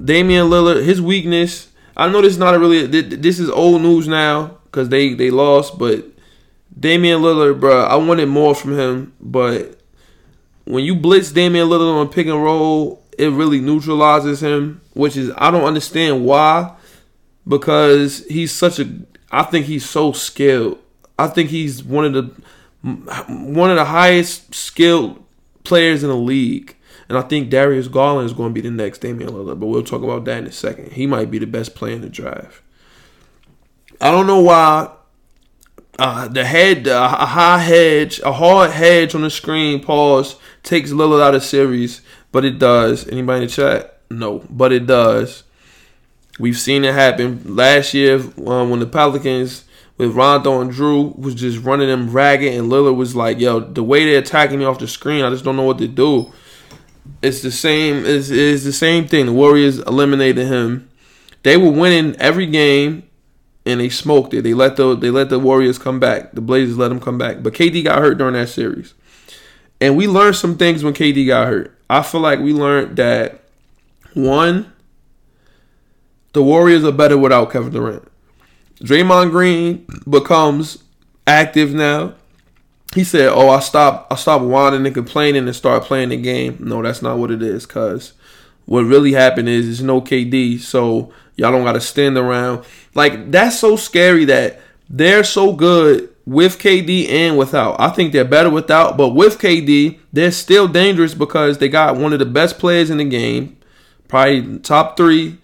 Damian 0.02 0.46
Lillard, 0.46 0.86
his 0.86 1.02
weakness. 1.02 1.68
I 1.94 2.08
know 2.08 2.22
this 2.22 2.32
is 2.32 2.38
not 2.38 2.54
a 2.54 2.58
really. 2.58 2.86
This 2.86 3.38
is 3.38 3.50
old 3.50 3.82
news 3.82 4.08
now 4.08 4.56
because 4.64 4.88
they 4.88 5.12
they 5.12 5.30
lost, 5.30 5.78
but 5.78 6.15
Damian 6.78 7.20
Lillard, 7.20 7.60
bro, 7.60 7.84
I 7.84 7.96
wanted 7.96 8.26
more 8.26 8.54
from 8.54 8.78
him, 8.78 9.14
but 9.20 9.80
when 10.64 10.84
you 10.84 10.94
blitz 10.94 11.32
Damian 11.32 11.68
Lillard 11.68 12.00
on 12.00 12.08
pick 12.08 12.26
and 12.26 12.42
roll, 12.42 13.02
it 13.16 13.30
really 13.30 13.60
neutralizes 13.60 14.42
him, 14.42 14.80
which 14.94 15.16
is 15.16 15.30
I 15.36 15.50
don't 15.50 15.64
understand 15.64 16.24
why 16.24 16.74
because 17.46 18.24
he's 18.26 18.52
such 18.52 18.78
a 18.78 18.88
I 19.30 19.42
think 19.42 19.66
he's 19.66 19.88
so 19.88 20.12
skilled. 20.12 20.78
I 21.18 21.28
think 21.28 21.50
he's 21.50 21.82
one 21.82 22.04
of 22.04 22.12
the 22.12 22.22
one 23.28 23.70
of 23.70 23.76
the 23.76 23.84
highest 23.84 24.54
skilled 24.54 25.22
players 25.64 26.02
in 26.02 26.08
the 26.08 26.16
league. 26.16 26.76
And 27.08 27.16
I 27.16 27.22
think 27.22 27.50
Darius 27.50 27.86
Garland 27.86 28.26
is 28.26 28.32
going 28.32 28.50
to 28.50 28.54
be 28.54 28.68
the 28.68 28.70
next 28.70 28.98
Damian 28.98 29.30
Lillard, 29.30 29.60
but 29.60 29.66
we'll 29.66 29.84
talk 29.84 30.02
about 30.02 30.24
that 30.24 30.38
in 30.38 30.46
a 30.46 30.52
second. 30.52 30.92
He 30.92 31.06
might 31.06 31.30
be 31.30 31.38
the 31.38 31.46
best 31.46 31.74
player 31.76 31.94
in 31.94 32.00
the 32.00 32.08
draft. 32.08 32.62
I 34.00 34.10
don't 34.10 34.26
know 34.26 34.40
why 34.40 34.92
uh, 35.98 36.28
the 36.28 36.44
head, 36.44 36.88
uh, 36.88 37.16
a 37.18 37.26
high 37.26 37.58
hedge, 37.58 38.20
a 38.20 38.32
hard 38.32 38.70
hedge 38.70 39.14
on 39.14 39.22
the 39.22 39.30
screen. 39.30 39.80
Pause 39.80 40.36
takes 40.62 40.90
Lillard 40.90 41.22
out 41.22 41.34
of 41.34 41.42
series, 41.42 42.02
but 42.32 42.44
it 42.44 42.58
does. 42.58 43.08
Anybody 43.08 43.42
in 43.42 43.46
the 43.48 43.52
chat? 43.52 44.00
No, 44.10 44.44
but 44.50 44.72
it 44.72 44.86
does. 44.86 45.44
We've 46.38 46.58
seen 46.58 46.84
it 46.84 46.94
happen 46.94 47.56
last 47.56 47.94
year 47.94 48.16
um, 48.46 48.70
when 48.70 48.80
the 48.80 48.86
Pelicans 48.86 49.64
with 49.96 50.14
Rondo 50.14 50.60
and 50.60 50.70
Jrue 50.70 51.18
was 51.18 51.34
just 51.34 51.64
running 51.64 51.88
them 51.88 52.10
ragged, 52.10 52.52
and 52.52 52.70
Lillard 52.70 52.96
was 52.96 53.16
like, 53.16 53.40
"Yo, 53.40 53.60
the 53.60 53.82
way 53.82 54.04
they're 54.04 54.18
attacking 54.18 54.58
me 54.58 54.66
off 54.66 54.78
the 54.78 54.88
screen, 54.88 55.24
I 55.24 55.30
just 55.30 55.44
don't 55.44 55.56
know 55.56 55.62
what 55.62 55.78
to 55.78 55.88
do." 55.88 56.32
It's 57.22 57.40
the 57.40 57.50
same. 57.50 58.04
It's, 58.04 58.28
it's 58.28 58.64
the 58.64 58.72
same 58.72 59.08
thing. 59.08 59.26
The 59.26 59.32
Warriors 59.32 59.78
eliminated 59.78 60.46
him. 60.46 60.90
They 61.42 61.56
were 61.56 61.70
winning 61.70 62.16
every 62.16 62.46
game 62.46 63.05
and 63.66 63.80
they 63.80 63.88
smoked 63.88 64.32
it. 64.32 64.42
They 64.42 64.54
let 64.54 64.76
the 64.76 64.96
they 64.96 65.10
let 65.10 65.28
the 65.28 65.38
Warriors 65.38 65.78
come 65.78 65.98
back. 65.98 66.32
The 66.32 66.40
Blazers 66.40 66.78
let 66.78 66.88
them 66.88 67.00
come 67.00 67.18
back. 67.18 67.42
But 67.42 67.52
KD 67.52 67.84
got 67.84 67.98
hurt 67.98 68.16
during 68.16 68.34
that 68.34 68.48
series. 68.48 68.94
And 69.80 69.96
we 69.96 70.06
learned 70.06 70.36
some 70.36 70.56
things 70.56 70.82
when 70.82 70.94
KD 70.94 71.26
got 71.26 71.48
hurt. 71.48 71.76
I 71.90 72.02
feel 72.02 72.20
like 72.20 72.38
we 72.38 72.52
learned 72.52 72.96
that 72.96 73.40
one, 74.14 74.72
the 76.32 76.42
Warriors 76.42 76.84
are 76.84 76.92
better 76.92 77.18
without 77.18 77.50
Kevin 77.50 77.72
Durant. 77.72 78.10
Draymond 78.80 79.30
Green 79.30 79.86
becomes 80.08 80.82
active 81.26 81.74
now. 81.74 82.14
He 82.94 83.04
said, 83.04 83.28
"Oh, 83.28 83.50
I 83.50 83.60
stopped. 83.60 84.12
I 84.12 84.16
stopped 84.16 84.44
whining 84.44 84.86
and 84.86 84.94
complaining 84.94 85.46
and 85.46 85.56
start 85.56 85.82
playing 85.82 86.10
the 86.10 86.16
game." 86.16 86.56
No, 86.60 86.82
that's 86.82 87.02
not 87.02 87.18
what 87.18 87.30
it 87.30 87.42
is. 87.42 87.66
Cause 87.66 88.12
what 88.64 88.82
really 88.82 89.12
happened 89.12 89.48
is 89.48 89.66
there's 89.66 89.82
no 89.82 90.00
KD, 90.00 90.60
so 90.60 91.12
y'all 91.36 91.52
don't 91.52 91.64
got 91.64 91.72
to 91.72 91.80
stand 91.80 92.16
around. 92.16 92.64
Like 92.96 93.30
that's 93.30 93.58
so 93.58 93.76
scary 93.76 94.24
that 94.24 94.60
they're 94.88 95.22
so 95.22 95.52
good 95.52 96.08
with 96.24 96.58
KD 96.58 97.08
and 97.10 97.36
without. 97.36 97.78
I 97.78 97.90
think 97.90 98.12
they're 98.12 98.24
better 98.24 98.50
without, 98.50 98.96
but 98.96 99.10
with 99.10 99.38
KD, 99.38 99.98
they're 100.12 100.32
still 100.32 100.66
dangerous 100.66 101.14
because 101.14 101.58
they 101.58 101.68
got 101.68 101.96
one 101.96 102.12
of 102.14 102.18
the 102.18 102.24
best 102.24 102.58
players 102.58 102.88
in 102.88 102.96
the 102.96 103.04
game, 103.04 103.58
probably 104.08 104.58
top 104.60 104.96
three, 104.96 105.38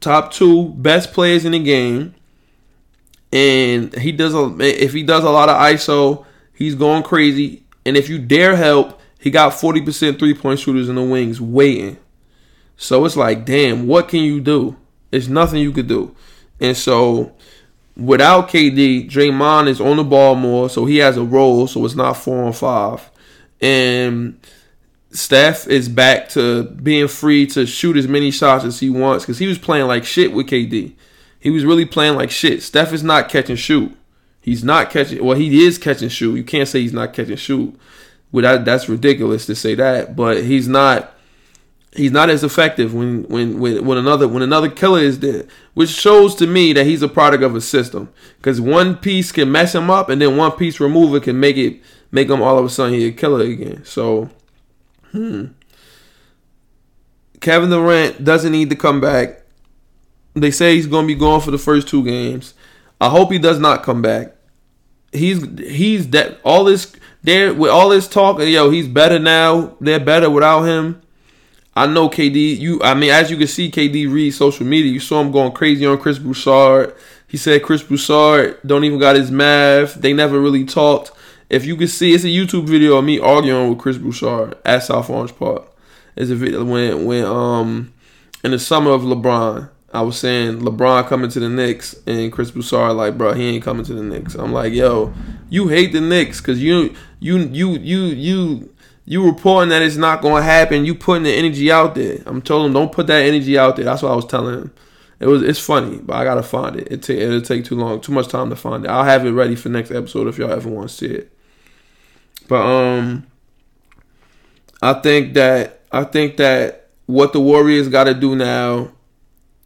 top 0.00 0.32
two 0.32 0.70
best 0.70 1.12
players 1.12 1.44
in 1.44 1.52
the 1.52 1.62
game. 1.62 2.14
And 3.32 3.94
he 3.94 4.10
does 4.10 4.34
a 4.34 4.56
if 4.58 4.92
he 4.92 5.04
does 5.04 5.22
a 5.22 5.30
lot 5.30 5.48
of 5.48 5.56
ISO, 5.56 6.26
he's 6.52 6.74
going 6.74 7.04
crazy. 7.04 7.62
And 7.86 7.96
if 7.96 8.08
you 8.08 8.18
dare 8.18 8.56
help, 8.56 9.00
he 9.20 9.30
got 9.30 9.52
40% 9.52 10.18
three 10.18 10.34
point 10.34 10.58
shooters 10.58 10.88
in 10.88 10.96
the 10.96 11.02
wings 11.02 11.40
waiting. 11.40 11.98
So 12.76 13.04
it's 13.04 13.16
like, 13.16 13.44
damn, 13.44 13.86
what 13.86 14.08
can 14.08 14.20
you 14.20 14.40
do? 14.40 14.76
It's 15.12 15.28
nothing 15.28 15.60
you 15.60 15.72
could 15.72 15.88
do. 15.88 16.14
And 16.60 16.76
so 16.76 17.32
without 17.96 18.48
KD, 18.48 19.10
Draymond 19.10 19.68
is 19.68 19.80
on 19.80 19.96
the 19.96 20.04
ball 20.04 20.34
more, 20.34 20.70
so 20.70 20.84
he 20.84 20.98
has 20.98 21.16
a 21.16 21.24
role, 21.24 21.66
so 21.66 21.84
it's 21.84 21.94
not 21.94 22.14
four 22.14 22.44
on 22.44 22.52
five. 22.52 23.10
And 23.60 24.40
Steph 25.10 25.66
is 25.66 25.88
back 25.88 26.28
to 26.30 26.64
being 26.64 27.08
free 27.08 27.46
to 27.48 27.66
shoot 27.66 27.96
as 27.96 28.06
many 28.06 28.30
shots 28.30 28.64
as 28.64 28.80
he 28.80 28.90
wants 28.90 29.24
because 29.24 29.38
he 29.38 29.46
was 29.46 29.58
playing 29.58 29.86
like 29.86 30.04
shit 30.04 30.32
with 30.32 30.46
KD. 30.46 30.94
He 31.40 31.50
was 31.50 31.64
really 31.64 31.84
playing 31.84 32.16
like 32.16 32.30
shit. 32.30 32.62
Steph 32.62 32.92
is 32.92 33.02
not 33.02 33.28
catching 33.28 33.56
shoot. 33.56 33.96
He's 34.40 34.64
not 34.64 34.90
catching. 34.90 35.24
Well, 35.24 35.36
he 35.36 35.64
is 35.64 35.78
catching 35.78 36.08
shoot. 36.08 36.36
You 36.36 36.44
can't 36.44 36.68
say 36.68 36.80
he's 36.80 36.92
not 36.92 37.12
catching 37.12 37.36
shoot. 37.36 37.78
Without 38.30 38.64
that's 38.64 38.88
ridiculous 38.88 39.46
to 39.46 39.54
say 39.54 39.74
that, 39.74 40.14
but 40.14 40.44
he's 40.44 40.68
not 40.68 41.14
he's 41.92 42.12
not 42.12 42.30
as 42.30 42.44
effective 42.44 42.94
when 42.94 43.24
when 43.24 43.58
when, 43.58 43.84
when 43.84 43.98
another 43.98 44.28
when 44.28 44.42
another 44.42 44.68
killer 44.68 45.00
is 45.00 45.20
there, 45.20 45.44
which 45.74 45.90
shows 45.90 46.34
to 46.36 46.46
me 46.46 46.72
that 46.72 46.86
he's 46.86 47.02
a 47.02 47.08
product 47.08 47.42
of 47.42 47.54
a 47.54 47.60
system. 47.60 48.12
Because 48.36 48.60
one 48.60 48.96
piece 48.96 49.32
can 49.32 49.50
mess 49.50 49.74
him 49.74 49.90
up, 49.90 50.08
and 50.08 50.20
then 50.20 50.36
one 50.36 50.52
piece 50.52 50.80
remover 50.80 51.20
can 51.20 51.38
make 51.40 51.56
it 51.56 51.80
make 52.10 52.28
him 52.28 52.42
all 52.42 52.58
of 52.58 52.64
a 52.64 52.68
sudden 52.68 52.94
he 52.94 53.06
a 53.06 53.12
killer 53.12 53.44
again. 53.44 53.84
So, 53.84 54.30
hmm. 55.12 55.46
Kevin 57.40 57.70
Durant 57.70 58.24
doesn't 58.24 58.52
need 58.52 58.70
to 58.70 58.76
come 58.76 59.00
back. 59.00 59.42
They 60.34 60.50
say 60.50 60.74
he's 60.74 60.86
going 60.86 61.06
to 61.06 61.14
be 61.14 61.18
gone 61.18 61.40
for 61.40 61.50
the 61.50 61.58
first 61.58 61.88
two 61.88 62.04
games. 62.04 62.54
I 63.00 63.08
hope 63.08 63.30
he 63.30 63.38
does 63.38 63.58
not 63.58 63.82
come 63.82 64.02
back. 64.02 64.34
He's 65.12 65.42
he's 65.58 66.10
that 66.10 66.38
all 66.44 66.64
this 66.64 66.94
there 67.22 67.54
with 67.54 67.70
all 67.70 67.88
this 67.88 68.08
talk. 68.08 68.40
Yo, 68.40 68.70
he's 68.70 68.88
better 68.88 69.18
now. 69.18 69.76
They're 69.80 70.00
better 70.00 70.28
without 70.28 70.62
him 70.62 71.00
I 71.78 71.86
know 71.86 72.08
KD. 72.08 72.58
You, 72.58 72.82
I 72.82 72.94
mean, 72.94 73.10
as 73.10 73.30
you 73.30 73.36
can 73.36 73.46
see, 73.46 73.70
KD 73.70 74.12
read 74.12 74.32
social 74.32 74.66
media. 74.66 74.90
You 74.90 74.98
saw 74.98 75.20
him 75.20 75.30
going 75.30 75.52
crazy 75.52 75.86
on 75.86 75.98
Chris 75.98 76.18
Broussard. 76.18 76.92
He 77.28 77.36
said 77.36 77.62
Chris 77.62 77.84
Broussard 77.84 78.58
don't 78.66 78.82
even 78.82 78.98
got 78.98 79.14
his 79.14 79.30
math. 79.30 79.94
They 79.94 80.12
never 80.12 80.40
really 80.40 80.64
talked. 80.64 81.12
If 81.48 81.64
you 81.64 81.76
can 81.76 81.86
see, 81.86 82.14
it's 82.14 82.24
a 82.24 82.28
YouTube 82.28 82.66
video 82.66 82.96
of 82.96 83.04
me 83.04 83.20
arguing 83.20 83.70
with 83.70 83.78
Chris 83.78 83.96
Broussard 83.96 84.56
at 84.64 84.82
South 84.82 85.08
Orange 85.08 85.36
Park. 85.36 85.70
It's 86.16 86.32
a 86.32 86.34
video 86.34 86.64
when 86.64 87.04
when 87.04 87.24
um 87.24 87.92
in 88.42 88.50
the 88.50 88.58
summer 88.58 88.90
of 88.90 89.02
LeBron. 89.02 89.70
I 89.94 90.02
was 90.02 90.18
saying 90.18 90.58
LeBron 90.58 91.06
coming 91.06 91.30
to 91.30 91.40
the 91.40 91.48
Knicks 91.48 91.94
and 92.06 92.32
Chris 92.32 92.50
Broussard 92.50 92.96
like, 92.96 93.16
bro, 93.16 93.34
he 93.34 93.54
ain't 93.54 93.64
coming 93.64 93.84
to 93.84 93.94
the 93.94 94.02
Knicks. 94.02 94.34
I'm 94.34 94.52
like, 94.52 94.72
yo, 94.72 95.14
you 95.48 95.68
hate 95.68 95.92
the 95.92 96.00
Knicks 96.00 96.40
because 96.40 96.60
you 96.60 96.94
you 97.20 97.38
you 97.38 97.70
you 97.78 98.00
you 98.06 98.74
You 99.08 99.24
reporting 99.24 99.70
that 99.70 99.80
it's 99.80 99.96
not 99.96 100.20
gonna 100.20 100.42
happen. 100.42 100.84
You 100.84 100.94
putting 100.94 101.22
the 101.22 101.32
energy 101.32 101.72
out 101.72 101.94
there. 101.94 102.18
I'm 102.26 102.42
telling 102.42 102.66
him 102.66 102.72
don't 102.74 102.92
put 102.92 103.06
that 103.06 103.24
energy 103.24 103.56
out 103.56 103.76
there. 103.76 103.86
That's 103.86 104.02
what 104.02 104.12
I 104.12 104.14
was 104.14 104.26
telling 104.26 104.54
him. 104.54 104.74
It 105.18 105.26
was 105.26 105.40
it's 105.42 105.58
funny, 105.58 105.96
but 105.96 106.14
I 106.14 106.24
gotta 106.24 106.42
find 106.42 106.76
it. 106.76 106.88
It 106.92 107.02
take 107.02 107.18
it'll 107.18 107.40
take 107.40 107.64
too 107.64 107.74
long, 107.74 108.02
too 108.02 108.12
much 108.12 108.28
time 108.28 108.50
to 108.50 108.56
find 108.56 108.84
it. 108.84 108.90
I'll 108.90 109.04
have 109.04 109.24
it 109.24 109.30
ready 109.30 109.56
for 109.56 109.70
next 109.70 109.92
episode 109.92 110.28
if 110.28 110.36
y'all 110.36 110.52
ever 110.52 110.68
want 110.68 110.90
to 110.90 110.94
see 110.94 111.06
it. 111.06 111.32
But 112.48 112.60
um, 112.66 113.26
I 114.82 114.92
think 114.92 115.32
that 115.32 115.80
I 115.90 116.04
think 116.04 116.36
that 116.36 116.90
what 117.06 117.32
the 117.32 117.40
Warriors 117.40 117.88
got 117.88 118.04
to 118.04 118.14
do 118.14 118.36
now 118.36 118.92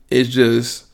is 0.09 0.33
just 0.33 0.87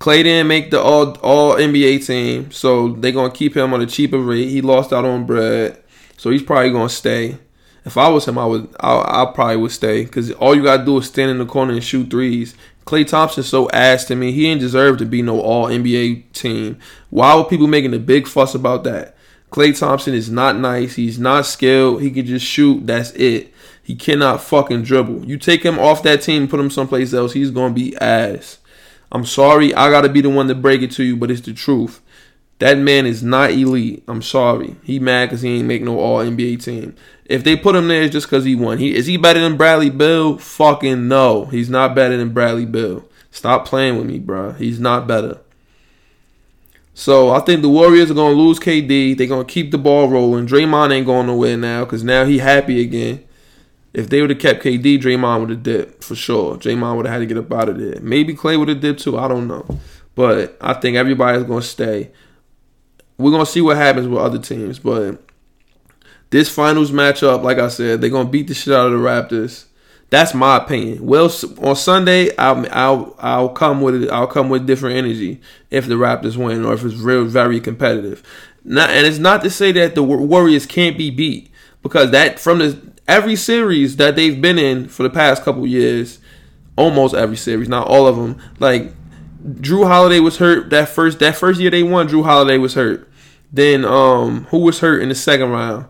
Klay 0.00 0.22
didn't 0.22 0.48
make 0.48 0.70
the 0.70 0.80
all 0.80 1.18
all 1.18 1.56
NBA 1.56 2.06
team, 2.06 2.52
so 2.52 2.88
they're 2.94 3.12
gonna 3.12 3.30
keep 3.30 3.54
him 3.54 3.74
on 3.74 3.82
a 3.82 3.86
cheaper 3.86 4.18
rate. 4.18 4.48
He 4.48 4.62
lost 4.62 4.94
out 4.94 5.04
on 5.04 5.26
bread, 5.26 5.78
so 6.16 6.30
he's 6.30 6.42
probably 6.42 6.70
gonna 6.70 6.88
stay. 6.88 7.36
If 7.84 7.96
I 7.96 8.08
was 8.08 8.26
him, 8.26 8.38
I 8.38 8.46
would 8.46 8.74
I, 8.78 9.22
I 9.22 9.32
probably 9.32 9.56
would 9.56 9.72
stay 9.72 10.04
because 10.04 10.30
all 10.32 10.54
you 10.54 10.62
gotta 10.62 10.84
do 10.84 10.98
is 10.98 11.06
stand 11.06 11.30
in 11.30 11.38
the 11.38 11.46
corner 11.46 11.72
and 11.72 11.82
shoot 11.82 12.10
threes. 12.10 12.54
Klay 12.86 13.06
Thompson's 13.06 13.48
so 13.48 13.70
ass 13.70 14.04
to 14.06 14.14
me. 14.14 14.32
He 14.32 14.42
didn't 14.42 14.60
deserve 14.60 14.98
to 14.98 15.06
be 15.06 15.22
no 15.22 15.40
All 15.40 15.66
NBA 15.66 16.32
team. 16.32 16.78
Why 17.10 17.34
were 17.36 17.44
people 17.44 17.66
making 17.66 17.94
a 17.94 17.98
big 17.98 18.26
fuss 18.26 18.54
about 18.54 18.84
that? 18.84 19.16
Klay 19.50 19.78
Thompson 19.78 20.14
is 20.14 20.30
not 20.30 20.56
nice. 20.56 20.94
He's 20.94 21.18
not 21.18 21.46
skilled. 21.46 22.02
He 22.02 22.10
can 22.10 22.26
just 22.26 22.46
shoot. 22.46 22.86
That's 22.86 23.10
it. 23.12 23.52
He 23.82 23.94
cannot 23.94 24.40
fucking 24.40 24.82
dribble. 24.82 25.26
You 25.26 25.36
take 25.36 25.62
him 25.62 25.78
off 25.78 26.02
that 26.04 26.22
team, 26.22 26.48
put 26.48 26.60
him 26.60 26.70
someplace 26.70 27.12
else, 27.12 27.32
he's 27.32 27.50
gonna 27.50 27.74
be 27.74 27.96
ass. 27.96 28.58
I'm 29.10 29.26
sorry, 29.26 29.74
I 29.74 29.90
gotta 29.90 30.08
be 30.08 30.20
the 30.20 30.30
one 30.30 30.48
to 30.48 30.54
break 30.54 30.82
it 30.82 30.92
to 30.92 31.02
you, 31.02 31.16
but 31.16 31.30
it's 31.30 31.42
the 31.42 31.52
truth. 31.52 32.00
That 32.62 32.78
man 32.78 33.06
is 33.06 33.24
not 33.24 33.50
elite. 33.50 34.04
I'm 34.06 34.22
sorry. 34.22 34.76
He 34.84 35.00
mad 35.00 35.26
because 35.26 35.42
he 35.42 35.56
ain't 35.56 35.66
make 35.66 35.82
no 35.82 35.98
All 35.98 36.20
NBA 36.20 36.62
team. 36.62 36.94
If 37.24 37.42
they 37.42 37.56
put 37.56 37.74
him 37.74 37.88
there, 37.88 38.02
it's 38.02 38.12
just 38.12 38.28
because 38.28 38.44
he 38.44 38.54
won. 38.54 38.78
He 38.78 38.94
is 38.94 39.06
he 39.06 39.16
better 39.16 39.40
than 39.40 39.56
Bradley 39.56 39.90
Beal? 39.90 40.38
Fucking 40.38 41.08
no. 41.08 41.46
He's 41.46 41.68
not 41.68 41.96
better 41.96 42.16
than 42.16 42.32
Bradley 42.32 42.64
Beal. 42.64 43.04
Stop 43.32 43.66
playing 43.66 43.96
with 43.96 44.06
me, 44.06 44.20
bro. 44.20 44.52
He's 44.52 44.78
not 44.78 45.08
better. 45.08 45.40
So 46.94 47.30
I 47.30 47.40
think 47.40 47.62
the 47.62 47.68
Warriors 47.68 48.12
are 48.12 48.14
gonna 48.14 48.36
lose 48.36 48.60
KD. 48.60 49.18
They're 49.18 49.26
gonna 49.26 49.44
keep 49.44 49.72
the 49.72 49.78
ball 49.78 50.08
rolling. 50.08 50.46
Draymond 50.46 50.92
ain't 50.92 51.06
going 51.06 51.26
nowhere 51.26 51.56
now 51.56 51.84
because 51.84 52.04
now 52.04 52.24
he 52.24 52.38
happy 52.38 52.80
again. 52.80 53.24
If 53.92 54.08
they 54.08 54.20
would 54.20 54.30
have 54.30 54.38
kept 54.38 54.62
KD, 54.62 55.00
Draymond 55.00 55.40
would 55.40 55.50
have 55.50 55.64
dipped 55.64 56.04
for 56.04 56.14
sure. 56.14 56.58
Draymond 56.58 56.94
would 56.96 57.06
have 57.06 57.14
had 57.14 57.18
to 57.18 57.26
get 57.26 57.38
up 57.38 57.52
out 57.52 57.70
of 57.70 57.80
there. 57.80 57.98
Maybe 58.00 58.36
Klay 58.36 58.56
would 58.56 58.68
have 58.68 58.78
dipped 58.78 59.00
too. 59.00 59.18
I 59.18 59.26
don't 59.26 59.48
know, 59.48 59.66
but 60.14 60.56
I 60.60 60.74
think 60.74 60.96
everybody's 60.96 61.42
gonna 61.42 61.60
stay. 61.62 62.12
We're 63.22 63.30
gonna 63.30 63.46
see 63.46 63.60
what 63.60 63.76
happens 63.76 64.08
with 64.08 64.20
other 64.20 64.38
teams, 64.38 64.78
but 64.78 65.22
this 66.30 66.48
finals 66.48 66.90
matchup, 66.90 67.42
like 67.42 67.58
I 67.58 67.68
said, 67.68 68.00
they're 68.00 68.10
gonna 68.10 68.28
beat 68.28 68.48
the 68.48 68.54
shit 68.54 68.74
out 68.74 68.86
of 68.86 68.92
the 68.92 68.98
Raptors. 68.98 69.66
That's 70.10 70.34
my 70.34 70.58
opinion. 70.58 71.06
Well, 71.06 71.30
on 71.62 71.76
Sunday, 71.76 72.36
I'll 72.36 72.66
I'll 72.70 73.16
I'll 73.18 73.48
come 73.48 73.80
with 73.80 74.02
it. 74.02 74.10
I'll 74.10 74.26
come 74.26 74.50
with 74.50 74.66
different 74.66 74.96
energy 74.96 75.40
if 75.70 75.86
the 75.86 75.94
Raptors 75.94 76.36
win 76.36 76.64
or 76.64 76.74
if 76.74 76.84
it's 76.84 76.96
real 76.96 77.24
very 77.24 77.60
competitive. 77.60 78.22
Not, 78.64 78.90
and 78.90 79.06
it's 79.06 79.18
not 79.18 79.42
to 79.42 79.50
say 79.50 79.72
that 79.72 79.94
the 79.94 80.02
Warriors 80.02 80.66
can't 80.66 80.98
be 80.98 81.10
beat 81.10 81.50
because 81.82 82.10
that 82.10 82.38
from 82.38 82.58
the 82.58 82.78
every 83.08 83.36
series 83.36 83.96
that 83.96 84.16
they've 84.16 84.40
been 84.40 84.58
in 84.58 84.88
for 84.88 85.02
the 85.02 85.10
past 85.10 85.42
couple 85.42 85.66
years, 85.66 86.18
almost 86.76 87.14
every 87.14 87.36
series, 87.36 87.68
not 87.68 87.86
all 87.88 88.06
of 88.06 88.16
them. 88.16 88.40
Like 88.58 88.92
Jrue 89.44 89.86
Holiday 89.86 90.20
was 90.20 90.38
hurt 90.38 90.70
that 90.70 90.88
first 90.88 91.18
that 91.18 91.36
first 91.36 91.60
year 91.60 91.70
they 91.70 91.82
won. 91.82 92.08
Jrue 92.08 92.24
Holiday 92.24 92.58
was 92.58 92.74
hurt. 92.74 93.08
Then 93.52 93.84
um, 93.84 94.44
who 94.44 94.58
was 94.58 94.80
hurt 94.80 95.02
in 95.02 95.10
the 95.10 95.14
second 95.14 95.50
round? 95.50 95.86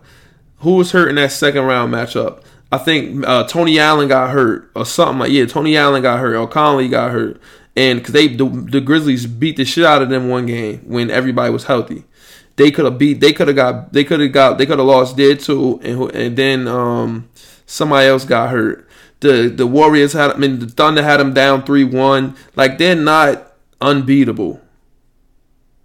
Who 0.57 0.75
was 0.75 0.91
hurt 0.91 1.09
in 1.09 1.15
that 1.15 1.31
second 1.31 1.63
round 1.63 1.93
matchup? 1.93 2.43
I 2.71 2.77
think 2.77 3.25
uh, 3.25 3.43
Tony 3.45 3.79
Allen 3.79 4.07
got 4.07 4.31
hurt 4.31 4.71
or 4.75 4.85
something 4.85 5.19
like 5.19 5.31
yeah. 5.31 5.45
Tony 5.45 5.77
Allen 5.77 6.01
got 6.01 6.19
hurt 6.19 6.35
or 6.35 6.47
Conley 6.47 6.87
got 6.87 7.11
hurt, 7.11 7.39
and 7.75 7.99
because 7.99 8.13
they 8.13 8.27
the, 8.27 8.45
the 8.45 8.81
Grizzlies 8.81 9.27
beat 9.27 9.57
the 9.57 9.65
shit 9.65 9.85
out 9.85 10.01
of 10.01 10.09
them 10.09 10.27
one 10.27 10.47
game 10.47 10.79
when 10.85 11.11
everybody 11.11 11.53
was 11.53 11.65
healthy. 11.65 12.03
They 12.55 12.71
could 12.71 12.85
have 12.85 12.97
beat. 12.97 13.19
They 13.19 13.31
could 13.31 13.47
have 13.47 13.55
got. 13.55 13.93
They 13.93 14.03
could 14.03 14.19
have 14.19 14.31
got. 14.31 14.57
They 14.57 14.65
could 14.65 14.79
have 14.79 14.87
lost 14.87 15.17
there 15.17 15.35
too, 15.35 15.79
and 15.83 16.11
and 16.15 16.35
then 16.35 16.67
um, 16.67 17.29
somebody 17.65 18.07
else 18.07 18.25
got 18.25 18.49
hurt. 18.49 18.87
The 19.19 19.49
the 19.49 19.67
Warriors 19.67 20.13
had. 20.13 20.31
I 20.31 20.37
mean, 20.37 20.59
the 20.59 20.67
Thunder 20.67 21.03
had 21.03 21.19
them 21.19 21.33
down 21.33 21.63
three 21.63 21.83
one. 21.83 22.35
Like 22.55 22.77
they're 22.77 22.95
not 22.95 23.53
unbeatable. 23.81 24.61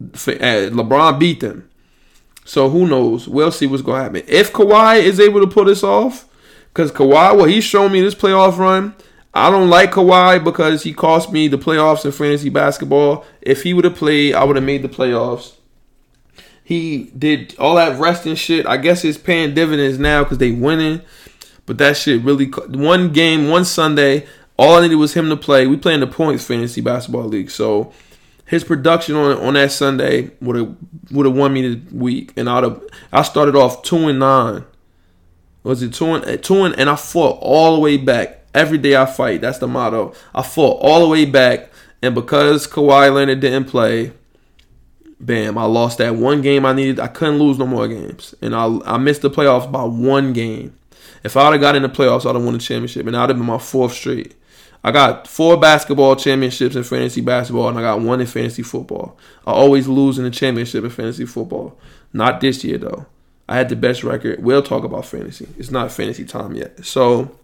LeBron 0.01 1.19
beat 1.19 1.41
them. 1.41 1.68
So 2.49 2.71
who 2.71 2.87
knows? 2.89 3.29
We'll 3.29 3.53
see 3.53 3.67
what's 3.67 3.83
gonna 3.83 4.03
happen. 4.03 4.23
If 4.27 4.55
Kawhi 4.55 5.03
is 5.03 5.21
able 5.21 5.41
to 5.41 5.47
pull 5.47 5.67
this 5.67 5.85
off, 5.85 6.27
because 6.73 6.91
Kawhi, 6.91 7.37
well, 7.37 7.45
he's 7.45 7.63
shown 7.63 7.93
me 7.93 8.01
this 8.01 8.15
playoff 8.15 8.57
run, 8.57 8.95
I 9.35 9.51
don't 9.51 9.69
like 9.69 9.93
Kawhi 9.93 10.43
because 10.43 10.83
he 10.83 10.95
cost 10.95 11.31
me 11.31 11.49
the 11.49 11.59
playoffs 11.59 12.07
in 12.07 12.13
fantasy 12.13 12.49
basketball. 12.49 13.27
If 13.43 13.65
he 13.65 13.75
would 13.75 13.85
have 13.85 13.97
played, 13.97 14.35
I 14.35 14.45
would 14.45 14.57
have 14.57 14.65
made 14.65 14.81
the 14.81 14.89
playoffs. 14.89 15.57
He 16.65 17.11
did 17.19 17.55
all 17.59 17.75
that 17.75 18.01
resting 18.01 18.35
shit. 18.35 18.65
I 18.65 18.79
guess 18.79 19.05
it's 19.05 19.19
paying 19.19 19.53
dividends 19.53 19.99
now 19.99 20.25
because 20.25 20.39
they 20.39 20.51
winning. 20.51 21.03
But 21.67 21.77
that 21.77 21.99
shit 21.99 22.23
really 22.23 22.47
one 22.47 23.13
game, 23.13 23.51
one 23.51 23.67
Sunday. 23.67 24.27
All 24.57 24.77
I 24.77 24.81
needed 24.81 24.97
was 24.97 25.13
him 25.13 25.29
to 25.29 25.37
play. 25.37 25.67
We 25.67 25.77
play 25.77 25.93
in 25.93 26.01
the 26.01 26.07
points 26.07 26.47
fantasy 26.47 26.81
basketball 26.81 27.27
league, 27.27 27.51
so 27.51 27.93
his 28.49 28.65
production 28.65 29.15
on 29.15 29.37
on 29.39 29.55
that 29.55 29.71
Sunday 29.71 30.31
would 30.41 30.57
have 30.57 30.75
would 31.11 31.27
have 31.27 31.37
won 31.37 31.53
me 31.53 31.75
the 31.75 31.95
week, 31.95 32.33
and 32.35 32.49
I'd 32.49 32.65
have 32.65 32.83
I 33.13 33.23
started 33.23 33.55
off 33.55 33.83
two 33.83 34.09
and 34.09 34.19
nine. 34.19 34.65
Was 35.65 35.83
it 35.83 35.93
two 35.93 36.15
and 36.15 36.25
eh, 36.25 36.39
two 36.39 36.65
and 36.65 36.75
and 36.79 36.89
I 36.89 36.97
fought 36.97 37.39
all 37.43 37.75
the 37.75 37.81
way 37.81 37.99
back. 37.99 38.47
Every 38.55 38.79
day 38.79 38.97
I 38.97 39.05
fight. 39.05 39.43
That's 39.43 39.59
the 39.59 39.69
motto. 39.69 40.15
I 40.35 40.43
fought 40.43 40.81
all 40.81 41.01
the 41.01 41.09
way 41.09 41.27
back, 41.27 41.71
and 42.01 42.15
because 42.15 42.67
Kawhi 42.67 43.15
Leonard 43.15 43.41
didn't 43.41 43.67
play, 43.67 44.13
bam, 45.21 45.59
I 45.59 45.65
lost 45.65 45.99
that 45.99 46.17
one 46.17 46.41
game 46.41 46.65
I 46.65 46.73
needed. 46.73 46.99
I 46.99 47.09
couldn't 47.09 47.39
lose 47.39 47.59
no 47.59 47.67
more 47.67 47.87
games, 47.87 48.35
and 48.41 48.57
I 48.57 48.79
I 48.87 48.97
missed 48.97 49.21
the 49.21 49.31
playoffs 49.31 49.71
by 49.71 49.85
one 49.85 50.33
game. 50.33 50.75
If 51.23 51.37
I'd 51.37 51.53
have 51.53 51.61
got 51.61 51.77
in 51.77 51.83
the 51.83 51.91
playoffs, 51.91 52.25
I'd 52.25 52.35
have 52.35 52.43
won 52.43 52.55
the 52.55 52.61
championship, 52.61 53.07
and 53.07 53.15
I'd 53.15 53.29
have 53.29 53.37
been 53.37 53.47
my 53.47 53.59
fourth 53.59 53.93
straight. 53.93 54.35
I 54.85 54.93
got 54.93 55.27
four 55.27 55.57
basketball 55.57 56.17
championships 56.17 56.77
in 56.77 56.85
fantasy 56.85 57.21
basketball, 57.21 57.69
and 57.69 57.79
I 57.79 57.83
got 57.83 58.01
one 58.01 58.21
in 58.21 58.27
fantasy 58.27 58.63
football. 58.63 59.19
I 59.47 59.53
always 59.53 59.89
lose 59.89 60.19
in 60.19 60.25
the 60.25 60.31
championship 60.31 60.85
in 60.85 60.91
fantasy 60.91 61.27
football. 61.27 61.79
Not 62.13 62.41
this 62.41 62.65
year 62.65 62.79
though. 62.79 63.07
I 63.49 63.57
had 63.57 63.69
the 63.69 63.77
best 63.77 64.05
record. 64.05 64.43
We'll 64.43 64.63
talk 64.63 64.85
about 64.85 65.07
fantasy. 65.07 65.49
It's 65.57 65.71
not 65.71 65.91
fantasy 65.91 66.25
time 66.25 66.55
yet. 66.55 66.85
So 66.85 67.37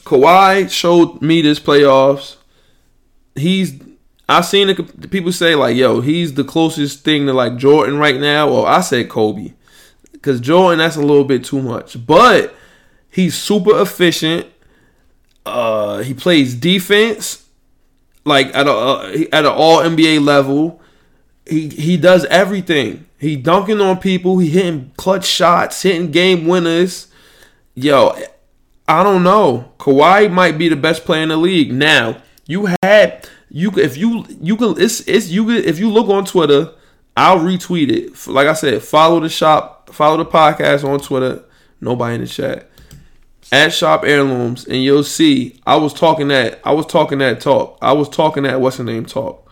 Kawhi 0.00 0.70
showed 0.70 1.22
me 1.22 1.42
this 1.42 1.60
playoffs. 1.60 2.36
He's 3.34 3.80
I 4.28 4.40
seen 4.40 4.68
the, 4.68 5.08
people 5.08 5.32
say 5.32 5.54
like, 5.54 5.76
"Yo, 5.76 6.00
he's 6.00 6.34
the 6.34 6.44
closest 6.44 7.04
thing 7.04 7.26
to 7.26 7.32
like 7.32 7.56
Jordan 7.56 7.98
right 7.98 8.18
now." 8.18 8.48
Or 8.48 8.66
I 8.66 8.80
said 8.80 9.08
Kobe, 9.08 9.52
because 10.12 10.40
Jordan 10.40 10.78
that's 10.78 10.96
a 10.96 11.00
little 11.00 11.24
bit 11.24 11.44
too 11.44 11.62
much. 11.62 12.04
But 12.04 12.54
he's 13.10 13.36
super 13.36 13.80
efficient. 13.80 14.46
Uh, 15.46 15.98
he 16.02 16.12
plays 16.12 16.54
defense 16.54 17.46
like 18.24 18.54
at 18.54 18.66
a 18.66 18.72
uh, 18.72 19.12
at 19.32 19.46
an 19.46 19.52
All 19.52 19.78
NBA 19.78 20.22
level. 20.24 20.80
He 21.46 21.68
he 21.68 21.96
does 21.96 22.24
everything. 22.26 23.06
He 23.18 23.36
dunking 23.36 23.80
on 23.80 23.98
people. 23.98 24.38
He 24.38 24.50
hitting 24.50 24.92
clutch 24.96 25.24
shots, 25.24 25.82
hitting 25.82 26.10
game 26.10 26.46
winners. 26.46 27.06
Yo, 27.74 28.14
I 28.88 29.02
don't 29.02 29.22
know. 29.22 29.72
Kawhi 29.78 30.30
might 30.30 30.58
be 30.58 30.68
the 30.68 30.76
best 30.76 31.04
player 31.04 31.22
in 31.22 31.28
the 31.28 31.36
league. 31.36 31.72
Now 31.72 32.20
you 32.46 32.74
had 32.82 33.28
you 33.48 33.70
if 33.76 33.96
you 33.96 34.26
you 34.40 34.56
can 34.56 34.74
it's 34.80 35.00
it's 35.06 35.28
you 35.28 35.50
if 35.50 35.78
you 35.78 35.90
look 35.90 36.08
on 36.08 36.24
Twitter, 36.24 36.72
I'll 37.16 37.38
retweet 37.38 37.90
it. 37.90 38.26
Like 38.26 38.48
I 38.48 38.54
said, 38.54 38.82
follow 38.82 39.20
the 39.20 39.28
shop, 39.28 39.90
follow 39.94 40.16
the 40.16 40.26
podcast 40.28 40.84
on 40.84 40.98
Twitter. 40.98 41.44
Nobody 41.80 42.16
in 42.16 42.20
the 42.22 42.26
chat 42.26 42.70
at 43.52 43.72
Shop 43.72 44.04
Heirlooms, 44.04 44.66
and 44.66 44.82
you'll 44.82 45.04
see 45.04 45.60
I 45.66 45.76
was 45.76 45.94
talking 45.94 46.28
that 46.28 46.60
I 46.64 46.72
was 46.72 46.86
talking 46.86 47.18
that 47.18 47.40
talk. 47.40 47.78
I 47.80 47.92
was 47.92 48.08
talking 48.08 48.42
that 48.44 48.60
what's 48.60 48.78
the 48.78 48.84
name 48.84 49.06
talk. 49.06 49.42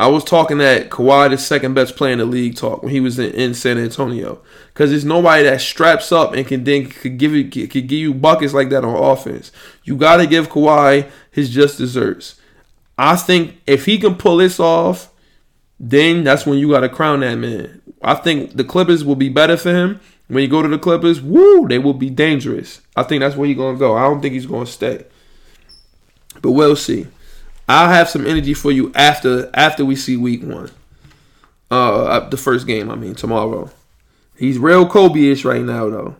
I 0.00 0.06
was 0.06 0.24
talking 0.24 0.58
that 0.58 0.88
Kawhi 0.88 1.28
the 1.28 1.36
second 1.36 1.74
best 1.74 1.94
player 1.94 2.14
in 2.14 2.20
the 2.20 2.24
league 2.24 2.56
talk 2.56 2.82
when 2.82 2.90
he 2.90 3.00
was 3.00 3.18
in, 3.18 3.32
in 3.32 3.52
San 3.52 3.76
Antonio 3.76 4.40
because 4.68 4.88
there's 4.88 5.04
nobody 5.04 5.42
that 5.42 5.60
straps 5.60 6.10
up 6.10 6.32
and 6.32 6.46
can 6.46 6.64
then 6.64 6.86
could 6.86 7.18
give 7.18 7.32
you 7.32 7.44
could 7.50 7.86
give 7.86 7.92
you 7.92 8.14
buckets 8.14 8.54
like 8.54 8.70
that 8.70 8.84
on 8.84 8.96
offense. 8.96 9.52
You 9.84 9.96
got 9.96 10.16
to 10.16 10.26
give 10.26 10.48
Kawhi 10.48 11.08
his 11.30 11.50
just 11.50 11.76
desserts. 11.76 12.40
I 12.96 13.16
think 13.16 13.60
if 13.66 13.84
he 13.84 13.98
can 13.98 14.14
pull 14.14 14.38
this 14.38 14.58
off, 14.58 15.10
then 15.78 16.24
that's 16.24 16.46
when 16.46 16.58
you 16.58 16.70
got 16.70 16.80
to 16.80 16.88
crown 16.88 17.20
that 17.20 17.36
man. 17.36 17.82
I 18.02 18.14
think 18.14 18.56
the 18.56 18.64
Clippers 18.64 19.04
will 19.04 19.16
be 19.16 19.28
better 19.28 19.56
for 19.56 19.70
him 19.70 20.00
when 20.30 20.42
you 20.42 20.48
go 20.48 20.62
to 20.62 20.68
the 20.68 20.78
Clippers, 20.78 21.20
woo, 21.20 21.66
they 21.68 21.78
will 21.78 21.94
be 21.94 22.08
dangerous. 22.08 22.80
I 22.96 23.02
think 23.02 23.20
that's 23.20 23.36
where 23.36 23.48
he's 23.48 23.56
gonna 23.56 23.78
go. 23.78 23.96
I 23.96 24.02
don't 24.02 24.20
think 24.20 24.34
he's 24.34 24.46
gonna 24.46 24.66
stay. 24.66 25.04
But 26.40 26.52
we'll 26.52 26.76
see. 26.76 27.06
I'll 27.68 27.90
have 27.90 28.08
some 28.08 28.26
energy 28.26 28.54
for 28.54 28.72
you 28.72 28.92
after 28.94 29.50
after 29.54 29.84
we 29.84 29.96
see 29.96 30.16
week 30.16 30.42
one. 30.42 30.70
Uh 31.70 32.28
the 32.28 32.36
first 32.36 32.66
game, 32.66 32.90
I 32.90 32.94
mean, 32.94 33.14
tomorrow. 33.14 33.70
He's 34.36 34.58
real 34.58 34.88
Kobe-ish 34.88 35.44
right 35.44 35.62
now 35.62 35.90
though. 35.90 36.16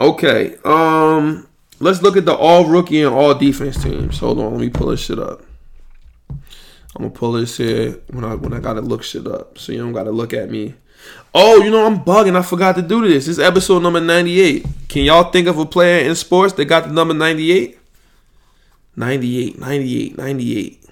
Okay. 0.00 0.56
Um. 0.64 1.46
Let's 1.80 2.02
look 2.02 2.16
at 2.16 2.24
the 2.24 2.34
all 2.34 2.66
rookie 2.66 3.02
and 3.02 3.14
all 3.14 3.34
defense 3.34 3.82
teams. 3.82 4.18
Hold 4.18 4.38
on. 4.38 4.52
Let 4.52 4.60
me 4.60 4.70
pull 4.70 4.88
this 4.88 5.00
shit 5.00 5.18
up. 5.18 5.42
I'm 6.96 7.02
gonna 7.02 7.10
pull 7.10 7.32
this 7.32 7.56
here 7.56 8.00
when 8.10 8.24
I 8.24 8.34
when 8.34 8.52
I 8.52 8.60
gotta 8.60 8.80
look 8.80 9.02
shit 9.02 9.26
up, 9.26 9.58
so 9.58 9.72
you 9.72 9.78
don't 9.78 9.92
gotta 9.92 10.12
look 10.12 10.32
at 10.32 10.50
me. 10.50 10.74
Oh, 11.36 11.60
you 11.62 11.70
know 11.70 11.84
I'm 11.84 11.98
bugging. 11.98 12.36
I 12.36 12.42
forgot 12.42 12.76
to 12.76 12.82
do 12.82 13.00
this. 13.00 13.26
This 13.26 13.38
is 13.38 13.40
episode 13.40 13.82
number 13.82 14.00
98. 14.00 14.64
Can 14.88 15.02
y'all 15.02 15.32
think 15.32 15.48
of 15.48 15.58
a 15.58 15.66
player 15.66 16.04
in 16.06 16.14
sports 16.14 16.52
that 16.54 16.66
got 16.66 16.86
the 16.86 16.92
number 16.92 17.12
98? 17.12 17.76
98, 18.94 19.58
98, 19.58 20.16
98. 20.16 20.86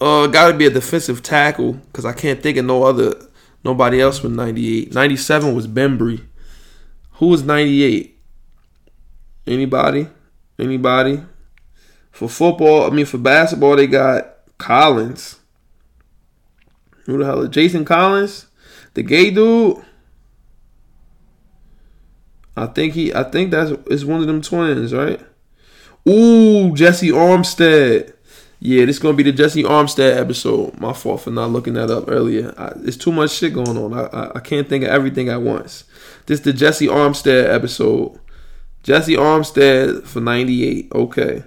Uh, 0.00 0.26
gotta 0.28 0.56
be 0.56 0.64
a 0.64 0.70
defensive 0.70 1.22
tackle 1.22 1.74
because 1.74 2.06
I 2.06 2.14
can't 2.14 2.42
think 2.42 2.56
of 2.56 2.64
no 2.64 2.84
other 2.84 3.12
nobody 3.62 4.00
else 4.00 4.22
with 4.22 4.32
98. 4.32 4.94
97 4.94 5.54
was 5.54 5.68
Bembry. 5.68 6.24
Who 7.14 7.26
was 7.26 7.42
98? 7.42 8.18
Anybody? 9.46 10.08
Anybody? 10.58 11.22
For 12.12 12.30
football, 12.30 12.90
I 12.90 12.94
mean 12.94 13.04
for 13.04 13.18
basketball, 13.18 13.76
they 13.76 13.86
got 13.86 14.36
Collins. 14.56 15.38
Who 17.04 17.18
the 17.18 17.26
hell 17.26 17.42
is 17.42 17.50
Jason 17.50 17.84
Collins? 17.84 18.46
The 18.94 19.02
gay 19.02 19.30
dude. 19.30 19.84
I 22.56 22.66
think 22.66 22.94
he 22.94 23.14
I 23.14 23.24
think 23.24 23.50
that's 23.50 23.70
it's 23.86 24.04
one 24.04 24.20
of 24.20 24.26
them 24.26 24.42
twins, 24.42 24.92
right? 24.92 25.20
Ooh, 26.08 26.74
Jessie 26.74 27.10
Armstead. 27.10 28.14
Yeah, 28.58 28.84
this 28.84 28.96
is 28.96 29.02
gonna 29.02 29.16
be 29.16 29.22
the 29.22 29.32
Jessie 29.32 29.62
Armstead 29.62 30.16
episode. 30.18 30.78
My 30.78 30.92
fault 30.92 31.22
for 31.22 31.30
not 31.30 31.50
looking 31.50 31.74
that 31.74 31.90
up 31.90 32.04
earlier. 32.08 32.52
I, 32.58 32.72
it's 32.84 32.96
too 32.96 33.12
much 33.12 33.30
shit 33.30 33.54
going 33.54 33.78
on. 33.78 33.94
I, 33.94 34.06
I, 34.06 34.36
I 34.36 34.40
can't 34.40 34.68
think 34.68 34.84
of 34.84 34.90
everything 34.90 35.28
at 35.28 35.40
once. 35.40 35.84
This 36.26 36.40
is 36.40 36.44
the 36.44 36.52
Jessie 36.52 36.88
Armstead 36.88 37.48
episode. 37.48 38.18
Jessie 38.82 39.16
Armstead 39.16 40.04
for 40.04 40.20
ninety 40.20 40.68
eight. 40.68 40.92
Okay. 40.92 41.44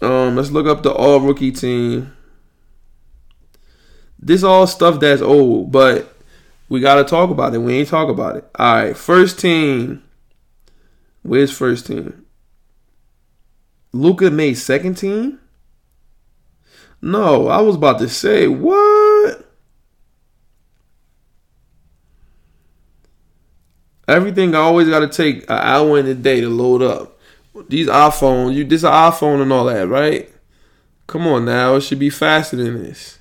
Um, 0.00 0.36
let's 0.36 0.50
look 0.50 0.66
up 0.66 0.82
the 0.82 0.92
all 0.92 1.20
rookie 1.20 1.52
team. 1.52 2.14
This 4.18 4.42
all 4.42 4.66
stuff 4.66 5.00
that's 5.00 5.22
old, 5.22 5.72
but 5.72 6.13
we 6.68 6.80
gotta 6.80 7.04
talk 7.04 7.30
about 7.30 7.54
it. 7.54 7.58
We 7.58 7.74
ain't 7.74 7.88
talk 7.88 8.08
about 8.08 8.36
it. 8.36 8.48
All 8.58 8.74
right, 8.74 8.96
first 8.96 9.38
team. 9.38 10.02
Where's 11.22 11.56
first 11.56 11.86
team? 11.86 12.26
Luka 13.92 14.30
made 14.30 14.54
second 14.54 14.94
team. 14.94 15.40
No, 17.00 17.48
I 17.48 17.60
was 17.60 17.76
about 17.76 17.98
to 18.00 18.08
say 18.08 18.48
what. 18.48 19.48
Everything 24.06 24.54
I 24.54 24.58
always 24.58 24.88
got 24.88 25.00
to 25.00 25.08
take 25.08 25.44
an 25.44 25.58
hour 25.58 25.98
in 25.98 26.06
a 26.06 26.14
day 26.14 26.40
to 26.40 26.48
load 26.48 26.82
up. 26.82 27.18
These 27.68 27.86
iPhones, 27.86 28.54
you 28.54 28.64
this 28.64 28.82
iPhone 28.82 29.40
and 29.40 29.52
all 29.52 29.64
that, 29.66 29.88
right? 29.88 30.30
Come 31.06 31.26
on 31.26 31.44
now, 31.44 31.76
it 31.76 31.82
should 31.82 31.98
be 31.98 32.10
faster 32.10 32.56
than 32.56 32.82
this. 32.82 33.18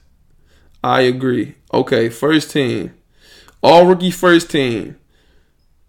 I 0.84 1.02
agree. 1.02 1.56
Okay, 1.74 2.10
first 2.10 2.52
team. 2.52 2.94
All 3.64 3.86
rookie 3.86 4.12
first 4.12 4.52
team. 4.52 4.98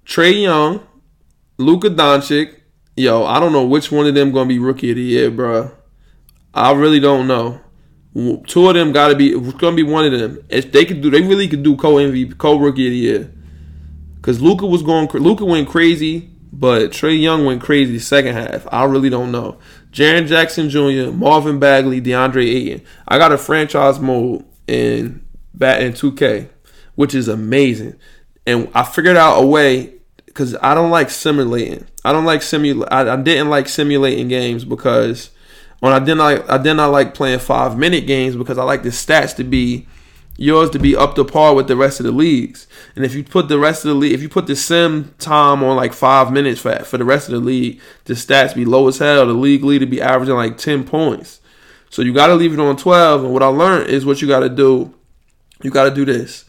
Trae 0.07 0.43
Young, 0.43 0.87
Luka 1.59 1.91
Doncic. 1.91 2.61
Yo, 2.97 3.25
I 3.25 3.41
don't 3.41 3.53
know 3.53 3.65
which 3.65 3.91
one 3.91 4.07
of 4.07 4.15
them 4.15 4.31
gonna 4.31 4.49
be 4.49 4.61
rookie 4.61 4.91
of 4.91 4.97
the 4.97 5.03
year, 5.03 5.31
bro. 5.31 5.73
I 6.55 6.73
really 6.73 7.01
don't 7.01 7.27
know. 7.27 7.61
Two 8.47 8.69
of 8.69 8.75
them 8.75 8.93
gotta 8.93 9.17
be. 9.17 9.33
It's 9.33 9.55
gonna 9.55 9.75
be 9.75 9.83
one 9.83 10.05
of 10.05 10.19
them. 10.19 10.39
If 10.49 10.71
they 10.71 10.85
could 10.85 11.01
do, 11.01 11.11
they 11.11 11.23
really 11.23 11.49
could 11.49 11.65
do 11.65 11.77
co 11.77 11.95
MVP, 11.95 12.39
co 12.39 12.57
rookie 12.57 12.87
of 12.87 12.93
the 12.93 12.97
year. 12.97 13.33
Cause 14.23 14.41
Luka 14.41 14.67
was 14.67 14.83
going, 14.83 15.09
Luka 15.09 15.45
went 15.45 15.69
crazy, 15.69 16.31
but 16.53 16.93
Trae 16.93 17.21
Young 17.21 17.45
went 17.45 17.61
crazy 17.61 17.99
second 17.99 18.35
half. 18.35 18.67
I 18.73 18.85
really 18.85 19.11
don't 19.11 19.33
know. 19.33 19.59
Jaren 19.91 20.27
Jackson 20.27 20.71
Jr., 20.71 21.11
Marvin 21.13 21.59
Bagley, 21.59 22.01
DeAndre 22.01 22.47
Ayton. 22.47 22.87
I 23.07 23.19
got 23.19 23.33
a 23.33 23.39
franchise 23.39 23.99
mode 23.99 24.45
in 24.67 25.27
bat 25.53 25.83
in 25.83 25.93
2K, 25.93 26.49
which 26.95 27.15
is 27.15 27.29
amazing. 27.29 27.97
And 28.47 28.71
I 28.75 28.83
figured 28.83 29.17
out 29.17 29.43
a 29.43 29.47
way 29.47 29.95
because 30.27 30.57
I 30.57 30.75
don't 30.75 30.91
like 30.91 31.11
simulating. 31.11 31.87
I 32.05 32.13
don't 32.13 32.25
like 32.25 32.43
simulate. 32.43 32.89
I, 32.93 33.13
I, 33.13 33.17
didn't 33.17 33.51
like 33.51 33.69
simulating 33.69 34.29
games 34.29 34.65
because 34.65 35.31
when 35.81 35.93
I 35.93 35.99
didn't 35.99 36.19
like 36.19 36.49
I 36.49 36.59
did 36.59 36.75
not 36.75 36.91
like 36.91 37.15
playing 37.15 37.39
five 37.39 37.79
minute 37.79 38.07
games 38.07 38.37
because 38.37 38.59
I 38.59 38.65
like 38.65 38.83
the 38.83 38.91
stats 38.91 39.35
to 39.37 39.45
be 39.45 39.87
yours 40.37 40.69
to 40.71 40.79
be 40.79 40.97
up 40.97 41.15
to 41.15 41.25
par 41.25 41.55
with 41.55 41.69
the 41.69 41.77
rest 41.77 42.01
of 42.01 42.07
the 42.07 42.13
leagues. 42.13 42.67
And 42.97 43.05
if 43.05 43.15
you 43.15 43.23
put 43.23 43.49
the 43.49 43.59
rest 43.59 43.85
of 43.85 43.91
the 43.91 43.95
league, 43.95 44.13
if 44.13 44.21
you 44.21 44.29
put 44.29 44.47
the 44.47 44.57
sim 44.57 45.15
time 45.19 45.63
on 45.63 45.77
like 45.77 45.93
five 45.93 46.33
minutes 46.33 46.61
for 46.61 46.77
for 46.81 46.99
the 46.99 47.05
rest 47.05 47.29
of 47.29 47.33
the 47.33 47.41
league, 47.41 47.81
the 48.05 48.15
stats 48.15 48.55
be 48.55 48.65
low 48.65 48.89
as 48.89 48.99
hell. 48.99 49.27
The 49.27 49.33
league 49.33 49.65
leader 49.65 49.87
be 49.87 50.03
averaging 50.03 50.35
like 50.35 50.59
ten 50.59 50.85
points. 50.85 51.41
So 51.95 52.03
you 52.03 52.13
got 52.13 52.27
to 52.27 52.35
leave 52.35 52.53
it 52.53 52.59
on 52.59 52.77
12. 52.77 53.23
And 53.23 53.33
what 53.33 53.45
I 53.45 53.47
learned 53.47 53.89
is 53.89 54.05
what 54.05 54.21
you 54.21 54.27
got 54.27 54.41
to 54.41 54.49
do. 54.49 54.93
You 55.63 55.71
got 55.71 55.85
to 55.85 55.95
do 55.95 56.05
this. 56.05 56.45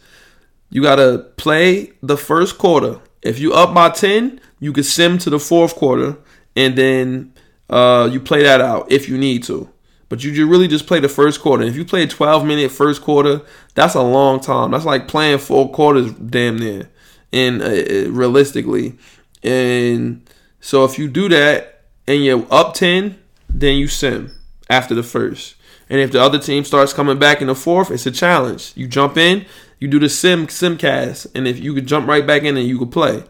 You 0.76 0.82
got 0.82 0.96
to 0.96 1.24
play 1.38 1.92
the 2.02 2.18
first 2.18 2.58
quarter. 2.58 3.00
If 3.22 3.38
you 3.38 3.54
up 3.54 3.72
by 3.72 3.88
10, 3.88 4.38
you 4.60 4.74
can 4.74 4.84
sim 4.84 5.16
to 5.20 5.30
the 5.30 5.38
fourth 5.38 5.74
quarter 5.74 6.18
and 6.54 6.76
then 6.76 7.32
uh, 7.70 8.10
you 8.12 8.20
play 8.20 8.42
that 8.42 8.60
out 8.60 8.92
if 8.92 9.08
you 9.08 9.16
need 9.16 9.42
to. 9.44 9.70
But 10.10 10.22
you 10.22 10.46
really 10.46 10.68
just 10.68 10.86
play 10.86 11.00
the 11.00 11.08
first 11.08 11.40
quarter. 11.40 11.64
If 11.64 11.76
you 11.76 11.86
play 11.86 12.02
a 12.02 12.06
12 12.06 12.44
minute 12.44 12.70
first 12.70 13.00
quarter, 13.00 13.40
that's 13.74 13.94
a 13.94 14.02
long 14.02 14.38
time. 14.38 14.72
That's 14.72 14.84
like 14.84 15.08
playing 15.08 15.38
four 15.38 15.72
quarters 15.72 16.12
damn 16.12 16.58
near. 16.58 16.90
And 17.32 17.62
uh, 17.62 18.10
realistically. 18.10 18.98
And 19.42 20.28
so 20.60 20.84
if 20.84 20.98
you 20.98 21.08
do 21.08 21.30
that 21.30 21.84
and 22.06 22.22
you're 22.22 22.46
up 22.50 22.74
10, 22.74 23.18
then 23.48 23.78
you 23.78 23.88
sim 23.88 24.30
after 24.68 24.94
the 24.94 25.02
first. 25.02 25.54
And 25.88 26.00
if 26.00 26.12
the 26.12 26.20
other 26.20 26.38
team 26.38 26.64
starts 26.64 26.92
coming 26.92 27.18
back 27.18 27.40
in 27.40 27.46
the 27.46 27.54
fourth, 27.54 27.90
it's 27.90 28.06
a 28.06 28.10
challenge. 28.10 28.72
You 28.74 28.88
jump 28.88 29.16
in, 29.16 29.46
you 29.78 29.88
do 29.88 29.98
the 29.98 30.08
sim 30.08 30.46
simcast, 30.46 31.26
and 31.34 31.46
if 31.46 31.58
you 31.58 31.74
could 31.74 31.86
jump 31.86 32.08
right 32.08 32.26
back 32.26 32.42
in 32.42 32.56
and 32.56 32.66
you 32.66 32.78
could 32.78 32.92
play. 32.92 33.24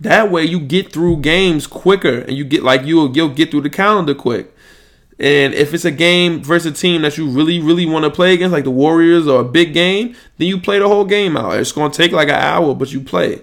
That 0.00 0.30
way 0.30 0.44
you 0.44 0.60
get 0.60 0.92
through 0.92 1.18
games 1.18 1.66
quicker 1.66 2.20
and 2.20 2.32
you 2.36 2.44
get 2.44 2.62
like 2.62 2.84
you'll 2.84 3.14
you'll 3.14 3.28
get 3.28 3.50
through 3.50 3.62
the 3.62 3.70
calendar 3.70 4.14
quick. 4.14 4.54
And 5.18 5.52
if 5.52 5.74
it's 5.74 5.84
a 5.84 5.90
game 5.90 6.42
versus 6.42 6.72
a 6.72 6.74
team 6.74 7.02
that 7.02 7.18
you 7.18 7.28
really, 7.28 7.60
really 7.60 7.84
want 7.84 8.06
to 8.06 8.10
play 8.10 8.32
against, 8.32 8.54
like 8.54 8.64
the 8.64 8.70
Warriors 8.70 9.28
or 9.28 9.42
a 9.42 9.44
big 9.44 9.74
game, 9.74 10.16
then 10.38 10.48
you 10.48 10.58
play 10.58 10.78
the 10.78 10.88
whole 10.88 11.04
game 11.04 11.36
out. 11.36 11.58
It's 11.58 11.72
gonna 11.72 11.92
take 11.92 12.12
like 12.12 12.28
an 12.28 12.36
hour, 12.36 12.74
but 12.74 12.92
you 12.92 13.02
play. 13.02 13.42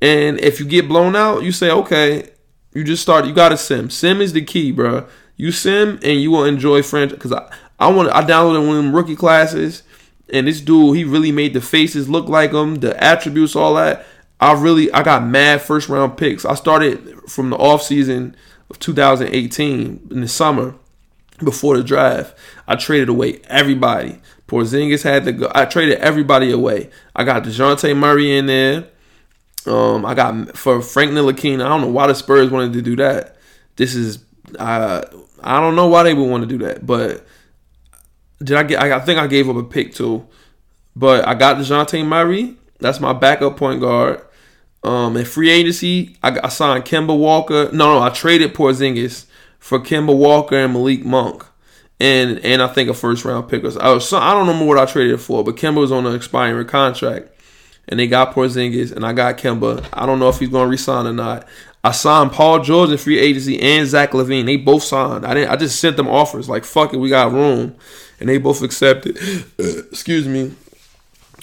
And 0.00 0.38
if 0.38 0.60
you 0.60 0.66
get 0.66 0.86
blown 0.86 1.16
out, 1.16 1.42
you 1.42 1.50
say, 1.50 1.70
okay, 1.70 2.30
you 2.72 2.84
just 2.84 3.02
start. 3.02 3.26
You 3.26 3.32
got 3.32 3.48
to 3.48 3.56
sim. 3.56 3.90
Sim 3.90 4.20
is 4.20 4.32
the 4.32 4.42
key, 4.42 4.70
bro. 4.70 5.06
You 5.36 5.50
sim 5.50 5.98
and 6.02 6.20
you 6.20 6.30
will 6.30 6.44
enjoy 6.44 6.82
franchise. 6.82 7.16
Because 7.16 7.32
I, 7.32 7.50
I 7.80 7.88
want 7.88 8.10
I 8.10 8.22
downloaded 8.22 8.66
one 8.66 8.76
of 8.76 8.84
them 8.84 8.94
rookie 8.94 9.16
classes, 9.16 9.82
and 10.32 10.46
this 10.46 10.60
dude 10.60 10.96
he 10.96 11.04
really 11.04 11.32
made 11.32 11.54
the 11.54 11.60
faces 11.60 12.08
look 12.08 12.28
like 12.28 12.52
him, 12.52 12.76
the 12.76 13.02
attributes, 13.02 13.56
all 13.56 13.74
that. 13.74 14.06
I 14.40 14.52
really 14.52 14.92
I 14.92 15.02
got 15.02 15.24
mad 15.24 15.62
first 15.62 15.88
round 15.88 16.16
picks. 16.16 16.44
I 16.44 16.54
started 16.54 17.20
from 17.28 17.50
the 17.50 17.56
off 17.56 17.82
season 17.82 18.36
of 18.70 18.78
2018 18.78 20.08
in 20.10 20.20
the 20.20 20.28
summer 20.28 20.74
before 21.42 21.76
the 21.76 21.82
draft. 21.82 22.36
I 22.66 22.76
traded 22.76 23.08
away 23.08 23.40
everybody. 23.46 24.20
Porzingis 24.46 25.02
had 25.02 25.24
to 25.24 25.32
go. 25.32 25.52
I 25.54 25.64
traded 25.64 25.98
everybody 25.98 26.50
away. 26.50 26.90
I 27.14 27.24
got 27.24 27.44
Dejounte 27.44 27.96
Murray 27.96 28.36
in 28.36 28.46
there. 28.46 28.88
Um, 29.66 30.06
I 30.06 30.14
got 30.14 30.56
for 30.56 30.80
Frank 30.80 31.12
Ntilikina. 31.12 31.64
I 31.64 31.68
don't 31.68 31.82
know 31.82 31.88
why 31.88 32.06
the 32.06 32.14
Spurs 32.14 32.50
wanted 32.50 32.72
to 32.72 32.82
do 32.82 32.96
that. 32.96 33.36
This 33.76 33.94
is 33.94 34.24
uh, 34.58 35.02
I 35.42 35.60
don't 35.60 35.76
know 35.76 35.88
why 35.88 36.02
they 36.04 36.14
would 36.14 36.28
want 36.28 36.42
to 36.42 36.48
do 36.48 36.64
that, 36.64 36.86
but 36.86 37.26
did 38.42 38.56
I 38.56 38.62
get? 38.62 38.80
I 38.80 39.00
think 39.00 39.18
I 39.18 39.26
gave 39.26 39.48
up 39.48 39.56
a 39.56 39.62
pick 39.62 39.94
too, 39.94 40.26
but 40.94 41.26
I 41.26 41.34
got 41.34 41.56
Dejounte 41.56 42.06
Murray. 42.06 42.56
That's 42.78 43.00
my 43.00 43.12
backup 43.12 43.56
point 43.56 43.80
guard. 43.80 44.22
Um, 44.84 45.16
in 45.16 45.24
free 45.24 45.50
agency, 45.50 46.16
I, 46.22 46.38
I 46.44 46.48
signed 46.48 46.84
Kemba 46.84 47.18
Walker. 47.18 47.70
No, 47.72 47.94
no, 47.94 48.00
I 48.00 48.10
traded 48.10 48.54
Porzingis 48.54 49.26
for 49.58 49.80
Kemba 49.80 50.16
Walker 50.16 50.56
and 50.56 50.72
Malik 50.72 51.04
Monk, 51.04 51.44
and 51.98 52.38
and 52.44 52.62
I 52.62 52.68
think 52.68 52.88
a 52.88 52.94
first 52.94 53.24
round 53.24 53.48
pick. 53.48 53.64
I 53.64 53.92
was 53.92 54.12
I 54.12 54.32
don't 54.34 54.46
know 54.46 54.64
what 54.64 54.78
I 54.78 54.86
traded 54.86 55.14
it 55.14 55.18
for, 55.18 55.42
but 55.42 55.56
Kemba 55.56 55.78
was 55.80 55.90
on 55.90 56.06
an 56.06 56.14
expiring 56.14 56.66
contract, 56.68 57.28
and 57.88 57.98
they 57.98 58.06
got 58.06 58.34
Porzingis, 58.34 58.92
and 58.92 59.04
I 59.04 59.12
got 59.12 59.36
Kemba. 59.36 59.84
I 59.92 60.06
don't 60.06 60.20
know 60.20 60.28
if 60.28 60.38
he's 60.38 60.48
going 60.48 60.66
to 60.66 60.70
resign 60.70 61.06
or 61.06 61.12
not. 61.12 61.46
I 61.82 61.92
signed 61.92 62.32
Paul 62.32 62.60
George 62.62 62.90
in 62.90 62.98
free 62.98 63.18
agency 63.18 63.60
and 63.60 63.86
Zach 63.86 64.10
LaVine. 64.10 64.46
They 64.46 64.56
both 64.56 64.82
signed. 64.82 65.24
I 65.24 65.34
didn't. 65.34 65.50
I 65.50 65.56
just 65.56 65.80
sent 65.80 65.96
them 65.96 66.08
offers 66.08 66.48
like 66.48 66.64
fuck 66.64 66.94
it, 66.94 66.98
we 66.98 67.08
got 67.08 67.32
room, 67.32 67.76
and 68.20 68.28
they 68.28 68.38
both 68.38 68.62
accepted. 68.62 69.18
Excuse 69.58 70.26
me. 70.26 70.54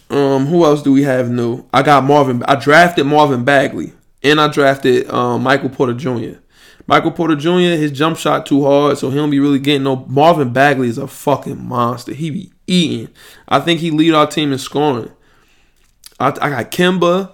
Um, 0.09 0.45
who 0.45 0.65
else 0.65 0.83
do 0.83 0.91
we 0.91 1.03
have 1.03 1.29
new? 1.29 1.65
I 1.73 1.81
got 1.81 2.03
Marvin. 2.03 2.43
I 2.43 2.55
drafted 2.55 3.05
Marvin 3.05 3.43
Bagley, 3.43 3.93
and 4.23 4.39
I 4.39 4.47
drafted 4.47 5.09
um, 5.09 5.43
Michael 5.43 5.69
Porter 5.69 5.93
Jr. 5.93 6.39
Michael 6.87 7.11
Porter 7.11 7.35
Jr. 7.35 7.77
His 7.77 7.91
jump 7.91 8.17
shot 8.17 8.45
too 8.45 8.63
hard, 8.63 8.97
so 8.97 9.09
he 9.09 9.15
don't 9.15 9.31
be 9.31 9.39
really 9.39 9.59
getting 9.59 9.83
no. 9.83 10.05
Marvin 10.07 10.53
Bagley 10.53 10.87
is 10.87 10.97
a 10.97 11.07
fucking 11.07 11.63
monster. 11.63 12.13
He 12.13 12.29
be 12.29 12.51
eating. 12.67 13.09
I 13.47 13.59
think 13.59 13.79
he 13.79 13.89
lead 13.89 14.13
our 14.13 14.27
team 14.27 14.51
in 14.51 14.59
scoring. 14.59 15.11
I, 16.19 16.27
I 16.27 16.49
got 16.49 16.71
Kemba. 16.71 17.31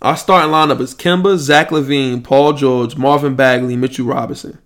Our 0.00 0.16
starting 0.16 0.52
lineup 0.52 0.80
is 0.80 0.94
Kemba, 0.94 1.36
Zach 1.38 1.70
LaVine, 1.70 2.22
Paul 2.22 2.52
George, 2.52 2.96
Marvin 2.96 3.34
Bagley, 3.34 3.76
Mitchell 3.76 4.06
Robinson. 4.06 4.58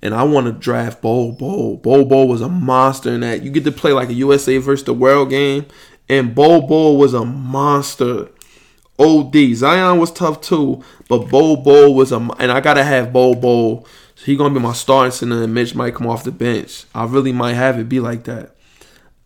And 0.00 0.14
I 0.14 0.22
want 0.22 0.46
to 0.46 0.52
draft 0.52 1.02
Bol 1.02 1.32
Bol. 1.32 1.76
Bol 1.76 2.04
Bol 2.04 2.28
was 2.28 2.40
a 2.40 2.48
monster 2.48 3.10
in 3.10 3.20
that. 3.20 3.42
You 3.42 3.50
get 3.50 3.64
to 3.64 3.72
play 3.72 3.92
like 3.92 4.08
a 4.08 4.14
USA 4.14 4.58
versus 4.58 4.84
the 4.84 4.94
world 4.94 5.30
game. 5.30 5.66
And 6.08 6.34
Bol 6.34 6.66
Bol 6.66 6.96
was 6.96 7.14
a 7.14 7.24
monster. 7.24 8.28
OD. 8.98 9.54
Zion 9.54 9.98
was 9.98 10.10
tough 10.10 10.40
too, 10.40 10.82
but 11.08 11.28
Bol 11.28 11.56
Bol 11.58 11.94
was 11.94 12.10
a 12.12 12.16
and 12.16 12.50
I 12.50 12.60
gotta 12.60 12.82
have 12.82 13.12
Bol 13.12 13.34
Bol. 13.34 13.86
So 14.16 14.24
he 14.24 14.36
gonna 14.36 14.54
be 14.54 14.60
my 14.60 14.72
starting 14.72 15.12
center, 15.12 15.42
and 15.42 15.54
Mitch 15.54 15.74
might 15.74 15.94
come 15.94 16.08
off 16.08 16.24
the 16.24 16.32
bench. 16.32 16.84
I 16.94 17.04
really 17.04 17.32
might 17.32 17.54
have 17.54 17.78
it 17.78 17.88
be 17.88 18.00
like 18.00 18.24
that. 18.24 18.56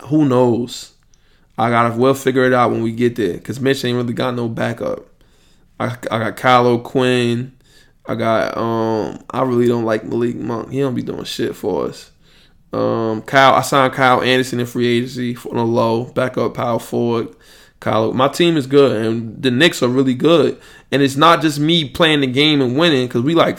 Who 0.09 0.27
knows? 0.27 0.93
I 1.57 1.70
gotta 1.70 1.97
we'll 1.97 2.15
figure 2.15 2.44
it 2.44 2.53
out 2.53 2.70
when 2.70 2.82
we 2.82 2.93
get 2.93 3.16
there, 3.16 3.39
cause 3.39 3.61
Mitch 3.61 3.85
ain't 3.85 3.97
really 3.97 4.12
got 4.12 4.35
no 4.35 4.49
backup. 4.49 5.07
I 5.81 5.97
I 6.11 6.19
got 6.19 6.36
Kyle 6.36 6.66
O'Quinn. 6.66 7.57
I 8.07 8.15
got 8.15 8.57
um 8.57 9.24
I 9.31 9.43
really 9.43 9.69
don't 9.69 9.85
like 9.85 10.05
Malik 10.05 10.37
Monk. 10.37 10.70
He 10.70 10.81
don't 10.81 10.95
be 10.95 11.03
doing 11.03 11.24
shit 11.24 11.55
for 11.55 11.87
us. 11.87 12.11
Um 12.73 13.23
Kyle 13.23 13.55
I 13.55 13.62
signed 13.62 13.95
Kyle 13.95 14.23
Anderson 14.23 14.61
in 14.61 14.66
free 14.66 14.87
agency 14.87 15.37
on 15.51 15.57
a 15.57 15.65
low, 15.65 16.05
backup 16.05 16.55
power 16.55 16.79
forward. 16.79 17.35
Kyle, 17.81 18.12
my 18.12 18.29
team 18.29 18.57
is 18.57 18.69
good, 18.69 19.05
and 19.05 19.43
the 19.43 19.51
Knicks 19.51 19.83
are 19.83 19.89
really 19.89 20.15
good. 20.15 20.61
And 20.93 21.03
it's 21.03 21.16
not 21.16 21.43
just 21.43 21.59
me 21.59 21.89
playing 21.89 22.20
the 22.20 22.29
game 22.29 22.61
and 22.61 22.79
winning 22.79 23.09
because 23.09 23.23
we 23.23 23.35
like 23.35 23.59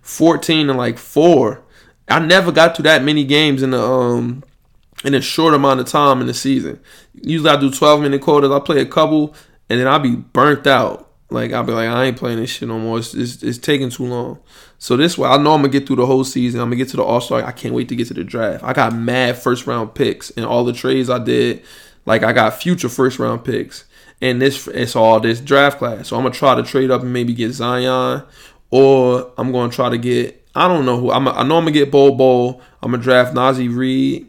14 0.00 0.68
and 0.68 0.76
like 0.76 0.98
four. 0.98 1.62
I 2.08 2.18
never 2.18 2.50
got 2.50 2.74
to 2.74 2.82
that 2.82 3.04
many 3.04 3.24
games 3.24 3.62
in 3.62 3.70
the 3.70 3.80
um 3.80 4.42
in 5.04 5.14
a 5.14 5.20
short 5.20 5.54
amount 5.54 5.80
of 5.80 5.86
time 5.86 6.20
in 6.20 6.26
the 6.26 6.34
season. 6.34 6.80
Usually 7.14 7.50
I 7.50 7.60
do 7.60 7.70
12 7.70 8.00
minute 8.00 8.20
quarters. 8.20 8.50
I 8.50 8.58
play 8.58 8.80
a 8.80 8.86
couple, 8.86 9.34
and 9.68 9.80
then 9.80 9.86
I'll 9.88 9.98
be 9.98 10.16
burnt 10.16 10.66
out. 10.66 11.11
Like 11.32 11.52
I'll 11.52 11.64
be 11.64 11.72
like, 11.72 11.88
I 11.88 12.04
ain't 12.04 12.16
playing 12.16 12.38
this 12.38 12.50
shit 12.50 12.68
no 12.68 12.78
more. 12.78 12.98
It's, 12.98 13.14
it's, 13.14 13.42
it's 13.42 13.58
taking 13.58 13.90
too 13.90 14.06
long. 14.06 14.38
So 14.78 14.96
this 14.96 15.16
way, 15.16 15.28
I 15.28 15.36
know 15.36 15.54
I'm 15.54 15.60
gonna 15.60 15.68
get 15.68 15.86
through 15.86 15.96
the 15.96 16.06
whole 16.06 16.24
season. 16.24 16.60
I'm 16.60 16.66
gonna 16.66 16.76
get 16.76 16.88
to 16.88 16.96
the 16.96 17.04
All 17.04 17.20
Star. 17.20 17.42
I 17.44 17.52
can't 17.52 17.74
wait 17.74 17.88
to 17.88 17.96
get 17.96 18.08
to 18.08 18.14
the 18.14 18.24
draft. 18.24 18.64
I 18.64 18.72
got 18.72 18.94
mad 18.94 19.38
first 19.38 19.66
round 19.66 19.94
picks 19.94 20.30
and 20.30 20.44
all 20.44 20.64
the 20.64 20.72
trades 20.72 21.08
I 21.08 21.18
did. 21.18 21.62
Like 22.04 22.22
I 22.24 22.32
got 22.32 22.60
future 22.60 22.88
first 22.88 23.18
round 23.18 23.44
picks, 23.44 23.84
and 24.20 24.42
this 24.42 24.66
it's 24.66 24.96
all 24.96 25.20
this 25.20 25.40
draft 25.40 25.78
class. 25.78 26.08
So 26.08 26.16
I'm 26.16 26.22
gonna 26.22 26.34
try 26.34 26.54
to 26.56 26.62
trade 26.62 26.90
up 26.90 27.02
and 27.02 27.12
maybe 27.12 27.32
get 27.32 27.52
Zion, 27.52 28.24
or 28.70 29.32
I'm 29.38 29.52
gonna 29.52 29.72
try 29.72 29.88
to 29.88 29.98
get 29.98 30.44
I 30.54 30.66
don't 30.66 30.84
know 30.84 30.98
who. 30.98 31.12
I'm 31.12 31.28
I 31.28 31.44
know 31.44 31.58
I'm 31.58 31.64
gonna 31.64 31.70
get 31.70 31.92
Bol 31.92 32.16
Bol. 32.16 32.60
I'm 32.82 32.90
gonna 32.90 33.02
draft 33.02 33.34
Naz 33.34 33.60
Reid, 33.60 34.28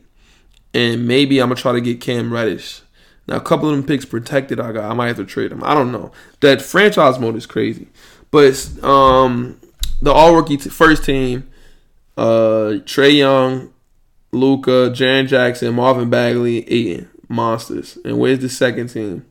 and 0.73 1.07
maybe 1.07 1.39
I'm 1.39 1.49
gonna 1.49 1.59
try 1.59 1.71
to 1.71 1.81
get 1.81 1.99
Cam 1.99 2.31
Reddish. 2.31 2.82
Now 3.27 3.37
a 3.37 3.41
couple 3.41 3.69
of 3.69 3.75
them 3.75 3.85
picks 3.85 4.05
protected. 4.05 4.59
I 4.59 4.71
got. 4.71 4.89
I 4.89 4.93
might 4.93 5.07
have 5.07 5.17
to 5.17 5.25
trade 5.25 5.51
them. 5.51 5.63
I 5.63 5.73
don't 5.73 5.91
know. 5.91 6.11
That 6.41 6.61
franchise 6.61 7.19
mode 7.19 7.35
is 7.35 7.45
crazy, 7.45 7.87
but 8.31 8.83
um, 8.83 9.59
the 10.01 10.11
all 10.11 10.35
rookie 10.35 10.57
t- 10.57 10.69
first 10.69 11.05
team, 11.05 11.49
uh, 12.17 12.81
Trae 12.83 13.17
Young, 13.17 13.73
Luka, 14.31 14.91
Jaren 14.91 15.27
Jackson, 15.27 15.75
Marvin 15.75 16.09
Bagley, 16.09 16.69
Ayton 16.69 17.09
monsters. 17.29 17.97
And 18.05 18.19
where's 18.19 18.39
the 18.39 18.49
second 18.49 18.89
team? 18.89 19.25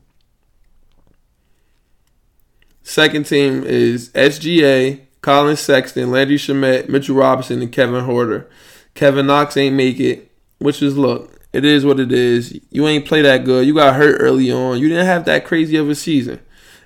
Second 2.83 3.25
team 3.25 3.63
is 3.63 4.09
SGA, 4.09 5.01
Collin 5.21 5.55
Sexton, 5.55 6.11
Landry 6.11 6.35
Shamet, 6.35 6.89
Mitchell 6.89 7.15
Robinson, 7.15 7.61
and 7.61 7.71
Kevin 7.71 8.05
Huerter. 8.05 8.45
Kevin 8.93 9.27
Knox 9.27 9.55
ain't 9.55 9.75
make 9.75 9.99
it, 9.99 10.29
which 10.59 10.81
is 10.81 10.97
look, 10.97 11.42
it 11.53 11.63
is 11.63 11.85
what 11.85 11.99
it 11.99 12.11
is. 12.11 12.59
You 12.71 12.87
ain't 12.87 13.05
play 13.05 13.21
that 13.21 13.45
good. 13.45 13.65
You 13.65 13.75
got 13.75 13.95
hurt 13.95 14.17
early 14.19 14.51
on. 14.51 14.79
You 14.79 14.89
didn't 14.89 15.05
have 15.05 15.25
that 15.25 15.45
crazy 15.45 15.77
of 15.77 15.89
a 15.89 15.95
season. 15.95 16.39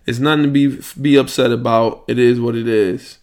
It's 0.06 0.20
nothing 0.20 0.44
to 0.44 0.50
be 0.50 0.80
be 1.02 1.16
upset 1.16 1.52
about. 1.52 2.04
It 2.08 2.20
is 2.20 2.40
what 2.40 2.56
it 2.56 2.68
is. 2.68 3.18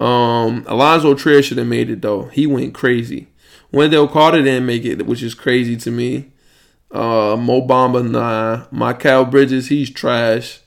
Um, 0.00 0.64
Alonzo 0.66 1.14
Trier 1.14 1.42
should 1.42 1.58
have 1.58 1.66
made 1.66 1.90
it 1.90 2.02
though. 2.02 2.24
He 2.24 2.46
went 2.46 2.74
crazy. 2.74 3.28
Wendell 3.70 4.08
Carter 4.08 4.42
didn't 4.42 4.66
make 4.66 4.84
it, 4.84 5.06
which 5.06 5.22
is 5.22 5.34
crazy 5.34 5.76
to 5.76 5.90
me. 5.90 6.32
Uh, 6.90 7.36
Mo 7.36 7.66
Bamba, 7.66 8.08
nah. 8.08 8.64
Mikal 8.72 9.30
Bridges, 9.30 9.68
he's 9.68 9.90
trash. 9.90 10.60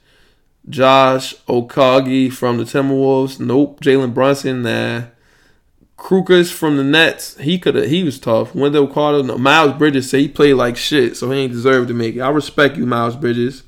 Josh 0.69 1.33
Okogie 1.47 2.31
from 2.31 2.57
the 2.57 2.63
Timberwolves, 2.63 3.39
nope. 3.39 3.81
Jalen 3.81 4.13
Brunson, 4.13 4.61
nah. 4.61 5.05
Kurucs 6.01 6.51
from 6.51 6.77
the 6.77 6.83
Nets, 6.83 7.37
he 7.37 7.59
could 7.59 7.75
have. 7.75 7.85
He 7.85 8.03
was 8.03 8.19
tough. 8.19 8.55
Wendell 8.55 8.87
Carter, 8.87 9.21
no. 9.21 9.37
Miles 9.37 9.77
Bridges 9.77 10.09
said 10.09 10.21
he 10.21 10.27
played 10.27 10.55
like 10.55 10.75
shit, 10.75 11.15
so 11.15 11.29
he 11.29 11.41
ain't 11.41 11.53
deserve 11.53 11.87
to 11.89 11.93
make 11.93 12.15
it. 12.15 12.21
I 12.21 12.29
respect 12.29 12.75
you, 12.75 12.87
Miles 12.87 13.15
Bridges. 13.15 13.61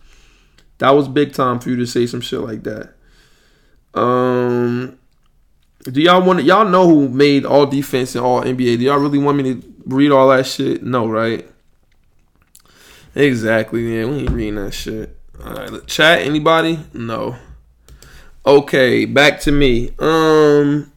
That 0.80 0.89
was 0.91 1.07
big 1.07 1.34
time 1.34 1.60
for 1.60 1.69
you 1.69 1.76
to 1.76 1.85
say 1.85 2.07
some 2.07 2.22
shit 2.22 2.39
like 2.39 2.64
that. 2.64 2.95
Um, 3.93 4.97
do 5.84 6.01
y'all 6.01 6.26
want 6.26 6.39
to, 6.39 6.45
y'all 6.45 6.68
know 6.68 6.88
who 6.88 7.07
made 7.07 7.45
all 7.45 7.68
defense 7.68 8.15
and 8.15 8.26
all 8.26 8.41
NBA? 8.41 8.80
Do 8.80 8.85
y'all 8.85 8.97
really 8.97 9.19
want 9.19 9.38
me 9.38 9.53
to 9.53 9.73
read 9.85 10.11
all 10.11 10.30
that 10.30 10.47
shit? 10.47 10.81
No, 10.81 11.07
right? 11.07 11.47
Exactly, 13.14 13.95
yeah. 13.95 14.05
We 14.05 14.22
ain't 14.22 14.31
reading 14.31 14.55
that 14.55 14.73
shit. 14.73 15.15
Alright, 15.39 15.85
chat, 15.85 16.22
anybody? 16.22 16.80
No. 16.93 17.35
Okay, 18.43 19.05
back 19.05 19.39
to 19.41 19.51
me. 19.51 19.91
Um 19.99 20.93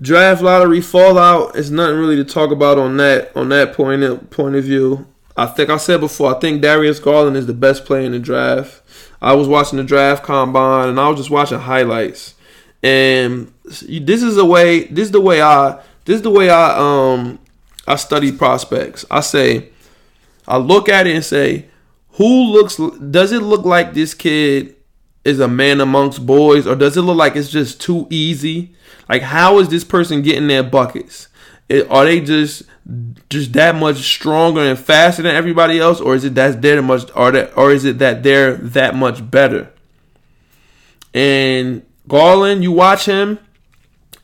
draft 0.00 0.42
lottery 0.42 0.80
fallout 0.80 1.56
is 1.56 1.70
nothing 1.70 1.96
really 1.96 2.16
to 2.16 2.24
talk 2.24 2.50
about 2.50 2.78
on 2.78 2.96
that 2.96 3.34
on 3.36 3.50
that 3.50 3.74
point 3.74 4.02
of 4.02 4.30
point 4.30 4.56
of 4.56 4.64
view. 4.64 5.06
I 5.36 5.46
think 5.46 5.70
I 5.70 5.76
said 5.76 6.00
before, 6.00 6.34
I 6.34 6.38
think 6.38 6.60
Darius 6.60 6.98
Garland 6.98 7.36
is 7.36 7.46
the 7.46 7.54
best 7.54 7.84
player 7.84 8.04
in 8.04 8.12
the 8.12 8.18
draft. 8.18 8.82
I 9.22 9.34
was 9.34 9.48
watching 9.48 9.78
the 9.78 9.84
draft 9.84 10.24
combine 10.24 10.88
and 10.88 11.00
I 11.00 11.08
was 11.08 11.18
just 11.18 11.30
watching 11.30 11.58
highlights. 11.58 12.34
And 12.82 13.52
this 13.64 14.22
is 14.22 14.36
the 14.36 14.44
way 14.44 14.84
this 14.84 15.06
is 15.06 15.12
the 15.12 15.20
way 15.20 15.42
I 15.42 15.80
this 16.04 16.16
is 16.16 16.22
the 16.22 16.30
way 16.30 16.50
I 16.50 16.76
um 16.76 17.38
I 17.86 17.96
study 17.96 18.32
prospects. 18.32 19.04
I 19.10 19.20
say 19.20 19.70
I 20.48 20.56
look 20.56 20.88
at 20.88 21.06
it 21.06 21.14
and 21.14 21.24
say, 21.24 21.66
who 22.12 22.44
looks 22.52 22.76
does 23.10 23.32
it 23.32 23.42
look 23.42 23.64
like 23.64 23.94
this 23.94 24.14
kid 24.14 24.76
is 25.24 25.40
a 25.40 25.48
man 25.48 25.80
amongst 25.80 26.24
boys 26.24 26.66
or 26.66 26.74
does 26.74 26.96
it 26.96 27.02
look 27.02 27.16
like 27.16 27.36
it's 27.36 27.50
just 27.50 27.80
too 27.80 28.06
easy? 28.10 28.74
Like 29.08 29.22
how 29.22 29.58
is 29.58 29.68
this 29.68 29.84
person 29.84 30.22
getting 30.22 30.48
their 30.48 30.62
buckets? 30.62 31.28
It, 31.68 31.90
are 31.90 32.04
they 32.04 32.20
just 32.20 32.64
just 33.28 33.52
that 33.52 33.76
much 33.76 33.98
stronger 33.98 34.60
and 34.60 34.78
faster 34.78 35.22
than 35.22 35.36
everybody 35.36 35.78
else 35.78 36.00
or 36.00 36.14
is 36.14 36.24
it 36.24 36.34
that 36.34 36.62
they're 36.62 36.82
much 36.82 37.04
or 37.14 37.30
that 37.30 37.56
or 37.56 37.70
is 37.70 37.84
it 37.84 37.98
that 37.98 38.22
they're 38.22 38.54
that 38.56 38.94
much 38.96 39.30
better? 39.30 39.70
And 41.14 41.84
Garland, 42.08 42.62
you 42.62 42.72
watch 42.72 43.06
him, 43.06 43.38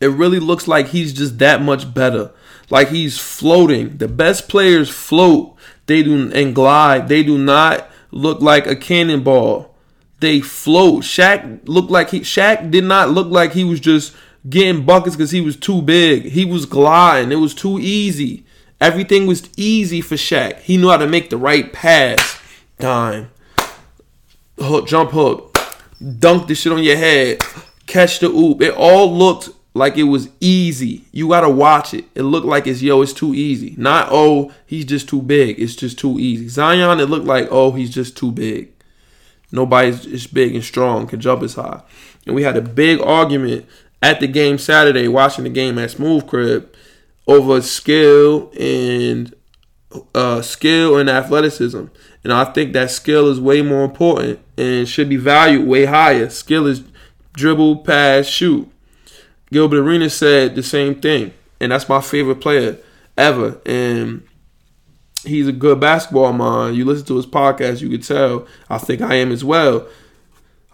it 0.01 0.09
really 0.09 0.41
looks 0.41 0.67
like 0.67 0.89
he's 0.89 1.13
just 1.13 1.39
that 1.39 1.63
much 1.63 1.93
better. 1.93 2.33
Like 2.69 2.89
he's 2.89 3.19
floating. 3.19 3.99
The 3.99 4.09
best 4.09 4.49
players 4.49 4.89
float 4.89 5.57
they 5.87 6.03
do 6.03 6.31
and 6.33 6.55
glide. 6.55 7.09
They 7.09 7.23
do 7.23 7.39
not 7.39 7.89
look 8.11 8.41
like 8.41 8.67
a 8.67 8.77
cannonball. 8.77 9.75
They 10.21 10.41
float. 10.41 11.03
Shaq 11.03 11.61
looked 11.69 11.91
like 11.91 12.11
he 12.11 12.21
Shaq 12.21 12.71
did 12.71 12.85
not 12.85 13.11
look 13.11 13.29
like 13.29 13.53
he 13.53 13.65
was 13.65 13.81
just 13.81 14.15
getting 14.49 14.85
buckets 14.85 15.17
because 15.17 15.31
he 15.31 15.41
was 15.41 15.57
too 15.57 15.83
big. 15.83 16.27
He 16.27 16.45
was 16.45 16.67
gliding. 16.67 17.33
It 17.33 17.37
was 17.37 17.55
too 17.55 17.79
easy. 17.79 18.45
Everything 18.81 19.27
was 19.27 19.49
easy 19.57 20.01
for 20.01 20.17
Shaq. 20.17 20.61
He 20.61 20.77
knew 20.77 20.91
how 20.91 20.99
to 20.99 21.07
make 21.07 21.31
the 21.31 21.37
right 21.37 21.73
pass. 21.73 22.41
Time. 22.79 23.31
Hook, 24.59 24.87
jump 24.87 25.11
hook. 25.11 25.59
Dunk 26.19 26.47
the 26.47 26.55
shit 26.55 26.73
on 26.73 26.83
your 26.83 26.97
head. 26.97 27.43
Catch 27.87 28.21
the 28.21 28.27
oop. 28.27 28.61
It 28.61 28.75
all 28.75 29.13
looked 29.13 29.51
like 29.75 29.97
it 29.97 30.05
was 30.05 30.29
easy. 30.41 31.05
You 31.13 31.29
gotta 31.29 31.49
watch 31.49 31.95
it. 31.95 32.07
It 32.15 32.23
looked 32.23 32.47
like 32.47 32.67
it's 32.67 32.83
yo, 32.83 33.03
it's 33.03 33.13
too 33.13 33.35
easy. 33.35 33.75
Not 33.79 34.09
oh, 34.11 34.53
he's 34.67 34.85
just 34.85 35.09
too 35.09 35.23
big. 35.23 35.61
It's 35.61 35.77
just 35.77 35.99
too 35.99 36.19
easy. 36.19 36.49
Zion, 36.49 37.01
it 37.01 37.07
looked 37.07 37.27
like 37.27 37.49
oh, 37.51 37.73
he's 37.73 37.91
just 37.91 38.17
too 38.17 38.33
big. 38.33 38.73
Nobody's 39.53 40.07
as 40.07 40.27
big 40.27 40.55
and 40.55 40.65
strong, 40.65 41.07
can 41.07 41.21
jump 41.21 41.43
as 41.43 41.55
high. 41.55 41.83
And 42.27 42.35
we 42.35 42.43
had 42.43 42.57
a 42.57 42.63
big 42.63 43.01
argument 43.01 43.67
at 44.03 44.21
the 44.21 44.27
game 44.27 44.59
Saturday, 44.59 45.09
watching 45.09 45.45
the 45.45 45.51
game 45.51 45.79
at 45.79 45.93
Smooth 45.93 46.27
Crib 46.27 46.75
over 47.27 47.61
skill 47.63 48.51
and 48.59 49.35
uh, 50.15 50.43
skill 50.43 50.97
and 50.99 51.09
athleticism. 51.09 51.85
And 52.25 52.33
I 52.33 52.45
think 52.45 52.73
that 52.73 52.91
skill 52.91 53.29
is 53.29 53.41
way 53.41 53.63
more 53.63 53.85
important 53.85 54.41
and 54.59 54.89
should 54.89 55.09
be 55.09 55.17
valued 55.17 55.67
way 55.67 55.85
higher. 55.85 56.29
Skill 56.29 56.67
is 56.67 56.83
dribble, 57.35 57.79
pass, 57.79 58.27
shoot. 58.27 58.71
Gilbert 59.53 59.79
Arenas 59.79 60.15
said 60.15 60.57
the 60.57 60.63
same 60.63 60.97
thing, 60.97 61.33
and 61.61 61.71
that's 61.71 61.89
my 61.89 62.01
favorite 62.01 62.41
player 62.41 62.79
ever. 63.17 63.61
And 63.65 64.27
he's 65.27 65.49
a 65.49 65.53
good 65.53 65.81
basketball 65.81 66.33
mind. 66.33 66.77
You 66.77 66.85
listen 66.85 67.07
to 67.07 67.17
his 67.17 67.27
podcast, 67.27 67.81
you 67.81 67.89
could 67.89 68.03
tell. 68.03 68.47
I 68.69 68.79
think 68.79 69.01
I 69.01 69.15
am 69.15 69.33
as 69.33 69.45
well. 69.45 69.87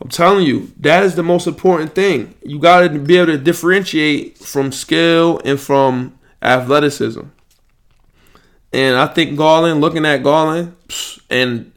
I'm 0.00 0.08
telling 0.08 0.46
you, 0.46 0.72
that 0.80 1.04
is 1.04 1.14
the 1.14 1.22
most 1.22 1.46
important 1.46 1.94
thing. 1.94 2.34
You 2.44 2.58
got 2.58 2.88
to 2.88 2.98
be 2.98 3.16
able 3.16 3.26
to 3.26 3.38
differentiate 3.38 4.38
from 4.38 4.72
skill 4.72 5.40
and 5.44 5.60
from 5.60 6.18
athleticism. 6.40 7.22
And 8.72 8.96
I 8.96 9.06
think 9.06 9.36
Garland, 9.36 9.80
looking 9.80 10.04
at 10.04 10.22
Garland, 10.22 10.74
and 11.30 11.72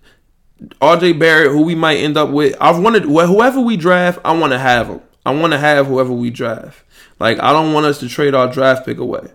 RJ 0.82 1.20
Barrett, 1.20 1.52
who 1.52 1.62
we 1.62 1.76
might 1.76 1.98
end 1.98 2.18
up 2.18 2.30
with. 2.30 2.56
I've 2.60 2.80
wanted 2.80 3.04
whoever 3.04 3.60
we 3.60 3.78
draft. 3.78 4.20
I 4.26 4.36
want 4.38 4.54
to 4.54 4.60
have 4.60 4.88
him. 4.88 5.02
I 5.26 5.34
want 5.34 5.54
to 5.54 5.60
have 5.60 5.88
whoever 5.88 6.14
we 6.14 6.30
draft. 6.30 6.84
Like 7.20 7.40
I 7.40 7.52
don't 7.52 7.74
want 7.74 7.86
us 7.86 8.00
to 8.00 8.10
trade 8.10 8.34
our 8.34 8.52
draft 8.52 8.86
pick 8.86 8.98
away. 8.98 9.28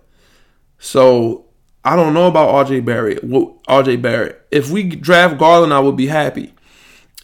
So 0.79 1.47
I 1.85 1.97
don't 1.97 2.13
know 2.13 2.27
about 2.27 2.67
RJ 2.67 2.85
Barrett. 2.85 3.25
RJ 3.25 4.03
Barrett. 4.03 4.47
If 4.51 4.71
we 4.71 4.85
draft 4.85 5.39
Garland, 5.39 5.73
I 5.73 5.81
would 5.81 5.97
be 5.97 6.09
happy. 6.09 6.53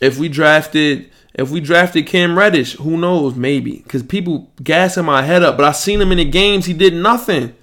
If 0.01 0.19
we 0.19 0.29
drafted, 0.29 1.11
if 1.35 1.51
we 1.51 1.61
drafted 1.61 2.07
Cam 2.07 2.39
Reddish, 2.39 2.75
who 2.77 2.97
knows? 2.97 3.35
Maybe 3.35 3.79
because 3.79 4.03
people 4.03 4.51
gassing 4.63 5.05
my 5.05 5.23
head 5.23 5.43
up. 5.43 5.57
But 5.57 5.67
I 5.67 5.73
seen 5.73 6.01
him 6.01 6.13
in 6.13 6.19
the 6.19 6.25
games. 6.25 6.67
He 6.67 6.73
did 6.73 6.95
nothing. 6.95 7.55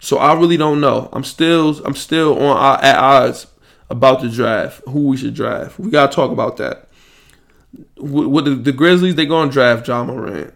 So 0.00 0.18
I 0.18 0.34
really 0.34 0.56
don't 0.56 0.80
know. 0.80 1.08
I'm 1.12 1.24
still, 1.24 1.84
I'm 1.84 1.94
still 1.94 2.38
on 2.38 2.56
uh, 2.56 2.80
at 2.82 2.98
odds 2.98 3.46
about 3.88 4.20
the 4.20 4.28
draft. 4.28 4.82
Who 4.88 5.08
we 5.08 5.16
should 5.16 5.34
draft. 5.34 5.78
We 5.78 5.90
gotta 5.90 6.14
talk 6.14 6.32
about 6.32 6.56
that. 6.56 6.88
With 7.98 8.64
the 8.64 8.72
Grizzlies, 8.72 9.14
they 9.14 9.26
gonna 9.26 9.50
draft 9.50 9.86
Ja 9.86 10.02
Morant. 10.04 10.52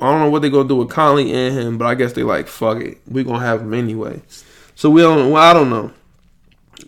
I 0.00 0.10
don't 0.10 0.20
know 0.20 0.30
what 0.30 0.42
they 0.42 0.50
gonna 0.50 0.68
do 0.68 0.76
with 0.76 0.90
Conley 0.90 1.32
and 1.32 1.54
him, 1.54 1.78
but 1.78 1.86
I 1.86 1.94
guess 1.94 2.12
they 2.12 2.22
like 2.22 2.48
fuck 2.48 2.80
it. 2.80 2.98
We 3.06 3.24
gonna 3.24 3.44
have 3.44 3.62
him 3.62 3.72
anyway. 3.72 4.22
So 4.76 4.90
we 4.90 5.00
don't. 5.02 5.30
Well, 5.32 5.42
I 5.42 5.52
don't 5.52 5.70
know. 5.70 5.90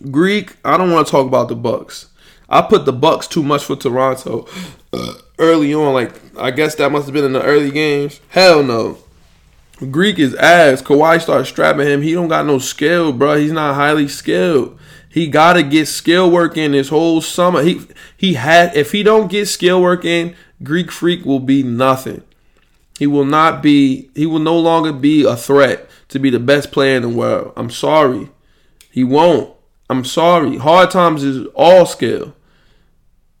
Greek. 0.09 0.55
I 0.63 0.77
don't 0.77 0.91
want 0.91 1.07
to 1.07 1.11
talk 1.11 1.27
about 1.27 1.49
the 1.49 1.55
Bucks. 1.55 2.05
I 2.47 2.61
put 2.61 2.85
the 2.85 2.93
Bucks 2.93 3.27
too 3.27 3.43
much 3.43 3.65
for 3.65 3.75
Toronto 3.75 4.47
uh, 4.93 5.13
early 5.39 5.73
on. 5.73 5.93
Like 5.93 6.13
I 6.37 6.51
guess 6.51 6.75
that 6.75 6.91
must 6.91 7.07
have 7.07 7.13
been 7.13 7.25
in 7.25 7.33
the 7.33 7.43
early 7.43 7.71
games. 7.71 8.21
Hell 8.29 8.63
no. 8.63 8.99
Greek 9.91 10.19
is 10.19 10.35
ass. 10.35 10.81
Kawhi 10.81 11.19
started 11.21 11.45
strapping 11.45 11.87
him. 11.87 12.01
He 12.01 12.13
don't 12.13 12.27
got 12.27 12.45
no 12.45 12.59
skill, 12.59 13.11
bro. 13.11 13.35
He's 13.35 13.51
not 13.51 13.75
highly 13.75 14.07
skilled. 14.07 14.77
He 15.09 15.27
gotta 15.27 15.63
get 15.63 15.87
skill 15.87 16.29
work 16.29 16.57
in 16.57 16.73
this 16.73 16.89
whole 16.89 17.21
summer. 17.21 17.63
He 17.63 17.81
he 18.15 18.35
had 18.35 18.75
if 18.75 18.91
he 18.91 19.01
don't 19.01 19.31
get 19.31 19.47
skill 19.47 19.81
work 19.81 20.05
in, 20.05 20.35
Greek 20.61 20.91
Freak 20.91 21.25
will 21.25 21.39
be 21.39 21.63
nothing. 21.63 22.21
He 22.99 23.07
will 23.07 23.25
not 23.25 23.63
be. 23.63 24.11
He 24.13 24.27
will 24.27 24.39
no 24.39 24.59
longer 24.59 24.93
be 24.93 25.23
a 25.25 25.35
threat 25.35 25.88
to 26.09 26.19
be 26.19 26.29
the 26.29 26.39
best 26.39 26.71
player 26.71 26.95
in 26.95 27.01
the 27.01 27.09
world. 27.09 27.53
I'm 27.55 27.69
sorry. 27.69 28.29
He 28.91 29.03
won't. 29.03 29.53
I'm 29.89 30.05
sorry. 30.05 30.57
Hard 30.57 30.91
times 30.91 31.23
is 31.23 31.47
all 31.55 31.85
skill, 31.85 32.35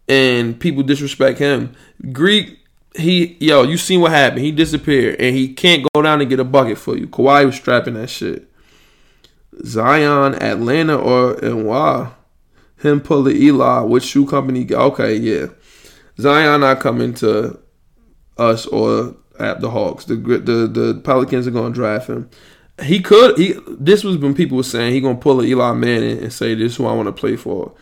and 0.07 0.59
people 0.59 0.83
disrespect 0.83 1.39
him. 1.39 1.75
Greek. 2.11 2.55
He 2.95 3.37
yo, 3.39 3.61
you 3.63 3.77
seen 3.77 4.01
what 4.01 4.11
happened? 4.11 4.41
He 4.41 4.51
disappeared, 4.51 5.17
and 5.19 5.35
he 5.35 5.53
can't 5.53 5.85
go 5.93 6.01
down 6.01 6.21
and 6.21 6.29
get 6.29 6.39
a 6.39 6.43
bucket 6.43 6.79
for 6.79 6.97
you. 6.97 7.07
Kawhi 7.07 7.45
was 7.45 7.55
strapping 7.55 7.93
that 7.93 8.09
shit. 8.09 8.49
Zion, 9.63 10.35
Atlanta, 10.35 10.97
or 10.97 11.35
why? 11.55 12.11
Him 12.77 12.99
pull 12.99 13.23
the 13.23 13.35
Eli. 13.35 13.81
Which 13.81 14.05
shoe 14.05 14.25
company? 14.25 14.67
Okay, 14.71 15.15
yeah. 15.15 15.47
Zion 16.19 16.61
not 16.61 16.79
coming 16.79 17.13
to 17.15 17.59
us 18.37 18.65
or 18.65 19.15
at 19.39 19.61
the 19.61 19.69
Hawks. 19.69 20.05
The 20.05 20.15
the 20.15 20.67
the 20.67 21.01
Pelicans 21.03 21.47
are 21.47 21.51
gonna 21.51 21.73
draft 21.73 22.09
him. 22.09 22.29
He 22.83 23.01
could. 23.01 23.37
He 23.37 23.55
this 23.67 24.03
was 24.03 24.17
when 24.17 24.33
people 24.33 24.57
were 24.57 24.63
saying 24.63 24.93
he 24.93 25.01
gonna 25.01 25.17
pull 25.17 25.41
a 25.41 25.43
Eli 25.43 25.73
Manning 25.73 26.19
and 26.19 26.33
say 26.33 26.55
this 26.55 26.73
is 26.73 26.77
who 26.77 26.85
I 26.85 26.93
want 26.93 27.07
to 27.07 27.13
play 27.13 27.35
for. 27.35 27.73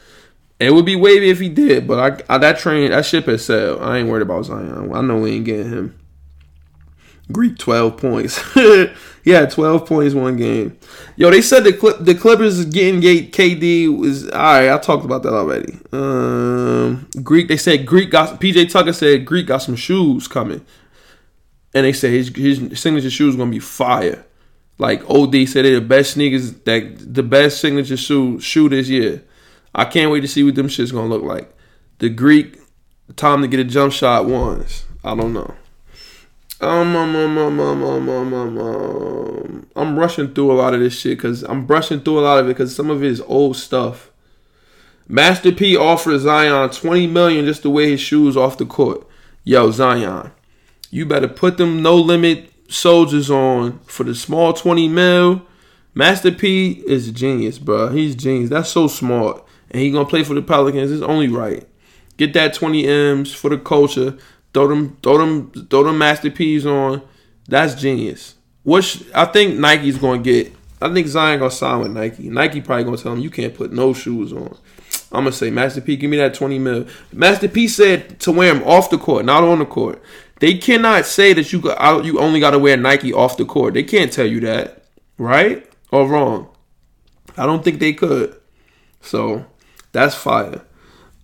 It 0.60 0.74
would 0.74 0.86
be 0.86 0.96
wavy 0.96 1.30
if 1.30 1.40
he 1.40 1.50
did, 1.50 1.88
but 1.88 2.22
I, 2.30 2.36
I 2.36 2.38
that 2.40 2.58
train 2.58 2.90
that 2.90 3.06
ship 3.06 3.26
has 3.26 3.46
sailed. 3.46 3.82
I 3.82 3.98
ain't 3.98 4.10
worried 4.10 4.24
about 4.24 4.46
Zion. 4.46 4.92
I 4.94 5.02
know 5.02 5.20
we 5.20 5.34
ain't 5.34 5.46
getting 5.46 5.72
him. 5.72 6.00
Greek 7.32 7.58
twelve 7.58 7.98
points. 7.98 8.42
yeah, 9.24 9.46
twelve 9.46 9.86
points 9.86 10.16
one 10.16 10.38
game. 10.38 10.78
Yo, 11.16 11.30
they 11.30 11.42
said 11.42 11.64
the 11.64 11.74
Clip, 11.74 11.98
the 12.00 12.16
Clippers 12.16 12.66
getting 12.66 13.02
gate 13.02 13.34
KD 13.34 13.96
was 13.96 14.30
all 14.30 14.40
right. 14.40 14.72
I 14.72 14.78
talked 14.78 15.06
about 15.06 15.24
that 15.24 15.34
already. 15.34 15.78
Um, 15.92 17.08
Greek. 17.22 17.50
They 17.50 17.58
said 17.58 17.86
Greek 17.86 18.10
got 18.10 18.40
PJ 18.40 18.72
Tucker 18.72 18.94
said 18.94 19.26
Greek 19.26 19.46
got 19.48 19.60
some 19.60 19.76
shoes 19.76 20.28
coming, 20.28 20.66
and 21.74 21.86
they 21.86 21.94
said 21.94 22.12
his 22.12 22.30
his 22.30 22.80
signature 22.80 23.10
shoes 23.12 23.36
gonna 23.36 23.52
be 23.52 23.60
fire. 23.60 24.26
Like 24.78 25.10
OD 25.10 25.48
said, 25.48 25.66
they're 25.66 25.80
the 25.80 25.82
best 25.82 26.12
sneakers 26.12 26.54
that 26.54 27.14
the 27.14 27.24
best 27.24 27.60
signature 27.60 27.98
shoe 27.98 28.40
shoe 28.40 28.70
this 28.70 28.90
year. 28.90 29.24
I 29.74 29.86
can't 29.86 30.12
wait 30.12 30.22
to 30.22 30.28
see 30.28 30.44
what 30.44 30.56
them 30.56 30.68
shit's 30.68 30.92
gonna 30.92 31.08
look 31.08 31.24
like. 31.24 31.54
The 32.00 32.10
Greek 32.10 32.60
time 33.16 33.42
to 33.42 33.48
get 33.48 33.60
a 33.60 33.64
jump 33.64 33.94
shot 33.94 34.26
ones. 34.26 34.86
I 35.04 35.16
don't 35.16 35.34
know. 35.34 35.56
Um, 36.60 36.96
um, 36.96 37.16
um, 37.16 37.38
um, 37.38 37.60
um, 37.60 37.84
um, 37.84 38.10
um, 38.10 38.34
um, 38.34 38.58
um, 38.58 39.68
I'm 39.76 39.98
rushing 39.98 40.34
through 40.34 40.52
a 40.52 40.58
lot 40.58 40.74
of 40.74 40.80
this 40.80 41.00
shit 41.00 41.18
because 41.18 41.44
I'm 41.44 41.68
brushing 41.68 42.00
through 42.02 42.20
a 42.20 42.22
lot 42.22 42.40
of 42.40 42.48
it 42.48 42.50
because 42.50 42.76
some 42.76 42.90
of 42.90 43.04
it 43.04 43.12
is 43.12 43.22
old 43.22 43.58
stuff. 43.58 44.12
Master 45.08 45.52
P 45.52 45.78
offers 45.78 46.24
Zion 46.24 46.70
20 46.70 47.08
million 47.08 47.46
just 47.46 47.62
to 47.62 47.70
wear 47.70 47.88
his 47.88 48.02
shoes 48.02 48.36
off 48.36 48.58
the 48.58 48.66
court. 48.66 49.08
Yo, 49.44 49.70
Zion, 49.72 50.32
you 50.90 51.06
better 51.06 51.28
put 51.28 51.58
them 51.58 51.84
no 51.84 51.96
limit 51.96 52.52
soldiers 52.70 53.30
on 53.30 53.80
for 53.80 54.04
the 54.04 54.16
small 54.16 54.54
20 54.54 54.88
mil. 54.88 55.42
Master 55.94 56.32
P 56.32 56.84
is 56.86 57.08
a 57.08 57.12
genius, 57.12 57.58
bro. 57.58 57.90
He's 57.90 58.16
genius. 58.16 58.50
That's 58.50 58.70
so 58.70 58.88
smart. 58.88 59.44
And 59.72 59.82
he 59.82 59.92
gonna 59.92 60.06
play 60.06 60.24
for 60.24 60.34
the 60.34 60.42
Pelicans. 60.42 60.92
It's 60.92 61.02
only 61.02 61.28
right. 61.28 61.68
Get 62.18 62.34
that 62.34 62.54
20 62.54 62.88
M's 62.88 63.34
for 63.34 63.50
the 63.50 63.58
culture. 63.58 64.18
Throw 64.54 64.68
them, 64.68 64.98
throw 65.04 65.18
them, 65.18 65.52
throw 65.70 65.84
them 65.84 65.98
Master 65.98 66.30
P's 66.30 66.66
on. 66.66 67.02
That's 67.48 67.76
genius. 67.76 68.36
What 68.64 69.02
I 69.16 69.26
think 69.26 69.58
Nike's 69.58 69.98
gonna 69.98 70.22
get. 70.22 70.54
I 70.82 70.94
think 70.94 71.08
Zion 71.08 71.40
gonna 71.40 71.52
sign 71.52 71.80
with 71.80 71.92
Nike. 71.92 72.30
Nike 72.30 72.62
probably 72.62 72.84
gonna 72.84 72.98
tell 72.98 73.14
him 73.14 73.20
you 73.20 73.30
can't 73.30 73.56
put 73.56 73.72
no 73.72 73.94
shoes 73.94 74.34
on. 74.34 74.58
I'm 75.12 75.24
gonna 75.24 75.32
say 75.32 75.50
Master 75.50 75.82
P, 75.82 75.96
give 75.96 76.10
me 76.10 76.18
that 76.18 76.34
20 76.34 76.60
mil. 76.60 76.86
Master 77.14 77.48
P 77.48 77.68
said 77.68 78.20
to 78.20 78.32
wear 78.32 78.54
them 78.54 78.64
off 78.64 78.90
the 78.90 78.98
court, 78.98 79.26
not 79.26 79.44
on 79.44 79.60
the 79.60 79.66
court. 79.66 80.02
They 80.40 80.56
cannot 80.56 81.06
say 81.06 81.34
that 81.34 81.52
you 81.52 81.62
got 81.62 82.06
you 82.06 82.20
only 82.20 82.40
got 82.40 82.52
to 82.52 82.60
wear 82.60 82.78
Nike 82.78 83.14
off 83.14 83.38
the 83.38 83.46
court. 83.46 83.74
They 83.74 83.84
can't 83.84 84.12
tell 84.12 84.28
you 84.28 84.40
that, 84.42 84.84
right 85.18 85.68
or 85.92 86.08
wrong. 86.08 86.50
I 87.36 87.46
don't 87.46 87.64
think 87.64 87.80
they 87.80 87.94
could. 87.94 88.36
So 89.02 89.46
that's 89.92 90.16
fire. 90.16 90.62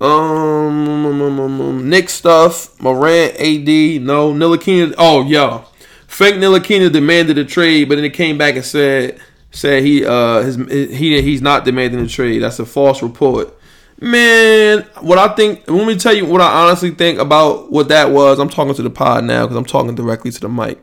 Um, 0.01 0.09
um, 0.09 1.21
um, 1.21 1.39
um, 1.39 1.61
um, 1.61 1.89
Knick 1.89 2.09
stuff, 2.09 2.79
Morant, 2.81 3.35
AD, 3.35 4.01
no, 4.01 4.33
Ntilikina. 4.33 4.95
Oh, 4.97 5.23
yo, 5.23 5.63
Frank 6.07 6.35
Ntilikina 6.35 6.91
demanded 6.91 7.37
a 7.37 7.45
trade, 7.45 7.87
but 7.87 7.95
then 7.95 8.03
it 8.03 8.13
came 8.13 8.37
back 8.37 8.55
and 8.55 8.65
said 8.65 9.19
said 9.51 9.83
he 9.83 10.03
uh 10.03 10.41
his 10.41 10.55
he 10.55 11.21
he's 11.21 11.41
not 11.41 11.63
demanding 11.63 11.99
a 12.01 12.07
trade. 12.07 12.39
That's 12.39 12.59
a 12.59 12.65
false 12.65 13.01
report. 13.01 13.57
Man, 13.99 14.81
what 15.01 15.17
I 15.17 15.33
think, 15.35 15.67
let 15.69 15.87
me 15.87 15.95
tell 15.95 16.13
you 16.13 16.25
what 16.25 16.41
I 16.41 16.65
honestly 16.65 16.91
think 16.91 17.19
about 17.19 17.71
what 17.71 17.87
that 17.87 18.11
was. 18.11 18.39
I'm 18.39 18.49
talking 18.49 18.73
to 18.73 18.81
the 18.81 18.89
pod 18.89 19.23
now 19.23 19.43
because 19.45 19.55
I'm 19.55 19.65
talking 19.65 19.95
directly 19.95 20.31
to 20.31 20.39
the 20.39 20.49
mic. 20.49 20.81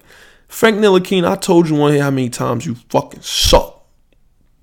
Frank 0.49 0.79
Ntilikina, 0.79 1.31
I 1.31 1.37
told 1.37 1.69
you 1.69 1.77
one 1.77 1.93
here 1.93 2.03
how 2.03 2.11
many 2.11 2.29
times 2.29 2.67
you 2.67 2.75
fucking 2.89 3.23
suck. 3.23 3.85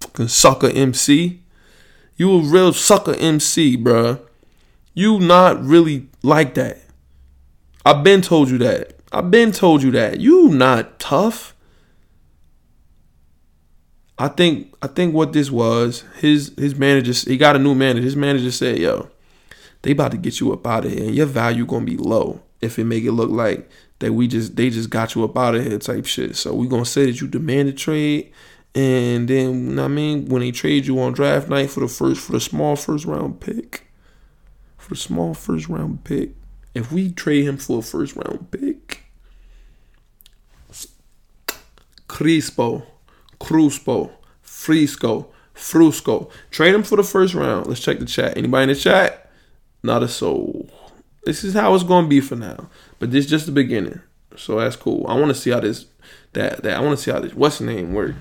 Fucking 0.02 0.28
sucker 0.28 0.70
MC. 0.70 1.42
You 2.16 2.40
a 2.40 2.42
real 2.42 2.74
sucker 2.74 3.16
MC, 3.16 3.78
bruh. 3.78 4.20
You 4.94 5.20
not 5.20 5.64
really 5.64 6.08
like 6.24 6.56
that. 6.56 6.80
I've 7.86 8.04
been 8.04 8.22
told 8.22 8.50
you 8.50 8.58
that. 8.58 9.00
I've 9.12 9.30
been 9.30 9.52
told 9.52 9.84
you 9.84 9.92
that. 9.92 10.20
You 10.20 10.50
not 10.50 11.00
tough. 11.00 11.56
I 14.20 14.28
think 14.30 14.74
I 14.82 14.88
think 14.88 15.14
what 15.14 15.34
this 15.34 15.52
was, 15.52 16.04
his 16.20 16.54
his 16.58 16.76
manager 16.76 17.14
he 17.14 17.38
got 17.38 17.56
a 17.56 17.60
new 17.60 17.76
manager. 17.76 18.04
His 18.04 18.16
manager 18.16 18.52
said, 18.52 18.80
"Yo, 18.80 19.10
they 19.84 19.92
about 19.92 20.12
to 20.12 20.18
get 20.18 20.40
you 20.40 20.52
up 20.54 20.66
out 20.66 20.86
of 20.86 20.92
here, 20.92 21.10
your 21.10 21.28
value 21.28 21.66
gonna 21.66 21.86
be 21.86 21.98
low 21.98 22.42
if 22.62 22.80
it 22.80 22.86
make 22.86 23.04
it 23.04 23.12
look 23.12 23.30
like 23.30 23.70
that 24.00 24.14
we 24.14 24.28
just 24.28 24.56
they 24.56 24.70
just 24.70 24.90
got 24.90 25.16
you 25.16 25.24
up 25.24 25.38
out 25.38 25.56
of 25.56 25.64
here 25.64 25.78
type 25.78 26.06
shit. 26.06 26.36
So 26.36 26.54
we 26.54 26.68
gonna 26.68 26.86
say 26.86 27.06
that 27.06 27.22
you 27.22 27.28
demand 27.28 27.70
a 27.70 27.74
trade, 27.74 28.32
and 28.74 29.28
then 29.28 29.70
you 29.70 29.76
know 29.76 29.86
I 29.86 29.88
mean 29.88 30.26
when 30.26 30.42
they 30.42 30.52
trade 30.52 30.88
you 30.88 31.00
on 31.00 31.14
draft 31.14 31.50
night 31.50 31.70
for 31.70 31.82
the 31.82 31.88
first 31.88 32.22
for 32.22 32.32
the 32.32 32.40
small 32.40 32.76
first 32.76 33.06
round 33.06 33.40
pick, 33.40 33.88
for 34.78 34.90
the 34.90 35.00
small 35.00 35.34
first 35.34 35.70
round 35.70 36.04
pick. 36.04 36.32
If 36.74 36.92
we 36.92 37.12
trade 37.12 37.46
him 37.46 37.58
for 37.58 37.80
a 37.80 37.82
first 37.84 38.16
round 38.16 38.50
pick, 38.52 39.04
Crispo." 42.08 42.84
Cruspo, 43.40 44.12
Frisco, 44.42 45.28
Frusco. 45.56 46.30
Trade 46.52 46.76
him 46.76 46.84
for 46.84 46.96
the 46.96 47.04
first 47.04 47.34
round. 47.34 47.68
Let's 47.68 47.82
check 47.82 48.00
the 48.00 48.06
chat. 48.06 48.38
Anybody 48.38 48.64
in 48.64 48.70
the 48.70 48.76
chat? 48.76 49.30
Not 49.84 50.04
a 50.04 50.08
soul. 50.08 50.70
This 51.26 51.44
is 51.44 51.54
how 51.54 51.74
it's 51.76 51.84
gonna 51.84 52.08
be 52.08 52.22
for 52.22 52.36
now. 52.36 52.70
But 53.00 53.12
this 53.12 53.26
is 53.26 53.32
just 53.32 53.46
the 53.46 53.52
beginning. 53.52 54.02
So 54.36 54.60
that's 54.60 54.76
cool. 54.76 55.06
I 55.08 55.14
wanna 55.16 55.34
see 55.34 55.52
how 55.52 55.60
this 55.60 55.86
that 56.34 56.64
that 56.64 56.78
I 56.78 56.80
wanna 56.80 56.98
see 56.98 57.12
how 57.12 57.20
this 57.20 57.34
what's 57.34 57.60
the 57.60 57.66
name 57.66 57.94
work. 57.94 58.16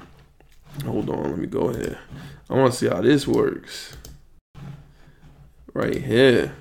Hold 0.85 1.11
on, 1.11 1.31
let 1.31 1.39
me 1.39 1.47
go 1.47 1.69
ahead. 1.69 1.99
I 2.51 2.55
wanna 2.55 2.73
see 2.73 2.89
how 2.89 3.01
this 3.01 3.27
works. 3.27 3.97
Right 5.73 6.03
here. 6.03 6.55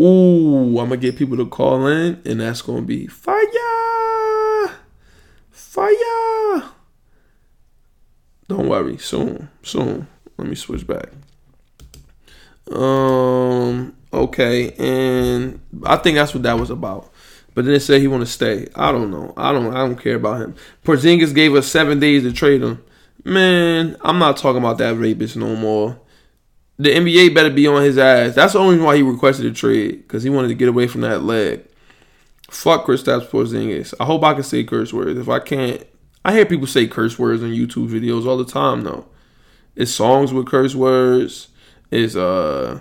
Ooh, 0.00 0.78
I'm 0.78 0.88
gonna 0.88 0.96
get 0.98 1.16
people 1.16 1.36
to 1.38 1.46
call 1.46 1.86
in, 1.86 2.20
and 2.24 2.40
that's 2.40 2.62
gonna 2.62 2.82
be 2.82 3.06
fire. 3.06 3.36
Fire! 5.76 6.70
Don't 8.48 8.66
worry, 8.66 8.96
soon, 8.96 9.50
soon. 9.62 10.08
Let 10.38 10.48
me 10.48 10.54
switch 10.54 10.86
back. 10.86 11.10
Um. 12.74 13.94
Okay, 14.10 14.72
and 14.78 15.60
I 15.84 15.96
think 15.96 16.16
that's 16.16 16.32
what 16.32 16.44
that 16.44 16.58
was 16.58 16.70
about. 16.70 17.12
But 17.54 17.66
then 17.66 17.74
it 17.74 17.80
said 17.80 18.00
he 18.00 18.06
want 18.06 18.22
to 18.22 18.26
stay. 18.26 18.68
I 18.74 18.90
don't 18.90 19.10
know. 19.10 19.34
I 19.36 19.52
don't. 19.52 19.76
I 19.76 19.80
don't 19.80 20.00
care 20.00 20.14
about 20.14 20.40
him. 20.40 20.54
Porzingis 20.82 21.34
gave 21.34 21.54
us 21.54 21.66
seven 21.66 22.00
days 22.00 22.22
to 22.22 22.32
trade 22.32 22.62
him. 22.62 22.82
Man, 23.22 23.98
I'm 24.00 24.18
not 24.18 24.38
talking 24.38 24.62
about 24.62 24.78
that 24.78 24.96
rapist 24.96 25.36
no 25.36 25.54
more. 25.56 26.00
The 26.78 26.88
NBA 26.88 27.34
better 27.34 27.50
be 27.50 27.66
on 27.66 27.82
his 27.82 27.98
ass. 27.98 28.34
That's 28.34 28.54
the 28.54 28.60
only 28.60 28.76
reason 28.76 28.86
why 28.86 28.96
he 28.96 29.02
requested 29.02 29.44
a 29.44 29.52
trade 29.52 30.04
because 30.08 30.22
he 30.22 30.30
wanted 30.30 30.48
to 30.48 30.54
get 30.54 30.70
away 30.70 30.86
from 30.86 31.02
that 31.02 31.22
leg. 31.22 31.66
Fuck 32.48 32.86
Kristaps 32.86 33.28
Porzingis. 33.28 33.94
I 33.98 34.04
hope 34.04 34.22
I 34.22 34.34
can 34.34 34.42
say 34.42 34.64
curse 34.64 34.92
words. 34.92 35.18
If 35.18 35.28
I 35.28 35.40
can't, 35.40 35.84
I 36.24 36.32
hear 36.32 36.46
people 36.46 36.66
say 36.66 36.86
curse 36.86 37.18
words 37.18 37.42
on 37.42 37.50
YouTube 37.50 37.88
videos 37.88 38.26
all 38.26 38.36
the 38.36 38.44
time. 38.44 38.82
Though, 38.82 39.06
it's 39.74 39.92
songs 39.92 40.32
with 40.32 40.46
curse 40.46 40.74
words. 40.74 41.48
It's 41.90 42.16
uh, 42.16 42.80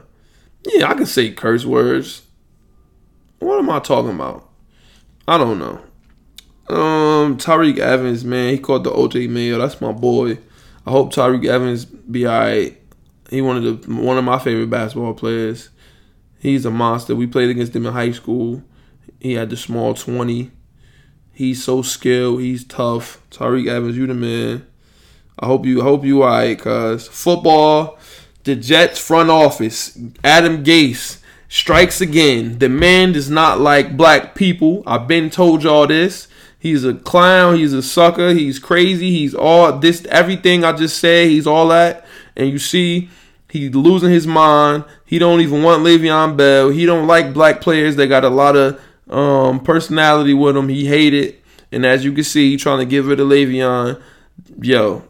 yeah, 0.66 0.90
I 0.90 0.94
can 0.94 1.06
say 1.06 1.32
curse 1.32 1.66
words. 1.66 2.24
What 3.40 3.60
am 3.60 3.70
I 3.70 3.80
talking 3.80 4.12
about? 4.12 4.50
I 5.28 5.38
don't 5.38 5.60
know. 5.60 5.82
Um, 6.68 7.38
Tyreke 7.38 7.78
Evans, 7.78 8.24
man, 8.24 8.52
he 8.52 8.60
caught 8.60 8.84
the 8.84 8.92
OJ 8.92 9.30
Mayo. 9.30 9.60
That's 9.60 9.82
my 9.82 9.92
boy. 9.92 10.40
I 10.86 10.92
hope 10.92 11.14
Tyreke 11.14 11.46
Evans 11.46 11.86
be 11.86 12.28
alright. 12.28 12.82
He 13.30 13.42
one 13.42 13.58
of 13.58 13.64
the 13.84 13.94
one 13.94 14.18
of 14.18 14.24
my 14.24 14.40
favorite 14.40 14.70
basketball 14.70 15.14
players. 15.14 15.70
He's 16.40 16.66
a 16.66 16.72
monster. 16.72 17.16
We 17.16 17.26
played 17.26 17.50
against 17.50 17.76
him 17.76 17.86
in 17.86 17.94
high 17.94 18.12
school. 18.12 18.64
He 19.20 19.34
had 19.34 19.50
the 19.50 19.58
small 19.58 19.94
twenty. 19.94 20.52
He's 21.32 21.64
so 21.64 21.82
skilled. 21.82 22.42
He's 22.42 22.64
tough. 22.64 23.22
Tyreke 23.30 23.68
Evans, 23.68 23.98
you 23.98 24.08
the 24.08 24.14
man. 24.14 24.66
I 25.38 25.48
hope 25.48 25.66
you 25.66 25.82
I 25.82 25.84
hope 25.84 26.06
you 26.06 26.24
alright, 26.24 26.58
cause 26.58 27.08
football, 27.08 27.98
the 28.46 28.56
Jets 28.56 29.00
front 29.00 29.30
office, 29.30 29.98
Adam 30.24 30.64
Gase 30.64 31.20
strikes 31.50 32.00
again. 32.00 32.60
The 32.60 32.70
man 32.70 33.12
does 33.12 33.30
not 33.30 33.60
like 33.60 33.98
black 33.98 34.36
people. 34.36 34.84
I've 34.86 35.08
been 35.08 35.30
told 35.30 35.64
y'all 35.64 35.88
this. 35.88 36.28
He's 36.58 36.84
a 36.84 36.94
clown. 36.94 37.58
He's 37.58 37.74
a 37.74 37.84
sucker. 37.84 38.34
He's 38.34 38.58
crazy. 38.58 39.12
He's 39.12 39.36
all 39.36 39.78
this, 39.78 40.06
everything 40.06 40.64
I 40.64 40.72
just 40.72 41.00
said. 41.00 41.28
He's 41.28 41.46
all 41.46 41.68
that. 41.68 42.06
And 42.36 42.50
you 42.50 42.58
see, 42.58 43.10
he's 43.50 43.76
losing 43.76 44.10
his 44.10 44.26
mind. 44.26 44.86
He 45.06 45.20
don't 45.20 45.42
even 45.42 45.62
want 45.64 45.84
Le'Veon 45.84 46.36
Bell. 46.36 46.70
He 46.70 46.86
don't 46.86 47.08
like 47.08 47.34
black 47.34 47.62
players. 47.62 47.96
They 47.96 48.08
got 48.08 48.24
a 48.24 48.30
lot 48.30 48.56
of 48.56 48.82
um, 49.10 49.60
personality 49.60 50.34
with 50.34 50.58
him. 50.58 50.70
He 50.70 50.86
hated. 50.86 51.36
And 51.72 51.86
as 51.86 52.06
you 52.06 52.12
can 52.12 52.24
see, 52.24 52.58
trying 52.58 52.80
to 52.80 52.86
give 52.86 53.10
it 53.10 53.18
to 53.18 53.24
Le'Veon. 53.24 54.02
Yo, 54.62 55.04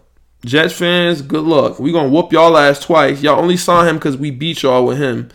Jets 0.44 0.74
fans, 0.74 1.22
good 1.22 1.44
luck. 1.44 1.80
We 1.80 1.92
gonna 1.92 2.10
whoop 2.10 2.32
y'all 2.32 2.58
ass 2.58 2.80
twice. 2.80 3.22
Y'all 3.22 3.40
only 3.40 3.58
saw 3.58 3.84
him 3.84 3.96
because 3.96 4.18
we 4.18 4.32
beat 4.32 4.64
y'all 4.64 4.86
with 4.86 4.98
him, 4.98 5.30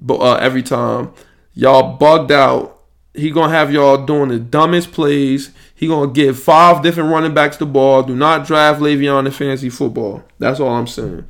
but 0.00 0.16
uh, 0.16 0.34
every 0.34 0.62
time 0.62 1.12
y'all 1.54 1.96
bugged 1.96 2.30
out. 2.30 2.74
He 3.14 3.30
gonna 3.30 3.52
have 3.52 3.72
y'all 3.72 4.04
doing 4.04 4.28
the 4.28 4.38
dumbest 4.38 4.92
plays. 4.92 5.50
He 5.74 5.88
gonna 5.88 6.12
give 6.12 6.38
five 6.38 6.82
different 6.82 7.10
running 7.10 7.32
backs 7.32 7.56
the 7.56 7.64
ball. 7.64 8.02
Do 8.02 8.14
not 8.14 8.46
draft 8.46 8.78
Le'Veon 8.78 9.24
in 9.24 9.32
fantasy 9.32 9.70
football. 9.70 10.22
That's 10.38 10.60
all 10.60 10.68
I'm 10.68 10.86
saying. 10.86 11.26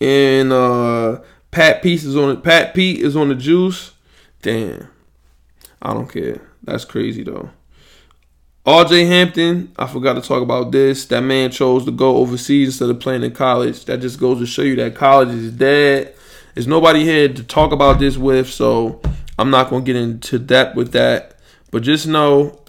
And 0.00 0.50
uh, 0.50 1.20
Pat 1.50 1.82
Pete 1.82 2.02
is 2.02 2.16
on. 2.16 2.40
Pat 2.40 2.72
Pete 2.72 3.00
is 3.00 3.16
on 3.16 3.28
the 3.28 3.34
juice. 3.34 3.92
Damn, 4.40 4.88
I 5.82 5.94
don't 5.94 6.10
care. 6.10 6.40
That's 6.62 6.84
crazy 6.84 7.22
though. 7.22 7.50
RJ 8.66 9.06
Hampton, 9.08 9.72
I 9.78 9.86
forgot 9.86 10.14
to 10.14 10.20
talk 10.20 10.42
about 10.42 10.70
this. 10.70 11.06
That 11.06 11.22
man 11.22 11.50
chose 11.50 11.86
to 11.86 11.90
go 11.90 12.18
overseas 12.18 12.68
instead 12.68 12.90
of 12.90 13.00
playing 13.00 13.22
in 13.22 13.32
college. 13.32 13.86
That 13.86 14.00
just 14.00 14.20
goes 14.20 14.38
to 14.38 14.46
show 14.46 14.62
you 14.62 14.76
that 14.76 14.94
college 14.94 15.30
is 15.30 15.52
dead. 15.52 16.14
There's 16.54 16.66
nobody 16.66 17.04
here 17.04 17.28
to 17.28 17.42
talk 17.42 17.72
about 17.72 17.98
this 17.98 18.18
with, 18.18 18.48
so 18.48 19.00
I'm 19.38 19.50
not 19.50 19.70
gonna 19.70 19.84
get 19.84 19.96
into 19.96 20.38
depth 20.38 20.76
with 20.76 20.92
that. 20.92 21.36
But 21.70 21.82
just 21.82 22.06
know, 22.06 22.60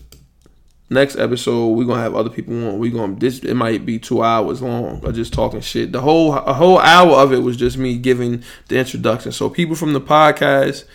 next 0.89 1.17
episode 1.17 1.69
we're 1.69 1.85
gonna 1.85 2.01
have 2.01 2.15
other 2.15 2.29
people 2.29 2.53
on. 2.67 2.79
We're 2.79 2.91
gonna 2.91 3.15
this 3.15 3.39
it 3.39 3.55
might 3.55 3.85
be 3.85 3.99
two 3.99 4.23
hours 4.23 4.61
long 4.61 5.03
of 5.03 5.15
just 5.15 5.33
talking 5.33 5.61
shit. 5.61 5.91
The 5.91 6.01
whole 6.01 6.33
a 6.33 6.53
whole 6.53 6.79
hour 6.79 7.11
of 7.17 7.33
it 7.33 7.39
was 7.39 7.57
just 7.57 7.77
me 7.77 7.97
giving 7.97 8.43
the 8.69 8.77
introduction. 8.77 9.31
So 9.33 9.49
people 9.49 9.75
from 9.75 9.93
the 9.93 10.01
podcast, 10.01 10.85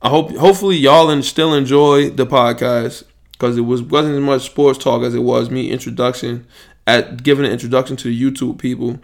I 0.00 0.10
hope 0.10 0.36
hopefully 0.36 0.76
y'all 0.76 1.10
and 1.10 1.24
still 1.24 1.54
enjoy 1.54 2.10
the 2.10 2.26
podcast 2.26 3.02
because 3.32 3.56
it 3.56 3.62
was 3.62 3.82
wasn't 3.82 4.14
as 4.14 4.20
much 4.20 4.42
sports 4.42 4.78
talk 4.78 5.02
as 5.02 5.14
it 5.14 5.20
was 5.20 5.50
me 5.50 5.70
introduction 5.70 6.46
at 6.86 7.22
giving 7.22 7.44
an 7.44 7.52
introduction 7.52 7.96
to 7.96 8.08
the 8.08 8.20
YouTube 8.20 8.58
people. 8.58 9.00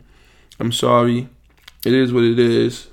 I'm 0.60 0.72
sorry. 0.72 1.28
It 1.84 1.92
is 1.92 2.12
what 2.12 2.24
it 2.24 2.38
is. 2.38 2.88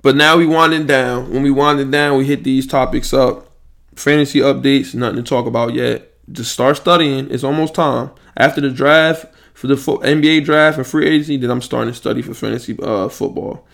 But 0.00 0.16
now 0.16 0.36
we 0.36 0.46
winding 0.46 0.86
down. 0.86 1.30
When 1.30 1.42
we 1.42 1.50
winding 1.50 1.90
down, 1.90 2.16
we 2.16 2.24
hit 2.24 2.44
these 2.44 2.66
topics 2.66 3.12
up. 3.12 3.50
Fantasy 3.96 4.38
updates, 4.38 4.94
nothing 4.94 5.16
to 5.16 5.22
talk 5.22 5.46
about 5.46 5.74
yet. 5.74 6.14
Just 6.30 6.52
start 6.52 6.76
studying. 6.76 7.30
It's 7.30 7.44
almost 7.44 7.74
time. 7.74 8.10
After 8.36 8.60
the 8.60 8.70
draft, 8.70 9.26
for 9.58 9.66
the 9.66 9.74
NBA 9.74 10.44
draft 10.44 10.78
and 10.78 10.86
free 10.86 11.08
agency, 11.08 11.36
then 11.36 11.50
I'm 11.50 11.60
starting 11.60 11.92
to 11.92 11.98
study 11.98 12.22
for 12.22 12.32
fantasy 12.32 12.78
uh, 12.80 13.08
football. 13.08 13.66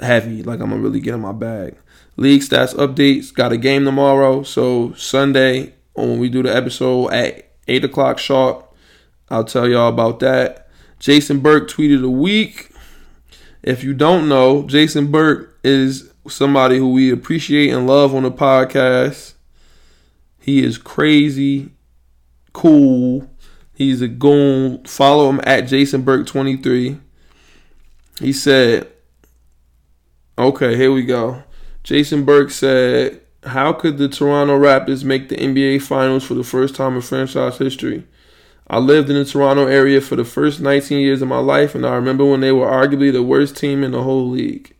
Heavy, 0.00 0.42
like 0.42 0.60
I'm 0.60 0.70
gonna 0.70 0.82
really 0.82 1.00
get 1.00 1.14
in 1.14 1.20
my 1.20 1.32
bag. 1.32 1.76
League 2.16 2.42
stats 2.42 2.74
updates. 2.74 3.32
Got 3.32 3.52
a 3.52 3.56
game 3.56 3.84
tomorrow, 3.84 4.42
so 4.42 4.92
Sunday 4.94 5.74
when 5.94 6.18
we 6.18 6.28
do 6.28 6.42
the 6.42 6.54
episode 6.54 7.08
at 7.08 7.50
eight 7.68 7.84
o'clock 7.84 8.18
sharp, 8.18 8.74
I'll 9.28 9.44
tell 9.44 9.68
y'all 9.68 9.88
about 9.88 10.20
that. 10.20 10.68
Jason 10.98 11.40
Burke 11.40 11.68
tweeted 11.68 12.04
a 12.04 12.10
week. 12.10 12.70
If 13.62 13.84
you 13.84 13.94
don't 13.94 14.28
know, 14.28 14.62
Jason 14.64 15.10
Burke 15.10 15.58
is 15.62 16.10
somebody 16.28 16.78
who 16.78 16.92
we 16.92 17.10
appreciate 17.10 17.70
and 17.70 17.86
love 17.86 18.14
on 18.14 18.22
the 18.22 18.30
podcast. 18.30 19.34
He 20.38 20.64
is 20.64 20.78
crazy, 20.78 21.70
cool. 22.52 23.28
He's 23.74 24.02
a 24.02 24.08
goon. 24.08 24.84
Follow 24.84 25.30
him 25.30 25.40
at 25.44 25.62
Jason 25.62 26.02
Burke 26.02 26.26
23. 26.26 26.98
He 28.20 28.32
said, 28.32 28.88
okay, 30.40 30.76
here 30.76 30.92
we 30.92 31.04
go. 31.04 31.42
Jason 31.82 32.24
Burke 32.24 32.50
said, 32.50 33.20
How 33.44 33.72
could 33.72 33.98
the 33.98 34.08
Toronto 34.08 34.58
Raptors 34.58 35.04
make 35.04 35.28
the 35.28 35.36
NBA 35.36 35.82
Finals 35.82 36.24
for 36.24 36.34
the 36.34 36.44
first 36.44 36.74
time 36.74 36.94
in 36.96 37.02
franchise 37.02 37.58
history? 37.58 38.06
I 38.68 38.78
lived 38.78 39.10
in 39.10 39.16
the 39.16 39.24
Toronto 39.24 39.66
area 39.66 40.00
for 40.00 40.16
the 40.16 40.24
first 40.24 40.60
19 40.60 41.00
years 41.00 41.22
of 41.22 41.28
my 41.28 41.40
life, 41.40 41.74
and 41.74 41.84
I 41.84 41.94
remember 41.94 42.24
when 42.24 42.40
they 42.40 42.52
were 42.52 42.66
arguably 42.66 43.12
the 43.12 43.22
worst 43.22 43.56
team 43.56 43.82
in 43.82 43.90
the 43.90 44.02
whole 44.02 44.28
league. 44.28 44.74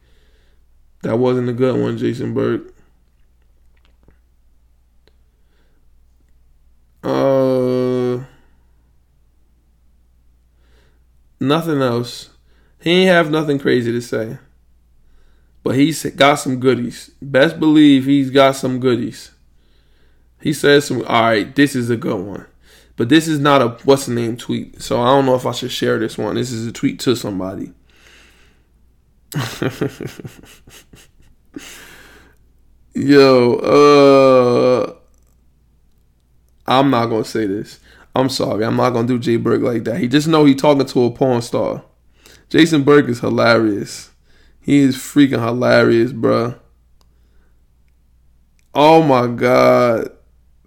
That 1.02 1.18
wasn't 1.18 1.48
a 1.48 1.52
good 1.52 1.80
one, 1.80 1.98
Jason 1.98 2.32
Burke. 2.32 2.72
Uh, 7.02 8.24
nothing 11.40 11.82
else. 11.82 12.30
He 12.78 12.90
ain't 12.90 13.10
have 13.10 13.30
nothing 13.30 13.58
crazy 13.58 13.90
to 13.90 14.00
say. 14.00 14.38
But 15.62 15.76
he's 15.76 16.04
got 16.04 16.36
some 16.36 16.58
goodies. 16.58 17.10
Best 17.20 17.60
believe 17.60 18.06
he's 18.06 18.30
got 18.30 18.56
some 18.56 18.80
goodies. 18.80 19.30
He 20.40 20.52
says 20.52 20.86
some 20.86 21.04
all 21.06 21.22
right, 21.22 21.54
this 21.54 21.76
is 21.76 21.90
a 21.90 21.96
good 21.96 22.20
one. 22.20 22.46
But 22.96 23.08
this 23.08 23.28
is 23.28 23.38
not 23.38 23.62
a 23.62 23.68
what's 23.84 24.06
the 24.06 24.14
name 24.14 24.36
tweet. 24.36 24.80
So 24.82 25.00
I 25.00 25.06
don't 25.06 25.26
know 25.26 25.34
if 25.34 25.46
I 25.46 25.52
should 25.52 25.72
share 25.72 25.98
this 25.98 26.16
one. 26.18 26.34
This 26.34 26.50
is 26.50 26.66
a 26.66 26.72
tweet 26.72 26.98
to 27.00 27.14
somebody. 27.14 27.72
Yo, 32.94 33.54
uh 33.56 34.94
I'm 36.66 36.90
not 36.90 37.06
gonna 37.06 37.24
say 37.24 37.46
this. 37.46 37.80
I'm 38.14 38.28
sorry. 38.28 38.64
I'm 38.64 38.76
not 38.76 38.90
gonna 38.90 39.08
do 39.08 39.18
Jay 39.18 39.36
Burke 39.36 39.62
like 39.62 39.84
that. 39.84 39.98
He 39.98 40.08
just 40.08 40.28
know 40.28 40.44
he 40.44 40.54
talking 40.54 40.86
to 40.86 41.04
a 41.04 41.10
porn 41.10 41.42
star. 41.42 41.82
Jason 42.48 42.82
Burke 42.82 43.08
is 43.08 43.20
hilarious. 43.20 44.09
He 44.60 44.78
is 44.78 44.96
freaking 44.96 45.44
hilarious, 45.44 46.12
bruh. 46.12 46.58
Oh 48.74 49.02
my 49.02 49.26
god. 49.26 50.10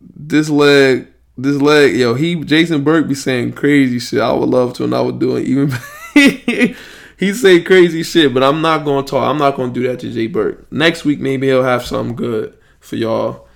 This 0.02 0.50
leg, 0.50 1.08
this 1.38 1.62
leg, 1.62 1.96
yo, 1.96 2.14
he 2.16 2.36
Jason 2.44 2.84
Burke 2.84 3.08
be 3.08 3.16
saying 3.16 3.54
crazy 3.54 4.00
shit. 4.00 4.20
I 4.20 4.34
would 4.34 4.50
love 4.50 4.74
to 4.74 4.84
and 4.84 4.94
I 4.94 5.02
would 5.02 5.20
do 5.20 5.38
it 5.38 5.46
even 5.46 5.72
he 7.18 7.34
say 7.34 7.62
crazy 7.62 8.04
shit, 8.04 8.34
but 8.34 8.44
I'm 8.44 8.62
not 8.62 8.84
gonna 8.84 9.06
talk. 9.06 9.30
I'm 9.30 9.38
not 9.38 9.56
gonna 9.56 9.72
do 9.72 9.88
that 9.88 10.00
to 10.02 10.12
Jay 10.12 10.28
Burke. 10.28 10.72
Next 10.72 11.06
week 11.06 11.20
maybe 11.20 11.48
he'll 11.48 11.64
have 11.64 11.86
something 11.86 12.16
good 12.16 12.58
for 12.80 12.96
y'all. 12.96 13.48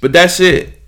But 0.00 0.12
that's 0.12 0.40
it. 0.40 0.82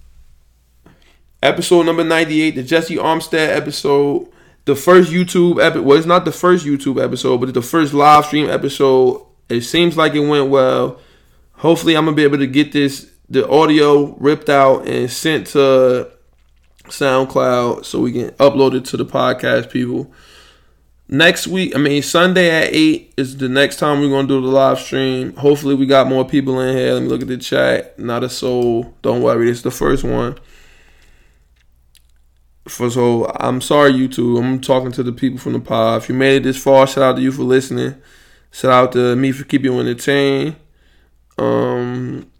Episode 1.42 1.84
number 1.84 2.02
98, 2.02 2.56
the 2.56 2.62
Jessie 2.62 2.96
Armstead 2.96 3.54
episode. 3.54 4.28
The 4.66 4.74
first 4.76 5.10
YouTube 5.12 5.64
episode. 5.64 5.84
Well, 5.84 5.96
it's 5.96 6.06
not 6.06 6.24
the 6.24 6.32
first 6.32 6.66
YouTube 6.66 7.02
episode, 7.02 7.38
but 7.38 7.54
the 7.54 7.62
first 7.62 7.94
live 7.94 8.26
stream 8.26 8.50
episode. 8.50 9.24
It 9.48 9.60
seems 9.62 9.96
like 9.96 10.14
it 10.14 10.20
went 10.20 10.50
well. 10.50 10.98
Hopefully, 11.52 11.96
I'm 11.96 12.04
gonna 12.04 12.16
be 12.16 12.24
able 12.24 12.38
to 12.38 12.48
get 12.48 12.72
this 12.72 13.08
the 13.30 13.48
audio 13.48 14.14
ripped 14.18 14.48
out 14.48 14.86
and 14.88 15.10
sent 15.10 15.48
to 15.48 16.10
SoundCloud 16.84 17.84
so 17.84 18.00
we 18.00 18.12
can 18.12 18.30
upload 18.32 18.74
it 18.74 18.84
to 18.86 18.96
the 18.96 19.06
podcast 19.06 19.70
people. 19.70 20.12
next 21.08 21.46
week, 21.46 21.74
I 21.76 21.78
mean 21.78 22.02
Sunday 22.02 22.50
at 22.50 22.74
eight 22.74 23.14
is 23.16 23.36
the 23.36 23.48
next 23.48 23.76
time 23.76 24.00
we're 24.00 24.10
gonna 24.10 24.26
do 24.26 24.40
the 24.40 24.48
live 24.48 24.80
stream. 24.80 25.34
Hopefully 25.36 25.76
we 25.76 25.86
got 25.86 26.08
more 26.08 26.24
people 26.24 26.60
in 26.60 26.76
here. 26.76 26.94
Let 26.94 27.02
me 27.04 27.08
look 27.08 27.22
at 27.22 27.28
the 27.28 27.38
chat. 27.38 27.98
Not 27.98 28.24
a 28.24 28.28
soul. 28.28 28.94
Don't 29.02 29.22
worry, 29.22 29.48
it's 29.48 29.62
the 29.62 29.70
first 29.70 30.02
one. 30.02 30.38
For 32.68 32.90
so 32.90 33.30
I'm 33.38 33.60
sorry 33.60 33.92
you 33.92 34.08
two. 34.08 34.38
I'm 34.38 34.60
talking 34.60 34.92
to 34.92 35.02
the 35.02 35.12
people 35.12 35.38
from 35.38 35.52
the 35.52 35.60
pod. 35.60 36.02
If 36.02 36.08
you 36.08 36.14
made 36.14 36.36
it 36.36 36.42
this 36.42 36.62
far, 36.62 36.86
shout 36.86 37.04
out 37.04 37.16
to 37.16 37.22
you 37.22 37.30
for 37.30 37.42
listening. 37.42 37.94
Shout 38.50 38.72
out 38.72 38.92
to 38.92 39.14
me 39.14 39.32
for 39.32 39.44
keeping 39.44 39.72
you 39.72 39.80
entertained. 39.80 40.56
Um 41.38 42.30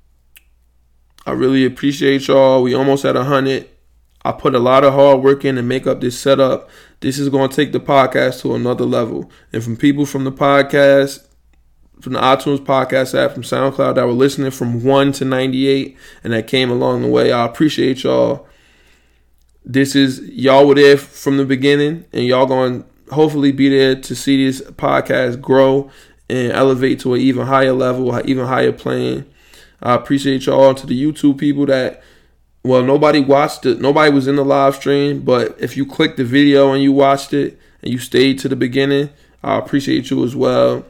I 1.27 1.32
really 1.32 1.65
appreciate 1.65 2.28
y'all. 2.28 2.62
We 2.62 2.74
almost 2.74 3.05
at 3.05 3.16
a 3.16 3.24
hundred. 3.24 3.69
I 4.24 4.32
put 4.32 4.57
a 4.57 4.59
lot 4.59 4.82
of 4.82 4.94
hard 4.94 5.23
work 5.23 5.44
in 5.44 5.55
to 5.55 5.62
make 5.62 5.86
up 5.86 6.01
this 6.01 6.19
setup. 6.19 6.69
This 7.01 7.19
is 7.19 7.28
to 7.28 7.48
take 7.48 7.73
the 7.73 7.78
podcast 7.78 8.40
to 8.40 8.55
another 8.55 8.85
level. 8.85 9.31
And 9.53 9.62
from 9.62 9.77
people 9.77 10.07
from 10.07 10.24
the 10.24 10.32
podcast, 10.32 11.24
from 12.01 12.15
the 12.15 12.20
iTunes 12.20 12.59
podcast 12.59 13.16
app, 13.16 13.32
from 13.32 13.43
SoundCloud 13.43 13.94
that 13.94 14.07
were 14.07 14.12
listening 14.12 14.51
from 14.51 14.82
1 14.82 15.12
to 15.12 15.24
98 15.24 15.97
and 16.24 16.32
that 16.32 16.47
came 16.47 16.70
along 16.70 17.03
the 17.03 17.09
way, 17.09 17.32
I 17.32 17.44
appreciate 17.44 18.03
y'all. 18.03 18.45
This 19.68 19.97
is, 19.97 20.20
y'all 20.20 20.66
were 20.66 20.76
there 20.76 20.97
from 20.97 21.36
the 21.36 21.44
beginning 21.44 22.05
and 22.12 22.24
y'all 22.24 22.47
going 22.47 22.84
to 22.84 23.14
hopefully 23.14 23.51
be 23.51 23.68
there 23.68 24.01
to 24.01 24.14
see 24.14 24.47
this 24.47 24.62
podcast 24.62 25.40
grow 25.40 25.90
and 26.30 26.52
elevate 26.52 27.01
to 27.01 27.14
an 27.14 27.20
even 27.20 27.47
higher 27.47 27.72
level, 27.72 28.18
even 28.28 28.47
higher 28.47 28.72
plane. 28.72 29.26
I 29.82 29.94
appreciate 29.94 30.47
y'all 30.47 30.74
to 30.74 30.86
the 30.86 31.01
YouTube 31.01 31.38
people 31.38 31.66
that 31.66 32.02
well, 32.66 32.82
nobody 32.82 33.20
watched 33.20 33.64
it. 33.64 33.80
Nobody 33.80 34.12
was 34.12 34.26
in 34.26 34.34
the 34.34 34.44
live 34.44 34.74
stream, 34.74 35.20
but 35.22 35.56
if 35.60 35.76
you 35.76 35.86
clicked 35.86 36.16
the 36.16 36.24
video 36.24 36.72
and 36.72 36.82
you 36.82 36.90
watched 36.90 37.32
it 37.32 37.60
and 37.80 37.93
you 37.93 37.98
stayed 37.98 38.40
to 38.40 38.48
the 38.48 38.56
beginning, 38.56 39.10
I 39.44 39.56
appreciate 39.56 40.10
you 40.10 40.24
as 40.24 40.34
well. 40.34 40.84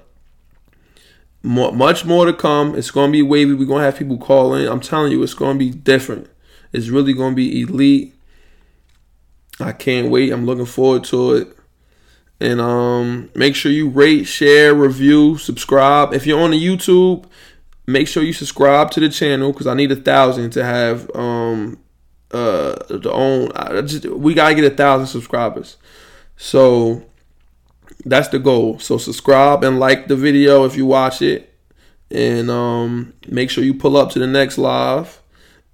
More, 1.42 1.72
much 1.72 2.06
more 2.06 2.24
to 2.24 2.32
come. 2.32 2.74
It's 2.74 2.90
to 2.90 3.12
be 3.12 3.22
wavy. 3.22 3.52
We're 3.52 3.66
to 3.66 3.84
have 3.84 3.98
people 3.98 4.16
call 4.16 4.54
in. 4.54 4.66
I'm 4.66 4.80
telling 4.80 5.12
you, 5.12 5.22
it's 5.22 5.34
to 5.34 5.54
be 5.54 5.70
different. 5.70 6.30
It's 6.72 6.88
really 6.88 7.12
to 7.32 7.36
be 7.36 7.60
elite. 7.60 8.14
I 9.60 9.72
can't 9.72 10.10
wait. 10.10 10.32
I'm 10.32 10.46
looking 10.46 10.66
forward 10.66 11.04
to 11.04 11.32
it. 11.34 11.56
And 12.38 12.60
um, 12.60 13.30
make 13.34 13.54
sure 13.54 13.72
you 13.72 13.88
rate, 13.88 14.24
share, 14.24 14.74
review, 14.74 15.38
subscribe. 15.38 16.12
If 16.12 16.26
you're 16.26 16.40
on 16.40 16.50
the 16.50 16.62
YouTube, 16.62 17.24
make 17.86 18.08
sure 18.08 18.22
you 18.22 18.32
subscribe 18.32 18.90
to 18.90 19.00
the 19.00 19.08
channel 19.08 19.52
because 19.52 19.66
I 19.66 19.74
need 19.74 19.92
a 19.92 19.96
thousand 19.96 20.50
to 20.50 20.64
have 20.64 21.10
um 21.14 21.78
uh 22.32 22.74
the 22.88 23.10
own. 23.12 23.52
I 23.54 23.80
just 23.82 24.04
we 24.06 24.34
gotta 24.34 24.54
get 24.54 24.70
a 24.70 24.76
thousand 24.76 25.06
subscribers, 25.06 25.76
so 26.36 27.04
that's 28.04 28.28
the 28.28 28.38
goal. 28.38 28.78
So 28.78 28.98
subscribe 28.98 29.64
and 29.64 29.78
like 29.78 30.08
the 30.08 30.16
video 30.16 30.64
if 30.64 30.76
you 30.76 30.84
watch 30.86 31.22
it, 31.22 31.54
and 32.10 32.50
um 32.50 33.14
make 33.28 33.50
sure 33.50 33.64
you 33.64 33.74
pull 33.74 33.96
up 33.96 34.10
to 34.10 34.18
the 34.18 34.26
next 34.26 34.58
live. 34.58 35.22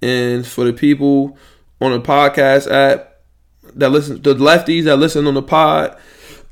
And 0.01 0.45
for 0.45 0.65
the 0.65 0.73
people 0.73 1.37
on 1.79 1.91
the 1.91 2.01
podcast 2.01 2.69
app 2.69 3.12
that 3.75 3.89
listen, 3.89 4.21
the 4.21 4.35
lefties 4.35 4.85
that 4.85 4.97
listen 4.97 5.27
on 5.27 5.33
the 5.33 5.41
pod 5.41 5.97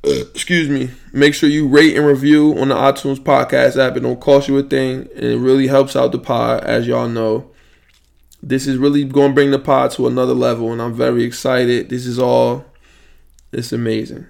excuse 0.03 0.67
me, 0.67 0.89
make 1.13 1.35
sure 1.35 1.47
you 1.47 1.67
rate 1.67 1.95
and 1.95 2.05
review 2.05 2.57
on 2.59 2.69
the 2.69 2.75
iTunes 2.75 3.19
podcast 3.19 3.77
app. 3.77 3.95
It 3.95 3.99
don't 3.99 4.19
cost 4.19 4.47
you 4.47 4.57
a 4.57 4.63
thing, 4.63 5.07
and 5.15 5.23
it 5.23 5.37
really 5.37 5.67
helps 5.67 5.95
out 5.95 6.11
the 6.11 6.17
pod, 6.17 6.63
as 6.63 6.87
y'all 6.87 7.07
know. 7.07 7.51
This 8.41 8.65
is 8.65 8.77
really 8.77 9.03
going 9.03 9.29
to 9.29 9.35
bring 9.35 9.51
the 9.51 9.59
pod 9.59 9.91
to 9.91 10.07
another 10.07 10.33
level, 10.33 10.71
and 10.71 10.81
I'm 10.81 10.93
very 10.93 11.23
excited. 11.23 11.89
This 11.89 12.07
is 12.07 12.17
all, 12.17 12.65
it's 13.51 13.71
amazing. 13.71 14.25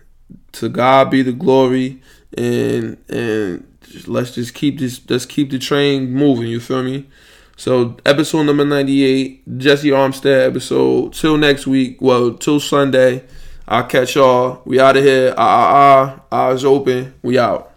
To 0.53 0.67
God 0.67 1.09
be 1.09 1.21
the 1.21 1.31
glory, 1.31 2.01
and 2.37 2.97
and 3.07 3.65
let's 4.05 4.35
just 4.35 4.53
keep 4.53 4.79
this, 4.79 4.99
let's 5.09 5.25
keep 5.25 5.51
the 5.51 5.59
train 5.59 6.11
moving. 6.11 6.47
You 6.47 6.59
feel 6.59 6.83
me? 6.83 7.07
So 7.55 7.97
episode 8.05 8.43
number 8.43 8.65
98, 8.65 9.57
Jessie 9.57 9.89
Armstead 9.89 10.47
episode. 10.47 11.13
Till 11.13 11.37
next 11.37 11.67
week. 11.67 12.01
Well, 12.01 12.33
till 12.33 12.59
Sunday. 12.59 13.23
I'll 13.67 13.85
catch 13.85 14.15
y'all. 14.15 14.61
We 14.65 14.79
out 14.79 14.97
of 14.97 15.03
here. 15.03 15.33
Ah, 15.37 15.39
ah, 15.39 16.25
ah. 16.31 16.49
Eyes 16.49 16.65
open. 16.65 17.13
We 17.21 17.37
out. 17.37 17.70